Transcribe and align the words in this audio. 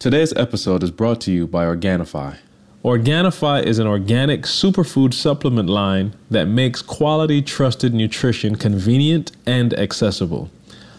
Today's 0.00 0.32
episode 0.32 0.82
is 0.82 0.90
brought 0.90 1.20
to 1.20 1.30
you 1.30 1.46
by 1.46 1.66
Organifi. 1.66 2.38
Organifi 2.82 3.62
is 3.64 3.78
an 3.78 3.86
organic 3.86 4.44
superfood 4.44 5.12
supplement 5.12 5.68
line 5.68 6.14
that 6.30 6.46
makes 6.46 6.80
quality, 6.80 7.42
trusted 7.42 7.92
nutrition 7.92 8.56
convenient 8.56 9.32
and 9.44 9.74
accessible. 9.74 10.48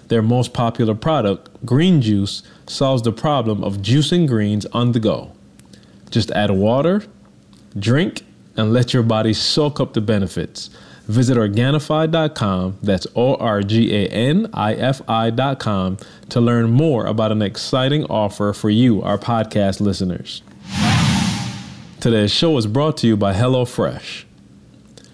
Their 0.09 0.21
most 0.21 0.53
popular 0.53 0.93
product, 0.93 1.49
Green 1.65 1.99
Juice, 1.99 2.43
solves 2.67 3.01
the 3.01 3.11
problem 3.11 3.63
of 3.63 3.77
juicing 3.77 4.27
greens 4.27 4.67
on 4.67 4.91
the 4.91 4.99
go. 4.99 5.31
Just 6.11 6.29
add 6.29 6.51
water, 6.51 7.03
drink, 7.79 8.21
and 8.55 8.71
let 8.71 8.93
your 8.93 9.01
body 9.01 9.33
soak 9.33 9.79
up 9.79 9.93
the 9.93 10.01
benefits. 10.01 10.69
Visit 11.11 11.35
Organifi.com, 11.35 12.77
that's 12.81 13.05
O 13.17 13.35
R 13.35 13.61
G 13.63 13.93
A 13.93 14.07
N 14.07 14.49
I 14.53 14.73
F 14.75 15.01
I.com, 15.09 15.97
to 16.29 16.39
learn 16.39 16.71
more 16.71 17.05
about 17.05 17.33
an 17.33 17.41
exciting 17.41 18.05
offer 18.05 18.53
for 18.53 18.69
you, 18.69 19.01
our 19.01 19.17
podcast 19.17 19.81
listeners. 19.81 20.41
Today's 21.99 22.31
show 22.31 22.57
is 22.57 22.65
brought 22.65 22.95
to 22.97 23.07
you 23.07 23.17
by 23.17 23.33
HelloFresh. 23.33 24.23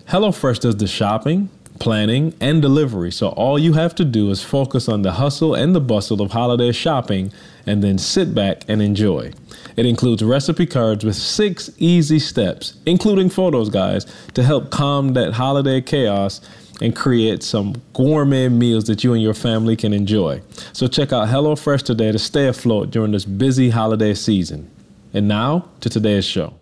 HelloFresh 0.10 0.60
does 0.60 0.76
the 0.78 0.86
shopping, 0.88 1.50
planning, 1.80 2.36
and 2.40 2.62
delivery, 2.62 3.12
so 3.12 3.30
all 3.30 3.58
you 3.58 3.73
have 3.73 3.95
to 3.95 4.06
do 4.06 4.30
is 4.30 4.44
focus 4.44 4.88
on 4.88 5.02
the 5.02 5.14
hustle 5.14 5.56
and 5.56 5.73
the 5.73 5.82
bustle 5.82 6.22
of 6.22 6.32
holiday 6.32 6.72
shopping 6.72 7.34
and 7.66 7.84
then 7.84 7.98
sit 7.98 8.36
back 8.36 8.62
and 8.68 8.84
enjoy. 8.84 9.34
It 9.76 9.86
includes 9.86 10.24
recipe 10.24 10.66
cards 10.66 11.06
with 11.06 11.16
six 11.16 11.70
easy 11.78 12.20
steps, 12.20 12.74
including 12.86 13.30
photos, 13.30 13.70
guys, 13.70 14.06
to 14.34 14.44
help 14.44 14.72
calm 14.72 15.14
that 15.14 15.34
holiday 15.34 15.82
chaos 15.82 16.42
and 16.82 16.96
create 16.96 17.44
some 17.44 17.82
gourmet 17.94 18.50
meals 18.50 18.86
that 18.86 19.04
you 19.04 19.14
and 19.14 19.22
your 19.22 19.34
family 19.34 19.76
can 19.76 19.94
enjoy. 19.94 20.42
So 20.74 20.88
check 20.88 21.12
out 21.12 21.28
HelloFresh 21.28 21.84
today 21.84 22.12
to 22.12 22.20
stay 22.20 22.48
afloat 22.48 22.92
during 22.92 23.12
this 23.12 23.26
busy 23.26 23.70
holiday 23.70 24.14
season. 24.14 24.70
And 25.14 25.28
now 25.28 25.70
to 25.82 25.90
today's 25.90 26.26
show. 26.26 26.54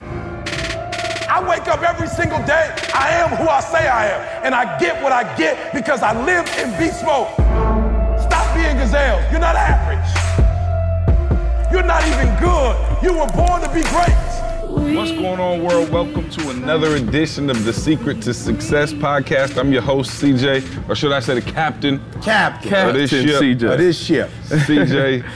I 0.00 1.44
wake 1.48 1.68
up 1.68 1.82
every 1.82 2.08
single 2.08 2.38
day. 2.46 2.74
I 2.94 3.10
am 3.10 3.30
who 3.36 3.48
I 3.48 3.60
say 3.60 3.88
I 3.88 4.06
am. 4.06 4.44
And 4.44 4.54
I 4.54 4.78
get 4.78 5.02
what 5.02 5.12
I 5.12 5.36
get 5.36 5.74
because 5.74 6.02
I 6.02 6.12
live 6.24 6.46
in 6.58 6.70
beast 6.78 7.04
mode. 7.04 7.28
Stop 8.20 8.54
being 8.54 8.76
gazelles. 8.76 9.30
You're 9.30 9.40
not 9.40 9.56
average. 9.56 9.93
You're 11.74 11.82
not 11.82 12.06
even 12.06 12.28
good. 12.36 13.02
You 13.02 13.14
were 13.18 13.26
born 13.26 13.60
to 13.60 13.68
be 13.74 13.82
great. 13.82 14.14
What's 14.94 15.10
going 15.10 15.40
on, 15.40 15.60
world? 15.60 15.90
Welcome 15.90 16.30
to 16.30 16.50
another 16.50 16.94
edition 16.94 17.50
of 17.50 17.64
the 17.64 17.72
Secret 17.72 18.22
to 18.22 18.32
Success 18.32 18.92
podcast. 18.92 19.58
I'm 19.58 19.72
your 19.72 19.82
host, 19.82 20.22
CJ, 20.22 20.88
or 20.88 20.94
should 20.94 21.10
I 21.10 21.18
say 21.18 21.34
the 21.34 21.42
captain 21.50 22.00
Captain. 22.22 22.90
of 22.90 22.94
this 22.94 23.10
ship, 23.10 23.24
CJ. 23.42 23.72
Of 23.72 23.78
this 23.78 23.98
ship. 24.06 24.30
CJ. 24.44 25.28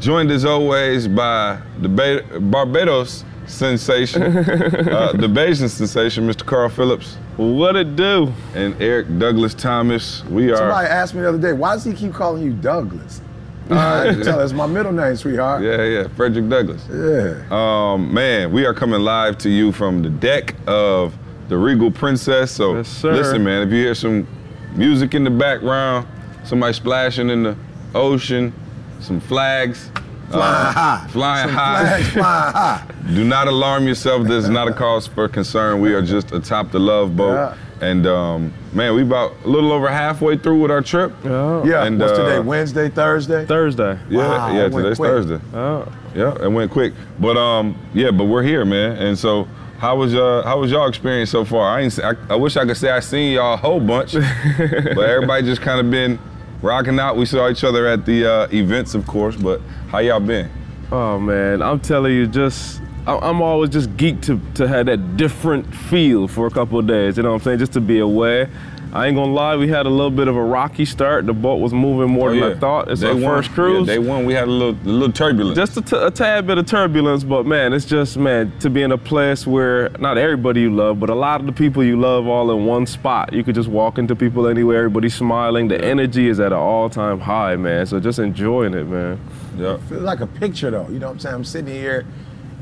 Joined 0.00 0.30
as 0.32 0.44
always 0.44 1.08
by 1.08 1.58
the 1.80 1.88
ba- 1.88 2.40
Barbados 2.40 3.24
sensation, 3.46 4.20
uh, 4.22 5.12
the 5.14 5.28
Bajan 5.28 5.70
sensation, 5.70 6.28
Mr. 6.28 6.44
Carl 6.44 6.68
Phillips, 6.68 7.14
What 7.38 7.74
it 7.74 7.96
do? 7.96 8.30
and 8.54 8.76
Eric 8.82 9.18
Douglas 9.18 9.54
Thomas. 9.54 10.22
We 10.26 10.52
are. 10.52 10.56
Somebody 10.58 10.88
asked 10.88 11.14
me 11.14 11.22
the 11.22 11.30
other 11.30 11.38
day, 11.38 11.54
why 11.54 11.72
does 11.72 11.84
he 11.84 11.94
keep 11.94 12.12
calling 12.12 12.42
you 12.42 12.52
Douglas? 12.52 13.22
I 13.70 14.06
had 14.06 14.16
to 14.18 14.24
tell, 14.24 14.40
us 14.40 14.52
my 14.52 14.66
middle 14.66 14.92
name, 14.92 15.16
sweetheart. 15.16 15.62
Yeah, 15.62 15.82
yeah, 15.84 16.08
Frederick 16.08 16.48
Douglass. 16.48 16.86
Yeah. 16.90 17.42
Um, 17.50 18.12
man, 18.12 18.52
we 18.52 18.64
are 18.64 18.74
coming 18.74 19.00
live 19.00 19.38
to 19.38 19.50
you 19.50 19.72
from 19.72 20.02
the 20.02 20.10
deck 20.10 20.54
of 20.66 21.14
the 21.48 21.56
Regal 21.56 21.90
Princess. 21.90 22.52
So 22.52 22.76
Yes, 22.76 22.88
sir. 22.88 23.12
listen, 23.14 23.42
man, 23.44 23.66
if 23.66 23.72
you 23.72 23.78
hear 23.82 23.94
some 23.94 24.26
music 24.74 25.14
in 25.14 25.24
the 25.24 25.30
background, 25.30 26.06
somebody 26.44 26.72
splashing 26.74 27.30
in 27.30 27.42
the 27.42 27.56
ocean, 27.94 28.52
some 29.00 29.20
flags. 29.20 29.90
Flying 30.30 30.42
uh, 30.42 30.72
high. 30.72 31.06
Flying 31.10 31.46
Some 31.48 31.56
high. 31.56 31.84
flags 32.02 32.08
flying 32.08 32.52
high. 32.52 32.86
Do 33.14 33.24
not 33.24 33.46
alarm 33.46 33.86
yourself. 33.86 34.26
This 34.26 34.42
is 34.44 34.50
not 34.50 34.66
a 34.66 34.72
cause 34.72 35.06
for 35.06 35.28
concern. 35.28 35.80
We 35.80 35.94
are 35.94 36.02
just 36.02 36.32
atop 36.32 36.72
the 36.72 36.80
love 36.80 37.16
boat. 37.16 37.34
Yeah. 37.34 37.88
And 37.88 38.06
um, 38.08 38.52
man, 38.76 38.94
we 38.94 39.02
about 39.02 39.32
a 39.44 39.48
little 39.48 39.72
over 39.72 39.88
halfway 39.88 40.36
through 40.36 40.60
with 40.60 40.70
our 40.70 40.82
trip. 40.82 41.12
Oh, 41.24 41.64
Yeah, 41.64 41.84
And, 41.84 41.98
what's 41.98 42.12
uh, 42.12 42.16
today, 42.24 42.38
Wednesday, 42.40 42.88
Thursday? 42.90 43.46
Thursday. 43.46 43.98
Yeah, 44.10 44.18
Wow, 44.28 44.52
yeah, 44.52 44.68
today's 44.68 44.96
quick. 44.98 45.08
Thursday. 45.10 45.40
Oh. 45.54 45.90
Yeah, 46.14 46.34
it 46.44 46.52
went 46.52 46.70
quick. 46.70 46.92
But 47.18 47.36
um, 47.36 47.76
yeah, 47.94 48.10
but 48.10 48.24
we're 48.24 48.42
here, 48.42 48.64
man. 48.64 48.96
And 48.98 49.18
so, 49.18 49.48
how 49.78 49.96
was 49.96 50.14
uh, 50.14 50.42
how 50.44 50.60
was 50.60 50.70
y'all 50.70 50.88
experience 50.88 51.30
so 51.30 51.44
far? 51.44 51.68
I 51.76 51.82
ain't. 51.82 51.92
se- 51.92 52.02
I, 52.02 52.14
I 52.30 52.36
wish 52.36 52.56
I 52.56 52.64
could 52.64 52.76
say 52.76 52.90
I 52.90 53.00
seen 53.00 53.32
y'all 53.34 53.54
a 53.54 53.56
whole 53.58 53.80
bunch, 53.80 54.12
but 54.58 54.98
everybody 54.98 55.42
just 55.44 55.60
kind 55.60 55.78
of 55.80 55.90
been 55.90 56.18
rocking 56.62 56.98
out. 56.98 57.16
We 57.18 57.26
saw 57.26 57.50
each 57.50 57.64
other 57.64 57.86
at 57.86 58.06
the 58.06 58.24
uh, 58.26 58.48
events, 58.50 58.94
of 58.94 59.06
course. 59.06 59.36
But 59.36 59.60
how 59.88 59.98
y'all 59.98 60.20
been? 60.20 60.50
Oh 60.90 61.18
man, 61.18 61.60
I'm 61.60 61.80
telling 61.80 62.12
you, 62.14 62.26
just 62.26 62.80
I- 62.80 62.85
I'm 63.06 63.40
always 63.40 63.70
just 63.70 63.90
geeked 63.96 64.22
to 64.22 64.40
to 64.54 64.66
have 64.68 64.86
that 64.86 65.16
different 65.16 65.72
feel 65.74 66.26
for 66.28 66.46
a 66.46 66.50
couple 66.50 66.78
of 66.78 66.86
days. 66.86 67.16
You 67.16 67.22
know 67.22 67.30
what 67.30 67.36
I'm 67.36 67.42
saying? 67.42 67.58
Just 67.58 67.72
to 67.74 67.80
be 67.80 68.00
away. 68.00 68.48
I 68.92 69.08
ain't 69.08 69.16
gonna 69.16 69.32
lie, 69.32 69.56
we 69.56 69.68
had 69.68 69.84
a 69.84 69.90
little 69.90 70.12
bit 70.12 70.26
of 70.26 70.36
a 70.36 70.42
rocky 70.42 70.86
start. 70.86 71.26
The 71.26 71.34
boat 71.34 71.56
was 71.56 71.74
moving 71.74 72.08
more 72.10 72.30
oh, 72.30 72.34
than 72.34 72.42
I 72.44 72.58
thought. 72.58 72.90
It's 72.90 73.02
Day 73.02 73.08
our 73.08 73.14
one- 73.14 73.22
first 73.36 73.50
cruise. 73.50 73.86
Yeah, 73.86 73.94
day 73.94 73.98
one, 73.98 74.24
we 74.24 74.32
had 74.32 74.48
a 74.48 74.50
little 74.50 74.74
a 74.74 74.88
little 74.88 75.12
turbulence. 75.12 75.56
just 75.56 75.76
a, 75.76 75.82
t- 75.82 75.96
a 75.96 76.10
tad 76.10 76.46
bit 76.46 76.56
of 76.56 76.66
turbulence, 76.66 77.22
but 77.22 77.44
man, 77.44 77.74
it's 77.74 77.84
just 77.84 78.16
man 78.16 78.52
to 78.60 78.70
be 78.70 78.82
in 78.82 78.92
a 78.92 78.96
place 78.98 79.46
where 79.46 79.90
not 79.98 80.16
everybody 80.16 80.62
you 80.62 80.74
love, 80.74 80.98
but 80.98 81.10
a 81.10 81.14
lot 81.14 81.40
of 81.40 81.46
the 81.46 81.52
people 81.52 81.84
you 81.84 82.00
love 82.00 82.26
all 82.26 82.50
in 82.50 82.64
one 82.64 82.86
spot. 82.86 83.32
You 83.34 83.44
could 83.44 83.54
just 83.54 83.68
walk 83.68 83.98
into 83.98 84.16
people 84.16 84.46
anywhere, 84.46 84.78
everybody's 84.78 85.14
smiling. 85.14 85.68
The 85.68 85.84
energy 85.84 86.28
is 86.28 86.40
at 86.40 86.52
an 86.52 86.58
all-time 86.58 87.20
high, 87.20 87.56
man. 87.56 87.84
So 87.86 88.00
just 88.00 88.18
enjoying 88.18 88.72
it, 88.72 88.84
man. 88.84 89.20
yeah. 89.58 89.74
It 89.74 89.80
Feels 89.82 90.02
like 90.02 90.20
a 90.20 90.26
picture 90.26 90.70
though. 90.70 90.88
You 90.88 91.00
know 91.00 91.08
what 91.08 91.14
I'm 91.14 91.18
saying? 91.18 91.34
I'm 91.34 91.44
sitting 91.44 91.74
here, 91.74 92.06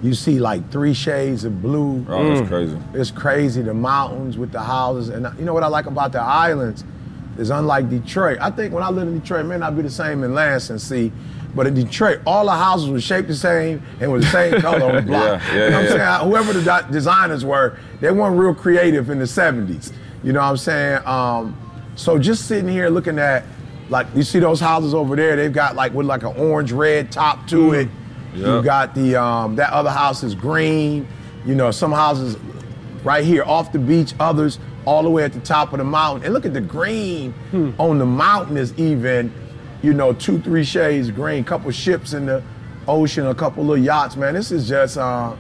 you 0.03 0.15
see 0.15 0.39
like 0.39 0.71
three 0.71 0.93
shades 0.95 1.45
of 1.45 1.63
blue. 1.63 2.05
Oh, 2.09 2.13
Mm. 2.19 2.37
that's 2.37 2.49
crazy. 2.49 2.79
It's 2.95 3.11
crazy, 3.11 3.63
the 3.63 3.75
mountains 3.75 4.37
with 4.37 4.53
the 4.53 4.61
houses. 4.61 5.09
And 5.09 5.27
you 5.39 5.45
know 5.45 5.55
what 5.55 5.63
I 5.63 5.69
like 5.69 5.87
about 5.87 6.13
the 6.13 6.21
islands 6.21 6.85
is 7.39 7.51
unlike 7.51 7.89
Detroit. 7.91 8.39
I 8.41 8.51
think 8.51 8.73
when 8.75 8.83
I 8.83 8.91
lived 8.91 9.11
in 9.11 9.19
Detroit, 9.21 9.41
it 9.41 9.49
may 9.49 9.59
not 9.59 9.75
be 9.77 9.83
the 9.83 9.91
same 9.91 10.23
in 10.23 10.35
Lansing, 10.35 10.79
see, 10.79 11.11
but 11.55 11.67
in 11.67 11.75
Detroit, 11.75 12.21
all 12.27 12.45
the 12.45 12.53
houses 12.53 12.89
were 12.91 13.01
shaped 13.01 13.29
the 13.29 13.35
same 13.35 13.83
and 14.01 14.13
was 14.13 14.25
the 14.25 14.31
same 14.31 14.61
color 14.61 14.85
on 14.85 14.97
the 14.97 15.03
block. 15.03 15.41
Yeah, 15.49 15.55
yeah, 15.55 15.65
you 15.65 15.71
know 15.71 15.77
what 15.81 15.91
yeah. 15.97 16.15
I'm 16.15 16.21
saying? 16.21 16.31
Whoever 16.31 16.53
the 16.53 16.63
de- 16.63 16.93
designers 16.93 17.45
were, 17.45 17.79
they 18.01 18.11
weren't 18.11 18.39
real 18.39 18.55
creative 18.55 19.09
in 19.11 19.19
the 19.21 19.25
70s. 19.25 19.93
You 20.23 20.33
know 20.33 20.41
what 20.41 20.47
I'm 20.47 20.57
saying? 20.57 21.07
Um, 21.07 21.57
so 21.97 22.19
just 22.19 22.47
sitting 22.47 22.69
here 22.69 22.89
looking 22.89 23.19
at, 23.19 23.45
like, 23.89 24.07
you 24.15 24.23
see 24.23 24.39
those 24.41 24.61
houses 24.61 24.95
over 24.95 25.15
there, 25.17 25.37
they've 25.37 25.53
got 25.53 25.77
like 25.77 25.93
with 25.95 26.07
like 26.07 26.23
an 26.25 26.37
orange 26.37 26.73
red 26.73 27.11
top 27.13 27.47
to 27.49 27.73
it. 27.73 27.89
Yeah. 28.35 28.57
You 28.57 28.63
got 28.63 28.95
the, 28.95 29.17
um, 29.17 29.57
that 29.57 29.73
other 29.73 29.91
house 29.91 30.23
is 30.23 30.35
green. 30.35 31.07
You 31.47 31.55
know, 31.55 31.71
some 31.71 31.93
houses 31.93 32.37
right 33.05 33.25
here 33.25 33.45
off 33.45 33.71
the 33.73 33.79
beach, 33.79 34.15
others 34.19 34.59
all 34.87 35.03
the 35.03 35.11
way 35.11 35.25
at 35.25 35.33
the 35.33 35.41
top 35.41 35.73
of 35.73 35.79
the 35.79 35.85
mountain. 35.85 36.25
And 36.25 36.35
look 36.35 36.47
at 36.47 36.55
the 36.55 36.61
green 36.61 37.35
on 37.79 37.99
the 37.99 38.07
mountain 38.07 38.57
is 38.57 38.73
even, 38.79 39.33
you 39.83 39.93
know, 39.93 40.13
two, 40.13 40.41
three 40.41 40.65
shades 40.65 41.11
green, 41.11 41.45
couple 41.45 41.71
ships 41.71 42.13
in 42.13 42.27
the 42.27 42.43
ocean, 42.89 43.27
a 43.27 43.35
couple 43.35 43.65
little 43.65 43.83
yachts, 43.83 44.17
man. 44.17 44.35
This 44.35 44.51
is 44.51 44.69
just, 44.69 44.97
uh, 44.99 45.35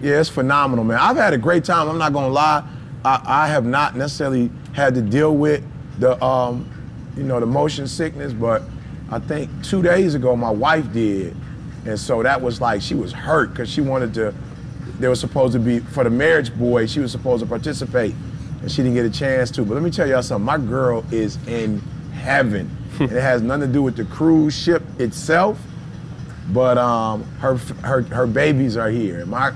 yeah, 0.00 0.20
it's 0.20 0.28
phenomenal, 0.28 0.84
man. 0.84 0.98
I've 1.00 1.16
had 1.16 1.32
a 1.32 1.38
great 1.38 1.64
time. 1.64 1.88
I'm 1.88 1.98
not 1.98 2.12
gonna 2.12 2.28
lie. 2.28 2.64
I, 3.04 3.20
I 3.24 3.48
have 3.48 3.64
not 3.64 3.96
necessarily 3.96 4.50
had 4.72 4.94
to 4.94 5.02
deal 5.02 5.36
with 5.36 5.64
the, 5.98 6.22
um, 6.24 6.68
you 7.16 7.24
know, 7.24 7.40
the 7.40 7.46
motion 7.46 7.86
sickness, 7.88 8.32
but 8.32 8.62
I 9.10 9.18
think 9.18 9.50
two 9.64 9.82
days 9.82 10.14
ago 10.14 10.36
my 10.36 10.50
wife 10.50 10.92
did. 10.92 11.36
And 11.86 11.98
so 11.98 12.22
that 12.22 12.40
was 12.40 12.60
like, 12.60 12.82
she 12.82 12.94
was 12.94 13.12
hurt 13.12 13.50
because 13.50 13.70
she 13.70 13.80
wanted 13.80 14.14
to, 14.14 14.34
there 14.98 15.10
was 15.10 15.20
supposed 15.20 15.52
to 15.52 15.58
be, 15.58 15.80
for 15.80 16.04
the 16.04 16.10
marriage 16.10 16.56
boy, 16.56 16.86
she 16.86 17.00
was 17.00 17.12
supposed 17.12 17.42
to 17.42 17.48
participate 17.48 18.14
and 18.60 18.70
she 18.70 18.82
didn't 18.82 18.94
get 18.94 19.06
a 19.06 19.10
chance 19.10 19.50
to. 19.52 19.64
But 19.64 19.74
let 19.74 19.82
me 19.82 19.90
tell 19.90 20.06
y'all 20.06 20.22
something, 20.22 20.44
my 20.44 20.58
girl 20.58 21.04
is 21.12 21.36
in 21.46 21.80
heaven. 22.12 22.74
and 23.00 23.12
it 23.12 23.20
has 23.20 23.42
nothing 23.42 23.68
to 23.68 23.72
do 23.72 23.82
with 23.82 23.96
the 23.96 24.04
cruise 24.04 24.56
ship 24.56 24.82
itself, 24.98 25.60
but 26.50 26.76
um, 26.78 27.22
her, 27.38 27.56
her, 27.82 28.02
her 28.02 28.26
babies 28.26 28.76
are 28.76 28.90
here. 28.90 29.20
And 29.20 29.30
my, 29.30 29.52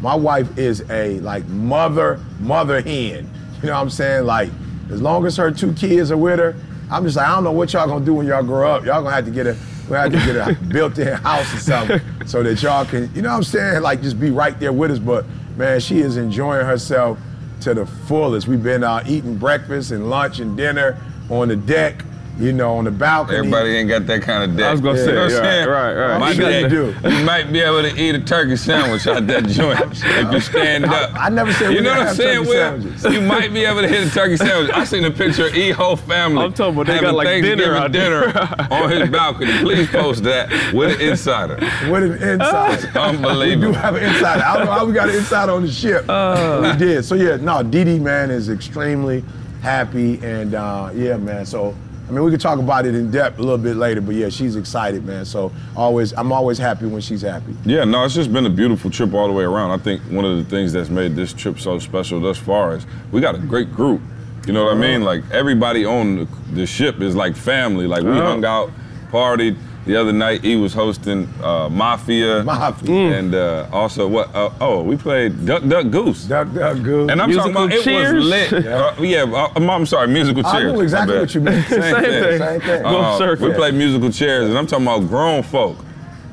my 0.00 0.14
wife 0.14 0.58
is 0.58 0.88
a 0.90 1.18
like 1.20 1.46
mother, 1.48 2.20
mother 2.40 2.80
hen. 2.80 3.30
You 3.62 3.70
know 3.70 3.76
what 3.76 3.80
I'm 3.80 3.90
saying? 3.90 4.26
Like, 4.26 4.50
as 4.90 5.00
long 5.00 5.24
as 5.24 5.38
her 5.38 5.50
two 5.50 5.72
kids 5.72 6.10
are 6.10 6.18
with 6.18 6.38
her, 6.38 6.54
I'm 6.90 7.04
just 7.04 7.16
like, 7.16 7.26
I 7.26 7.34
don't 7.34 7.44
know 7.44 7.52
what 7.52 7.72
y'all 7.72 7.86
gonna 7.86 8.04
do 8.04 8.12
when 8.12 8.26
y'all 8.26 8.42
grow 8.42 8.70
up. 8.70 8.84
Y'all 8.84 9.02
gonna 9.02 9.14
have 9.14 9.24
to 9.24 9.30
get 9.30 9.46
a, 9.46 9.56
we 9.88 9.96
have 9.96 10.12
to 10.12 10.18
get 10.18 10.36
a 10.36 10.54
built-in 10.68 11.14
house 11.14 11.52
or 11.54 11.58
something 11.58 12.00
so 12.26 12.42
that 12.42 12.62
y'all 12.62 12.84
can, 12.84 13.14
you 13.14 13.22
know 13.22 13.30
what 13.30 13.36
I'm 13.36 13.44
saying? 13.44 13.82
Like, 13.82 14.02
just 14.02 14.18
be 14.18 14.30
right 14.30 14.58
there 14.58 14.72
with 14.72 14.90
us. 14.90 14.98
But 14.98 15.26
man, 15.56 15.80
she 15.80 15.98
is 15.98 16.16
enjoying 16.16 16.64
herself 16.64 17.18
to 17.60 17.74
the 17.74 17.86
fullest. 17.86 18.48
We've 18.48 18.62
been 18.62 18.84
uh, 18.84 19.02
eating 19.06 19.36
breakfast 19.36 19.90
and 19.90 20.10
lunch 20.10 20.40
and 20.40 20.56
dinner 20.56 20.98
on 21.30 21.48
the 21.48 21.56
deck. 21.56 22.04
You 22.38 22.52
know, 22.52 22.76
on 22.76 22.84
the 22.84 22.90
balcony. 22.90 23.38
Everybody 23.38 23.76
ain't 23.76 23.88
got 23.88 24.06
that 24.06 24.22
kind 24.22 24.50
of 24.50 24.56
day. 24.56 24.64
I 24.64 24.72
was 24.72 24.80
gonna 24.80 24.98
You 24.98 25.04
say, 25.04 25.12
know 25.12 25.22
what 25.22 25.32
I'm 25.32 25.38
right, 25.38 25.44
saying? 25.44 25.68
right, 25.68 25.94
right. 25.94 26.18
My 26.18 26.30
You 26.32 26.68
do. 26.68 26.94
You 27.04 27.24
might 27.24 27.52
be 27.52 27.60
able 27.60 27.82
to 27.82 27.96
eat 27.96 28.14
a 28.14 28.20
turkey 28.20 28.56
sandwich 28.56 29.06
out 29.06 29.26
that 29.28 29.46
joint 29.46 29.80
if 29.92 30.32
you 30.32 30.40
stand 30.40 30.84
up. 30.86 31.10
I 31.14 31.28
never 31.28 31.52
said 31.52 31.68
we 31.68 31.76
You 31.76 31.80
know 31.82 31.94
didn't 31.94 32.06
what 32.06 32.08
I'm 32.08 32.14
saying, 32.16 32.44
turkey 32.44 32.52
sandwiches. 32.52 33.04
You 33.14 33.20
might 33.20 33.52
be 33.52 33.64
able 33.64 33.82
to 33.82 33.88
hit 33.88 34.06
a 34.06 34.10
turkey 34.10 34.36
sandwich. 34.36 34.72
I 34.74 34.84
seen 34.84 35.04
a 35.04 35.10
picture 35.10 35.46
of 35.46 35.54
E 35.54 35.70
whole 35.70 35.96
family. 35.96 36.42
I'm 36.42 36.52
talking 36.52 36.74
about 36.74 36.86
they 36.86 36.94
having 36.94 37.10
got, 37.10 37.14
like, 37.14 37.26
dinner 37.42 37.46
Thanksgiving 37.46 37.82
out 37.82 37.92
dinner 37.92 38.66
on 38.70 38.90
his 38.90 39.10
balcony. 39.10 39.58
Please 39.60 39.88
post 39.88 40.24
that 40.24 40.50
with 40.74 41.00
an 41.00 41.08
insider. 41.08 41.54
With 41.90 42.02
an 42.02 42.22
inside. 42.30 43.38
we 43.38 43.56
do 43.56 43.72
have 43.72 43.94
an 43.94 44.02
insider. 44.02 44.42
I 44.42 44.56
don't 44.56 44.66
know 44.66 44.72
how 44.72 44.84
we 44.86 44.92
got 44.92 45.08
an 45.08 45.14
insider 45.16 45.52
on 45.52 45.62
the 45.62 45.70
ship. 45.70 46.04
Uh. 46.08 46.72
we 46.72 46.78
did. 46.84 47.04
So 47.04 47.14
yeah, 47.14 47.36
no, 47.36 47.62
Didi 47.62 47.98
man 48.00 48.30
is 48.30 48.48
extremely 48.48 49.24
happy 49.62 50.18
and 50.22 50.54
uh, 50.54 50.90
yeah, 50.94 51.16
man. 51.16 51.46
So 51.46 51.74
I 52.06 52.10
mean, 52.12 52.22
we 52.22 52.30
could 52.30 52.40
talk 52.40 52.58
about 52.58 52.84
it 52.84 52.94
in 52.94 53.10
depth 53.10 53.38
a 53.38 53.42
little 53.42 53.56
bit 53.58 53.76
later, 53.76 54.00
but 54.02 54.14
yeah, 54.14 54.28
she's 54.28 54.56
excited, 54.56 55.04
man. 55.06 55.24
So 55.24 55.50
always, 55.74 56.12
I'm 56.12 56.32
always 56.32 56.58
happy 56.58 56.84
when 56.86 57.00
she's 57.00 57.22
happy. 57.22 57.54
Yeah, 57.64 57.84
no, 57.84 58.04
it's 58.04 58.14
just 58.14 58.30
been 58.32 58.44
a 58.44 58.50
beautiful 58.50 58.90
trip 58.90 59.14
all 59.14 59.26
the 59.26 59.32
way 59.32 59.44
around. 59.44 59.70
I 59.70 59.82
think 59.82 60.02
one 60.10 60.24
of 60.26 60.36
the 60.36 60.44
things 60.44 60.72
that's 60.72 60.90
made 60.90 61.16
this 61.16 61.32
trip 61.32 61.58
so 61.58 61.78
special 61.78 62.20
thus 62.20 62.36
far 62.36 62.76
is 62.76 62.86
we 63.10 63.22
got 63.22 63.34
a 63.34 63.38
great 63.38 63.72
group. 63.72 64.02
You 64.46 64.52
know 64.52 64.64
what 64.66 64.76
I 64.76 64.78
mean? 64.78 65.02
Like 65.02 65.22
everybody 65.30 65.86
on 65.86 66.16
the, 66.16 66.28
the 66.52 66.66
ship 66.66 67.00
is 67.00 67.16
like 67.16 67.34
family. 67.36 67.86
Like 67.86 68.02
we 68.02 68.10
Oh. 68.10 68.22
hung 68.22 68.44
out, 68.44 68.70
partied. 69.10 69.56
The 69.86 69.96
other 69.96 70.12
night 70.12 70.42
he 70.42 70.56
was 70.56 70.72
hosting 70.72 71.28
uh, 71.42 71.68
Mafia. 71.68 72.42
Mafia. 72.42 73.18
And 73.18 73.34
uh, 73.34 73.68
also 73.70 74.08
what? 74.08 74.34
Uh, 74.34 74.48
oh, 74.60 74.82
we 74.82 74.96
played 74.96 75.44
Duck 75.44 75.62
Duck 75.68 75.90
Goose. 75.90 76.24
Duck, 76.24 76.52
duck, 76.54 76.82
goose. 76.82 77.10
And 77.10 77.20
I'm 77.20 77.28
Musical 77.28 77.52
talking 77.52 77.72
about 77.72 77.84
Cheers? 77.84 78.10
it 78.12 78.14
was 78.16 78.24
lit. 78.24 78.66
Uh, 78.66 78.94
yeah, 79.00 79.22
uh, 79.24 79.50
I'm 79.56 79.84
sorry, 79.84 80.08
musical 80.08 80.46
I 80.46 80.52
chairs. 80.52 80.72
know 80.72 80.78
My 80.78 80.82
exactly 80.84 81.14
bad. 81.14 81.20
what 81.20 81.34
you 81.34 81.40
meant. 81.42 81.66
Same, 81.68 81.82
Same 81.82 81.94
thing. 82.02 82.22
thing. 82.22 82.38
Same 82.38 82.60
thing. 82.60 82.82
Go 82.82 83.00
Uh, 83.00 83.18
circle. 83.18 83.48
We 83.48 83.54
played 83.54 83.74
musical 83.74 84.10
chairs, 84.10 84.48
and 84.48 84.56
I'm 84.56 84.66
talking 84.66 84.86
about 84.86 85.06
grown 85.08 85.42
folk. 85.42 85.76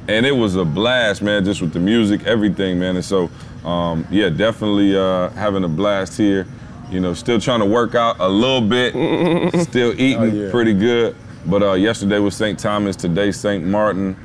And 0.07 0.25
it 0.25 0.31
was 0.31 0.55
a 0.55 0.63
blast, 0.65 1.21
man, 1.21 1.43
just 1.45 1.61
with 1.61 1.73
the 1.73 1.79
music, 1.79 2.23
everything, 2.25 2.79
man. 2.79 2.95
And 2.95 3.03
so, 3.05 3.29
um, 3.65 4.07
yeah, 4.09 4.29
definitely 4.29 4.95
uh, 4.97 5.29
having 5.31 5.63
a 5.63 5.67
blast 5.69 6.17
here. 6.17 6.47
You 6.89 6.99
know, 6.99 7.13
still 7.13 7.39
trying 7.39 7.59
to 7.59 7.65
work 7.65 7.95
out 7.95 8.15
a 8.19 8.27
little 8.27 8.61
bit, 8.61 8.93
still 9.63 9.91
eating 9.93 10.17
Oh, 10.19 10.23
yeah. 10.23 10.51
pretty 10.51 10.73
good. 10.73 11.15
But 11.45 11.63
uh, 11.63 11.73
yesterday 11.73 12.19
was 12.19 12.35
St. 12.35 12.57
Thomas, 12.59 12.95
today 12.95 13.31
St. 13.31 13.63
Martin, 13.65 14.15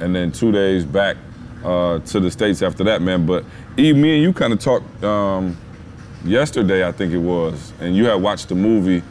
and 0.00 0.14
then 0.14 0.32
two 0.32 0.52
days 0.52 0.84
back 0.84 1.16
uh, 1.64 1.98
to 2.00 2.20
the 2.20 2.30
States 2.30 2.62
after 2.62 2.82
that, 2.84 3.02
man. 3.02 3.26
But 3.26 3.44
E, 3.78 3.92
me 3.92 4.14
and 4.14 4.22
you 4.22 4.32
kind 4.32 4.52
of 4.52 4.58
talked 4.58 5.04
um, 5.04 5.56
yesterday, 6.24 6.86
I 6.86 6.92
think 6.92 7.12
it 7.12 7.18
was, 7.18 7.72
and 7.80 7.94
you 7.94 8.06
had 8.06 8.14
watched 8.14 8.48
the 8.48 8.54
movie 8.54 9.02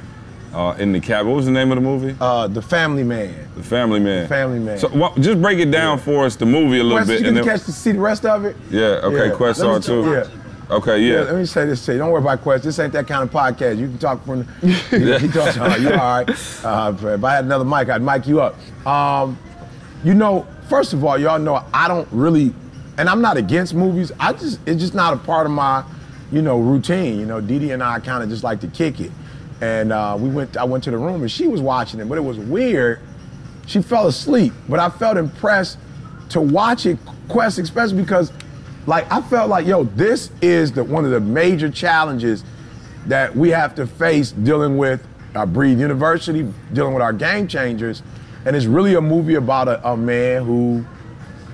uh, 0.54 0.75
in 0.80 0.92
the 0.92 1.00
cab. 1.00 1.28
What 1.28 1.36
was 1.36 1.46
the 1.46 1.52
name 1.52 1.72
of 1.72 1.75
the 1.75 1.81
movie? 1.81 2.16
Uh, 2.19 2.48
the 2.48 2.62
Family 2.62 3.04
Man. 3.04 3.48
The 3.56 3.64
Family 3.64 4.00
Man. 4.00 4.28
Family 4.28 4.60
Man. 4.60 4.78
So 4.80 4.90
wha- 4.90 5.14
just 5.19 5.42
break 5.42 5.60
it 5.60 5.72
down 5.72 5.98
for 6.00 6.25
us, 6.25 6.36
the 6.36 6.46
movie 6.46 6.80
a 6.80 6.84
little 6.84 7.06
bit. 7.06 7.22
you 7.22 7.28
and 7.28 7.38
then- 7.38 7.44
catch 7.46 7.64
to 7.66 7.72
see 7.72 7.92
the 7.94 8.00
rest 8.00 8.25
of 8.25 8.44
it? 8.44 8.56
yeah, 8.69 9.00
okay, 9.04 9.28
Yeah. 9.30 9.36
Quest 9.36 9.60
Let 9.62 9.75
me 9.75 9.81
saw 9.81 10.02
tell- 10.02 10.04
too. 10.04 10.12
yeah. 10.12 10.41
Okay, 10.71 11.01
Yeah, 11.06 11.13
yeah. 11.15 11.19
let 11.21 11.35
me 11.35 11.45
say 11.45 11.65
this 11.65 11.85
to 11.85 11.91
you. 11.94 11.97
Don't 11.97 12.12
worry 12.12 12.21
about 12.21 12.41
Quest. 12.41 12.63
This 12.63 12.79
ain't 12.79 12.94
that 12.94 13.06
kind 13.07 13.23
of 13.23 13.29
podcast. 13.31 13.77
You 13.77 13.88
can 13.88 13.97
talk 13.97 14.25
from. 14.25 14.47
The, 14.62 15.19
he 15.19 15.27
talks. 15.27 15.57
Oh, 15.59 15.75
you 15.75 15.89
all 15.91 15.97
right? 15.97 16.29
Uh, 16.63 16.94
if 17.15 17.23
I 17.23 17.33
had 17.35 17.45
another 17.45 17.65
mic, 17.65 17.89
I'd 17.89 18.01
mic 18.01 18.25
you 18.25 18.39
up. 18.41 18.56
Um, 18.88 19.38
you 20.03 20.13
know, 20.13 20.47
first 20.69 20.94
of 20.94 21.03
all, 21.03 21.18
y'all 21.18 21.39
know 21.39 21.63
I 21.73 21.88
don't 21.89 22.07
really, 22.12 22.53
and 22.97 23.09
I'm 23.09 23.21
not 23.21 23.35
against 23.38 23.73
movies. 23.73 24.12
I 24.19 24.31
just 24.33 24.59
it's 24.65 24.79
just 24.81 24.94
not 24.95 25.13
a 25.13 25.18
part 25.18 25.45
of 25.45 25.51
my, 25.51 25.83
you 26.31 26.41
know, 26.41 26.59
routine. 26.59 27.19
You 27.19 27.25
know, 27.25 27.41
Didi 27.41 27.71
and 27.71 27.83
I 27.83 28.00
kind 28.00 28.23
of 28.23 28.29
just 28.29 28.44
like 28.44 28.62
to 28.62 28.68
kick 28.68 29.01
it, 29.01 29.12
and 29.59 29.91
uh, 29.91 30.15
we 30.18 30.29
went. 30.29 30.56
I 30.56 30.63
went 30.63 30.85
to 30.85 30.91
the 30.91 30.97
room 30.97 31.21
and 31.21 31.29
she 31.31 31.47
was 31.47 31.59
watching 31.62 32.00
it, 32.00 32.07
but 32.07 32.18
it 32.18 32.21
was 32.21 32.38
weird. 32.38 33.00
She 33.68 33.81
fell 33.81 34.07
asleep, 34.07 34.53
but 34.69 34.79
I 34.79 34.89
felt 34.89 35.18
impressed 35.18 35.77
to 36.29 36.39
watch 36.41 36.85
it, 36.85 36.97
Quest, 37.27 37.59
especially 37.59 38.01
because, 38.01 38.31
like, 38.88 39.12
I 39.12 39.22
felt 39.22 39.50
like, 39.50 39.66
yo, 39.66 39.83
this 39.83 40.31
is 40.42 40.72
the 40.72 40.83
one 40.83 41.06
of 41.06 41.12
the 41.12 41.19
major 41.19 41.69
challenges 41.69 42.44
that 43.07 43.36
we 43.36 43.50
have 43.50 43.75
to 43.75 43.88
face 43.88 44.31
dealing 44.31 44.78
with 44.78 45.06
our 45.36 45.45
Breathe 45.45 45.80
University, 45.80 46.51
dealing 46.74 46.94
with 46.94 47.01
our 47.01 47.13
game 47.13 47.48
changers, 47.48 48.04
and 48.45 48.56
it's 48.56 48.66
really 48.66 48.95
a 48.95 49.01
movie 49.01 49.36
about 49.36 49.68
a, 49.68 49.88
a 49.88 49.95
man 49.95 50.44
who, 50.44 50.86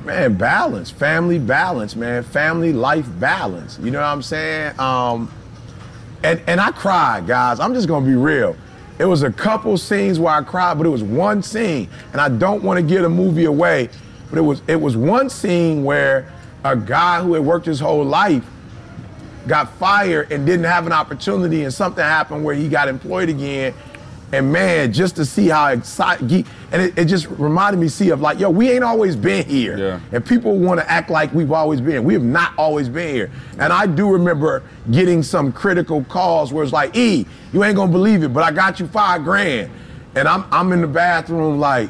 man, 0.03 0.35
balance, 0.35 0.89
family 0.89 1.37
balance, 1.37 1.95
man, 1.95 2.23
family 2.23 2.73
life 2.73 3.07
balance. 3.19 3.77
You 3.81 3.91
know 3.91 3.99
what 3.99 4.07
I'm 4.07 4.21
saying? 4.21 4.79
Um, 4.79 5.31
and 6.23 6.41
and 6.47 6.59
I 6.59 6.71
cried, 6.71 7.27
guys. 7.27 7.59
I'm 7.59 7.73
just 7.73 7.87
gonna 7.87 8.05
be 8.05 8.15
real. 8.15 8.55
It 8.99 9.05
was 9.05 9.21
a 9.21 9.31
couple 9.31 9.77
scenes 9.77 10.17
where 10.19 10.33
I 10.33 10.41
cried, 10.41 10.77
but 10.77 10.87
it 10.87 10.89
was 10.89 11.03
one 11.03 11.43
scene, 11.43 11.87
and 12.13 12.21
I 12.21 12.29
don't 12.29 12.63
want 12.63 12.77
to 12.77 12.83
give 12.83 13.03
a 13.03 13.09
movie 13.09 13.45
away, 13.45 13.89
but 14.29 14.39
it 14.39 14.41
was 14.41 14.61
it 14.67 14.77
was 14.77 14.97
one 14.97 15.29
scene 15.29 15.83
where 15.83 16.31
a 16.71 16.75
guy 16.75 17.21
who 17.21 17.33
had 17.33 17.43
worked 17.43 17.65
his 17.65 17.79
whole 17.79 18.03
life 18.03 18.43
got 19.47 19.71
fired 19.75 20.31
and 20.31 20.45
didn't 20.45 20.65
have 20.65 20.85
an 20.85 20.91
opportunity, 20.91 21.63
and 21.63 21.73
something 21.73 22.03
happened 22.03 22.43
where 22.43 22.55
he 22.55 22.67
got 22.67 22.87
employed 22.87 23.29
again. 23.29 23.73
And 24.33 24.51
man, 24.51 24.91
just 24.91 25.15
to 25.15 25.25
see 25.25 25.47
how 25.47 25.69
excited, 25.69 26.45
and 26.73 26.81
it, 26.81 26.97
it 26.97 27.05
just 27.05 27.27
reminded 27.27 27.79
me, 27.79 27.87
see, 27.87 28.09
of 28.09 28.19
like, 28.19 28.39
yo, 28.39 28.49
we 28.49 28.69
ain't 28.69 28.83
always 28.83 29.15
been 29.15 29.45
here. 29.47 29.77
Yeah. 29.77 29.99
And 30.11 30.25
people 30.25 30.57
want 30.57 30.81
to 30.81 30.91
act 30.91 31.09
like 31.09 31.33
we've 31.33 31.53
always 31.53 31.79
been. 31.79 32.03
We 32.03 32.13
have 32.13 32.23
not 32.23 32.51
always 32.57 32.89
been 32.89 33.15
here. 33.15 33.31
And 33.57 33.71
I 33.71 33.87
do 33.87 34.09
remember 34.09 34.63
getting 34.91 35.23
some 35.23 35.53
critical 35.53 36.03
calls 36.03 36.51
where 36.51 36.61
it's 36.65 36.73
like, 36.73 36.97
E, 36.97 37.25
you 37.53 37.63
ain't 37.63 37.77
gonna 37.77 37.89
believe 37.89 38.21
it, 38.21 38.33
but 38.33 38.43
I 38.43 38.51
got 38.51 38.81
you 38.81 38.87
five 38.87 39.23
grand. 39.23 39.71
And 40.15 40.27
I'm 40.27 40.43
I'm 40.51 40.73
in 40.73 40.81
the 40.81 40.87
bathroom 40.87 41.57
like, 41.57 41.89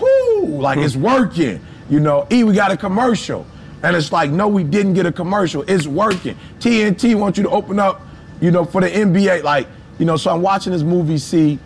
whoo, 0.00 0.60
like 0.60 0.76
it's 0.76 0.96
working. 1.10 1.64
You 1.88 2.00
know, 2.00 2.26
E, 2.30 2.44
we 2.44 2.52
got 2.52 2.72
a 2.72 2.76
commercial. 2.76 3.46
And 3.82 3.96
it's 3.96 4.12
like, 4.12 4.30
no, 4.30 4.48
we 4.48 4.62
didn't 4.62 4.94
get 4.94 5.06
a 5.06 5.12
commercial. 5.12 5.62
It's 5.66 5.86
working. 5.86 6.36
TNT 6.60 7.14
wants 7.14 7.36
you 7.36 7.44
to 7.44 7.50
open 7.50 7.80
up, 7.80 8.00
you 8.40 8.50
know, 8.50 8.64
for 8.64 8.80
the 8.80 8.88
NBA. 8.88 9.42
Like, 9.42 9.66
you 9.98 10.04
know, 10.04 10.16
so 10.16 10.32
I'm 10.32 10.42
watching 10.42 10.72
this 10.72 10.82
movie, 10.82 11.18
see, 11.18 11.58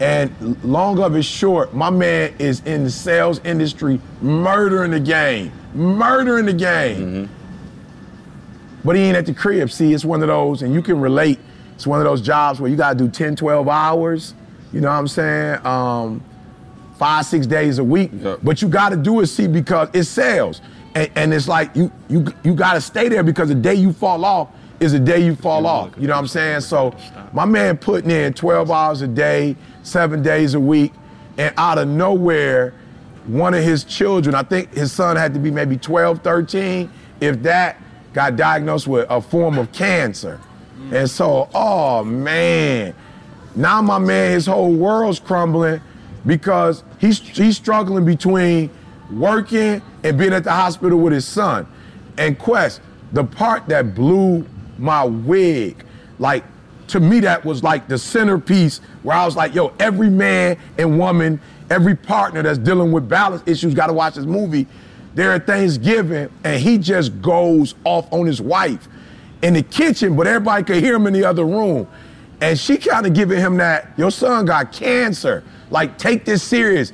and 0.00 0.62
long 0.64 0.98
of 1.00 1.16
it 1.16 1.22
short, 1.22 1.74
my 1.74 1.88
man 1.88 2.34
is 2.38 2.60
in 2.60 2.84
the 2.84 2.90
sales 2.90 3.40
industry 3.44 4.00
murdering 4.20 4.90
the 4.90 5.00
game. 5.00 5.52
Murdering 5.74 6.46
the 6.46 6.52
game. 6.52 7.30
But 8.84 8.96
he 8.96 9.02
ain't 9.02 9.16
at 9.16 9.26
the 9.26 9.34
crib. 9.34 9.70
See, 9.70 9.94
it's 9.94 10.04
one 10.04 10.22
of 10.22 10.28
those, 10.28 10.62
and 10.62 10.74
you 10.74 10.82
can 10.82 11.00
relate. 11.00 11.38
It's 11.76 11.86
one 11.86 12.00
of 12.00 12.04
those 12.04 12.20
jobs 12.20 12.60
where 12.60 12.70
you 12.70 12.76
gotta 12.76 12.98
do 12.98 13.08
10, 13.08 13.36
12 13.36 13.68
hours. 13.68 14.34
You 14.72 14.80
know 14.80 14.88
what 14.88 14.94
I'm 14.94 15.08
saying? 15.08 15.64
Um, 15.64 16.24
five, 16.98 17.24
six 17.24 17.46
days 17.46 17.78
a 17.78 17.84
week. 17.84 18.10
Yep. 18.12 18.40
But 18.42 18.60
you 18.60 18.68
gotta 18.68 18.96
do 18.96 19.20
it, 19.20 19.26
see, 19.26 19.46
because 19.46 19.88
it's 19.92 20.08
sales. 20.08 20.60
And, 20.94 21.10
and 21.14 21.34
it's 21.34 21.48
like 21.48 21.74
you 21.74 21.90
you 22.08 22.26
you 22.44 22.54
gotta 22.54 22.80
stay 22.80 23.08
there 23.08 23.22
because 23.22 23.48
the 23.48 23.54
day 23.54 23.74
you 23.74 23.92
fall 23.92 24.24
off 24.24 24.48
is 24.80 24.92
the 24.92 24.98
day 24.98 25.24
you 25.24 25.36
fall 25.36 25.66
off. 25.66 25.90
You 25.96 26.08
know 26.08 26.14
what 26.14 26.20
I'm 26.20 26.26
saying? 26.26 26.60
So 26.62 26.94
my 27.32 27.44
man 27.44 27.78
putting 27.78 28.10
in 28.10 28.34
12 28.34 28.70
hours 28.70 29.00
a 29.00 29.06
day, 29.06 29.56
seven 29.82 30.22
days 30.22 30.54
a 30.54 30.60
week, 30.60 30.92
and 31.38 31.54
out 31.56 31.78
of 31.78 31.88
nowhere, 31.88 32.74
one 33.26 33.54
of 33.54 33.62
his 33.62 33.84
children, 33.84 34.34
I 34.34 34.42
think 34.42 34.74
his 34.74 34.92
son 34.92 35.16
had 35.16 35.32
to 35.34 35.40
be 35.40 35.50
maybe 35.50 35.76
12, 35.76 36.22
13, 36.22 36.90
if 37.20 37.42
that, 37.42 37.80
got 38.12 38.36
diagnosed 38.36 38.88
with 38.88 39.06
a 39.08 39.20
form 39.20 39.58
of 39.58 39.70
cancer. 39.72 40.40
Mm. 40.76 40.92
And 40.92 41.10
so, 41.10 41.48
oh 41.54 42.02
man, 42.02 42.94
now 43.54 43.80
my 43.80 43.98
man, 43.98 44.32
his 44.32 44.46
whole 44.46 44.72
world's 44.72 45.20
crumbling 45.20 45.80
because 46.26 46.82
he's 46.98 47.18
he's 47.18 47.56
struggling 47.56 48.04
between 48.04 48.70
working 49.12 49.82
and 50.02 50.18
being 50.18 50.32
at 50.32 50.44
the 50.44 50.52
hospital 50.52 50.98
with 50.98 51.12
his 51.12 51.26
son. 51.26 51.66
And 52.18 52.38
Quest, 52.38 52.80
the 53.12 53.24
part 53.24 53.66
that 53.68 53.94
blew 53.94 54.46
my 54.78 55.04
wig, 55.04 55.84
like 56.18 56.44
to 56.88 57.00
me 57.00 57.20
that 57.20 57.44
was 57.44 57.62
like 57.62 57.88
the 57.88 57.98
centerpiece 57.98 58.80
where 59.02 59.16
I 59.16 59.24
was 59.24 59.36
like, 59.36 59.54
yo, 59.54 59.72
every 59.78 60.10
man 60.10 60.58
and 60.78 60.98
woman, 60.98 61.40
every 61.70 61.96
partner 61.96 62.42
that's 62.42 62.58
dealing 62.58 62.92
with 62.92 63.08
balance 63.08 63.42
issues 63.46 63.74
got 63.74 63.86
to 63.86 63.92
watch 63.92 64.14
this 64.14 64.26
movie. 64.26 64.66
There 65.14 65.30
are 65.32 65.38
Thanksgiving, 65.38 66.30
and 66.44 66.60
he 66.60 66.78
just 66.78 67.20
goes 67.20 67.74
off 67.84 68.10
on 68.12 68.26
his 68.26 68.40
wife 68.40 68.88
in 69.42 69.54
the 69.54 69.62
kitchen, 69.62 70.16
but 70.16 70.26
everybody 70.26 70.64
could 70.64 70.82
hear 70.82 70.94
him 70.94 71.06
in 71.06 71.12
the 71.12 71.24
other 71.24 71.44
room. 71.44 71.86
And 72.40 72.58
she 72.58 72.76
kind 72.76 73.06
of 73.06 73.14
giving 73.14 73.38
him 73.38 73.56
that, 73.58 73.90
your 73.96 74.10
son 74.10 74.46
got 74.46 74.72
cancer. 74.72 75.44
Like, 75.70 75.96
take 75.96 76.24
this 76.24 76.42
serious. 76.42 76.92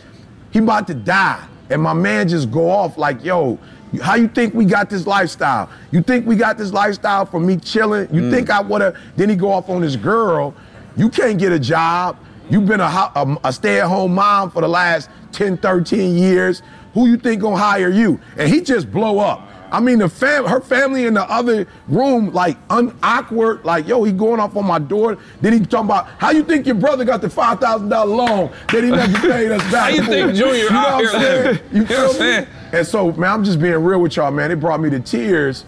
He 0.51 0.59
about 0.59 0.87
to 0.89 0.95
die. 0.95 1.47
And 1.71 1.83
my 1.83 1.93
man 1.93 2.29
just 2.29 2.51
go 2.51 2.71
off 2.71 2.97
like, 2.97 3.25
yo, 3.25 3.59
how 4.03 4.15
you 4.15 4.29
think 4.29 4.55
we 4.55 4.65
got 4.65 4.91
this 4.91 5.07
lifestyle? 5.07 5.71
You 5.91 6.03
think 6.03 6.27
we 6.27 6.37
got 6.37 6.59
this 6.59 6.73
lifestyle 6.73 7.27
from 7.27 7.47
me 7.47 7.57
chilling? 7.57 8.13
You 8.15 8.23
mm. 8.23 8.31
think 8.31 8.51
I 8.51 8.61
would 8.61 8.83
have, 8.83 8.97
then 9.17 9.29
he 9.29 9.37
go 9.37 9.51
off 9.51 9.69
on 9.69 9.83
his 9.83 9.97
girl. 9.97 10.55
You 10.97 11.09
can't 11.09 11.39
get 11.39 11.53
a 11.53 11.59
job. 11.59 12.19
You've 12.51 12.67
been 12.67 12.81
a, 12.81 12.85
a, 12.85 13.39
a 13.45 13.53
stay-at-home 13.53 14.15
mom 14.15 14.51
for 14.51 14.63
the 14.63 14.69
last 14.69 15.11
10, 15.33 15.59
13 15.59 16.17
years. 16.17 16.63
Who 16.95 17.07
you 17.07 17.17
think 17.17 17.43
gonna 17.43 17.57
hire 17.57 17.91
you? 17.91 18.21
And 18.37 18.49
he 18.49 18.61
just 18.61 18.91
blow 18.91 19.19
up. 19.19 19.48
I 19.71 19.81
mean, 19.81 19.99
the 19.99 20.09
fam, 20.09 20.45
her 20.47 20.61
family 20.61 21.07
in 21.07 21.15
the 21.15 21.23
other 21.31 21.67
room, 21.89 22.33
like 22.33 22.57
un- 22.71 22.97
awkward, 23.03 23.65
like, 23.65 23.87
yo, 23.87 24.03
he 24.05 24.13
going 24.13 24.41
off 24.41 24.57
on 24.57 24.67
my 24.67 24.79
door. 24.79 25.19
Then 25.41 25.53
he 25.53 25.61
talking 25.61 25.87
about 25.87 26.07
how 26.19 26.31
you 26.31 26.43
think 26.43 26.67
your 26.67 26.75
brother 26.77 27.05
got 27.05 27.21
the 27.21 27.31
five 27.31 27.61
thousand 27.61 27.89
dollar 27.89 28.15
loan 28.15 28.51
that 28.73 28.85
he 28.85 28.91
never 28.91 29.19
paid 29.29 29.51
us 29.53 29.63
back. 29.73 29.91
How 29.91 29.97
you 29.97 30.03
for?" 30.05 30.11
think 30.11 30.35
Junior 30.35 30.55
you 30.65 30.71
know 30.71 30.77
out 30.79 31.03
what 31.03 31.11
here 31.11 31.15
I'm 31.15 31.55
saying? 31.55 31.59
You 31.73 31.77
You 31.77 31.81
know 31.83 31.87
feel 31.87 31.99
what 31.99 32.07
I'm 32.07 32.13
me? 32.13 32.19
saying? 32.19 32.47
And 32.73 32.87
so, 32.87 33.13
man, 33.13 33.31
I'm 33.33 33.45
just 33.45 33.61
being 33.61 33.75
real 33.77 34.01
with 34.01 34.17
y'all, 34.17 34.31
man. 34.31 34.51
It 34.51 34.61
brought 34.61 34.81
me 34.81 34.91
to 34.91 35.01
tears. 35.01 35.65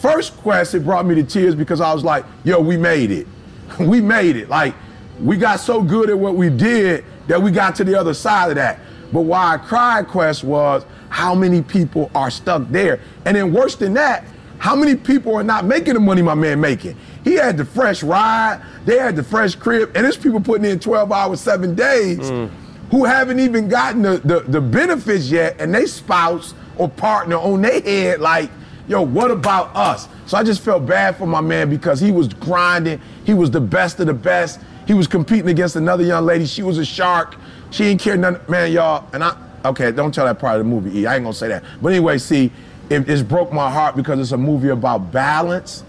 First 0.00 0.36
quest, 0.38 0.74
it 0.74 0.84
brought 0.84 1.04
me 1.06 1.14
to 1.16 1.22
tears 1.22 1.54
because 1.54 1.80
I 1.80 1.92
was 1.92 2.04
like, 2.04 2.24
yo, 2.44 2.60
we 2.60 2.76
made 2.76 3.10
it. 3.10 3.26
we 3.80 4.00
made 4.00 4.36
it. 4.36 4.48
Like, 4.48 4.74
we 5.20 5.36
got 5.36 5.60
so 5.60 5.82
good 5.82 6.08
at 6.08 6.18
what 6.18 6.34
we 6.34 6.48
did 6.48 7.04
that 7.28 7.40
we 7.40 7.50
got 7.50 7.74
to 7.76 7.84
the 7.84 7.94
other 7.94 8.14
side 8.14 8.48
of 8.50 8.54
that. 8.56 8.78
But 9.12 9.22
why 9.22 9.54
I 9.54 9.58
cried, 9.58 10.06
Quest, 10.08 10.42
was 10.44 10.84
how 11.10 11.34
many 11.34 11.60
people 11.60 12.10
are 12.14 12.30
stuck 12.30 12.66
there. 12.70 13.00
And 13.26 13.36
then 13.36 13.52
worse 13.52 13.76
than 13.76 13.92
that, 13.94 14.24
how 14.58 14.74
many 14.74 14.94
people 14.94 15.34
are 15.34 15.42
not 15.42 15.64
making 15.64 15.94
the 15.94 16.00
money 16.00 16.22
my 16.22 16.34
man 16.34 16.60
making? 16.60 16.96
He 17.24 17.34
had 17.34 17.56
the 17.56 17.64
fresh 17.64 18.02
ride, 18.02 18.62
they 18.84 18.98
had 18.98 19.16
the 19.16 19.22
fresh 19.22 19.54
crib, 19.54 19.90
and 19.94 20.04
there's 20.04 20.16
people 20.16 20.40
putting 20.40 20.64
in 20.64 20.78
12 20.78 21.12
hours, 21.12 21.40
seven 21.40 21.74
days 21.74 22.18
mm. 22.18 22.50
who 22.90 23.04
haven't 23.04 23.40
even 23.40 23.68
gotten 23.68 24.02
the, 24.02 24.18
the, 24.18 24.40
the 24.40 24.60
benefits 24.60 25.30
yet, 25.30 25.60
and 25.60 25.74
they 25.74 25.86
spouse 25.86 26.54
or 26.78 26.88
partner 26.88 27.36
on 27.36 27.62
their 27.62 27.80
head 27.80 28.20
like, 28.20 28.50
yo, 28.86 29.02
what 29.02 29.30
about 29.30 29.74
us? 29.74 30.08
So 30.26 30.36
I 30.36 30.42
just 30.42 30.62
felt 30.62 30.86
bad 30.86 31.16
for 31.16 31.26
my 31.26 31.40
man 31.40 31.70
because 31.70 32.00
he 32.00 32.12
was 32.12 32.28
grinding. 32.28 33.00
He 33.24 33.34
was 33.34 33.50
the 33.50 33.60
best 33.60 33.98
of 34.00 34.06
the 34.06 34.14
best. 34.14 34.60
He 34.86 34.94
was 34.94 35.06
competing 35.06 35.48
against 35.48 35.76
another 35.76 36.04
young 36.04 36.24
lady. 36.24 36.46
She 36.46 36.62
was 36.62 36.78
a 36.78 36.84
shark. 36.84 37.36
She 37.70 37.84
ain't 37.84 38.00
care 38.00 38.16
nothing, 38.16 38.42
man, 38.50 38.72
y'all. 38.72 39.08
And 39.12 39.24
I, 39.24 39.36
okay, 39.64 39.92
don't 39.92 40.14
tell 40.14 40.26
that 40.26 40.38
part 40.38 40.60
of 40.60 40.66
the 40.66 40.70
movie. 40.70 41.00
E. 41.00 41.06
I 41.06 41.16
ain't 41.16 41.24
gonna 41.24 41.34
say 41.34 41.48
that. 41.48 41.64
But 41.80 41.90
anyway, 41.90 42.18
see, 42.18 42.52
it, 42.88 43.08
it's 43.08 43.22
broke 43.22 43.52
my 43.52 43.70
heart 43.70 43.96
because 43.96 44.18
it's 44.18 44.32
a 44.32 44.36
movie 44.38 44.68
about 44.68 45.12
balance, 45.12 45.84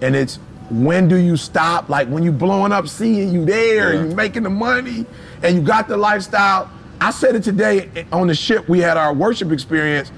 and 0.00 0.16
it's 0.16 0.38
when 0.70 1.08
do 1.08 1.16
you 1.16 1.36
stop? 1.36 1.88
Like 1.88 2.08
when 2.08 2.22
you 2.22 2.32
blowing 2.32 2.72
up, 2.72 2.88
seeing 2.88 3.32
you 3.32 3.44
there, 3.44 3.92
and 3.92 4.10
you 4.10 4.16
making 4.16 4.42
the 4.42 4.50
money, 4.50 5.06
and 5.42 5.54
you 5.54 5.62
got 5.62 5.88
the 5.88 5.96
lifestyle. 5.96 6.70
I 7.00 7.10
said 7.10 7.34
it 7.34 7.42
today 7.42 7.90
eh, 7.96 8.04
on 8.12 8.28
the 8.28 8.34
ship. 8.34 8.68
We 8.68 8.78
had 8.78 8.96
our 8.96 9.12
worship 9.12 9.50
experience. 9.50 10.12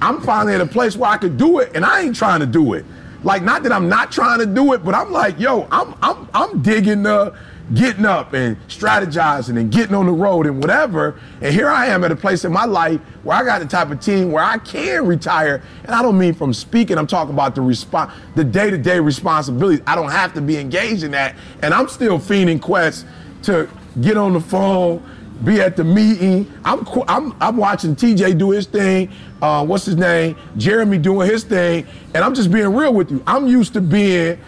I'm 0.00 0.20
finally 0.20 0.54
at 0.54 0.60
a 0.60 0.66
place 0.66 0.96
where 0.96 1.10
I 1.10 1.16
could 1.16 1.36
do 1.36 1.58
it, 1.58 1.72
and 1.74 1.84
I 1.84 2.02
ain't 2.02 2.16
trying 2.16 2.40
to 2.40 2.46
do 2.46 2.74
it. 2.74 2.84
Like, 3.24 3.42
not 3.42 3.62
that 3.64 3.72
I'm 3.72 3.88
not 3.88 4.12
trying 4.12 4.38
to 4.38 4.46
do 4.46 4.72
it, 4.74 4.84
but 4.84 4.94
I'm 4.94 5.10
like, 5.10 5.38
yo, 5.40 5.66
I'm 5.70 5.94
I'm 6.02 6.28
I'm 6.34 6.62
digging 6.62 7.02
the 7.02 7.34
getting 7.74 8.06
up 8.06 8.32
and 8.32 8.56
strategizing 8.68 9.58
and 9.58 9.70
getting 9.70 9.94
on 9.94 10.06
the 10.06 10.12
road 10.12 10.46
and 10.46 10.58
whatever. 10.58 11.20
And 11.40 11.54
here 11.54 11.68
I 11.68 11.86
am 11.86 12.04
at 12.04 12.12
a 12.12 12.16
place 12.16 12.44
in 12.44 12.52
my 12.52 12.64
life 12.64 13.00
where 13.22 13.36
I 13.36 13.44
got 13.44 13.60
the 13.60 13.66
type 13.66 13.90
of 13.90 14.00
team 14.00 14.32
where 14.32 14.44
I 14.44 14.58
can 14.58 15.06
retire. 15.06 15.62
And 15.84 15.94
I 15.94 16.02
don't 16.02 16.18
mean 16.18 16.34
from 16.34 16.54
speaking, 16.54 16.98
I'm 16.98 17.06
talking 17.06 17.34
about 17.34 17.54
the 17.54 17.60
response, 17.60 18.12
the 18.34 18.44
day-to-day 18.44 19.00
responsibilities. 19.00 19.82
I 19.86 19.94
don't 19.94 20.10
have 20.10 20.34
to 20.34 20.40
be 20.40 20.56
engaged 20.56 21.02
in 21.02 21.10
that. 21.12 21.36
And 21.62 21.74
I'm 21.74 21.88
still 21.88 22.18
fiending 22.18 22.60
quests 22.60 23.04
to 23.42 23.68
get 24.00 24.16
on 24.16 24.32
the 24.32 24.40
phone, 24.40 25.02
be 25.44 25.60
at 25.60 25.76
the 25.76 25.84
meeting. 25.84 26.52
I'm 26.64 26.86
I'm, 27.06 27.34
I'm 27.40 27.56
watching 27.56 27.94
TJ 27.94 28.38
do 28.38 28.50
his 28.50 28.66
thing. 28.66 29.10
Uh, 29.40 29.64
what's 29.64 29.84
his 29.84 29.96
name? 29.96 30.36
Jeremy 30.56 30.98
doing 30.98 31.30
his 31.30 31.44
thing. 31.44 31.86
And 32.14 32.24
I'm 32.24 32.34
just 32.34 32.50
being 32.50 32.74
real 32.74 32.92
with 32.92 33.10
you. 33.10 33.22
I'm 33.26 33.46
used 33.46 33.72
to 33.74 33.80
being, 33.80 34.38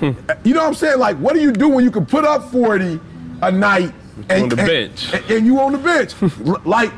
you 0.00 0.54
know 0.54 0.60
what 0.62 0.68
I'm 0.68 0.74
saying? 0.74 0.98
Like, 0.98 1.16
what 1.18 1.34
do 1.34 1.40
you 1.40 1.52
do 1.52 1.68
when 1.68 1.84
you 1.84 1.90
can 1.90 2.06
put 2.06 2.24
up 2.24 2.50
40 2.50 3.00
a 3.42 3.50
night 3.52 3.92
and, 4.28 4.44
On 4.44 4.48
the 4.48 4.58
and- 4.58 4.66
bench. 4.66 5.12
and, 5.12 5.30
and 5.30 5.46
you 5.46 5.60
on 5.60 5.72
the 5.72 5.78
bench? 5.78 6.14
Like, 6.64 6.92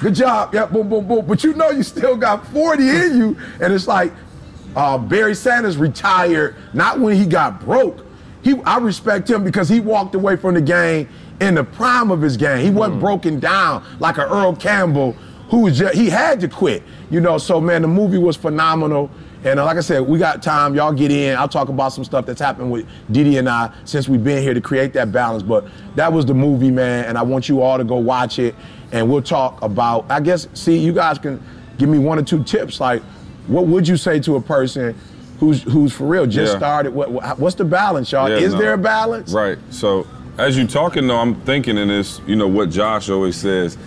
good 0.00 0.14
job. 0.14 0.54
Yeah, 0.54 0.66
boom, 0.66 0.88
boom, 0.88 1.06
boom. 1.08 1.26
But 1.26 1.42
you 1.44 1.54
know 1.54 1.70
you 1.70 1.82
still 1.82 2.16
got 2.16 2.46
40 2.48 2.88
in 2.88 3.16
you. 3.18 3.36
And 3.60 3.72
it's 3.72 3.86
like, 3.86 4.12
uh, 4.76 4.98
Barry 4.98 5.34
Sanders 5.34 5.76
retired 5.76 6.54
not 6.74 7.00
when 7.00 7.16
he 7.16 7.26
got 7.26 7.60
broke. 7.64 8.04
He, 8.42 8.60
I 8.62 8.78
respect 8.78 9.28
him 9.28 9.42
because 9.44 9.68
he 9.68 9.80
walked 9.80 10.14
away 10.14 10.36
from 10.36 10.54
the 10.54 10.60
game 10.60 11.08
in 11.40 11.54
the 11.54 11.64
prime 11.64 12.10
of 12.10 12.20
his 12.22 12.36
game. 12.36 12.64
He 12.64 12.70
wasn't 12.70 13.00
broken 13.00 13.40
down 13.40 13.84
like 13.98 14.18
a 14.18 14.26
Earl 14.26 14.54
Campbell 14.54 15.12
who 15.50 15.62
was 15.62 15.78
just, 15.78 15.94
he 15.94 16.08
had 16.10 16.40
to 16.40 16.48
quit. 16.48 16.82
You 17.10 17.20
know, 17.20 17.38
so 17.38 17.60
man, 17.60 17.82
the 17.82 17.88
movie 17.88 18.18
was 18.18 18.36
phenomenal. 18.36 19.10
And 19.44 19.60
uh, 19.60 19.64
like 19.64 19.76
I 19.76 19.80
said, 19.80 20.00
we 20.00 20.18
got 20.18 20.42
time. 20.42 20.74
Y'all 20.74 20.92
get 20.92 21.10
in. 21.12 21.36
I'll 21.36 21.48
talk 21.48 21.68
about 21.68 21.92
some 21.92 22.04
stuff 22.04 22.26
that's 22.26 22.40
happened 22.40 22.70
with 22.72 22.86
Didi 23.10 23.38
and 23.38 23.48
I 23.48 23.72
since 23.84 24.08
we've 24.08 24.22
been 24.22 24.42
here 24.42 24.52
to 24.54 24.60
create 24.60 24.92
that 24.94 25.12
balance. 25.12 25.42
But 25.42 25.66
that 25.94 26.12
was 26.12 26.26
the 26.26 26.34
movie, 26.34 26.70
man. 26.70 27.04
And 27.04 27.16
I 27.16 27.22
want 27.22 27.48
you 27.48 27.62
all 27.62 27.78
to 27.78 27.84
go 27.84 27.96
watch 27.96 28.38
it. 28.38 28.54
And 28.90 29.08
we'll 29.10 29.22
talk 29.22 29.60
about, 29.62 30.06
I 30.10 30.20
guess, 30.20 30.48
see, 30.54 30.76
you 30.78 30.92
guys 30.92 31.18
can 31.18 31.42
give 31.78 31.88
me 31.88 31.98
one 31.98 32.18
or 32.18 32.22
two 32.22 32.42
tips. 32.42 32.80
Like, 32.80 33.02
what 33.46 33.66
would 33.66 33.86
you 33.86 33.96
say 33.96 34.18
to 34.20 34.36
a 34.36 34.40
person 34.40 34.94
who's 35.38 35.62
who's 35.62 35.92
for 35.92 36.04
real 36.06 36.26
just 36.26 36.52
Yeah. 36.54 36.58
started? 36.58 36.92
What, 36.94 37.10
what- 37.12 37.38
what's 37.38 37.54
the 37.56 37.64
balance, 37.64 38.10
y'all? 38.10 38.28
Yeah, 38.28 38.36
Is 38.38 38.54
no. 38.54 38.60
there 38.60 38.72
a 38.74 38.78
balance? 38.78 39.32
Right. 39.32 39.58
So 39.70 40.06
as 40.36 40.56
you're 40.58 40.66
talking 40.66 41.06
though, 41.06 41.18
I'm 41.18 41.36
thinking 41.42 41.76
in 41.78 41.88
this, 41.88 42.20
you 42.26 42.34
know, 42.34 42.48
what 42.48 42.70
Josh 42.70 43.08
always 43.08 43.36
says, 43.36 43.78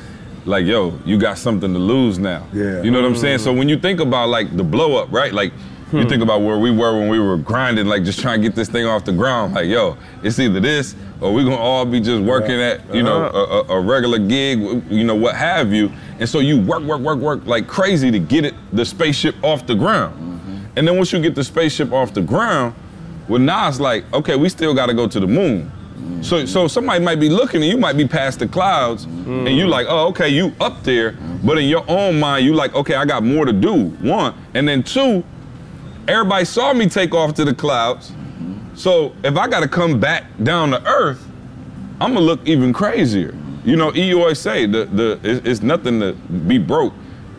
like, 0.46 0.66
yo, 0.66 0.98
you 1.06 1.18
got 1.18 1.38
something 1.38 1.72
to 1.74 1.80
lose 1.80 2.18
now. 2.18 2.48
Yeah. 2.54 2.82
You 2.82 2.92
know 2.92 3.02
what 3.02 3.08
I'm 3.08 3.18
saying? 3.18 3.40
So 3.40 3.54
when 3.54 3.70
you 3.70 3.78
think 3.78 4.00
about 4.00 4.30
like 4.30 4.56
the 4.56 4.64
blow 4.64 4.98
up, 4.98 5.12
right? 5.12 5.34
Like 5.34 5.54
you 5.94 6.04
think 6.04 6.16
hmm. 6.18 6.22
about 6.24 6.42
where 6.42 6.58
we 6.58 6.72
were 6.72 6.98
when 6.98 7.10
we 7.10 7.20
were 7.20 7.38
grinding, 7.38 7.86
like 7.86 8.04
just 8.04 8.20
trying 8.20 8.42
to 8.42 8.48
get 8.48 8.56
this 8.56 8.70
thing 8.70 8.86
off 8.86 9.04
the 9.06 9.12
ground. 9.12 9.54
Like, 9.54 9.68
yo, 9.68 9.98
it's 10.24 10.40
either 10.40 10.60
this 10.60 10.96
or 11.20 11.34
we're 11.34 11.44
gonna 11.44 11.58
all 11.58 11.86
be 11.86 12.00
just 12.00 12.22
working 12.22 12.60
at, 12.60 12.94
you 12.94 13.04
know, 13.04 13.26
uh-huh. 13.26 13.66
a, 13.70 13.74
a, 13.74 13.78
a 13.78 13.82
regular 13.82 14.18
gig, 14.18 14.60
you 14.90 15.04
know, 15.04 15.16
what 15.16 15.36
have 15.36 15.74
you. 15.74 15.92
And 16.20 16.28
so 16.28 16.40
you 16.40 16.60
work, 16.62 16.84
work, 16.84 17.02
work, 17.02 17.20
work 17.20 17.46
like 17.46 17.68
crazy 17.68 18.10
to 18.12 18.20
get 18.20 18.46
it, 18.46 18.54
the 18.74 18.86
spaceship 18.86 19.36
off 19.44 19.66
the 19.68 19.76
ground. 19.76 20.16
Mm-hmm. 20.16 20.66
And 20.78 20.88
then 20.88 20.98
once 20.98 21.12
you 21.12 21.22
get 21.22 21.36
the 21.36 21.44
spaceship 21.44 21.92
off 21.92 22.14
the 22.14 22.22
ground, 22.22 22.74
well, 23.28 23.40
now 23.40 23.68
it's 23.68 23.80
like, 23.80 24.12
okay, 24.14 24.36
we 24.36 24.50
still 24.50 24.74
got 24.74 24.88
to 24.88 24.94
go 24.94 25.08
to 25.08 25.20
the 25.20 25.28
moon. 25.28 25.72
So, 26.22 26.46
so 26.46 26.68
somebody 26.68 27.04
might 27.04 27.20
be 27.20 27.30
looking 27.30 27.62
and 27.64 27.72
you 27.72 27.78
might 27.78 27.98
be 27.98 28.08
past 28.08 28.40
the 28.40 28.48
clouds, 28.48 29.06
and 29.06 29.48
you 29.50 29.68
like, 29.68 29.88
oh, 29.90 30.08
okay, 30.10 30.30
you 30.30 30.54
up 30.60 30.84
there, 30.84 31.14
but 31.44 31.58
in 31.58 31.66
your 31.68 31.84
own 31.88 32.20
mind, 32.20 32.46
you 32.46 32.54
like, 32.54 32.76
okay, 32.76 32.96
I 32.96 33.06
got 33.06 33.24
more 33.24 33.46
to 33.46 33.54
do. 33.54 33.86
One, 34.02 34.36
and 34.54 34.68
then 34.68 34.84
two, 34.84 35.24
everybody 36.08 36.46
saw 36.46 36.74
me 36.74 36.88
take 36.88 37.14
off 37.14 37.34
to 37.36 37.46
the 37.46 37.54
clouds. 37.54 38.14
So 38.74 39.14
if 39.24 39.36
I 39.36 39.48
got 39.48 39.62
to 39.62 39.68
come 39.68 40.00
back 40.00 40.26
down 40.44 40.72
to 40.72 40.84
earth, 40.86 41.26
I'm 42.00 42.14
gonna 42.14 42.26
look 42.26 42.40
even 42.48 42.74
crazier. 42.74 43.36
You 43.64 43.76
know, 43.76 43.94
E 43.96 44.14
always 44.14 44.40
say 44.40 44.66
the 44.66 44.86
the 44.86 45.20
it's, 45.24 45.48
it's 45.48 45.62
nothing 45.62 46.00
to 46.00 46.14
be 46.14 46.58
broke, 46.58 46.94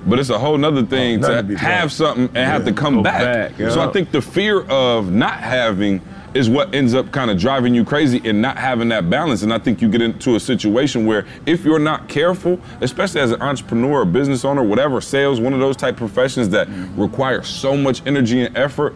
but 0.07 0.19
it's 0.21 0.31
a 0.31 0.39
whole 0.39 0.57
nother 0.57 0.85
thing 0.87 1.21
nothing 1.21 1.49
to 1.49 1.53
to 1.55 1.59
have 1.59 1.83
broke. 1.83 1.91
something 1.91 2.25
and 2.29 2.37
have 2.37 2.65
to 2.65 2.73
come 2.73 3.03
back. 3.03 3.23
back, 3.51 3.59
yeah. 3.59 3.71
So 3.71 3.81
I 3.81 3.93
think 3.93 4.13
the 4.13 4.23
fear 4.23 4.63
of 4.63 5.11
not 5.11 5.41
having 5.41 6.01
is 6.35 6.49
what 6.49 6.75
ends 6.75 6.95
up 6.95 7.11
kind 7.13 7.31
of 7.31 7.39
driving 7.39 7.75
you 7.75 7.85
crazy 7.85 8.21
and 8.25 8.41
not 8.41 8.57
having 8.57 8.89
that 8.89 9.11
balance. 9.11 9.43
And 9.43 9.53
I 9.53 9.59
think 9.59 9.83
you 9.83 9.89
get 9.89 10.01
into 10.03 10.35
a 10.37 10.41
situation 10.41 11.07
where 11.07 11.27
if 11.47 11.65
you're 11.65 11.79
not 11.79 12.09
careful, 12.09 12.59
especially 12.81 13.21
as 13.21 13.33
an 13.33 13.43
entrepreneur 13.43 14.01
or 14.01 14.05
business 14.05 14.45
owner, 14.45 14.63
whatever, 14.63 15.01
sales, 15.01 15.41
one 15.41 15.53
of 15.53 15.61
those 15.61 15.77
type 15.77 15.97
professions 15.97 16.49
that 16.51 16.69
require 16.97 17.43
so 17.43 17.77
much 17.77 18.03
energy 18.07 18.43
and 18.45 18.57
effort, 18.57 18.95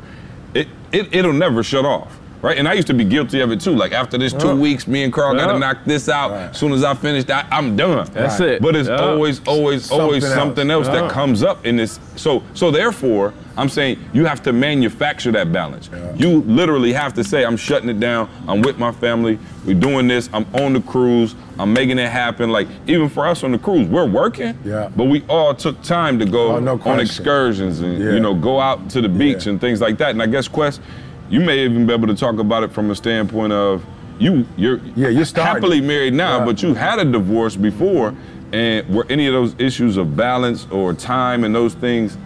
it, 0.54 0.68
it 0.92 1.14
it'll 1.14 1.32
never 1.32 1.62
shut 1.62 1.84
off. 1.84 2.18
Right, 2.42 2.58
and 2.58 2.68
I 2.68 2.74
used 2.74 2.86
to 2.88 2.94
be 2.94 3.04
guilty 3.04 3.40
of 3.40 3.50
it 3.50 3.60
too. 3.60 3.74
Like 3.74 3.92
after 3.92 4.18
this 4.18 4.32
two 4.32 4.54
weeks, 4.54 4.86
me 4.86 5.02
and 5.02 5.12
Carl 5.12 5.34
got 5.34 5.52
to 5.52 5.58
knock 5.58 5.78
this 5.84 6.08
out. 6.08 6.30
As 6.32 6.58
soon 6.58 6.72
as 6.72 6.84
I 6.84 6.94
finish 6.94 7.24
that, 7.24 7.48
I'm 7.50 7.76
done. 7.76 8.06
That's 8.12 8.38
it. 8.40 8.60
But 8.62 8.76
it's 8.76 8.88
Yeah. 8.88 8.96
always, 8.96 9.40
always, 9.48 9.90
always 9.90 10.22
Something 10.22 10.30
else. 10.30 10.34
something 10.34 10.70
else 10.70 10.86
that 10.88 11.10
comes 11.10 11.42
up 11.42 11.64
in 11.66 11.76
this. 11.76 11.98
So, 12.14 12.42
so 12.54 12.70
therefore, 12.70 13.32
I'm 13.58 13.68
saying 13.68 13.98
you 14.12 14.24
have 14.26 14.42
to 14.42 14.52
manufacture 14.52 15.32
that 15.32 15.50
balance. 15.52 15.88
You 16.16 16.42
literally 16.42 16.92
have 16.92 17.14
to 17.14 17.24
say, 17.24 17.44
I'm 17.44 17.56
shutting 17.56 17.88
it 17.88 17.98
down. 17.98 18.28
I'm 18.46 18.60
with 18.60 18.78
my 18.78 18.92
family. 18.92 19.38
We're 19.64 19.78
doing 19.80 20.08
this. 20.08 20.28
I'm 20.32 20.46
on 20.54 20.74
the 20.74 20.80
cruise. 20.82 21.34
I'm 21.58 21.72
making 21.72 21.98
it 21.98 22.10
happen. 22.10 22.50
Like 22.50 22.68
even 22.86 23.08
for 23.08 23.26
us 23.26 23.42
on 23.44 23.52
the 23.52 23.58
cruise, 23.58 23.88
we're 23.88 24.06
working. 24.06 24.58
Yeah. 24.64 24.90
But 24.94 25.04
we 25.04 25.24
all 25.28 25.54
took 25.54 25.80
time 25.82 26.18
to 26.18 26.26
go 26.26 26.56
Oh, 26.56 26.60
no 26.60 26.78
on 26.84 27.00
excursions 27.00 27.80
and 27.80 27.98
Yeah. 27.98 28.10
you 28.12 28.20
know 28.20 28.34
go 28.34 28.60
out 28.60 28.90
to 28.90 29.00
the 29.00 29.08
beach 29.08 29.46
Yeah. 29.46 29.52
and 29.52 29.60
things 29.60 29.80
like 29.80 29.96
that. 29.98 30.10
And 30.10 30.22
I 30.22 30.26
guess 30.26 30.48
Quest, 30.48 30.80
you 31.30 31.40
may 31.40 31.64
even 31.64 31.86
be 31.86 31.92
able 31.94 32.08
to 32.08 32.14
talk 32.14 32.38
about 32.38 32.62
it 32.62 32.72
from 32.72 32.90
a 32.90 32.94
standpoint 32.94 33.52
of 33.54 33.82
you. 34.18 34.44
You're 34.56 34.80
Yeah, 34.94 35.08
you're 35.08 35.24
starting. 35.24 35.54
happily 35.54 35.80
married 35.80 36.12
now, 36.14 36.38
Yeah. 36.38 36.44
but 36.44 36.62
you 36.62 36.74
had 36.74 36.98
a 36.98 37.04
divorce 37.06 37.56
before, 37.56 38.12
and 38.52 38.86
were 38.88 39.06
any 39.08 39.26
of 39.26 39.32
those 39.32 39.54
issues 39.58 39.96
of 39.96 40.14
balance 40.16 40.66
or 40.70 40.92
time 40.92 41.42
and 41.42 41.54
those 41.54 41.74
things 41.74 42.16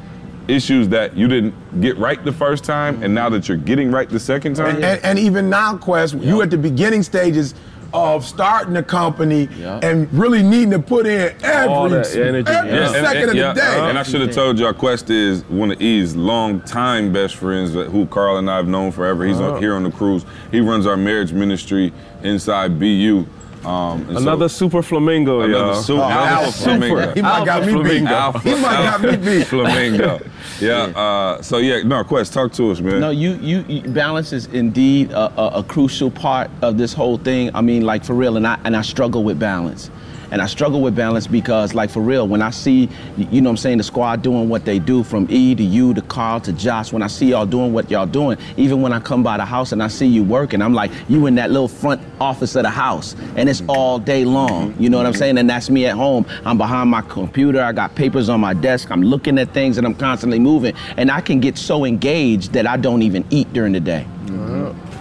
issues 0.49 0.89
that 0.89 1.17
you 1.17 1.29
didn't 1.29 1.81
get 1.81 1.97
right 1.99 2.23
the 2.25 2.33
first 2.33 2.65
time, 2.65 3.03
and 3.03 3.15
now 3.15 3.29
that 3.31 3.49
you're 3.49 3.57
getting 3.57 3.91
right 3.91 4.09
the 4.09 4.21
second 4.21 4.55
time? 4.57 4.77
And, 4.77 4.85
and, 4.85 5.05
and 5.05 5.19
even 5.19 5.49
now, 5.51 5.77
Quest, 5.77 6.15
you 6.15 6.43
at 6.43 6.51
the 6.51 6.59
beginning 6.59 7.03
stages 7.03 7.55
of 7.93 8.25
starting 8.25 8.77
a 8.77 8.83
company 8.85 9.49
Yeah. 9.59 9.81
and 9.83 10.13
really 10.13 10.45
needing 10.45 10.71
to 10.71 10.79
put 10.79 11.07
in 11.07 11.35
every, 11.43 11.75
energy, 11.75 12.17
every 12.21 12.71
yeah. 12.71 12.93
second 12.93 13.31
of 13.31 13.35
yeah, 13.35 13.53
the 13.53 13.61
day. 13.61 13.81
And 13.89 13.99
I 13.99 14.05
should 14.05 14.21
have 14.21 14.31
told 14.31 14.61
y'all, 14.61 14.73
Quest 14.73 15.11
is 15.11 15.43
one 15.49 15.73
of 15.73 15.83
E's 15.83 16.15
long-time 16.15 17.13
best 17.13 17.35
friends 17.35 17.73
who 17.73 18.07
Carl 18.07 18.37
and 18.37 18.49
I 18.49 18.59
have 18.59 18.69
known 18.69 18.93
forever. 18.93 19.25
He's 19.27 19.41
Uh-huh. 19.41 19.55
on, 19.55 19.61
here 19.63 19.75
on 19.75 19.83
the 19.83 19.91
cruise. 19.91 20.25
He 20.53 20.61
runs 20.61 20.87
our 20.87 20.97
marriage 20.97 21.33
ministry 21.33 21.93
inside 22.23 22.79
BU. 22.79 23.27
Um, 23.65 24.01
and 24.09 24.13
so- 24.13 24.17
Another 24.23 24.49
super 24.49 24.83
flamingo, 24.83 25.41
Another 25.43 25.65
y'all. 25.65 25.75
super, 25.83 26.01
Oh, 26.03 26.07
another 26.07 26.21
alpha. 26.31 26.53
flamingo. 26.53 27.13
He 27.15 27.23
might 27.23 27.45
got 27.45 27.61
me 27.67 27.73
beat. 27.75 27.83
flamingo. 27.83 28.11
Alpha, 28.11 28.39
He 28.49 28.55
might 28.55 28.83
got 28.83 29.01
me 29.03 29.17
beat. 29.17 29.47
flamingo. 29.47 30.21
Yeah. 30.61 30.73
Uh, 30.99 31.43
so 31.43 31.59
yeah, 31.59 31.83
no, 31.83 32.03
Quest, 32.05 32.33
talk 32.33 32.53
to 32.53 32.71
us, 32.71 32.81
man. 32.81 33.01
No, 33.01 33.11
you, 33.11 33.33
you, 33.43 33.65
you 33.69 33.83
balance 33.83 34.33
is 34.33 34.47
indeed 34.47 35.11
a, 35.13 35.31
a, 35.41 35.59
a 35.59 35.63
crucial 35.63 36.11
part 36.11 36.51
of 36.63 36.79
this 36.79 36.93
whole 36.95 37.19
thing. 37.19 37.51
I 37.55 37.61
mean, 37.61 37.83
like 37.85 38.05
for 38.05 38.15
real, 38.15 38.37
and 38.37 38.47
I 38.47 38.59
and 38.65 38.75
I 38.77 38.83
struggle 38.83 39.25
with 39.25 39.39
balance. 39.39 39.91
And 40.31 40.41
I 40.41 40.47
struggle 40.47 40.81
with 40.81 40.95
balance 40.95 41.27
because, 41.27 41.75
like, 41.75 41.91
for 41.91 42.01
real, 42.01 42.29
when 42.29 42.41
I 42.41 42.51
see, 42.51 42.89
you 43.17 43.41
know 43.41 43.51
what 43.51 43.55
I'm 43.55 43.57
saying, 43.57 43.79
the 43.79 43.85
squad 43.85 44.23
doing 44.23 44.49
what 44.49 44.65
they 44.65 44.79
do 44.79 45.03
from 45.03 45.27
E 45.29 45.55
to 45.55 45.63
you 45.63 45.93
to 45.95 46.03
Carl 46.03 46.41
to 46.43 46.53
Josh, 46.53 46.93
when 46.93 47.03
I 47.03 47.09
see 47.09 47.31
y'all 47.31 47.47
doing 47.47 47.73
what 47.73 47.91
y'all 47.91 48.07
doing, 48.07 48.39
even 48.57 48.81
when 48.81 48.93
I 48.93 49.01
come 49.01 49.23
by 49.23 49.37
the 49.37 49.45
house 49.45 49.73
and 49.73 49.83
I 49.83 49.89
see 49.89 50.07
you 50.07 50.23
working, 50.23 50.63
I'm 50.63 50.75
like, 50.75 50.93
you 51.09 51.27
in 51.27 51.35
that 51.35 51.51
little 51.51 51.69
front 51.69 52.01
office 52.21 52.55
of 52.55 52.63
the 52.63 52.71
house, 52.71 53.17
and 53.37 53.49
it's 53.49 53.63
all 53.69 53.99
day 53.99 54.25
long. 54.25 54.75
You 54.79 54.89
know 54.89 54.99
what 54.99 55.07
I'm 55.07 55.15
saying? 55.15 55.39
And 55.39 55.51
that's 55.51 55.69
me 55.69 55.87
at 55.87 55.97
home. 55.97 56.27
I'm 56.45 56.59
behind 56.59 56.91
my 56.91 57.03
computer, 57.03 57.61
I 57.61 57.73
got 57.73 57.95
papers 57.95 58.29
on 58.29 58.41
my 58.41 58.55
desk, 58.55 58.91
I'm 58.91 59.03
looking 59.03 59.39
at 59.39 59.53
things, 59.53 59.79
and 59.79 59.87
I'm 59.87 59.95
constantly 59.95 60.39
moving. 60.39 60.75
And 60.97 61.11
I 61.11 61.21
can 61.21 61.41
get 61.41 61.59
so 61.59 61.85
engaged 61.85 62.53
that 62.53 62.67
I 62.67 62.77
don't 62.77 63.03
even 63.03 63.25
eat 63.31 63.53
during 63.53 63.73
the 63.73 63.81
day. 63.81 64.07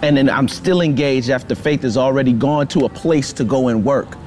And 0.01 0.15
then 0.15 0.29
I'm 0.29 0.47
still 0.47 0.81
engaged 0.81 1.29
after 1.29 1.55
Faith 1.55 1.81
has 1.81 1.97
already 1.97 2.31
gone 2.31 2.67
to 2.67 2.85
a 2.85 2.89
place 2.89 3.33
to 3.33 3.43
go 3.43 3.67
and 3.67 3.83
work. 3.83 4.17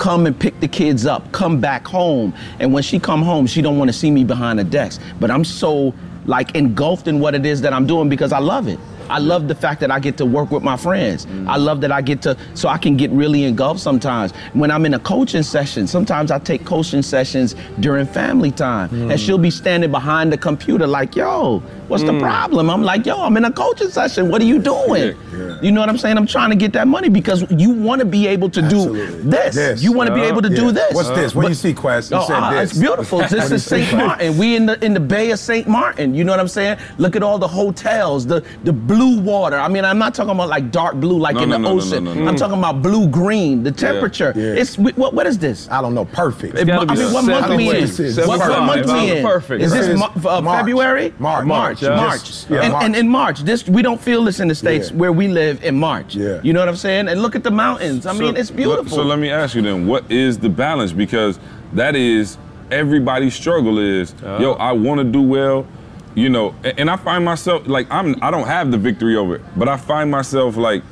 Come 0.00 0.24
and 0.24 0.38
pick 0.38 0.58
the 0.60 0.66
kids 0.66 1.04
up, 1.04 1.30
come 1.30 1.60
back 1.60 1.86
home. 1.86 2.32
And 2.58 2.72
when 2.72 2.82
she 2.82 2.98
come 2.98 3.20
home, 3.20 3.46
she 3.46 3.60
don't 3.60 3.76
want 3.76 3.90
to 3.90 3.92
see 3.92 4.10
me 4.10 4.24
behind 4.24 4.58
the 4.58 4.64
desk. 4.64 4.98
But 5.20 5.30
I'm 5.30 5.44
so 5.44 5.92
like 6.24 6.54
engulfed 6.54 7.06
in 7.06 7.20
what 7.20 7.34
it 7.34 7.44
is 7.44 7.60
that 7.60 7.74
I'm 7.74 7.86
doing 7.86 8.08
because 8.08 8.32
I 8.32 8.38
love 8.38 8.66
it. 8.66 8.78
I 9.10 9.18
love 9.18 9.46
the 9.46 9.54
fact 9.54 9.80
that 9.80 9.90
I 9.90 9.98
get 9.98 10.16
to 10.18 10.24
work 10.24 10.50
with 10.52 10.62
my 10.62 10.76
friends. 10.76 11.26
I 11.46 11.56
love 11.56 11.82
that 11.82 11.92
I 11.92 12.00
get 12.00 12.22
to, 12.22 12.34
so 12.54 12.68
I 12.68 12.78
can 12.78 12.96
get 12.96 13.10
really 13.10 13.44
engulfed 13.44 13.80
sometimes. 13.80 14.32
When 14.54 14.70
I'm 14.70 14.86
in 14.86 14.94
a 14.94 15.00
coaching 15.00 15.42
session, 15.42 15.86
sometimes 15.86 16.30
I 16.30 16.38
take 16.38 16.64
coaching 16.64 17.02
sessions 17.02 17.54
during 17.80 18.06
family 18.06 18.52
time. 18.52 18.88
And 18.90 19.10
mm. 19.10 19.18
she'll 19.18 19.36
be 19.36 19.50
standing 19.50 19.90
behind 19.90 20.32
the 20.32 20.38
computer 20.38 20.86
like, 20.86 21.14
yo, 21.14 21.62
what's 21.90 22.04
the 22.04 22.18
problem? 22.18 22.70
I'm 22.70 22.82
like, 22.82 23.04
yo, 23.04 23.20
I'm 23.22 23.36
in 23.36 23.44
a 23.44 23.52
coaching 23.52 23.90
session. 23.90 24.28
What 24.30 24.40
are 24.40 24.44
you 24.46 24.58
doing? 24.60 25.16
You 25.62 25.72
know 25.72 25.80
what 25.80 25.88
I'm 25.90 25.98
saying? 25.98 26.16
I'm 26.16 26.26
trying 26.26 26.50
to 26.50 26.56
get 26.56 26.72
that 26.72 26.88
money 26.88 27.08
because 27.08 27.44
you 27.50 27.70
want 27.70 27.98
to 28.00 28.04
be 28.06 28.26
able 28.26 28.48
to 28.50 28.62
Absolutely. 28.62 29.06
do 29.22 29.30
this. 29.30 29.54
This. 29.54 29.82
You 29.82 29.92
want 29.92 30.08
to 30.08 30.14
be 30.14 30.22
able 30.22 30.40
to 30.42 30.48
Yeah. 30.48 30.56
do 30.56 30.72
this. 30.72 30.94
What's 30.94 31.10
this? 31.10 31.34
What 31.34 31.42
do 31.42 31.48
you 31.48 31.54
see, 31.54 31.74
Quest? 31.74 32.10
You 32.10 32.18
Oh, 32.18 32.26
said 32.26 32.36
ah, 32.36 32.50
this. 32.52 32.70
It's 32.70 32.78
beautiful. 32.80 33.18
What 33.20 33.28
This 33.30 33.50
is 33.50 33.64
St. 33.64 33.92
Martin. 33.94 34.38
We 34.38 34.56
in 34.56 34.64
the 34.66 34.82
in 34.84 34.94
the 34.94 35.00
Bay 35.00 35.30
of 35.32 35.38
St. 35.38 35.66
Martin. 35.68 36.14
You 36.14 36.24
know 36.24 36.32
what 36.32 36.40
I'm 36.40 36.48
saying? 36.48 36.78
Look 36.98 37.16
at 37.16 37.22
all 37.22 37.38
the 37.38 37.48
hotels, 37.48 38.24
the 38.26 38.42
the 38.64 38.72
blue 38.72 39.18
water. 39.20 39.58
I 39.58 39.68
mean, 39.68 39.84
I'm 39.84 39.98
not 39.98 40.14
talking 40.14 40.30
about 40.32 40.48
like 40.48 40.70
dark 40.70 40.94
blue 40.96 41.18
like 41.18 41.34
No, 41.36 41.42
in 41.42 41.48
no, 41.50 41.56
the 41.56 41.62
no, 41.62 41.68
no, 41.74 41.76
ocean. 41.76 42.04
no, 42.04 42.14
no, 42.14 42.20
no. 42.22 42.28
I'm 42.28 42.36
talking 42.36 42.58
about 42.58 42.80
blue 42.82 43.06
green. 43.08 43.62
The 43.62 43.72
temperature. 43.72 44.32
Yeah. 44.36 44.60
It's 44.60 44.78
what 44.78 45.12
what 45.12 45.26
is 45.26 45.38
this? 45.38 45.68
I 45.70 45.82
don't 45.82 45.94
know. 45.94 46.04
Perfect. 46.06 46.56
I 46.58 46.64
gotta 46.64 46.94
mean, 46.94 47.12
what 47.12 47.24
month 47.24 47.48
we 47.56 47.64
in? 47.68 47.74
ways. 47.74 48.16
What, 48.18 48.38
what 48.38 48.62
month 48.62 48.86
we 48.86 49.10
in? 49.18 49.22
Perfect. 49.24 49.62
Is 49.62 49.72
this 49.72 49.86
This 49.86 49.94
is 49.94 49.98
mo- 49.98 50.30
uh, 50.30 50.40
March. 50.40 50.58
February? 50.60 51.12
March. 51.18 51.79
March. 51.82 51.90
Yeah. 51.90 51.96
March. 52.06 52.50
Yeah, 52.50 52.62
and, 52.62 52.74
and 52.84 52.96
in 52.96 53.08
March, 53.08 53.40
this 53.40 53.66
we 53.68 53.82
don't 53.82 54.00
feel 54.00 54.24
this 54.24 54.40
in 54.40 54.48
the 54.48 54.54
states 54.54 54.90
Yeah. 54.90 54.96
where 54.96 55.12
we 55.12 55.28
live 55.28 55.62
in 55.64 55.76
March. 55.78 56.14
Yeah. 56.14 56.40
You 56.42 56.52
know 56.52 56.60
what 56.60 56.68
I'm 56.68 56.76
saying? 56.76 57.08
And 57.08 57.22
look 57.22 57.34
at 57.36 57.42
the 57.44 57.50
mountains. 57.50 58.06
I 58.06 58.12
mean, 58.12 58.36
it's 58.36 58.50
beautiful. 58.50 58.96
So 58.96 59.02
let 59.02 59.18
me 59.18 59.30
ask 59.30 59.54
you 59.54 59.62
then, 59.62 59.86
what 59.86 60.10
is 60.10 60.38
the 60.38 60.48
balance? 60.48 60.92
Because 60.92 61.38
that 61.74 61.94
is 61.96 62.36
everybody's 62.70 63.34
struggle 63.34 63.78
is, 63.78 64.14
yo, 64.22 64.52
I 64.52 64.72
want 64.72 64.98
to 64.98 65.04
do 65.04 65.20
well, 65.22 65.66
you 66.14 66.28
know, 66.28 66.54
a- 66.64 66.78
and 66.78 66.90
I 66.90 66.96
find 66.96 67.24
myself 67.24 67.66
like 67.66 67.86
I'm 67.90 68.16
I 68.22 68.30
don't 68.30 68.46
have 68.46 68.70
the 68.70 68.78
victory 68.78 69.16
over 69.16 69.36
it, 69.36 69.42
but 69.56 69.68
I 69.68 69.76
find 69.76 70.10
myself 70.10 70.56
like, 70.56 70.82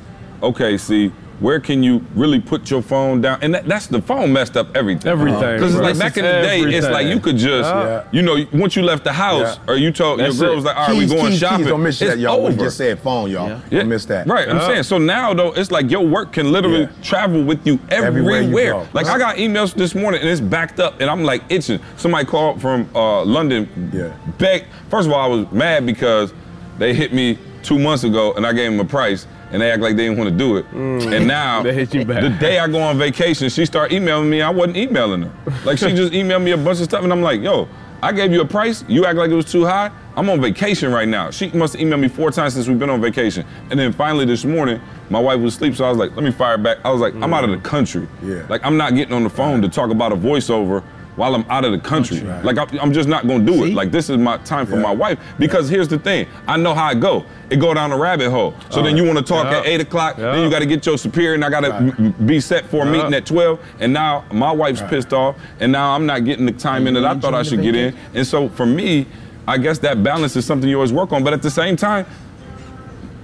okay, 0.43 0.77
see, 0.77 1.11
where 1.39 1.59
can 1.59 1.81
you 1.83 2.03
really 2.15 2.39
put 2.39 2.69
your 2.69 2.81
phone 2.81 3.21
down? 3.21 3.39
And 3.41 3.53
that, 3.53 3.65
that's 3.65 3.87
the 3.87 4.01
phone 4.01 4.33
messed 4.33 4.57
up 4.57 4.75
everything. 4.75 5.07
Everything. 5.09 5.55
Because 5.55 5.75
like 5.75 5.97
back 5.97 6.17
in 6.17 6.23
the 6.25 6.31
day, 6.31 6.59
it's 6.61 6.87
like 6.87 7.07
you 7.07 7.19
could 7.19 7.37
just, 7.37 7.69
Yeah. 7.69 8.03
you 8.11 8.21
know, 8.21 8.45
once 8.53 8.75
you 8.75 8.81
left 8.81 9.03
the 9.05 9.13
house 9.13 9.57
Yeah. 9.57 9.71
or 9.71 9.75
you 9.77 9.91
told 9.91 10.19
That's 10.19 10.37
your 10.37 10.47
girl 10.49 10.55
was 10.57 10.65
like, 10.65 10.75
all 10.75 10.87
right, 10.87 10.93
Keys, 10.99 11.09
we 11.11 11.15
going 11.17 11.31
keys, 11.31 11.39
shopping. 11.39 11.57
Keys. 11.59 11.67
Don't 11.67 11.83
miss 11.83 12.01
it's 12.01 12.11
that, 12.11 12.19
y'all. 12.19 12.45
We 12.47 12.55
just 12.55 12.77
said 12.77 12.99
phone, 12.99 13.31
y'all. 13.31 13.49
Yeah. 13.49 13.79
Don't 13.79 13.89
miss 13.89 14.05
that. 14.05 14.27
Right, 14.27 14.49
I'm 14.49 14.59
saying. 14.61 14.83
So 14.83 14.97
now 14.97 15.33
though, 15.33 15.51
it's 15.53 15.71
like 15.71 15.89
your 15.89 16.05
work 16.05 16.33
can 16.33 16.51
literally 16.51 16.81
Yeah. 16.81 16.89
travel 17.03 17.43
with 17.43 17.65
you 17.65 17.79
Everywhere 17.89 18.37
everywhere. 18.41 18.63
you 18.65 18.71
go. 18.71 18.87
Like 18.93 19.07
I 19.07 19.17
got 19.17 19.37
emails 19.37 19.73
this 19.73 19.95
morning 19.95 20.19
and 20.21 20.29
it's 20.29 20.41
backed 20.41 20.79
up, 20.79 20.99
and 20.99 21.09
I'm 21.09 21.23
like 21.23 21.43
itching. 21.49 21.79
Somebody 21.97 22.25
called 22.25 22.61
from 22.61 22.89
uh, 22.93 23.23
London. 23.23 23.91
Yeah. 23.93 24.11
Begged. 24.37 24.65
First 24.89 25.07
of 25.07 25.13
all, 25.13 25.19
I 25.21 25.27
was 25.27 25.51
mad 25.51 25.85
because 25.85 26.33
they 26.77 26.93
hit 26.93 27.13
me 27.13 27.37
two 27.63 27.77
months 27.79 28.03
ago, 28.03 28.33
and 28.33 28.45
I 28.45 28.53
gave 28.53 28.71
them 28.71 28.79
a 28.79 28.85
price. 28.85 29.25
And 29.51 29.61
they 29.61 29.71
act 29.71 29.81
like 29.81 29.95
they 29.95 30.05
didn't 30.05 30.17
want 30.17 30.29
to 30.29 30.35
do 30.35 30.57
it. 30.57 30.71
Mm. 30.71 31.15
And 31.15 31.27
now, 31.27 31.63
They 31.63 31.73
hit 31.73 31.93
you 31.93 32.05
back. 32.05 32.21
the 32.21 32.29
day 32.29 32.59
I 32.59 32.67
go 32.67 32.79
on 32.81 32.97
vacation, 32.97 33.49
she 33.49 33.65
start 33.65 33.91
emailing 33.91 34.29
me. 34.29 34.41
I 34.41 34.49
wasn't 34.49 34.77
emailing 34.77 35.23
her. 35.23 35.53
Like 35.65 35.77
she 35.79 35.93
just 35.93 36.13
emailed 36.13 36.43
me 36.43 36.51
a 36.51 36.57
bunch 36.57 36.79
of 36.79 36.85
stuff, 36.85 37.03
and 37.03 37.11
I'm 37.11 37.21
like, 37.21 37.41
yo, 37.41 37.67
I 38.01 38.13
gave 38.13 38.31
you 38.31 38.41
a 38.41 38.45
price. 38.45 38.85
You 38.87 39.05
act 39.05 39.17
like 39.17 39.29
it 39.29 39.35
was 39.35 39.51
too 39.51 39.65
high. 39.65 39.91
I'm 40.15 40.29
on 40.29 40.39
vacation 40.39 40.91
right 40.91 41.07
now. 41.07 41.31
She 41.31 41.49
must 41.51 41.73
have 41.73 41.81
emailed 41.81 41.99
me 41.99 42.07
four 42.07 42.31
times 42.31 42.53
since 42.53 42.67
we've 42.67 42.79
been 42.79 42.89
on 42.89 43.01
vacation. 43.01 43.45
And 43.69 43.79
then 43.79 43.91
finally 43.91 44.25
this 44.25 44.45
morning, 44.45 44.81
my 45.09 45.19
wife 45.19 45.39
was 45.39 45.55
asleep, 45.55 45.75
so 45.75 45.85
I 45.85 45.89
was 45.89 45.97
like, 45.97 46.15
let 46.15 46.23
me 46.23 46.31
fire 46.31 46.57
back. 46.57 46.77
I 46.85 46.91
was 46.91 47.01
like, 47.01 47.13
I'm 47.15 47.21
mm. 47.21 47.33
out 47.33 47.43
of 47.43 47.49
the 47.49 47.57
country. 47.57 48.07
Yeah. 48.23 48.45
Like 48.49 48.63
I'm 48.63 48.77
not 48.77 48.95
getting 48.95 49.13
on 49.13 49.23
the 49.23 49.29
phone 49.29 49.61
to 49.61 49.69
talk 49.69 49.89
about 49.89 50.11
a 50.11 50.15
voiceover 50.15 50.83
while 51.19 51.35
I'm 51.35 51.43
out 51.49 51.65
of 51.65 51.73
the 51.73 51.77
country. 51.79 52.21
Right. 52.21 52.45
Like 52.45 52.57
I'm, 52.57 52.79
I'm 52.79 52.93
just 52.93 53.09
not 53.09 53.27
gonna 53.27 53.43
do 53.45 53.53
See? 53.65 53.71
it. 53.71 53.75
Like 53.75 53.91
this 53.91 54.09
is 54.09 54.17
my 54.17 54.37
time 54.37 54.65
for 54.65 54.77
Yeah. 54.77 54.83
my 54.83 54.91
wife. 54.91 55.19
Because 55.37 55.67
here's 55.67 55.89
the 55.89 55.99
thing, 55.99 56.27
I 56.47 56.55
know 56.55 56.73
how 56.73 56.89
it 56.91 57.01
go. 57.01 57.25
It 57.49 57.57
go 57.57 57.73
down 57.73 57.91
a 57.91 57.97
rabbit 57.97 58.29
hole. 58.29 58.53
So 58.69 58.81
then 58.81 58.95
you 58.95 59.03
want 59.03 59.17
to 59.17 59.23
talk 59.23 59.51
Yeah. 59.51 59.59
at 59.59 59.65
eight 59.65 59.81
o'clock. 59.81 60.17
Yeah. 60.17 60.31
Then 60.31 60.43
you 60.45 60.49
got 60.49 60.59
to 60.59 60.65
get 60.65 60.85
your 60.85 60.97
superior, 60.97 61.33
and 61.33 61.43
I 61.43 61.49
got 61.49 61.61
to 61.61 61.69
Right. 61.71 62.25
be 62.25 62.39
set 62.39 62.65
for 62.67 62.83
a 62.83 62.85
Yeah. 62.85 62.91
meeting 62.93 63.13
at 63.13 63.25
twelve. 63.25 63.59
And 63.81 63.91
now 63.91 64.23
my 64.31 64.51
wife's 64.51 64.81
pissed 64.83 65.11
off, 65.11 65.35
and 65.59 65.71
now 65.73 65.93
I'm 65.93 66.05
not 66.05 66.23
getting 66.23 66.45
the 66.45 66.53
time 66.53 66.87
in 66.87 66.93
that 66.93 67.03
I 67.05 67.15
thought 67.15 67.33
I 67.33 67.43
should 67.43 67.61
get 67.61 67.75
in. 67.75 67.93
And 68.15 68.25
so 68.25 68.47
for 68.47 68.65
me, 68.65 69.05
I 69.47 69.57
guess 69.57 69.79
that 69.79 70.01
balance 70.03 70.37
is 70.37 70.45
something 70.45 70.69
you 70.69 70.75
always 70.77 70.93
work 70.93 71.11
on. 71.11 71.23
But 71.23 71.33
at 71.33 71.41
the 71.41 71.51
same 71.51 71.75
time, 71.75 72.05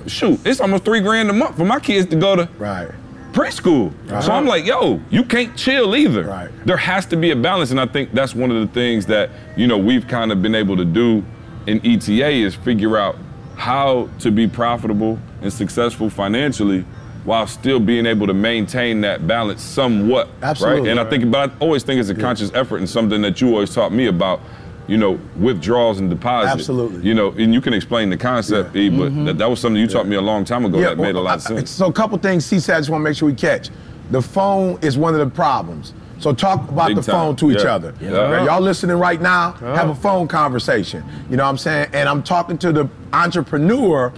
shoot, 0.08 0.40
it's 0.46 0.60
almost 0.60 0.84
three 0.84 1.00
grand 1.00 1.30
a 1.30 1.34
month 1.34 1.56
for 1.58 1.66
my 1.66 1.80
kids 1.80 2.10
to 2.10 2.16
go 2.18 2.36
to 2.36 2.50
Right. 2.60 2.90
Preschool. 3.36 3.92
So 4.08 4.16
I'm 4.16 4.30
uh-huh. 4.30 4.42
like, 4.44 4.66
yo, 4.66 5.02
you 5.10 5.24
can't 5.24 5.56
chill 5.58 5.96
either. 5.96 6.24
Right. 6.24 6.50
There 6.66 6.78
has 6.78 7.06
to 7.08 7.18
be 7.18 7.32
a 7.32 7.36
balance, 7.36 7.70
and 7.70 7.80
I 7.80 7.86
think 7.86 8.14
that's 8.14 8.34
one 8.34 8.50
of 8.50 8.66
the 8.66 8.74
things 8.74 9.06
that 9.08 9.30
you 9.58 9.68
know 9.68 9.78
we've 9.78 10.08
kind 10.08 10.32
of 10.32 10.42
been 10.42 10.56
able 10.56 10.78
to 10.78 10.86
do 10.86 11.24
in 11.68 11.86
ETA 11.86 12.30
is 12.30 12.56
figure 12.56 12.98
out 12.98 13.18
how 13.58 14.10
to 14.20 14.32
be 14.32 14.48
profitable 14.48 15.20
and 15.42 15.52
successful 15.52 16.10
financially 16.10 16.86
while 17.26 17.48
still 17.48 17.80
being 17.80 18.06
able 18.06 18.28
to 18.28 18.34
maintain 18.34 19.02
that 19.02 19.28
balance 19.28 19.62
somewhat. 19.62 20.30
Absolutely. 20.42 20.82
Right. 20.82 20.90
And 20.92 21.00
I 21.00 21.10
think, 21.10 21.30
but 21.32 21.50
I 21.50 21.54
always 21.60 21.84
think 21.84 22.00
it's 22.00 22.10
a 22.10 22.16
conscious 22.16 22.52
effort 22.54 22.78
and 22.78 22.90
something 22.90 23.22
that 23.24 23.42
you 23.42 23.50
always 23.50 23.74
taught 23.74 23.92
me 23.92 24.08
about. 24.08 24.40
You 24.88 24.98
know, 24.98 25.20
withdrawals 25.38 26.00
and 26.00 26.10
deposits. 26.10 26.54
Absolutely. 26.54 27.02
You 27.04 27.14
know, 27.16 27.32
and 27.32 27.54
you 27.54 27.62
can 27.62 27.74
explain 27.74 28.10
the 28.10 28.18
concept, 28.18 28.76
E, 28.76 28.90
but 28.90 29.12
mm-hmm. 29.12 29.26
that, 29.26 29.38
that 29.40 29.50
was 29.50 29.60
something 29.60 29.82
you 29.82 29.88
taught 29.88 30.08
me 30.08 30.16
a 30.16 30.22
long 30.22 30.46
time 30.46 30.66
ago 30.66 30.80
that 30.80 30.98
made 30.98 31.16
a 31.16 31.20
lot 31.20 31.40
of 31.40 31.52
I- 31.52 31.56
I- 31.56 31.58
sense. 31.58 31.72
So 31.72 31.88
a 31.88 31.94
couple 31.94 32.18
things 32.20 32.46
C 32.46 32.60
said 32.60 32.76
I 32.76 32.80
just 32.80 32.90
want 32.90 33.02
to 33.02 33.04
make 33.10 33.18
sure 33.18 33.28
we 33.28 33.34
catch. 33.36 33.70
The 34.12 34.22
phone 34.22 34.78
is 34.82 34.98
one 34.98 35.14
of 35.14 35.20
the 35.20 35.36
problems. 35.36 35.94
So 36.20 36.34
talk 36.34 36.70
about 36.70 36.88
Big 36.88 36.98
the 36.98 37.02
time. 37.02 37.16
phone 37.16 37.36
to 37.38 37.52
each 37.52 37.64
Yeah. 37.64 37.76
other. 37.76 37.94
Yeah. 38.00 38.12
Okay, 38.12 38.46
Y'all 38.46 38.62
listening 38.62 38.98
right 38.98 39.22
now, 39.22 39.54
have 39.54 39.90
a 39.90 39.96
phone 39.96 40.28
conversation. 40.28 41.04
You 41.30 41.38
know 41.38 41.44
what 41.44 41.50
I'm 41.50 41.58
saying? 41.58 41.90
And 41.94 42.08
I'm 42.08 42.24
talking 42.24 42.58
to 42.60 42.72
the 42.72 42.88
entrepreneur. 43.12 44.14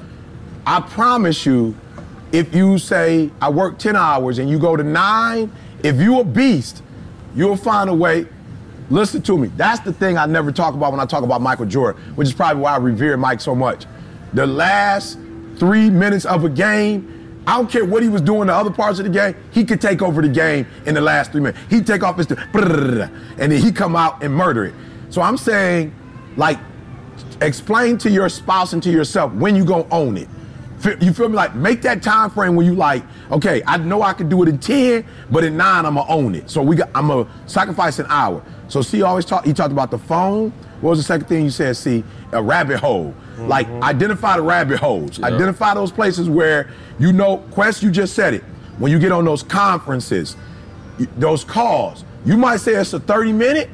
I 0.65 0.82
promise 0.82 1.45
you, 1.45 1.75
if 2.32 2.53
you 2.53 2.77
say, 2.77 3.32
I 3.41 3.49
work 3.49 3.77
10 3.80 3.95
hours 3.95 4.38
and 4.38 4.49
you 4.49 4.60
go 4.60 4.75
to 4.75 4.84
nine, 4.84 5.51
if 5.84 5.99
you 5.99 6.19
a 6.19 6.23
beast, 6.23 6.84
you'll 7.36 7.58
find 7.58 7.89
a 7.89 7.93
way. 7.93 8.27
Listen 8.89 9.21
to 9.23 9.38
me. 9.38 9.50
That's 9.58 9.82
the 9.82 9.91
thing 9.91 10.17
I 10.17 10.26
never 10.26 10.52
talk 10.52 10.73
about 10.73 10.91
when 10.91 11.00
I 11.00 11.06
talk 11.06 11.23
about 11.23 11.41
Michael 11.41 11.65
Jordan, 11.65 12.02
which 12.15 12.28
is 12.30 12.34
probably 12.34 12.62
why 12.62 12.73
I 12.73 12.78
revere 12.78 13.17
Mike 13.17 13.41
so 13.41 13.54
much. 13.54 13.86
The 14.34 14.47
last 14.47 15.19
three 15.58 15.89
minutes 15.89 16.26
of 16.26 16.45
a 16.45 16.50
game, 16.50 17.43
I 17.45 17.58
don't 17.58 17.69
care 17.69 17.86
what 17.86 18.04
he 18.04 18.10
was 18.10 18.21
doing 18.21 18.47
the 18.47 18.54
other 18.54 18.71
parts 18.71 19.00
of 19.00 19.06
the 19.06 19.12
game, 19.12 19.36
he 19.52 19.63
could 19.63 19.82
take 19.82 20.02
over 20.02 20.21
the 20.21 20.30
game 20.30 20.65
in 20.86 20.93
the 20.93 21.02
last 21.02 21.32
three 21.32 21.41
minutes. 21.41 21.60
He'd 21.69 21.88
take 21.88 22.04
off 22.04 22.17
his, 22.17 22.28
and 22.30 23.12
then 23.38 23.62
he 23.62 23.71
come 23.71 23.95
out 23.95 24.23
and 24.23 24.34
murder 24.34 24.65
it. 24.65 24.73
So 25.10 25.21
I'm 25.21 25.38
saying, 25.38 25.93
like, 26.36 26.60
explain 27.41 27.97
to 28.00 28.10
your 28.10 28.30
spouse 28.30 28.73
and 28.73 28.84
to 28.84 28.91
yourself 28.91 29.34
when 29.34 29.56
you 29.56 29.65
gonna 29.65 29.88
own 29.91 30.17
it. 30.17 30.28
You 31.02 31.12
feel 31.12 31.30
me? 31.30 31.36
Like 31.36 31.56
make 31.56 31.82
that 31.82 32.04
time 32.04 32.30
frame 32.30 32.56
when 32.56 32.66
you 32.66 32.76
like, 32.76 33.04
okay, 33.32 33.63
I 33.66 33.78
know 33.78 34.02
I 34.04 34.13
can 34.13 34.30
do 34.30 34.44
it 34.44 34.50
in 34.50 34.60
10, 34.60 35.06
but 35.32 35.44
in 35.44 35.58
nine 35.58 35.86
I'm 35.86 35.96
gonna 35.96 36.10
own 36.10 36.36
it. 36.36 36.50
So 36.50 36.62
we 36.62 36.76
got 36.76 36.90
I'm 36.94 37.08
gonna 37.08 37.28
sacrifice 37.48 38.00
an 38.00 38.06
hour. 38.10 38.44
So 38.68 38.82
C 38.82 39.02
always 39.02 39.26
talked 39.26 39.48
he 39.48 39.54
talked 39.54 39.72
about 39.72 39.92
the 39.92 39.98
phone. 39.98 40.52
What 40.82 40.92
was 40.92 41.00
the 41.00 41.04
second 41.04 41.28
thing 41.28 41.44
you 41.44 41.50
said, 41.50 41.76
C? 41.76 42.04
A 42.32 42.42
rabbit 42.42 42.80
hole. 42.80 43.13
Like 43.38 43.68
mm-hmm. 43.68 43.84
identify 43.84 44.38
the 44.38 44.44
rabbit 44.44 44.80
holes. 44.80 45.22
Identify 45.22 45.74
those 45.74 45.92
places 45.92 46.30
where 46.30 46.70
you 47.00 47.13
know, 47.13 47.38
Quest, 47.52 47.84
you 47.84 47.92
just 47.92 48.13
said 48.13 48.34
it. 48.34 48.44
When 48.78 48.92
you 48.92 49.00
get 49.00 49.12
on 49.12 49.26
those 49.26 49.44
conferences, 49.44 50.36
those 51.18 51.44
calls, 51.44 52.04
you 52.26 52.38
might 52.38 52.58
say 52.58 52.74
it's 52.74 52.94
a 52.94 53.00
30 53.00 53.34
minute, 53.34 53.70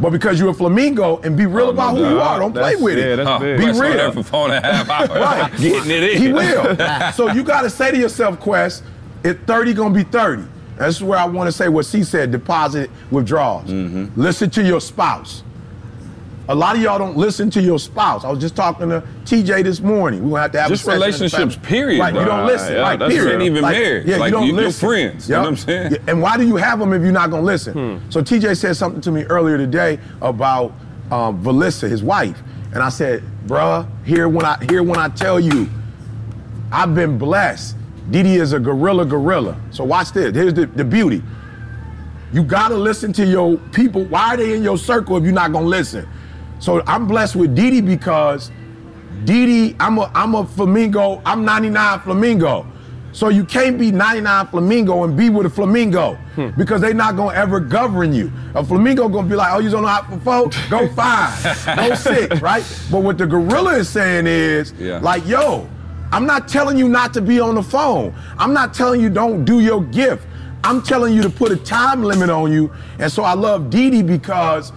but 0.00 0.10
because 0.10 0.38
you're 0.40 0.50
a 0.50 0.54
flamingo 0.54 1.18
and 1.18 1.36
be 1.36 1.46
real 1.46 1.66
Oh, 1.66 1.70
about 1.70 1.94
no 1.94 2.04
who 2.04 2.10
you 2.14 2.20
are, 2.20 2.38
don't 2.38 2.52
play 2.52 2.76
with 2.76 2.98
yeah, 2.98 3.04
it. 3.04 3.16
that's 3.16 3.28
Huh. 3.28 3.38
big. 3.38 3.58
Be 3.58 3.66
real. 3.80 4.12
for 4.12 4.22
four 4.22 4.50
and 4.50 4.64
a 4.64 4.72
half 4.72 4.88
hours. 4.90 5.08
Right. 5.10 5.56
Getting 5.58 5.90
it 5.90 6.02
in. 6.14 6.22
He 6.22 6.32
will. 6.32 6.76
so 7.14 7.30
you 7.32 7.42
got 7.44 7.62
to 7.62 7.70
say 7.70 7.90
to 7.90 7.96
yourself, 7.96 8.38
Quest, 8.40 8.82
if 9.22 9.40
30 9.42 9.72
gonna 9.74 9.94
be 9.94 10.02
30. 10.04 10.44
That's 10.76 11.00
where 11.00 11.18
I 11.18 11.24
want 11.24 11.46
to 11.46 11.52
say 11.52 11.68
what 11.68 11.86
C 11.86 12.02
said: 12.02 12.32
deposit 12.32 12.90
withdrawals. 13.12 13.70
Mm-hmm. 13.70 14.20
Listen 14.20 14.50
to 14.50 14.62
your 14.62 14.80
spouse. 14.80 15.44
A 16.46 16.54
lot 16.54 16.76
of 16.76 16.82
y'all 16.82 16.98
don't 16.98 17.16
listen 17.16 17.48
to 17.50 17.62
your 17.62 17.78
spouse. 17.78 18.22
I 18.22 18.28
was 18.30 18.38
just 18.38 18.54
talking 18.54 18.90
to 18.90 19.02
TJ 19.24 19.64
this 19.64 19.80
morning. 19.80 20.22
We 20.24 20.28
gonna 20.30 20.42
have 20.42 20.52
to 20.52 20.60
have 20.60 20.68
Just 20.68 20.82
a 20.82 20.84
session 20.84 21.02
in 21.02 21.06
relationships, 21.06 21.58
period, 21.66 22.00
Right, 22.00 22.12
you 22.14 22.22
don't 22.24 22.46
listen. 22.46 22.74
Yeah, 22.74 22.80
right, 22.82 22.98
that's 22.98 23.14
period. 23.14 23.32
Ain't 23.34 23.42
even 23.44 23.62
married. 23.62 24.06
Yeah, 24.06 24.16
Like, 24.18 24.28
you 24.30 24.32
don't 24.32 24.46
you- 24.48 24.52
you're 24.54 24.62
listen. 24.64 24.88
friends. 24.88 25.28
You 25.28 25.36
know 25.36 25.40
what 25.42 25.48
I'm 25.48 25.56
saying? 25.56 25.92
Yeah, 25.92 25.98
And 26.06 26.20
why 26.20 26.36
do 26.36 26.46
you 26.46 26.56
have 26.56 26.78
them 26.78 26.92
if 26.92 27.00
you're 27.02 27.12
not 27.12 27.30
gonna 27.30 27.42
listen? 27.42 28.02
So 28.10 28.20
TJ 28.20 28.54
said 28.56 28.76
something 28.76 29.00
to 29.00 29.10
me 29.10 29.22
earlier 29.24 29.56
today 29.56 29.98
about 30.20 30.72
um, 31.10 31.42
Valissa, 31.42 31.88
his 31.88 32.02
wife, 32.02 32.42
and 32.72 32.82
I 32.82 32.88
said, 32.88 33.22
"Bruh, 33.46 33.86
here 34.04 34.28
when 34.28 34.44
I 34.44 34.56
here 34.68 34.82
when 34.82 34.98
I 34.98 35.08
tell 35.08 35.38
you, 35.40 35.68
I've 36.72 36.94
been 36.94 37.16
blessed. 37.18 37.76
Didi 38.10 38.36
is 38.36 38.52
a 38.52 38.58
gorilla, 38.58 39.04
gorilla. 39.06 39.56
So 39.70 39.84
watch 39.84 40.12
this. 40.12 40.34
Here's 40.34 40.52
the, 40.54 40.66
the 40.66 40.84
beauty. 40.84 41.22
You 42.32 42.42
gotta 42.42 42.74
listen 42.74 43.12
to 43.14 43.24
your 43.24 43.56
people. 43.72 44.04
Why 44.04 44.34
are 44.34 44.36
they 44.36 44.54
in 44.54 44.62
your 44.62 44.76
circle 44.76 45.16
if 45.16 45.24
you're 45.24 45.32
not 45.32 45.52
gonna 45.52 45.66
listen? 45.66 46.06
So 46.58 46.82
I'm 46.86 47.06
blessed 47.06 47.36
with 47.36 47.54
Didi 47.54 47.80
because 47.80 48.50
Didi, 49.24 49.76
I'm 49.80 49.98
a 49.98 50.10
I'm 50.14 50.34
a 50.34 50.46
flamingo. 50.46 51.22
I'm 51.24 51.44
99 51.44 52.00
flamingo. 52.00 52.66
So 53.12 53.28
you 53.28 53.44
can't 53.44 53.78
be 53.78 53.92
99 53.92 54.48
flamingo 54.48 55.04
and 55.04 55.16
be 55.16 55.30
with 55.30 55.46
a 55.46 55.50
flamingo 55.50 56.14
hmm. 56.34 56.48
because 56.58 56.80
they 56.80 56.92
not 56.92 57.14
gonna 57.16 57.36
ever 57.36 57.60
govern 57.60 58.12
you. 58.12 58.32
A 58.56 58.64
flamingo 58.64 59.08
gonna 59.08 59.28
be 59.28 59.36
like, 59.36 59.52
oh, 59.54 59.60
you 59.60 59.70
don't 59.70 59.82
know 59.82 59.88
how 59.88 60.02
for 60.02 60.18
four? 60.50 60.50
Go 60.68 60.88
five, 60.94 61.76
go 61.76 61.94
six, 61.94 62.40
right? 62.42 62.64
But 62.90 63.02
what 63.04 63.16
the 63.16 63.26
gorilla 63.26 63.74
is 63.76 63.88
saying 63.88 64.26
is, 64.26 64.72
Yeah. 64.80 64.98
like, 64.98 65.24
yo, 65.28 65.68
I'm 66.10 66.26
not 66.26 66.48
telling 66.48 66.76
you 66.76 66.88
not 66.88 67.14
to 67.14 67.20
be 67.20 67.38
on 67.38 67.54
the 67.54 67.62
phone. 67.62 68.12
I'm 68.36 68.52
not 68.52 68.74
telling 68.74 69.00
you 69.00 69.10
don't 69.10 69.44
do 69.44 69.60
your 69.60 69.82
gift. 69.84 70.26
I'm 70.64 70.82
telling 70.82 71.14
you 71.14 71.22
to 71.22 71.30
put 71.30 71.52
a 71.52 71.56
time 71.56 72.02
limit 72.02 72.30
on 72.30 72.50
you. 72.50 72.72
And 72.98 73.12
so 73.12 73.22
I 73.22 73.34
love 73.34 73.70
Didi 73.70 74.02
because, 74.02 74.72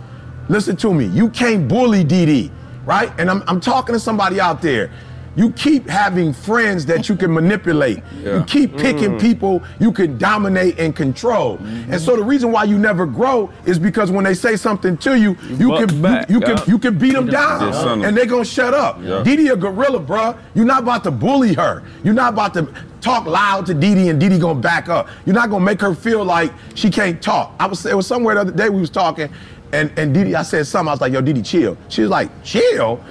listen 0.49 0.75
to 0.77 0.93
me, 0.93 1.05
you 1.05 1.29
can't 1.29 1.67
bully 1.67 2.03
Didi, 2.03 2.51
right? 2.86 3.12
And 3.17 3.29
I'm, 3.29 3.43
I'm 3.47 3.60
talking 3.60 3.93
to 3.93 3.99
somebody 3.99 4.39
out 4.39 4.62
there. 4.62 4.91
You 5.38 5.51
keep 5.51 5.88
having 5.88 6.33
friends 6.33 6.83
that 6.88 7.07
you 7.07 7.15
can 7.15 7.31
manipulate. 7.33 8.03
You 8.27 8.43
keep 8.45 8.75
picking 8.75 9.12
mm. 9.12 9.21
people 9.21 9.63
you 9.79 9.91
can 9.91 10.17
dominate 10.17 10.79
and 10.79 10.93
control. 10.93 11.57
Mm-hmm. 11.57 11.93
And 11.93 12.01
so 12.01 12.17
the 12.17 12.23
reason 12.23 12.51
why 12.51 12.65
you 12.65 12.77
never 12.77 13.05
grow 13.05 13.49
is 13.65 13.79
because 13.79 14.12
when 14.12 14.25
they 14.25 14.33
say 14.33 14.57
something 14.57 14.97
to 14.97 15.17
you, 15.17 15.38
you, 15.51 15.69
buck 15.69 15.88
can 15.88 16.01
back, 16.01 16.29
you, 16.29 16.36
you 16.36 16.41
yeah. 16.41 16.55
can 16.55 16.69
you 16.69 16.77
can 16.77 16.97
beat 16.97 17.13
them 17.13 17.27
down, 17.27 17.71
son. 17.71 18.03
and 18.03 18.17
they're 18.17 18.25
gonna 18.25 18.43
shut 18.43 18.73
up. 18.73 18.99
Yeah. 19.01 19.23
Didi 19.23 19.47
a 19.47 19.55
gorilla, 19.55 20.01
bruh. 20.01 20.38
You're 20.55 20.65
not 20.65 20.83
about 20.83 21.05
to 21.05 21.12
bully 21.12 21.53
her. 21.53 21.83
You're 22.03 22.13
not 22.13 22.33
about 22.33 22.53
to 22.55 22.67
talk 22.99 23.25
loud 23.25 23.65
to 23.67 23.73
Didi 23.73 24.10
and 24.10 24.19
Didi 24.19 24.39
gonna 24.39 24.60
back 24.60 24.89
up. 24.89 25.07
You're 25.25 25.36
not 25.36 25.49
gonna 25.49 25.63
make 25.63 25.79
her 25.79 25.95
feel 25.95 26.25
like 26.25 26.51
she 26.75 26.89
can't 26.89 27.21
talk. 27.21 27.53
I 27.60 27.67
was 27.67 27.86
it 27.86 27.95
was 27.95 28.07
somewhere 28.07 28.36
the 28.36 28.41
other 28.41 28.51
day 28.51 28.69
we 28.69 28.81
was 28.81 28.89
talking. 28.89 29.29
And 29.73 29.91
and 29.97 30.13
Didi, 30.13 30.34
I 30.34 30.43
said 30.43 30.65
something. 30.65 30.88
I 30.88 30.91
was 30.93 31.01
like, 31.01 31.12
"Yo, 31.12 31.19
Didi, 31.19 31.41
chill." 31.41 31.77
She 31.89 32.01
was 32.01 32.10
like, 32.10 32.30
"Chill? 32.43 33.03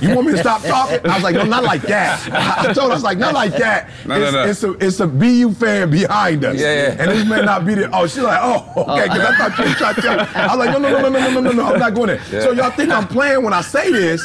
You 0.00 0.14
want 0.14 0.28
me 0.28 0.32
to 0.32 0.38
stop 0.38 0.62
talking?" 0.62 1.00
I 1.04 1.14
was 1.14 1.24
like, 1.24 1.34
"No, 1.34 1.44
not 1.44 1.64
like 1.64 1.82
that." 1.82 2.20
I, 2.32 2.72
told 2.72 2.86
her, 2.86 2.92
"I 2.92 2.94
was 2.94 3.02
like, 3.02 3.18
not 3.18 3.34
like 3.34 3.52
that. 3.56 3.90
No, 4.06 4.14
it's, 4.14 4.32
no, 4.32 4.44
no. 4.44 4.48
it's 4.48 4.62
a 4.62 4.86
it's 4.86 5.00
a 5.00 5.06
BU 5.08 5.52
fan 5.54 5.90
behind 5.90 6.44
us, 6.44 6.60
yeah, 6.60 6.74
yeah. 6.74 6.96
and 7.02 7.10
this 7.10 7.28
may 7.28 7.42
not 7.42 7.66
be 7.66 7.74
the 7.74 7.90
Oh, 7.92 8.06
she's 8.06 8.22
like, 8.22 8.38
"Oh, 8.40 8.72
okay," 8.76 8.82
oh. 8.86 9.02
because 9.02 9.20
I 9.20 9.36
thought 9.36 9.58
you 9.58 9.64
were 9.64 9.74
trying 9.74 9.94
to 9.96 10.00
tell. 10.00 10.16
Me. 10.16 10.22
I 10.34 10.56
was 10.56 10.66
like, 10.66 10.70
"No, 10.70 10.78
no, 10.78 10.88
no, 10.88 11.08
no, 11.08 11.18
no, 11.18 11.30
no, 11.30 11.40
no, 11.40 11.52
no, 11.52 11.66
I'm 11.66 11.80
not 11.80 11.94
going 11.94 12.08
there." 12.08 12.22
Yeah. 12.30 12.40
So 12.42 12.52
y'all 12.52 12.70
think 12.70 12.90
I'm 12.90 13.08
playing 13.08 13.42
when 13.42 13.52
I 13.52 13.62
say 13.62 13.90
this? 13.90 14.24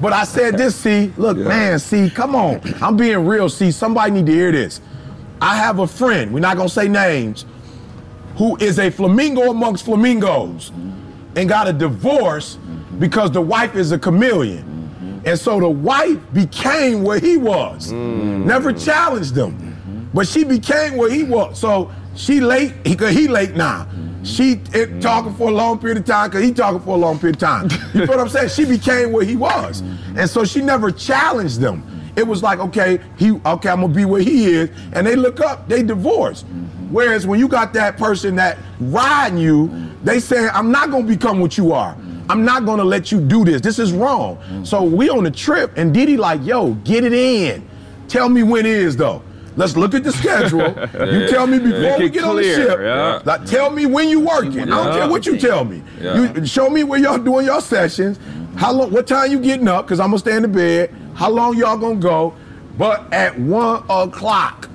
But 0.00 0.14
I 0.14 0.24
said 0.24 0.56
this, 0.56 0.76
see, 0.76 1.12
look, 1.18 1.36
yeah. 1.36 1.44
man, 1.44 1.78
see, 1.78 2.08
come 2.08 2.34
on. 2.34 2.62
I'm 2.82 2.96
being 2.96 3.26
real, 3.26 3.50
see, 3.50 3.70
somebody 3.70 4.12
need 4.12 4.26
to 4.26 4.32
hear 4.32 4.50
this. 4.50 4.80
I 5.42 5.56
have 5.56 5.78
a 5.78 5.86
friend, 5.86 6.32
we're 6.32 6.40
not 6.40 6.56
gonna 6.56 6.70
say 6.70 6.88
names, 6.88 7.44
who 8.36 8.56
is 8.56 8.78
a 8.78 8.90
flamingo 8.90 9.50
amongst 9.50 9.84
flamingos 9.84 10.72
and 11.36 11.48
got 11.48 11.68
a 11.68 11.72
divorce 11.72 12.58
because 12.98 13.30
the 13.30 13.40
wife 13.40 13.74
is 13.76 13.92
a 13.92 13.98
chameleon. 13.98 15.22
And 15.24 15.38
so 15.38 15.60
the 15.60 15.68
wife 15.68 16.18
became 16.32 17.02
what 17.02 17.22
he 17.22 17.36
was. 17.36 17.92
Mm. 17.92 18.44
Never 18.44 18.72
challenged 18.72 19.36
him. 19.36 20.08
But 20.14 20.26
she 20.26 20.44
became 20.44 20.96
what 20.96 21.12
he 21.12 21.22
was. 21.24 21.58
So 21.58 21.90
she 22.16 22.40
late, 22.40 22.74
he, 22.84 22.96
he 23.12 23.28
late 23.28 23.54
now. 23.54 23.86
She 24.22 24.60
it, 24.74 25.00
talking 25.00 25.34
for 25.34 25.48
a 25.48 25.52
long 25.52 25.78
period 25.78 25.98
of 25.98 26.04
time 26.04 26.28
because 26.28 26.44
he 26.44 26.52
talking 26.52 26.80
for 26.80 26.94
a 26.94 26.98
long 26.98 27.18
period 27.18 27.36
of 27.36 27.40
time. 27.40 27.70
You 27.94 28.06
feel 28.06 28.06
what 28.06 28.20
I'm 28.20 28.28
saying? 28.28 28.50
She 28.50 28.64
became 28.64 29.12
what 29.12 29.26
he 29.26 29.36
was. 29.36 29.80
And 30.16 30.28
so 30.28 30.44
she 30.44 30.60
never 30.60 30.90
challenged 30.90 31.60
them. 31.60 31.82
It 32.16 32.26
was 32.26 32.42
like, 32.42 32.58
okay, 32.58 33.00
he 33.16 33.30
okay, 33.30 33.68
I'm 33.70 33.80
gonna 33.80 33.88
be 33.88 34.04
where 34.04 34.20
he 34.20 34.46
is. 34.46 34.70
And 34.92 35.06
they 35.06 35.16
look 35.16 35.40
up, 35.40 35.68
they 35.68 35.82
divorce. 35.82 36.44
Whereas 36.90 37.26
when 37.26 37.38
you 37.38 37.48
got 37.48 37.72
that 37.74 37.96
person 37.96 38.36
that 38.36 38.58
riding 38.80 39.38
you, 39.38 39.70
they 40.02 40.20
say, 40.20 40.48
I'm 40.48 40.70
not 40.70 40.90
gonna 40.90 41.06
become 41.06 41.40
what 41.40 41.56
you 41.56 41.72
are. 41.72 41.96
I'm 42.28 42.44
not 42.44 42.64
gonna 42.64 42.84
let 42.84 43.10
you 43.10 43.20
do 43.20 43.44
this. 43.44 43.60
This 43.60 43.78
is 43.78 43.92
wrong. 43.92 44.38
So 44.64 44.82
we 44.82 45.08
on 45.10 45.24
the 45.24 45.30
trip, 45.30 45.72
and 45.76 45.92
Didi 45.94 46.16
like, 46.16 46.44
yo, 46.44 46.74
get 46.84 47.04
it 47.04 47.12
in. 47.12 47.68
Tell 48.08 48.28
me 48.28 48.42
when 48.42 48.66
it 48.66 48.72
is 48.72 48.96
though. 48.96 49.22
Let's 49.56 49.76
look 49.76 49.94
at 49.94 50.04
the 50.04 50.12
schedule. 50.12 50.60
You 51.12 51.28
tell 51.28 51.46
me 51.46 51.58
before 51.58 51.80
Make 51.80 51.98
we 51.98 52.08
get 52.08 52.24
on 52.24 52.36
the 52.36 52.42
ship. 52.44 52.78
yeah. 52.80 53.20
Like, 53.24 53.44
tell 53.46 53.68
me 53.70 53.84
when 53.84 54.08
you 54.08 54.20
working. 54.20 54.60
I 54.72 54.84
don't 54.84 54.92
care 54.98 55.08
what 55.08 55.26
you 55.26 55.36
tell 55.38 55.64
me. 55.64 55.82
Yeah. 56.00 56.32
You 56.34 56.46
show 56.46 56.70
me 56.70 56.84
where 56.84 57.00
y'all 57.00 57.18
doing 57.18 57.46
your 57.46 57.60
sessions. 57.60 58.18
How 58.56 58.72
long? 58.72 58.92
What 58.92 59.06
time 59.08 59.30
you 59.30 59.40
getting 59.40 59.66
up? 59.68 59.86
Cause 59.88 59.98
I'm 60.00 60.08
gonna 60.08 60.18
stay 60.20 60.36
in 60.36 60.42
the 60.42 60.48
bed. 60.48 60.94
How 61.14 61.28
long 61.30 61.56
y'all 61.56 61.76
gonna 61.76 61.96
go? 61.96 62.34
But 62.78 63.12
at 63.12 63.38
one 63.38 63.82
o'clock, 63.90 64.69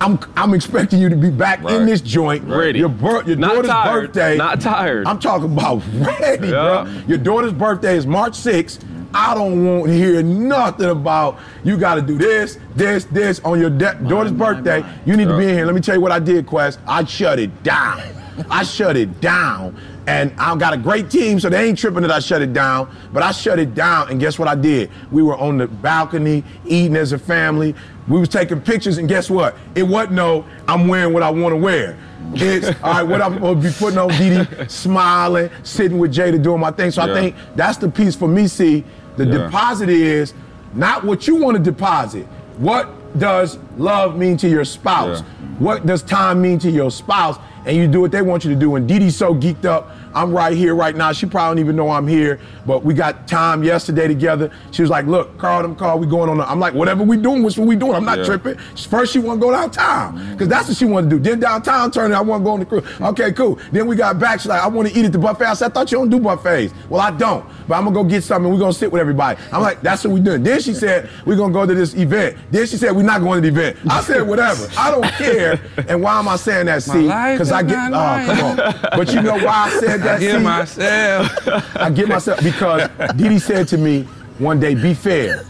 I'm 0.00 0.18
I'm 0.36 0.52
expecting 0.54 1.00
you 1.00 1.08
to 1.08 1.16
be 1.16 1.30
back 1.30 1.62
Right. 1.62 1.74
in 1.76 1.86
this 1.86 2.00
joint. 2.00 2.44
Ready. 2.44 2.80
Your, 2.80 2.88
bir- 2.88 3.22
your 3.26 3.36
Not 3.36 3.54
daughter's 3.54 3.70
tired. 3.70 4.06
birthday. 4.12 4.36
Not 4.36 4.60
tired. 4.60 5.06
I'm 5.06 5.18
talking 5.18 5.52
about 5.52 5.82
ready, 5.94 6.48
Yeah. 6.48 6.84
bro. 6.84 7.02
Your 7.08 7.18
daughter's 7.18 7.52
birthday 7.52 7.96
is 7.96 8.06
March 8.06 8.34
6th. 8.34 8.80
I 9.14 9.34
don't 9.34 9.64
want 9.64 9.86
to 9.86 9.92
hear 9.94 10.22
nothing 10.22 10.90
about 10.90 11.38
you 11.64 11.78
got 11.78 11.94
to 11.94 12.02
do 12.02 12.18
this, 12.18 12.58
this, 12.74 13.04
this 13.06 13.40
on 13.40 13.58
your 13.58 13.70
da- 13.70 13.94
daughter's 13.94 14.32
birthday. 14.32 14.84
You 15.06 15.16
need 15.16 15.28
to 15.28 15.38
be 15.38 15.44
in 15.44 15.54
here. 15.54 15.64
Let 15.64 15.74
me 15.74 15.80
tell 15.80 15.94
you 15.94 16.00
what 16.02 16.12
I 16.12 16.18
did, 16.18 16.46
Quest. 16.46 16.78
I 16.86 17.04
shut 17.04 17.38
it 17.38 17.62
down. 17.62 18.02
I 18.50 18.62
shut 18.64 18.96
it 18.98 19.20
down. 19.22 19.74
And 20.06 20.32
I've 20.38 20.58
got 20.60 20.72
a 20.72 20.76
great 20.76 21.10
team, 21.10 21.40
so 21.40 21.48
they 21.48 21.68
ain't 21.68 21.76
tripping 21.78 22.02
that 22.02 22.12
I 22.12 22.20
shut 22.20 22.40
it 22.40 22.52
down. 22.52 22.88
But 23.12 23.24
I 23.24 23.32
shut 23.32 23.58
it 23.58 23.74
down, 23.74 24.08
and 24.08 24.20
guess 24.20 24.38
what 24.38 24.46
I 24.46 24.54
did? 24.54 24.90
We 25.10 25.22
were 25.22 25.36
on 25.36 25.58
the 25.58 25.66
balcony 25.66 26.44
eating 26.64 26.96
as 26.96 27.12
a 27.12 27.18
family. 27.18 27.74
We 28.06 28.20
was 28.20 28.28
taking 28.28 28.60
pictures, 28.60 28.98
and 28.98 29.08
guess 29.08 29.28
what? 29.28 29.56
It 29.74 29.82
wasn't 29.82 30.12
no, 30.12 30.44
I'm 30.68 30.86
wearing 30.86 31.12
what 31.12 31.24
I 31.24 31.30
want 31.30 31.54
to 31.54 31.56
wear. 31.56 31.98
It's 32.34 32.68
all 32.82 32.92
right, 32.92 33.02
what 33.02 33.20
I'm 33.20 33.40
to 33.40 33.54
be 33.56 33.70
putting 33.76 33.98
on 33.98 34.08
Didi, 34.10 34.68
smiling, 34.68 35.50
sitting 35.64 35.98
with 35.98 36.14
Jada 36.14 36.40
doing 36.40 36.60
my 36.60 36.70
thing. 36.70 36.90
So 36.92 37.02
I 37.02 37.12
think 37.12 37.34
that's 37.56 37.78
the 37.78 37.88
piece 37.88 38.14
for 38.14 38.28
me, 38.28 38.46
see. 38.46 38.84
The 39.16 39.24
Yeah. 39.24 39.38
deposit 39.38 39.88
is 39.88 40.34
not 40.74 41.04
what 41.04 41.26
you 41.26 41.36
want 41.36 41.56
to 41.56 41.62
deposit. 41.62 42.26
What 42.58 43.18
does 43.18 43.58
love 43.76 44.16
mean 44.16 44.36
to 44.38 44.48
your 44.48 44.64
spouse? 44.64 45.20
Yeah. 45.20 45.46
What 45.58 45.86
does 45.86 46.02
time 46.02 46.42
mean 46.42 46.58
to 46.60 46.70
your 46.70 46.90
spouse? 46.90 47.38
And 47.66 47.76
you 47.76 47.88
do 47.88 48.00
what 48.00 48.12
they 48.12 48.22
want 48.22 48.44
you 48.44 48.54
to 48.54 48.58
do. 48.58 48.76
And 48.76 48.88
Didi's 48.88 49.16
so 49.16 49.34
geeked 49.34 49.64
up. 49.64 49.90
I'm 50.16 50.32
right 50.32 50.56
here 50.56 50.74
right 50.74 50.96
now. 50.96 51.12
She 51.12 51.26
probably 51.26 51.56
don't 51.56 51.64
even 51.66 51.76
know 51.76 51.90
I'm 51.90 52.08
here, 52.08 52.40
but 52.64 52.82
we 52.82 52.94
got 52.94 53.28
time 53.28 53.62
yesterday 53.62 54.08
together. 54.08 54.50
She 54.70 54.80
was 54.80 54.90
like, 54.90 55.04
"Look, 55.06 55.36
Carl, 55.36 55.60
them 55.60 55.76
call. 55.76 55.98
We 55.98 56.06
going 56.06 56.30
on." 56.30 56.40
A-. 56.40 56.44
I'm 56.44 56.58
like, 56.58 56.72
"Whatever 56.72 57.04
we 57.04 57.18
doing, 57.18 57.42
what's 57.42 57.58
what 57.58 57.68
we 57.68 57.76
doing? 57.76 57.94
I'm 57.94 58.04
not 58.06 58.18
Yeah. 58.20 58.24
tripping." 58.24 58.56
First, 58.88 59.12
she 59.12 59.18
want 59.18 59.40
to 59.40 59.46
go 59.46 59.52
downtown 59.52 60.30
because 60.32 60.48
that's 60.48 60.68
what 60.68 60.76
she 60.78 60.86
wanted 60.86 61.10
to 61.10 61.18
do. 61.18 61.22
Then 61.22 61.38
downtown 61.40 61.90
turning, 61.90 62.16
I 62.16 62.22
want 62.22 62.40
to 62.40 62.44
go 62.44 62.52
on 62.52 62.60
the 62.60 62.64
cruise. 62.66 62.84
Okay, 62.98 63.30
cool. 63.32 63.58
Then 63.72 63.86
we 63.86 63.94
got 63.94 64.18
back. 64.18 64.40
She's 64.40 64.46
like, 64.48 64.62
"I 64.62 64.68
want 64.68 64.88
to 64.88 64.98
eat 64.98 65.04
at 65.04 65.12
the 65.12 65.18
buffet." 65.18 65.44
I 65.44 65.52
said, 65.52 65.70
"I 65.70 65.74
thought 65.74 65.92
you 65.92 65.98
don't 65.98 66.08
do 66.08 66.18
buffets." 66.18 66.72
Well, 66.88 67.02
I 67.02 67.10
don't, 67.10 67.44
but 67.68 67.74
I'm 67.76 67.84
gonna 67.84 67.94
go 67.94 68.02
get 68.02 68.24
something. 68.24 68.50
We're 68.50 68.58
gonna 68.58 68.72
sit 68.72 68.90
with 68.90 69.00
everybody. 69.02 69.38
I'm 69.52 69.60
like, 69.60 69.82
"That's 69.82 70.02
what 70.02 70.14
we 70.14 70.20
doing." 70.20 70.42
Then 70.42 70.60
she 70.60 70.72
said, 70.72 71.10
"We're 71.26 71.36
gonna 71.36 71.52
go 71.52 71.66
to 71.66 71.74
this 71.74 71.94
event." 71.94 72.36
Then 72.50 72.66
she 72.66 72.78
said, 72.78 72.96
"We're 72.96 73.02
not 73.02 73.20
going 73.20 73.42
to 73.42 73.50
the 73.50 73.54
event." 73.60 73.76
I 73.90 74.00
said, 74.00 74.26
"Whatever. 74.26 74.66
I 74.78 74.90
don't 74.90 75.04
care." 75.04 75.60
And 75.88 76.00
why 76.02 76.18
am 76.18 76.26
I 76.26 76.36
saying 76.36 76.66
that? 76.66 76.82
See, 76.82 77.02
because 77.02 77.52
I 77.52 77.62
get. 77.62 77.76
Oh, 77.92 78.24
come 78.26 78.44
on. 78.60 78.74
But 78.96 79.12
you 79.12 79.20
know 79.20 79.34
why 79.38 79.70
I 79.70 79.80
said 79.80 80.02
that? 80.06 80.20
Give 80.20 80.36
see? 80.38 80.42
myself. 80.42 81.76
I 81.76 81.90
get 81.90 82.08
myself 82.08 82.42
because 82.42 82.88
Didi 83.16 83.38
said 83.38 83.68
to 83.68 83.78
me 83.78 84.02
one 84.38 84.58
day, 84.60 84.74
"Be 84.74 84.94
fair." 84.94 85.44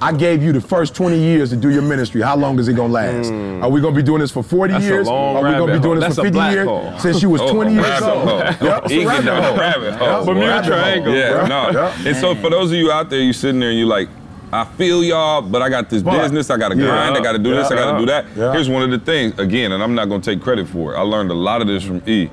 I 0.00 0.10
gave 0.12 0.42
you 0.42 0.50
the 0.52 0.60
first 0.60 0.96
20 0.96 1.16
years 1.16 1.50
to 1.50 1.56
do 1.56 1.68
your 1.70 1.82
ministry. 1.82 2.22
How 2.22 2.34
long 2.34 2.58
is 2.58 2.66
it 2.66 2.72
gonna 2.74 2.92
last? 2.92 3.30
Are 3.30 3.68
we 3.68 3.80
gonna 3.80 3.94
be 3.94 4.02
doing 4.02 4.18
this 4.20 4.32
for 4.32 4.42
40 4.42 4.72
That's 4.72 4.84
years? 4.84 5.06
long 5.06 5.36
Are 5.36 5.44
we 5.44 5.52
gonna 5.56 5.74
be 5.74 5.78
doing 5.78 6.00
this 6.00 6.16
for 6.16 6.22
50 6.24 6.38
years? 6.50 6.66
hole. 6.66 6.98
Since 6.98 7.22
you 7.22 7.30
was 7.30 7.40
Oh, 7.40 7.52
20 7.54 7.74
years 7.74 8.02
old. 8.02 8.26
Yep, 8.28 8.58
it's 8.84 8.90
a 8.90 8.94
He 8.94 9.04
rabbit 9.06 9.44
hole. 9.44 9.56
rabbit 9.56 9.94
hole. 9.94 10.24
Bermuda. 10.24 10.62
Triangle. 10.66 11.14
Yeah, 11.14 11.46
no. 11.46 11.70
yep. 11.70 11.94
And 12.04 12.16
so 12.16 12.34
for 12.34 12.50
those 12.50 12.72
of 12.72 12.78
you 12.78 12.90
out 12.90 13.10
there, 13.10 13.20
you 13.20 13.32
sitting 13.32 13.60
there 13.60 13.68
and 13.70 13.78
you're 13.78 13.86
like, 13.86 14.08
I 14.52 14.64
feel 14.64 15.04
y'all, 15.04 15.40
but 15.40 15.62
I 15.62 15.68
got 15.68 15.88
this 15.88 16.02
But- 16.02 16.20
business, 16.20 16.50
I 16.50 16.56
gotta 16.56 16.74
Yeah. 16.76 16.86
grind, 16.86 17.16
I 17.16 17.20
gotta 17.20 17.38
do 17.38 17.54
this, 17.54 17.70
I 17.70 17.76
gotta 17.76 17.92
Yeah. 17.92 17.98
do 17.98 18.06
that. 18.06 18.24
Yeah. 18.36 18.52
Here's 18.54 18.68
one 18.68 18.82
of 18.82 18.90
the 18.90 18.98
things, 18.98 19.38
again, 19.38 19.70
and 19.70 19.80
I'm 19.82 19.94
not 19.94 20.08
gonna 20.08 20.20
take 20.22 20.42
credit 20.42 20.66
for 20.68 20.94
it. 20.94 20.98
I 20.98 21.02
learned 21.02 21.30
a 21.30 21.34
lot 21.34 21.60
of 21.60 21.68
this 21.68 21.84
from 21.84 22.02
E. 22.06 22.28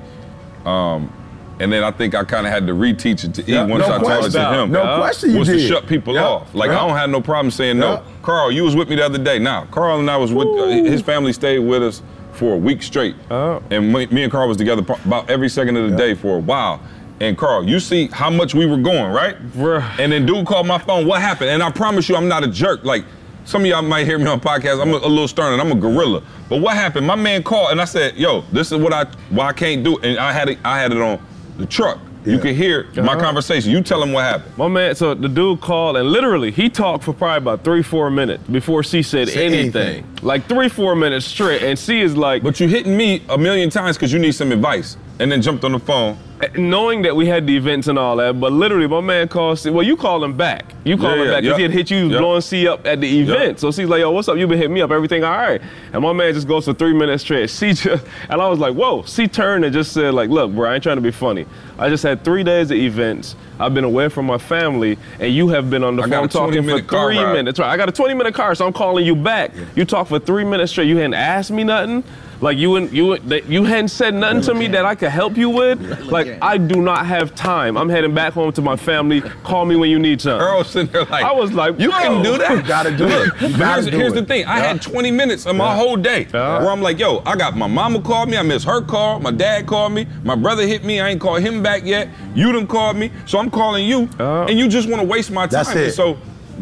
Um, 0.66 1.12
and 1.60 1.72
then 1.72 1.84
I 1.84 1.90
think 1.90 2.14
I 2.14 2.24
kind 2.24 2.46
of 2.46 2.52
had 2.52 2.66
to 2.66 2.72
reteach 2.72 3.22
it 3.24 3.34
to 3.34 3.42
E 3.42 3.54
Yeah, 3.54 3.64
once 3.66 3.86
no 3.86 3.94
I 3.94 3.98
taught 3.98 4.00
it 4.00 4.18
question. 4.20 4.32
to 4.42 4.54
him. 4.62 4.72
No 4.72 4.82
Yeah. 4.82 4.96
question 4.96 5.30
you 5.30 5.38
was 5.38 5.48
did. 5.48 5.58
to 5.58 5.66
shut 5.68 5.86
people 5.86 6.14
Yeah. 6.14 6.24
off. 6.26 6.54
Like 6.54 6.70
Yeah. 6.70 6.82
I 6.82 6.88
don't 6.88 6.96
have 6.96 7.10
no 7.10 7.20
problem 7.20 7.50
saying 7.50 7.76
Yeah. 7.76 7.82
no. 7.96 8.02
Carl, 8.22 8.50
you 8.50 8.64
was 8.64 8.74
with 8.74 8.88
me 8.88 8.96
the 8.96 9.04
other 9.04 9.18
day. 9.18 9.38
Now, 9.38 9.66
Carl 9.70 10.00
and 10.00 10.10
I 10.10 10.16
was 10.16 10.32
with 10.32 10.48
uh, 10.48 10.66
his 10.66 11.02
family 11.02 11.32
stayed 11.32 11.60
with 11.60 11.82
us 11.82 12.02
for 12.32 12.54
a 12.54 12.56
week 12.56 12.82
straight. 12.82 13.14
Oh. 13.30 13.60
And 13.70 13.92
me, 13.92 14.06
me 14.06 14.22
and 14.22 14.32
Carl 14.32 14.48
was 14.48 14.56
together 14.56 14.82
about 15.04 15.28
every 15.30 15.48
second 15.50 15.76
of 15.76 15.90
the 15.90 15.96
day 15.96 16.14
for 16.14 16.36
a 16.36 16.40
while. 16.40 16.80
And 17.20 17.36
Carl, 17.36 17.64
you 17.68 17.78
see 17.80 18.08
how 18.10 18.30
much 18.30 18.54
we 18.54 18.64
were 18.64 18.78
going, 18.78 19.12
right? 19.12 19.36
Bruh. 19.54 19.84
And 19.98 20.10
then 20.12 20.24
dude 20.24 20.46
called 20.46 20.66
my 20.66 20.78
phone. 20.78 21.06
What 21.06 21.20
happened? 21.20 21.50
And 21.50 21.62
I 21.62 21.70
promise 21.70 22.08
you, 22.08 22.16
I'm 22.16 22.28
not 22.28 22.42
a 22.42 22.48
jerk. 22.48 22.82
Like 22.84 23.04
some 23.44 23.60
of 23.60 23.66
y'all 23.66 23.82
might 23.82 24.06
hear 24.06 24.18
me 24.18 24.26
on 24.26 24.40
podcast. 24.40 24.80
I'm 24.80 24.92
a, 24.94 24.96
a 24.96 25.08
little 25.08 25.28
stern 25.28 25.52
and 25.52 25.60
I'm 25.60 25.70
a 25.72 25.74
gorilla. 25.78 26.22
But 26.48 26.62
what 26.62 26.74
happened? 26.76 27.06
My 27.06 27.16
man 27.16 27.42
called 27.42 27.72
and 27.72 27.80
I 27.80 27.84
said, 27.84 28.16
"Yo, 28.16 28.44
this 28.52 28.72
is 28.72 28.78
what 28.78 28.94
I 28.94 29.04
why 29.28 29.48
I 29.48 29.52
can't 29.52 29.84
do." 29.84 29.98
It. 29.98 30.04
And 30.06 30.18
I 30.18 30.32
had 30.32 30.48
it. 30.48 30.58
I 30.64 30.78
had 30.80 30.92
it 30.92 30.98
on 30.98 31.18
the 31.60 31.66
truck. 31.66 31.98
You 32.26 32.32
Yeah. 32.34 32.38
could 32.40 32.54
hear 32.54 32.86
my 32.96 33.02
Uh-huh. 33.14 33.20
conversation. 33.20 33.70
You 33.70 33.80
tell 33.80 34.02
him 34.02 34.12
what 34.12 34.24
happened. 34.24 34.52
My 34.58 34.68
man, 34.68 34.94
so 34.94 35.14
the 35.14 35.28
dude 35.28 35.60
called 35.62 35.96
and 35.96 36.10
literally 36.12 36.50
he 36.50 36.68
talked 36.68 37.04
for 37.04 37.14
probably 37.14 37.38
about 37.38 37.64
three, 37.64 37.82
four 37.82 38.10
minutes 38.10 38.42
before 38.50 38.82
C 38.82 39.00
said 39.02 39.28
Say 39.30 39.46
anything. 39.46 39.82
anything. 39.82 40.04
Like 40.22 40.46
three, 40.46 40.68
four 40.68 40.94
minutes 40.94 41.24
straight. 41.24 41.62
And 41.62 41.78
C 41.78 42.02
is 42.02 42.16
like, 42.18 42.42
But 42.42 42.60
you 42.60 42.68
hitting 42.68 42.94
me 42.96 43.22
a 43.30 43.38
million 43.38 43.70
times 43.70 43.96
because 43.96 44.12
you 44.12 44.18
need 44.18 44.32
some 44.34 44.52
advice, 44.52 44.98
and 45.20 45.30
then 45.30 45.40
jumped 45.42 45.62
on 45.64 45.72
the 45.72 45.78
phone. 45.78 46.16
knowing 46.56 47.02
that 47.02 47.14
we 47.14 47.26
had 47.26 47.46
the 47.46 47.54
events 47.54 47.86
and 47.88 47.98
all 47.98 48.16
that, 48.16 48.40
but 48.40 48.50
literally 48.50 48.86
my 48.86 49.00
man 49.02 49.28
called 49.28 49.62
Well, 49.66 49.82
you 49.84 49.94
called 49.94 50.24
him 50.24 50.34
back. 50.34 50.64
You 50.84 50.96
called 50.96 51.18
Yeah, 51.18 51.24
him 51.24 51.30
back 51.32 51.42
because 51.42 51.56
he 51.58 51.62
yeah. 51.64 51.68
had 51.68 51.76
hit 51.76 51.90
you 51.90 52.06
Yeah. 52.08 52.18
blowing 52.18 52.40
C 52.40 52.66
up 52.66 52.86
at 52.86 52.98
the 53.02 53.20
event. 53.20 53.60
So 53.60 53.70
C's 53.70 53.86
like, 53.90 54.00
yo, 54.00 54.10
what's 54.10 54.26
up? 54.26 54.38
You 54.38 54.46
been 54.46 54.56
hitting 54.56 54.72
me 54.72 54.80
up, 54.80 54.90
everything 54.90 55.22
all 55.22 55.32
right. 55.36 55.60
And 55.92 56.02
my 56.02 56.14
man 56.14 56.32
just 56.32 56.48
goes 56.48 56.64
for 56.64 56.72
three 56.72 56.94
minutes 56.94 57.22
straight. 57.24 57.50
C 57.50 57.74
just, 57.74 57.86
and 58.30 58.40
I 58.40 58.48
was 58.48 58.58
like, 58.58 58.74
whoa. 58.74 59.02
C 59.02 59.28
turned 59.28 59.66
and 59.66 59.74
just 59.74 59.92
said, 59.92 60.14
like, 60.14 60.30
look, 60.30 60.50
bro, 60.52 60.70
I 60.70 60.74
ain't 60.76 60.82
trying 60.82 60.96
to 60.96 61.02
be 61.02 61.10
funny. 61.10 61.44
I 61.78 61.90
just 61.90 62.02
had 62.02 62.24
three 62.24 62.42
days 62.42 62.70
of 62.70 62.78
events. 62.78 63.36
I've 63.58 63.74
been 63.74 63.84
away 63.84 64.08
from 64.08 64.24
my 64.24 64.38
family, 64.38 64.96
and 65.18 65.34
you 65.34 65.48
have 65.48 65.68
been 65.68 65.84
on 65.84 65.96
the 65.96 66.04
I 66.04 66.08
phone 66.08 66.28
talking 66.30 66.62
for 66.66 66.80
three 66.80 67.18
ride. 67.18 67.34
minutes. 67.34 67.58
Right. 67.58 67.68
I 67.70 67.76
got 67.76 67.90
a 67.90 67.92
20 67.92 68.14
minute 68.14 68.32
car, 68.34 68.54
so 68.54 68.66
I'm 68.66 68.72
calling 68.72 69.04
you 69.04 69.14
back. 69.14 69.52
You 69.76 69.84
talk 69.84 70.08
for 70.08 70.18
three 70.18 70.44
minutes 70.44 70.72
straight. 70.72 70.88
You 70.88 70.96
hadn't 70.96 71.14
asked 71.14 71.50
me 71.50 71.64
nothing. 71.64 72.02
Like 72.40 72.56
you 72.56 72.76
and 72.76 72.90
you 72.92 73.18
that 73.18 73.46
you 73.50 73.64
hadn't 73.64 73.88
said 73.88 74.14
nothing 74.14 74.40
to 74.42 74.54
me 74.54 74.66
that 74.68 74.84
I 74.86 74.94
could 74.94 75.10
help 75.10 75.36
you 75.36 75.50
with. 75.50 75.78
Like 76.06 76.38
I 76.40 76.56
do 76.56 76.80
not 76.80 77.04
have 77.06 77.34
time. 77.34 77.76
I'm 77.76 77.88
heading 77.88 78.14
back 78.14 78.32
home 78.32 78.50
to 78.52 78.62
my 78.62 78.76
family. 78.76 79.20
Call 79.20 79.66
me 79.66 79.76
when 79.76 79.90
you 79.90 79.98
need 79.98 80.20
something. 80.22 80.40
Earl 80.46 80.64
sitting 80.64 80.90
there 80.90 81.04
like, 81.04 81.22
I 81.22 81.32
was 81.32 81.52
like, 81.52 81.78
you 81.78 81.90
can 81.90 82.22
bro. 82.22 82.32
do 82.32 82.38
that. 82.38 82.50
You 82.56 82.62
gotta 82.66 82.96
do 82.96 83.06
it. 83.06 83.30
Gotta 83.58 83.82
here's, 83.82 83.86
do 83.90 83.96
here's 83.98 84.12
it. 84.12 84.14
the 84.16 84.24
thing. 84.24 84.44
I 84.46 84.58
Yeah. 84.58 84.66
had 84.68 84.82
20 84.82 85.10
minutes 85.10 85.44
of 85.46 85.54
my 85.56 85.74
whole 85.76 85.96
day 85.96 86.26
Yeah. 86.32 86.60
where 86.60 86.70
I'm 86.70 86.80
like, 86.82 86.98
yo, 86.98 87.22
I 87.26 87.36
got 87.36 87.56
my 87.56 87.66
mama 87.66 88.00
called 88.00 88.30
me. 88.30 88.36
I 88.38 88.42
missed 88.42 88.64
her 88.66 88.80
call. 88.80 89.20
My 89.20 89.30
dad 89.32 89.66
called 89.66 89.92
me. 89.92 90.06
My 90.24 90.34
brother 90.34 90.66
hit 90.66 90.82
me. 90.84 91.00
I 91.00 91.10
ain't 91.10 91.20
called 91.20 91.40
him 91.42 91.62
back 91.62 91.84
yet. 91.84 92.08
You 92.34 92.52
done 92.52 92.66
called 92.66 92.96
me. 92.96 93.10
So 93.26 93.38
I'm 93.38 93.50
calling 93.50 93.86
you. 93.86 94.08
Yeah. 94.18 94.46
And 94.46 94.58
you 94.58 94.66
just 94.68 94.88
want 94.88 95.02
to 95.02 95.06
waste 95.06 95.30
my 95.30 95.42
time. 95.42 95.64
That's 95.64 95.74
it. 95.76 95.92
So 95.92 96.16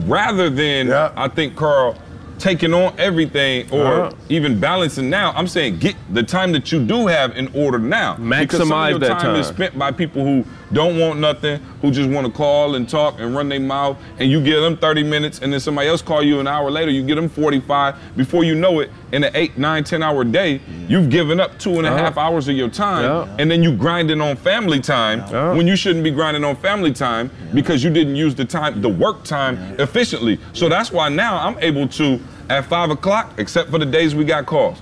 rather 0.06 0.50
than, 0.50 0.88
Yeah. 0.88 1.12
I 1.16 1.28
think, 1.28 1.54
Carl, 1.56 1.96
taking 2.38 2.72
on 2.74 2.94
everything 2.98 3.66
or 3.70 3.82
Yeah. 3.82 4.10
even 4.28 4.58
balancing 4.60 5.10
now, 5.10 5.32
I'm 5.36 5.46
saying 5.48 5.78
get 5.78 5.94
the 6.12 6.22
time 6.22 6.52
that 6.52 6.70
you 6.72 6.84
do 6.84 7.06
have 7.06 7.36
in 7.36 7.50
order 7.54 7.78
now. 7.78 8.14
because 8.14 8.58
some 8.58 8.72
of 8.72 8.78
Maximize 8.78 8.90
your 8.90 8.98
that 9.00 9.20
time 9.20 9.36
is 9.36 9.46
spent 9.46 9.78
by 9.78 9.90
people 9.90 10.22
who 10.24 10.44
don't 10.72 10.98
want 10.98 11.18
nothing, 11.18 11.60
who 11.80 11.90
just 11.90 12.10
want 12.10 12.26
to 12.26 12.32
call 12.32 12.74
and 12.74 12.88
talk 12.88 13.18
and 13.20 13.34
run 13.34 13.48
their 13.48 13.60
mouth, 13.60 13.96
and 14.18 14.30
you 14.30 14.42
give 14.42 14.60
them 14.60 14.76
30 14.76 15.02
minutes, 15.02 15.40
and 15.40 15.52
then 15.52 15.60
somebody 15.60 15.88
else 15.88 16.02
call 16.02 16.22
you 16.22 16.40
an 16.40 16.46
hour 16.46 16.70
later, 16.70 16.90
you 16.90 17.04
get 17.04 17.14
them 17.14 17.28
45. 17.28 18.16
Before 18.16 18.44
you 18.44 18.54
know 18.54 18.80
it, 18.80 18.90
in 19.12 19.24
an 19.24 19.34
eight, 19.34 19.56
nine, 19.56 19.84
10 19.84 20.02
hour 20.02 20.24
day, 20.24 20.60
you've 20.86 21.08
given 21.08 21.40
up 21.40 21.58
two 21.58 21.78
and 21.78 21.86
a 21.86 21.90
uh-huh. 21.90 22.04
half 22.04 22.18
hours 22.18 22.48
of 22.48 22.56
your 22.56 22.68
time, 22.68 23.04
Yeah. 23.04 23.36
and 23.38 23.50
then 23.50 23.62
you 23.62 23.74
grinding 23.74 24.20
on 24.20 24.36
family 24.36 24.80
time 24.80 25.24
Yeah. 25.30 25.54
when 25.54 25.66
you 25.66 25.76
shouldn't 25.76 26.04
be 26.04 26.10
grinding 26.10 26.44
on 26.44 26.56
family 26.56 26.92
time 26.92 27.30
because 27.54 27.82
you 27.82 27.90
didn't 27.90 28.16
use 28.16 28.34
the 28.34 28.44
time, 28.44 28.82
the 28.82 28.88
work 28.88 29.24
time 29.24 29.58
efficiently. 29.78 30.38
So 30.52 30.68
that's 30.68 30.92
why 30.92 31.08
now 31.08 31.38
I'm 31.38 31.58
able 31.60 31.88
to, 31.88 32.20
at 32.50 32.66
five 32.66 32.90
o'clock, 32.90 33.34
except 33.38 33.70
for 33.70 33.78
the 33.78 33.86
days 33.86 34.14
we 34.14 34.24
got 34.24 34.46
calls. 34.46 34.78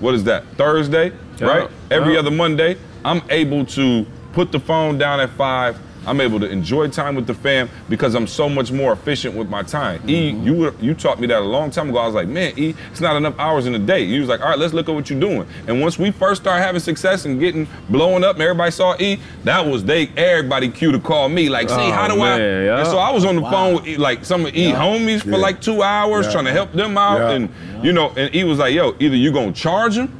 What 0.00 0.14
is 0.14 0.24
that? 0.24 0.44
Thursday, 0.56 1.12
Yeah. 1.38 1.46
right? 1.46 1.70
Every 1.90 2.16
other 2.16 2.30
Monday, 2.30 2.76
I'm 3.04 3.22
able 3.30 3.64
to 3.66 4.06
put 4.32 4.52
the 4.52 4.60
phone 4.60 4.98
down 4.98 5.20
at 5.20 5.30
five. 5.30 5.78
I'm 6.06 6.18
able 6.22 6.40
to 6.40 6.48
enjoy 6.48 6.88
time 6.88 7.14
with 7.14 7.26
the 7.26 7.34
fam 7.34 7.68
because 7.90 8.14
I'm 8.14 8.26
so 8.26 8.48
much 8.48 8.72
more 8.72 8.94
efficient 8.94 9.36
with 9.36 9.50
my 9.50 9.62
time. 9.62 10.00
E, 10.08 10.32
Mm-hmm. 10.32 10.46
you 10.46 10.54
were, 10.54 10.74
you 10.80 10.94
taught 10.94 11.20
me 11.20 11.26
that 11.26 11.40
a 11.42 11.44
long 11.44 11.70
time 11.70 11.90
ago. 11.90 11.98
I 11.98 12.06
was 12.06 12.14
like, 12.14 12.26
man, 12.26 12.54
E, 12.56 12.74
it's 12.90 13.02
not 13.02 13.16
enough 13.16 13.34
hours 13.38 13.66
in 13.66 13.74
a 13.74 13.78
day. 13.78 14.00
You 14.04 14.20
was 14.20 14.28
like, 14.30 14.40
all 14.40 14.48
right, 14.48 14.58
let's 14.58 14.72
look 14.72 14.88
at 14.88 14.94
what 14.94 15.10
you're 15.10 15.20
doing. 15.20 15.46
And 15.66 15.78
once 15.82 15.98
we 15.98 16.10
first 16.10 16.40
started 16.40 16.62
having 16.64 16.80
success 16.80 17.26
and 17.26 17.38
getting 17.38 17.68
blowing 17.90 18.24
up, 18.24 18.36
and 18.36 18.42
everybody 18.42 18.70
saw 18.70 18.96
E, 18.98 19.20
that 19.44 19.66
was 19.66 19.84
they 19.84 20.06
everybody 20.16 20.70
cue 20.70 20.90
to 20.90 20.98
call 20.98 21.28
me 21.28 21.50
like, 21.50 21.68
see, 21.68 21.74
Oh, 21.74 21.92
how 21.92 22.08
do 22.08 22.18
I? 22.22 22.38
yeah. 22.38 22.78
And 22.78 22.86
so 22.88 22.96
I 22.96 23.10
was 23.12 23.26
on 23.26 23.36
the 23.36 23.42
phone 23.42 23.74
with 23.74 23.86
E, 23.86 23.98
like 23.98 24.24
some 24.24 24.46
of 24.46 24.56
E 24.56 24.72
homies 24.72 25.20
for 25.22 25.32
Yeah. 25.32 25.36
like 25.36 25.60
two 25.60 25.82
hours 25.82 26.24
Yeah. 26.26 26.32
trying 26.32 26.44
to 26.46 26.52
help 26.52 26.72
them 26.72 26.96
out, 26.96 27.18
Yeah. 27.20 27.30
and 27.32 27.84
you 27.84 27.92
know, 27.92 28.10
and 28.16 28.34
E 28.34 28.42
was 28.44 28.58
like, 28.58 28.72
yo, 28.72 28.94
either 29.00 29.16
you 29.16 29.32
gonna 29.32 29.52
charge 29.52 29.96
them 29.96 30.10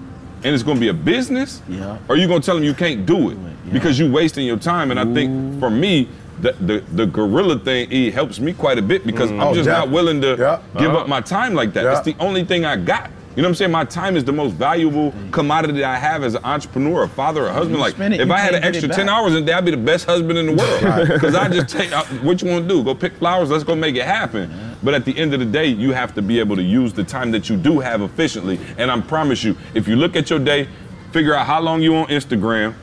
and 0.43 0.55
it's 0.55 0.63
gonna 0.63 0.81
be 0.81 0.89
a 0.89 0.95
business, 0.95 1.63
Yeah. 1.69 1.99
or 2.09 2.17
you 2.17 2.27
gonna 2.29 2.41
tell 2.41 2.55
them 2.55 2.65
you 2.65 2.75
can't 2.75 3.05
do 3.07 3.31
it 3.31 3.37
because 3.73 3.99
you're 3.99 4.11
wasting 4.11 4.47
your 4.47 4.57
time. 4.57 4.91
And 4.91 4.99
I 4.99 5.05
think 5.13 5.59
for 5.61 5.71
me, 5.71 6.09
the, 6.41 6.53
the 6.61 6.83
the 6.95 7.07
gorilla 7.07 7.59
thing 7.59 7.91
E 7.93 8.11
helps 8.11 8.41
me 8.41 8.53
quite 8.55 8.79
a 8.79 8.83
bit 8.83 9.07
because 9.07 9.31
I'm 9.31 9.41
Oh, 9.41 9.55
just 9.55 9.69
not 9.69 9.91
willing 9.91 10.21
to 10.23 10.37
Yeah. 10.39 10.59
give 10.79 10.91
Uh-huh. 10.93 11.01
up 11.03 11.09
my 11.09 11.21
time 11.21 11.55
like 11.55 11.73
that. 11.75 11.85
Yeah. 11.85 11.93
It's 11.93 12.01
the 12.01 12.17
only 12.19 12.45
thing 12.45 12.65
I 12.65 12.77
got. 12.77 13.11
You 13.37 13.43
know 13.43 13.47
what 13.49 13.51
I'm 13.51 13.55
saying? 13.57 13.71
My 13.71 13.85
time 13.85 14.17
is 14.17 14.25
the 14.25 14.33
most 14.33 14.55
valuable 14.55 15.15
commodity 15.31 15.85
I 15.85 15.97
have 15.97 16.25
as 16.25 16.35
an 16.35 16.45
entrepreneur, 16.45 17.05
a 17.05 17.09
father, 17.09 17.47
a 17.47 17.53
husband. 17.53 17.79
Like, 17.79 17.97
it, 17.99 18.21
if 18.21 18.31
I 18.31 18.39
had 18.39 18.55
an 18.55 18.65
extra 18.65 18.89
10 18.89 19.09
hours 19.09 19.35
a 19.35 19.41
day, 19.41 19.53
I'd 19.53 19.65
be 19.65 19.71
the 19.71 19.77
best 19.77 20.05
husband 20.05 20.37
in 20.37 20.47
the 20.47 20.53
world. 20.55 21.07
Because 21.09 21.35
I 21.43 21.49
just 21.49 21.69
take, 21.69 21.93
I, 21.93 22.03
what 22.25 22.43
you 22.43 22.51
want 22.51 22.69
to 22.69 22.75
do? 22.75 22.83
Go 22.83 22.93
pick 22.95 23.15
flowers, 23.19 23.49
let's 23.51 23.63
go 23.63 23.77
make 23.77 23.95
it 23.95 24.03
happen. 24.05 24.51
But 24.83 24.95
at 24.95 25.05
the 25.05 25.17
end 25.19 25.35
of 25.35 25.41
the 25.41 25.47
day, 25.47 25.67
you 25.67 25.93
have 25.93 26.15
to 26.15 26.23
be 26.23 26.39
able 26.41 26.57
to 26.57 26.63
use 26.63 26.93
the 26.93 27.05
time 27.05 27.31
that 27.33 27.49
you 27.51 27.57
do 27.57 27.81
have 27.81 28.01
efficiently. 28.03 28.59
And 28.79 28.91
I 28.91 29.01
promise 29.01 29.45
you, 29.45 29.57
if 29.75 29.87
you 29.87 29.97
look 29.97 30.17
at 30.17 30.31
your 30.31 30.39
day, 30.39 30.69
figure 31.13 31.35
out 31.35 31.47
how 31.47 31.61
long 31.61 31.83
you 31.83 31.97
on 31.97 32.07
Instagram, 32.07 32.75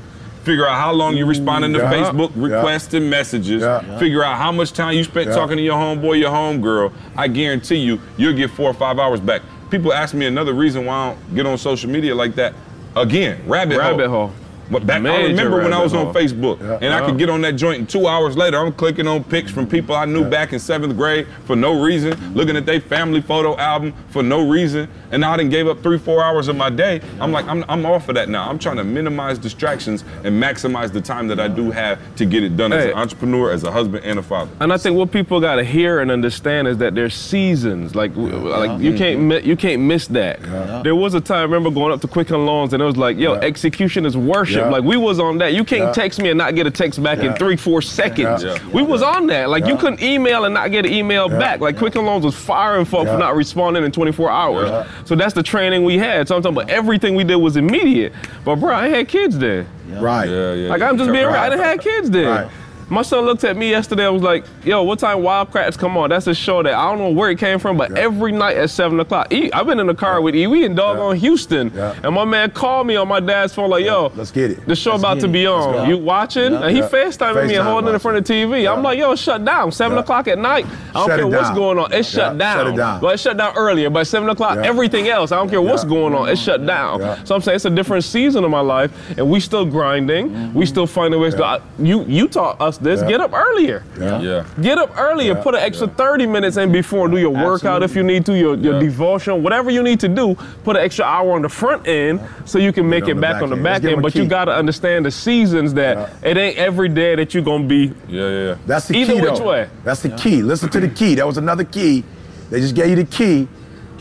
figure 0.43 0.67
out 0.67 0.77
how 0.79 0.93
long 0.93 1.15
you're 1.15 1.25
responding 1.27 1.73
to 1.73 1.79
Yeah. 1.79 1.91
Facebook 1.91 2.31
Yeah. 2.35 2.55
requests 2.55 2.93
and 2.93 3.09
messages, 3.09 3.61
Yeah. 3.63 3.97
figure 3.97 4.23
out 4.23 4.37
how 4.37 4.51
much 4.51 4.73
time 4.73 4.95
you 4.95 5.03
spent 5.03 5.27
Yeah. 5.29 5.35
talking 5.35 5.57
to 5.57 5.63
your 5.63 5.75
homeboy, 5.75 6.19
your 6.19 6.31
homegirl, 6.31 6.91
I 7.17 7.27
guarantee 7.27 7.77
you, 7.77 7.99
you'll 8.15 8.33
get 8.33 8.51
four 8.51 8.69
or 8.69 8.73
five 8.73 8.99
hours 8.99 9.19
back. 9.19 9.41
People 9.69 9.91
ask 9.91 10.13
me 10.13 10.25
another 10.25 10.53
reason 10.53 10.85
why 10.85 10.95
I 10.95 11.07
don't 11.09 11.35
get 11.35 11.45
on 11.45 11.57
social 11.57 11.89
media 11.89 12.15
like 12.15 12.35
that. 12.35 12.53
Again, 12.95 13.39
rabbit, 13.47 13.77
Rabbit 13.77 14.07
hole. 14.07 14.31
But 14.69 14.85
back, 14.85 15.03
I 15.05 15.23
remember 15.23 15.61
when 15.61 15.73
I 15.73 15.81
was 15.81 15.93
rabbit 15.93 16.09
on. 16.09 16.13
Facebook 16.13 16.59
Yeah. 16.59 16.79
and 16.81 16.93
I 16.93 17.05
could 17.05 17.17
get 17.17 17.29
on 17.29 17.41
that 17.41 17.53
joint 17.53 17.79
and 17.79 17.89
two 17.89 18.07
hours 18.07 18.35
later 18.35 18.57
I'm 18.57 18.73
clicking 18.73 19.07
on 19.07 19.23
pics 19.23 19.51
from 19.51 19.67
people 19.67 19.95
I 19.95 20.05
knew 20.05 20.23
back 20.29 20.53
in 20.53 20.59
seventh 20.59 20.95
grade 20.97 21.27
for 21.45 21.55
no 21.55 21.81
reason, 21.81 22.13
looking 22.33 22.55
at 22.57 22.65
their 22.65 22.81
family 22.81 23.21
photo 23.21 23.55
album 23.57 23.93
for 24.09 24.23
no 24.23 24.47
reason, 24.47 24.89
and 25.11 25.21
now 25.21 25.33
I 25.33 25.37
done 25.37 25.49
gave 25.49 25.67
up 25.67 25.81
three, 25.83 25.97
four 25.97 26.23
hours 26.23 26.47
of 26.47 26.55
my 26.55 26.69
day. 26.69 27.01
I'm 27.19 27.31
like, 27.31 27.45
I'm, 27.47 27.63
I'm 27.69 27.85
off 27.85 28.09
of 28.09 28.15
that 28.15 28.29
now. 28.29 28.49
I'm 28.49 28.59
trying 28.59 28.77
to 28.77 28.83
minimize 28.83 29.37
distractions 29.37 30.03
and 30.23 30.41
maximize 30.41 30.91
the 30.91 31.01
time 31.01 31.27
that 31.29 31.39
I 31.39 31.47
do 31.47 31.71
have 31.71 31.99
to 32.17 32.25
get 32.25 32.43
it 32.43 32.57
done 32.57 32.73
as 32.73 32.85
an 32.85 32.93
entrepreneur, 32.93 33.51
as 33.51 33.63
a 33.63 33.71
husband, 33.71 34.03
and 34.03 34.19
a 34.19 34.23
father. 34.23 34.51
And 34.59 34.73
I 34.73 34.77
think 34.77 34.97
what 34.97 35.11
people 35.11 35.39
gotta 35.39 35.63
hear 35.63 35.99
and 35.99 36.11
understand 36.11 36.67
is 36.67 36.77
that 36.77 36.95
there's 36.95 37.13
seasons. 37.15 37.95
Like, 37.95 38.13
w- 38.15 38.35
like 38.49 38.81
you 38.81 38.95
can't 38.97 39.19
mm-hmm. 39.19 39.27
mi- 39.27 39.41
you 39.43 39.55
can't 39.55 39.81
miss 39.81 40.07
that. 40.07 40.41
There 40.83 40.95
was 40.95 41.13
a 41.13 41.21
time 41.21 41.37
I 41.39 41.43
remember 41.43 41.69
going 41.71 41.93
up 41.93 42.01
to 42.01 42.07
Quicken 42.07 42.45
Loans 42.45 42.73
and 42.73 42.81
it 42.81 42.85
was 42.85 42.97
like, 42.97 43.17
yo, 43.17 43.33
Yeah. 43.33 43.39
execution 43.41 44.05
is 44.05 44.17
worship. 44.17 44.56
Yeah. 44.57 44.69
Like 44.69 44.83
we 44.83 44.97
was 44.97 45.19
on 45.19 45.37
that. 45.39 45.53
You 45.53 45.63
can't 45.63 45.85
Yeah. 45.85 45.91
text 45.91 46.21
me 46.21 46.29
and 46.29 46.37
not 46.37 46.55
get 46.55 46.67
a 46.67 46.71
text 46.71 47.01
back 47.01 47.19
in 47.19 47.33
three, 47.35 47.55
four 47.55 47.81
seconds. 47.81 48.43
Yeah. 48.43 48.57
We 48.73 48.81
was 48.83 49.01
on 49.01 49.27
that. 49.27 49.49
Like 49.49 49.65
you 49.65 49.77
couldn't 49.77 50.01
email 50.01 50.45
and 50.45 50.53
not 50.53 50.71
get 50.71 50.85
an 50.85 50.93
email 50.93 51.29
back. 51.29 51.59
Like 51.59 51.77
Quicken 51.77 52.05
Loans 52.05 52.25
was 52.25 52.35
firing 52.35 52.85
folk 52.85 53.05
Yeah. 53.05 53.13
for 53.13 53.19
not 53.19 53.35
responding 53.35 53.83
in 53.83 53.91
24 53.91 54.29
hours. 54.29 54.69
Yeah. 54.69 54.85
So 55.05 55.15
that's 55.15 55.33
the 55.33 55.43
training 55.43 55.83
we 55.83 55.97
had. 55.97 56.27
So 56.27 56.35
I'm 56.35 56.41
talking 56.41 56.57
about 56.57 56.69
everything 56.69 57.15
we 57.15 57.23
did 57.23 57.35
was 57.37 57.57
immediate. 57.57 58.13
But 58.45 58.57
bro, 58.57 58.73
I 58.73 58.87
had 58.89 59.07
kids 59.07 59.37
there. 59.37 59.65
Right. 59.99 60.29
Yeah, 60.29 60.53
yeah. 60.53 60.69
Like 60.69 60.81
I'm 60.81 60.97
just 60.97 61.11
being 61.11 61.25
right. 61.25 61.37
I 61.45 61.49
didn't 61.49 61.63
have 61.63 61.79
kids 61.79 62.09
then. 62.09 62.27
Right. 62.27 62.47
My 62.89 63.01
son 63.01 63.25
looked 63.25 63.43
at 63.43 63.57
me 63.57 63.69
yesterday 63.69 64.05
and 64.05 64.13
was 64.13 64.23
like, 64.23 64.45
yo, 64.63 64.81
what 64.83 64.99
time 64.99 65.21
Wild 65.21 65.51
Kratts 65.51 65.77
come 65.77 65.97
on? 65.97 66.09
That's 66.09 66.27
a 66.27 66.33
show 66.33 66.63
that 66.63 66.73
I 66.73 66.89
don't 66.89 66.99
know 66.99 67.09
where 67.09 67.29
it 67.29 67.37
came 67.37 67.59
from, 67.59 67.75
but 67.75 67.97
every 67.97 68.31
night 68.31 68.55
at 68.55 68.69
7 68.69 68.97
o'clock. 68.99 69.33
E, 69.33 69.51
I've 69.51 69.67
been 69.67 69.79
in 69.79 69.87
the 69.87 69.93
car 69.93 70.21
with 70.21 70.35
E. 70.35 70.47
We 70.47 70.63
in 70.63 70.73
doggone 70.73 71.17
Houston. 71.17 71.71
Yeah. 71.75 71.99
And 72.03 72.15
my 72.15 72.23
man 72.23 72.51
called 72.51 72.87
me 72.87 72.95
on 72.95 73.09
my 73.09 73.19
dad's 73.19 73.53
phone 73.53 73.69
like, 73.69 73.83
yo, 73.83 74.11
Let's 74.15 74.31
get 74.31 74.51
it. 74.51 74.65
the 74.65 74.75
show 74.75 74.91
Let's 74.91 75.01
about 75.03 75.19
to 75.19 75.27
be 75.27 75.45
on. 75.45 75.89
You 75.89 75.97
watching? 75.97 76.53
And 76.53 76.71
he 76.71 76.77
Yeah. 76.77 76.87
FaceTiming 76.87 77.47
me 77.47 77.55
and 77.55 77.67
holding 77.67 77.89
it 77.89 77.93
in 77.93 77.99
front 77.99 78.17
of 78.17 78.25
the 78.25 78.33
TV. 78.33 78.71
I'm 78.71 78.81
like, 78.81 78.97
yo, 78.97 79.15
shut 79.15 79.43
down. 79.43 79.71
7 79.73 79.95
Yeah. 79.95 80.01
o'clock 80.01 80.29
at 80.29 80.37
night. 80.37 80.65
I 80.91 80.93
don't 80.93 81.07
Shut 81.07 81.19
care 81.19 81.27
what's 81.27 81.51
going 81.51 81.77
on. 81.77 81.91
It's 81.91 82.13
Yeah. 82.13 82.29
shut 82.29 82.37
down. 82.37 82.57
Shut 82.57 82.67
it 82.67 82.75
down. 82.77 83.01
But 83.01 83.13
it 83.15 83.19
shut 83.19 83.37
down 83.37 83.53
earlier. 83.57 83.89
But 83.89 84.07
7 84.07 84.29
o'clock, 84.29 84.55
Yeah. 84.55 84.67
everything 84.69 85.09
else, 85.09 85.33
I 85.33 85.35
don't 85.35 85.49
care 85.49 85.61
what's 85.61 85.83
going 85.83 86.15
on. 86.15 86.29
It's 86.29 86.41
shut 86.41 86.65
down. 86.65 87.01
Yeah. 87.01 87.17
So 87.25 87.35
I'm 87.35 87.41
saying 87.41 87.57
it's 87.57 87.65
a 87.65 87.69
different 87.69 88.05
season 88.05 88.45
of 88.45 88.49
my 88.49 88.61
life, 88.61 88.91
and 89.17 89.29
we 89.29 89.41
still 89.41 89.65
grinding. 89.65 90.27
We 90.27 90.37
mm-hmm. 90.37 90.63
still 90.63 90.87
finding 90.87 91.19
ways 91.19 91.35
to. 91.35 91.45
I, 91.45 91.59
you 91.79 92.05
you 92.07 92.27
taught 92.27 92.61
us 92.61 92.76
this. 92.77 93.01
Yeah. 93.01 93.07
Get 93.07 93.21
up 93.21 93.33
earlier. 93.33 93.83
Yeah. 93.99 94.19
Yeah. 94.21 94.45
Get 94.61 94.77
up 94.77 94.97
earlier. 94.97 95.33
Yeah. 95.35 95.41
Put 95.43 95.55
an 95.55 95.61
extra 95.61 95.87
30 95.87 96.25
minutes 96.27 96.57
in 96.57 96.71
before. 96.71 97.07
Do 97.07 97.17
your 97.17 97.31
workout 97.31 97.83
if 97.83 97.95
you 97.95 98.03
need 98.03 98.25
to. 98.27 98.37
Your, 98.37 98.55
your 98.55 98.79
devotion, 98.79 99.43
whatever 99.43 99.69
you 99.69 99.83
need 99.83 99.99
to 100.01 100.07
do. 100.07 100.35
Put 100.63 100.75
an 100.75 100.83
extra 100.83 101.05
hour 101.05 101.33
on 101.33 101.41
the 101.41 101.49
front 101.49 101.87
end 101.87 102.19
so 102.45 102.59
you 102.59 102.71
can 102.73 102.89
make 102.89 103.05
on 103.05 103.09
it 103.11 103.21
back 103.21 103.33
back 103.35 103.43
on 103.43 103.49
the 103.49 103.55
back 103.55 103.63
Let's 103.65 103.81
give 103.81 103.89
end. 103.91 103.97
them 103.97 103.99
a 103.99 104.01
But 104.03 104.15
you 104.15 104.25
gotta 104.27 104.53
understand 104.53 105.05
the 105.05 105.11
seasons 105.11 105.73
that 105.75 106.13
it 106.23 106.37
ain't 106.37 106.57
every 106.57 106.89
day 106.89 107.15
that 107.15 107.33
you're 107.33 107.43
gonna 107.43 107.65
be. 107.67 107.93
Yeah, 108.07 108.21
yeah, 108.29 108.29
yeah. 108.29 108.57
That's 108.65 108.87
the 108.87 108.97
Either 108.97 109.13
key, 109.13 109.21
which 109.21 109.37
though. 109.39 109.47
way. 109.49 109.69
That's 109.83 110.01
the 110.01 110.09
key. 110.09 110.41
Listen 110.41 110.69
to 110.69 110.79
the 110.79 110.89
key. 110.89 111.15
That 111.15 111.27
was 111.27 111.37
another 111.37 111.63
key. 111.63 112.03
They 112.49 112.59
just 112.61 112.75
gave 112.75 112.89
you 112.89 112.95
the 112.95 113.03
key. 113.05 113.47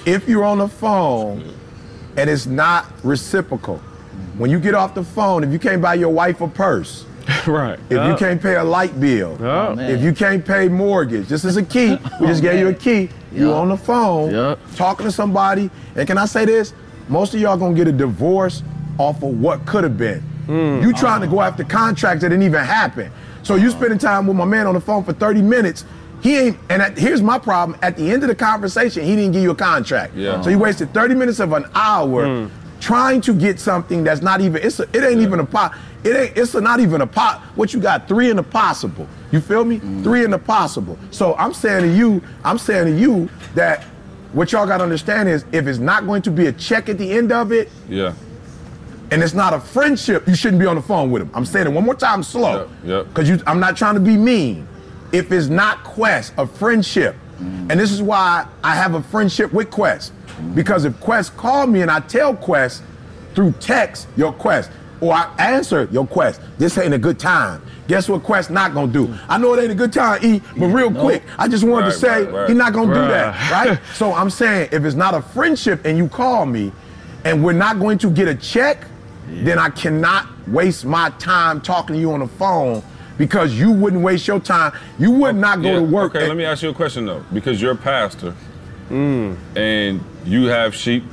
If 0.05 0.29
you're 0.29 0.45
on 0.45 0.59
the 0.59 0.69
phone 0.69 1.53
and 2.17 2.31
it's 2.31 2.47
not 2.47 2.87
reciprocal. 3.03 3.79
When 4.39 4.51
you 4.51 4.59
get 4.61 4.75
off 4.75 4.95
the 4.95 5.03
phone, 5.05 5.45
if 5.45 5.51
you 5.51 5.59
can't 5.59 5.81
buy 5.83 5.95
your 5.95 6.11
wife 6.11 6.41
a 6.41 6.49
purse, 6.49 7.05
right. 7.47 7.79
if 7.91 8.09
you 8.09 8.17
can't 8.17 8.41
pay 8.41 8.57
a 8.57 8.65
light 8.65 8.99
bill, 9.01 9.37
Oh, 9.41 9.77
if 9.79 10.03
you 10.03 10.13
can't 10.13 10.45
pay 10.45 10.69
mortgage, 10.69 11.29
this 11.29 11.45
is 11.45 11.57
a 11.57 11.63
key. 11.63 11.99
We 12.21 12.27
just 12.27 12.41
oh, 12.41 12.49
gave 12.49 12.61
you 12.61 12.69
a 12.69 12.75
key. 12.75 13.09
You 13.33 13.49
Yeah. 13.49 13.55
on 13.55 13.69
the 13.69 13.77
phone 13.77 14.31
Yeah. 14.31 14.57
talking 14.77 15.05
to 15.07 15.13
somebody, 15.13 15.71
and 15.95 16.07
can 16.07 16.19
I 16.19 16.27
say 16.27 16.45
this? 16.45 16.73
Most 17.09 17.35
of 17.35 17.41
y'all 17.41 17.57
gonna 17.57 17.75
get 17.75 17.89
a 17.89 17.93
divorce 17.93 18.63
off 18.99 19.23
of 19.23 19.41
what 19.41 19.67
could 19.67 19.85
have 19.85 19.99
been. 19.99 20.21
Hmm. 20.47 20.81
You 20.83 20.93
trying 20.93 21.21
to 21.21 21.27
go 21.27 21.41
after 21.41 21.65
contracts 21.65 22.23
that 22.23 22.29
didn't 22.29 22.45
even 22.45 22.65
happen. 22.65 23.11
So 23.43 23.57
you 23.57 23.69
uh-huh. 23.69 23.79
spending 23.79 23.99
time 23.99 24.27
with 24.27 24.37
my 24.37 24.45
man 24.45 24.67
on 24.67 24.75
the 24.75 24.81
phone 24.81 25.05
for 25.05 25.13
30 25.13 25.43
minutes. 25.43 25.85
He 26.23 26.37
ain't, 26.37 26.59
and 26.71 26.81
at, 26.81 26.99
here's 26.99 27.23
my 27.23 27.39
problem. 27.39 27.79
At 27.83 27.97
the 27.97 28.11
end 28.11 28.23
of 28.23 28.29
the 28.29 28.35
conversation, 28.35 29.05
he 29.05 29.17
didn't 29.17 29.33
give 29.33 29.43
you 29.43 29.51
a 29.51 29.57
contract. 29.57 30.15
Yeah. 30.15 30.41
So 30.41 30.51
you 30.51 30.59
wasted 30.59 30.95
30 30.95 31.15
minutes 31.15 31.41
of 31.41 31.53
an 31.53 31.67
hour 31.75 32.47
hmm. 32.47 32.53
trying 32.81 33.21
to 33.23 33.35
get 33.35 33.61
something 33.61 34.05
that's 34.05 34.23
not 34.23 34.41
even. 34.41 34.63
It's 34.63 34.81
a, 34.81 34.85
it 34.93 35.03
ain't 35.05 35.21
even 35.21 35.41
a 35.41 35.45
pot. 35.47 35.77
It 36.07 36.17
ain't. 36.17 36.39
It's 36.39 36.55
not 36.55 36.81
even 36.81 37.01
a 37.01 37.07
pot. 37.07 37.41
What 37.55 37.75
you 37.75 37.81
got? 37.81 38.07
Three 38.09 38.31
in 38.31 38.37
the 38.37 38.43
possible. 38.43 39.09
You 39.33 39.41
feel 39.41 39.65
me? 39.65 39.77
Mm-hmm. 39.77 40.03
Three 40.03 40.25
in 40.25 40.31
the 40.31 40.39
possible. 40.39 40.99
So 41.11 41.35
I'm 41.35 41.53
saying 41.53 41.83
to 41.83 41.97
you, 41.97 42.23
I'm 42.45 42.59
saying 42.59 42.87
to 42.95 43.01
you 43.01 43.29
that 43.55 43.85
what 44.33 44.53
y'all 44.53 44.67
got 44.67 44.79
to 44.79 44.85
understand 44.85 45.29
is 45.29 45.45
if 45.53 45.67
it's 45.67 45.79
not 45.79 46.07
going 46.07 46.23
to 46.23 46.31
be 46.31 46.47
a 46.47 46.53
check 46.53 46.89
at 46.89 46.99
the 46.99 47.11
end 47.11 47.33
of 47.33 47.53
it, 47.53 47.71
Yeah. 47.89 48.13
and 49.11 49.23
it's 49.23 49.35
not 49.35 49.55
a 49.55 49.61
friendship, 49.61 50.27
you 50.29 50.35
shouldn't 50.35 50.61
be 50.61 50.67
on 50.67 50.77
the 50.77 50.83
phone 50.83 51.11
with 51.11 51.23
him. 51.23 51.31
I'm 51.35 51.45
saying 51.45 51.67
it 51.67 51.71
one 51.71 51.85
more 51.85 51.95
time 51.95 52.23
slow. 52.23 52.61
Yep, 52.61 52.69
yep. 52.85 53.09
Because 53.09 53.29
you 53.29 53.41
I'm 53.47 53.61
not 53.61 53.77
trying 53.77 53.95
to 53.95 54.01
be 54.01 54.17
mean. 54.17 54.69
If 55.13 55.33
it's 55.33 55.47
not 55.49 55.85
Quest, 55.85 56.35
a 56.37 56.47
friendship, 56.47 57.15
mm-hmm. 57.15 57.71
and 57.71 57.81
this 57.81 57.93
is 57.93 58.03
why 58.03 58.47
I 58.63 58.75
have 58.75 58.95
a 58.95 59.03
friendship 59.03 59.53
with 59.53 59.71
Quest. 59.71 60.13
Mm-hmm. 60.13 60.55
Because 60.55 60.85
if 60.85 60.99
Quest 61.01 61.37
called 61.37 61.71
me 61.71 61.83
and 61.83 61.91
I 61.91 62.01
tell 62.01 62.35
Quest 62.35 62.83
through 63.35 63.53
text 63.53 64.09
your 64.17 64.33
Quest, 64.33 64.71
or 65.01 65.13
I 65.13 65.33
answer 65.39 65.89
your 65.91 66.07
Quest, 66.07 66.41
this 66.59 66.79
ain't 66.79 66.95
a 66.95 66.99
good 66.99 67.19
time. 67.19 67.63
Guess 67.89 68.09
what 68.09 68.23
Quest 68.23 68.51
not 68.51 68.75
gonna 68.75 68.93
do? 68.93 69.15
I 69.29 69.39
know 69.39 69.55
it 69.55 69.63
ain't 69.63 69.73
a 69.73 69.77
good 69.77 69.93
time, 69.93 70.25
E, 70.25 70.41
but 70.57 70.67
real 70.67 70.93
quick, 70.93 71.23
I 71.39 71.49
just 71.49 71.65
wanted 71.65 71.87
to 71.87 71.93
say 71.93 72.25
right, 72.25 72.33
right. 72.33 72.49
he's 72.49 72.59
not 72.59 72.73
gonna 72.73 72.95
do 72.95 73.01
that, 73.01 73.51
right? 73.51 73.81
so 73.95 74.13
I'm 74.13 74.31
saying 74.31 74.71
if 74.73 74.85
it's 74.85 74.97
not 74.97 75.15
a 75.15 75.23
friendship 75.23 75.85
and 75.85 75.97
you 75.97 76.09
call 76.09 76.47
me 76.47 76.73
and 77.25 77.45
we're 77.45 77.53
not 77.53 77.79
going 77.79 77.99
to 77.99 78.11
get 78.11 78.29
a 78.29 78.35
check, 78.35 78.87
then 79.27 79.59
I 79.59 79.71
cannot 79.71 80.27
waste 80.49 80.85
my 80.85 81.11
time 81.19 81.61
talking 81.61 81.95
to 81.95 82.01
you 82.01 82.13
on 82.13 82.21
the 82.21 82.29
phone 82.29 82.83
because 83.19 83.59
you 83.59 83.73
wouldn't 83.73 84.03
waste 84.03 84.29
your 84.29 84.41
time. 84.41 84.73
You 84.99 85.11
would 85.13 85.37
not 85.37 85.63
go 85.63 85.71
Yeah, 85.71 85.77
to 85.77 85.83
work. 85.83 86.15
Okay, 86.15 86.21
and- 86.21 86.29
let 86.29 86.37
me 86.37 86.45
ask 86.45 86.63
you 86.63 86.71
a 86.71 86.75
question 86.75 87.07
though, 87.07 87.25
because 87.33 87.61
you're 87.61 87.73
a 87.73 87.77
pastor, 87.77 88.33
hmm. 88.89 89.35
and 89.57 90.01
you 90.25 90.47
have 90.47 90.75
sheep, 90.75 91.05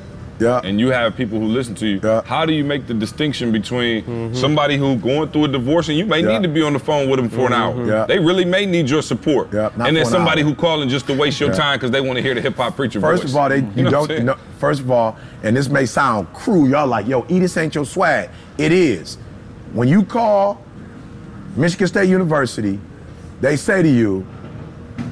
Yeah. 0.43 0.62
and 0.63 0.79
you 0.79 0.89
have 0.89 1.15
people 1.15 1.39
who 1.39 1.45
listen 1.45 1.75
to 1.75 1.88
you. 1.88 1.99
Yeah. 2.03 2.21
How 2.25 2.45
do 2.45 2.53
you 2.53 2.63
make 2.63 2.88
the 2.88 2.93
distinction 2.93 3.51
between 3.51 4.03
mm-hmm. 4.03 4.36
somebody 4.36 4.77
who 4.77 4.95
going 4.97 5.29
through 5.29 5.45
a 5.45 5.47
divorce 5.47 5.89
and 5.89 5.97
you 5.97 6.06
may 6.06 6.21
Yeah. 6.21 6.38
need 6.38 6.43
to 6.43 6.49
be 6.49 6.62
on 6.62 6.73
the 6.73 6.79
phone 6.79 7.10
with 7.10 7.19
them 7.19 7.29
for 7.29 7.47
an 7.47 7.53
mm-hmm. 7.53 7.79
hour? 7.79 7.88
Yeah. 7.88 8.06
They 8.06 8.19
really 8.19 8.45
may 8.45 8.65
need 8.65 8.89
your 8.89 9.01
support. 9.01 9.53
Yeah, 9.53 9.69
not 9.75 9.88
and 9.88 9.97
then 9.97 10.06
somebody 10.06 10.41
hour. 10.41 10.49
who 10.49 10.56
calling 10.56 10.89
just 10.89 11.08
to 11.08 11.13
waste 11.13 11.39
your 11.39 11.49
Yeah. 11.49 11.56
time 11.58 11.77
because 11.77 11.91
they 11.91 12.01
want 12.01 12.17
to 12.17 12.21
hear 12.21 12.34
the 12.34 12.41
hip 12.41 12.56
hop 12.56 12.75
preacher 12.75 12.99
First 12.99 13.23
voice. 13.23 13.32
of 13.32 13.38
all, 13.38 13.49
they 13.49 13.58
you, 13.75 13.84
know 13.84 13.89
don't 13.91 14.08
saying? 14.08 14.25
know. 14.25 14.36
First 14.60 14.82
of 14.82 14.91
all, 14.91 15.17
and 15.43 15.56
this 15.56 15.69
may 15.69 15.86
sound 15.86 16.32
cruel, 16.34 16.67
y'all 16.69 16.88
like, 16.88 17.08
yo, 17.08 17.25
E, 17.29 17.39
this 17.39 17.56
ain't 17.58 17.75
your 17.75 17.86
swag. 17.86 18.29
It 18.58 18.71
is. 18.71 19.17
When 19.73 19.88
you 19.88 20.03
call 20.03 20.62
Michigan 21.56 21.88
State 21.88 22.10
University, 22.10 22.79
they 23.41 23.56
say 23.56 23.82
to 23.82 23.89
you, 23.89 24.25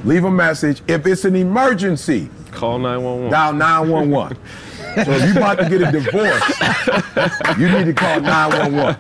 leave 0.05 0.23
a 0.23 0.31
message. 0.31 0.81
If 0.87 1.05
it's 1.05 1.25
an 1.25 1.35
emergency, 1.35 2.29
Call 2.51 2.79
911. 2.79 3.31
dial 3.31 3.53
911. 3.53 4.37
so 4.95 5.11
if 5.11 5.25
you 5.25 5.31
about 5.37 5.57
to 5.59 5.69
get 5.69 5.81
a 5.81 5.91
divorce, 5.91 7.57
you 7.57 7.69
need 7.69 7.85
to 7.85 7.93
call 7.93 8.19
911. 8.19 8.95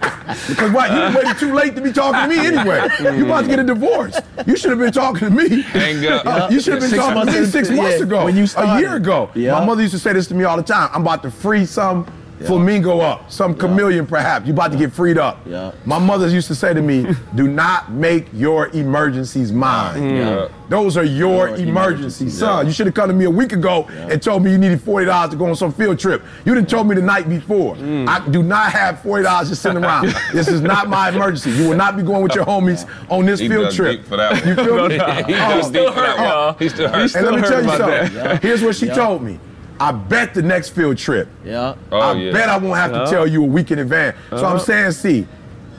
Because 0.47 0.71
what? 0.71 0.91
You 0.91 1.17
waited 1.17 1.39
too 1.39 1.53
late 1.53 1.75
to 1.75 1.81
be 1.81 1.91
talking 1.91 2.29
to 2.29 2.41
me 2.41 2.47
anyway. 2.47 2.87
You 3.17 3.25
about 3.25 3.41
to 3.41 3.47
get 3.47 3.59
a 3.59 3.63
divorce. 3.63 4.19
You 4.45 4.55
should 4.55 4.71
have 4.71 4.79
been 4.79 4.91
talking 4.91 5.29
to 5.29 5.33
me. 5.33 5.61
Hang 5.61 6.05
up. 6.07 6.21
Uh, 6.31 6.47
you 6.49 6.61
should 6.61 6.73
have 6.73 6.81
been 6.81 6.89
Six 6.89 7.03
talking 7.03 7.33
to 7.33 7.41
me 7.41 7.45
six 7.45 7.69
months 7.69 7.97
yeah, 7.97 8.03
ago. 8.03 8.23
when 8.23 8.37
you 8.37 8.45
a 8.55 8.79
year 8.79 8.95
ago. 8.95 9.29
Yeah. 9.35 9.59
My 9.59 9.65
mother 9.65 9.81
used 9.81 9.93
to 9.93 9.99
say 9.99 10.13
this 10.13 10.27
to 10.27 10.33
me 10.33 10.45
all 10.45 10.55
the 10.55 10.63
time. 10.63 10.89
I'm 10.93 11.01
about 11.01 11.23
to 11.23 11.31
free 11.31 11.65
some 11.65 12.05
flamingo 12.45 12.99
up, 12.99 13.31
some 13.31 13.53
chameleon 13.55 14.05
perhaps. 14.07 14.45
You 14.47 14.53
about 14.53 14.71
to 14.71 14.77
get 14.77 14.91
freed 14.91 15.17
up. 15.17 15.39
Yeah. 15.45 15.71
My 15.85 15.99
mother 15.99 16.27
used 16.27 16.47
to 16.47 16.55
say 16.55 16.73
to 16.73 16.81
me, 16.81 17.05
do 17.35 17.47
not 17.47 17.91
make 17.91 18.27
your 18.33 18.67
emergencies 18.69 19.51
mine. 19.51 19.99
Mm. 20.01 20.17
Yeah. 20.17 20.47
Those 20.69 20.95
are 20.95 21.03
your, 21.03 21.49
Your 21.49 21.57
emergencies. 21.57 21.67
emergencies, 21.67 22.37
Son, 22.39 22.65
you 22.65 22.71
should 22.71 22.85
have 22.85 22.95
come 22.95 23.09
to 23.09 23.13
me 23.13 23.25
a 23.25 23.29
week 23.29 23.51
ago 23.51 23.87
and 23.89 24.21
told 24.23 24.41
me 24.43 24.51
you 24.51 24.57
needed 24.57 24.79
$40 24.79 25.31
to 25.31 25.35
go 25.35 25.47
on 25.47 25.55
some 25.55 25.73
field 25.73 25.99
trip. 25.99 26.23
You 26.45 26.55
didn't 26.55 26.69
told 26.69 26.87
me 26.87 26.95
the 26.95 27.01
night 27.01 27.27
before. 27.27 27.75
Mm. 27.75 28.07
I 28.07 28.25
do 28.29 28.41
not 28.41 28.71
have 28.71 28.99
$40 28.99 29.49
just 29.49 29.61
sitting 29.61 29.83
around. 29.83 30.07
this 30.33 30.47
is 30.47 30.61
not 30.61 30.87
my 30.87 31.09
emergency. 31.09 31.51
You 31.51 31.69
will 31.69 31.75
not 31.77 31.97
be 31.97 32.03
going 32.03 32.23
with 32.23 32.35
your 32.35 32.45
homies 32.45 32.87
on 33.09 33.25
this 33.25 33.41
He 33.41 33.49
field 33.49 33.73
trip. 33.73 33.97
deep 33.97 34.07
for 34.07 34.15
that 34.17 34.31
one. 34.31 34.47
You 34.47 34.55
feel 34.55 34.87
me? 34.87 34.93
he 34.95 35.01
Oh, 35.01 35.05
dug 35.09 35.35
uh-huh. 35.37 35.69
deep 35.71 35.89
for 35.93 35.99
that 36.01 36.19
uh-huh. 36.19 36.45
one. 36.53 36.55
He 36.59 36.69
still 36.69 36.87
hurt. 36.89 37.15
and 37.15 37.25
let 37.25 37.35
me 37.35 37.41
tell 37.41 37.63
you 37.63 37.69
something. 37.77 38.13
that. 38.15 38.41
Here's 38.41 38.63
what 38.63 38.75
she 38.75 38.87
told 38.87 39.23
me. 39.23 39.39
I 39.81 39.91
bet 39.91 40.35
the 40.35 40.43
next 40.43 40.69
field 40.69 40.99
trip. 40.99 41.27
Yeah. 41.43 41.73
Oh, 41.91 41.99
I 41.99 42.13
yeah. 42.13 42.31
bet 42.31 42.49
I 42.49 42.57
won't 42.57 42.77
have 42.77 42.91
to 42.91 43.09
tell 43.09 43.25
you 43.25 43.43
a 43.43 43.47
week 43.47 43.71
in 43.71 43.79
advance. 43.79 44.15
So 44.29 44.37
I'm 44.37 44.43
uh-huh. 44.43 44.59
saying, 44.59 44.91
see, 44.91 45.27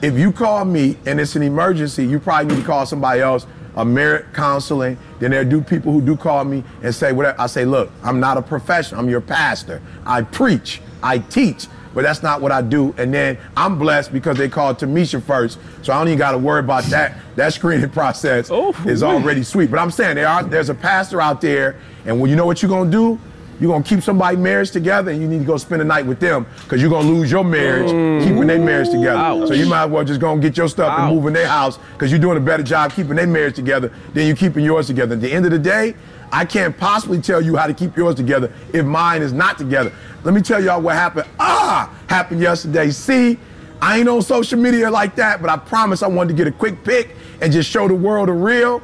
if 0.01 0.17
you 0.17 0.33
call 0.33 0.65
me 0.65 0.97
and 1.05 1.21
it's 1.21 1.37
an 1.37 1.41
emergency, 1.41 2.05
you 2.05 2.19
probably 2.19 2.53
need 2.53 2.61
to 2.61 2.67
call 2.67 2.85
somebody 2.85 3.21
else, 3.21 3.47
a 3.77 3.85
merit 3.85 4.25
counseling. 4.33 4.97
Then 5.19 5.31
there 5.31 5.45
do 5.45 5.61
people 5.61 5.93
who 5.93 6.01
do 6.01 6.17
call 6.17 6.43
me 6.43 6.65
and 6.81 6.93
say 6.93 7.13
whatever. 7.13 7.39
I 7.39 7.47
say, 7.47 7.63
look, 7.63 7.91
I'm 8.03 8.19
not 8.19 8.35
a 8.35 8.41
professional. 8.41 8.99
I'm 8.99 9.09
your 9.09 9.21
pastor. 9.21 9.81
I 10.05 10.23
preach. 10.23 10.81
I 11.01 11.19
teach. 11.19 11.67
But 11.93 12.03
that's 12.03 12.21
not 12.21 12.41
what 12.41 12.51
I 12.51 12.61
do. 12.61 12.93
And 12.97 13.13
then 13.13 13.37
I'm 13.55 13.79
blessed 13.79 14.11
because 14.11 14.37
they 14.37 14.49
called 14.49 14.79
Tamisha 14.79 15.23
first. 15.23 15.59
So 15.81 15.93
I 15.93 15.97
don't 15.97 16.09
even 16.09 16.17
got 16.17 16.31
to 16.31 16.37
worry 16.37 16.59
about 16.59 16.83
that. 16.85 17.15
That 17.37 17.53
screening 17.53 17.89
process 17.91 18.49
Oh, 18.51 18.73
is 18.85 19.01
already 19.01 19.43
sweet. 19.43 19.71
But 19.71 19.79
I'm 19.79 19.91
saying 19.91 20.15
there 20.15 20.27
are, 20.27 20.43
there's 20.43 20.69
a 20.69 20.75
pastor 20.75 21.21
out 21.21 21.39
there, 21.39 21.79
and 22.05 22.19
when 22.19 22.29
you 22.29 22.35
know 22.35 22.45
what 22.45 22.61
you're 22.61 22.69
gonna 22.69 22.91
do, 22.91 23.17
you're 23.63 23.71
gonna 23.71 23.83
keep 23.85 24.03
somebody 24.03 24.35
marriage 24.35 24.71
together, 24.71 25.09
and 25.09 25.21
you 25.21 25.27
need 25.27 25.39
to 25.39 25.45
go 25.45 25.55
spend 25.55 25.79
the 25.79 25.85
night 25.85 26.05
with 26.05 26.19
them 26.19 26.45
because 26.63 26.81
you're 26.81 26.89
gonna 26.89 27.07
lose 27.07 27.31
your 27.31 27.45
marriage 27.45 27.89
keeping 28.21 28.45
their 28.45 28.59
marriage 28.59 28.89
together. 28.89 29.17
Ouch. 29.17 29.47
So 29.47 29.53
you 29.53 29.67
might 29.67 29.85
as 29.85 29.89
well 29.89 30.03
just 30.03 30.19
go 30.19 30.33
and 30.33 30.41
get 30.41 30.57
your 30.57 30.67
stuff 30.67 30.99
and 30.99 31.15
move 31.15 31.25
in 31.27 31.33
their 31.33 31.47
house 31.47 31.79
because 31.93 32.11
you're 32.11 32.19
doing 32.19 32.35
a 32.35 32.41
better 32.41 32.61
job 32.61 32.91
keeping 32.91 33.15
their 33.15 33.25
marriage 33.25 33.55
together 33.55 33.89
than 34.13 34.27
you 34.27 34.35
keeping 34.35 34.65
yours 34.65 34.87
together. 34.87 35.15
At 35.15 35.21
the 35.21 35.31
end 35.31 35.45
of 35.45 35.51
the 35.51 35.59
day, 35.59 35.95
I 36.29 36.43
can't 36.43 36.77
possibly 36.77 37.21
tell 37.21 37.41
you 37.41 37.55
how 37.55 37.65
to 37.65 37.73
keep 37.73 37.95
yours 37.95 38.15
together 38.15 38.51
if 38.73 38.85
mine 38.85 39.21
is 39.21 39.31
not 39.31 39.57
together. 39.57 39.93
Let 40.25 40.33
me 40.33 40.41
tell 40.41 40.61
y'all 40.61 40.81
what 40.81 40.95
happened. 40.95 41.29
Ah, 41.39 41.89
happened 42.07 42.41
yesterday. 42.41 42.89
See, 42.89 43.39
I 43.81 43.99
ain't 43.99 44.09
on 44.09 44.21
social 44.23 44.59
media 44.59 44.91
like 44.91 45.15
that, 45.15 45.41
but 45.41 45.49
I 45.49 45.55
promise 45.55 46.03
I 46.03 46.07
wanted 46.07 46.35
to 46.35 46.35
get 46.35 46.47
a 46.47 46.51
quick 46.51 46.83
pic 46.83 47.15
and 47.39 47.53
just 47.53 47.69
show 47.69 47.87
the 47.87 47.95
world 47.95 48.27
the 48.27 48.33
real. 48.33 48.81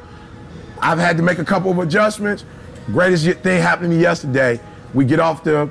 I've 0.80 0.98
had 0.98 1.18
to 1.18 1.22
make 1.22 1.38
a 1.38 1.44
couple 1.44 1.70
of 1.70 1.78
adjustments. 1.80 2.46
Greatest 2.86 3.26
thing 3.40 3.60
happened 3.60 3.90
to 3.90 3.96
me 3.96 4.02
yesterday. 4.02 4.58
We 4.94 5.04
get 5.04 5.20
off 5.20 5.44
the 5.44 5.70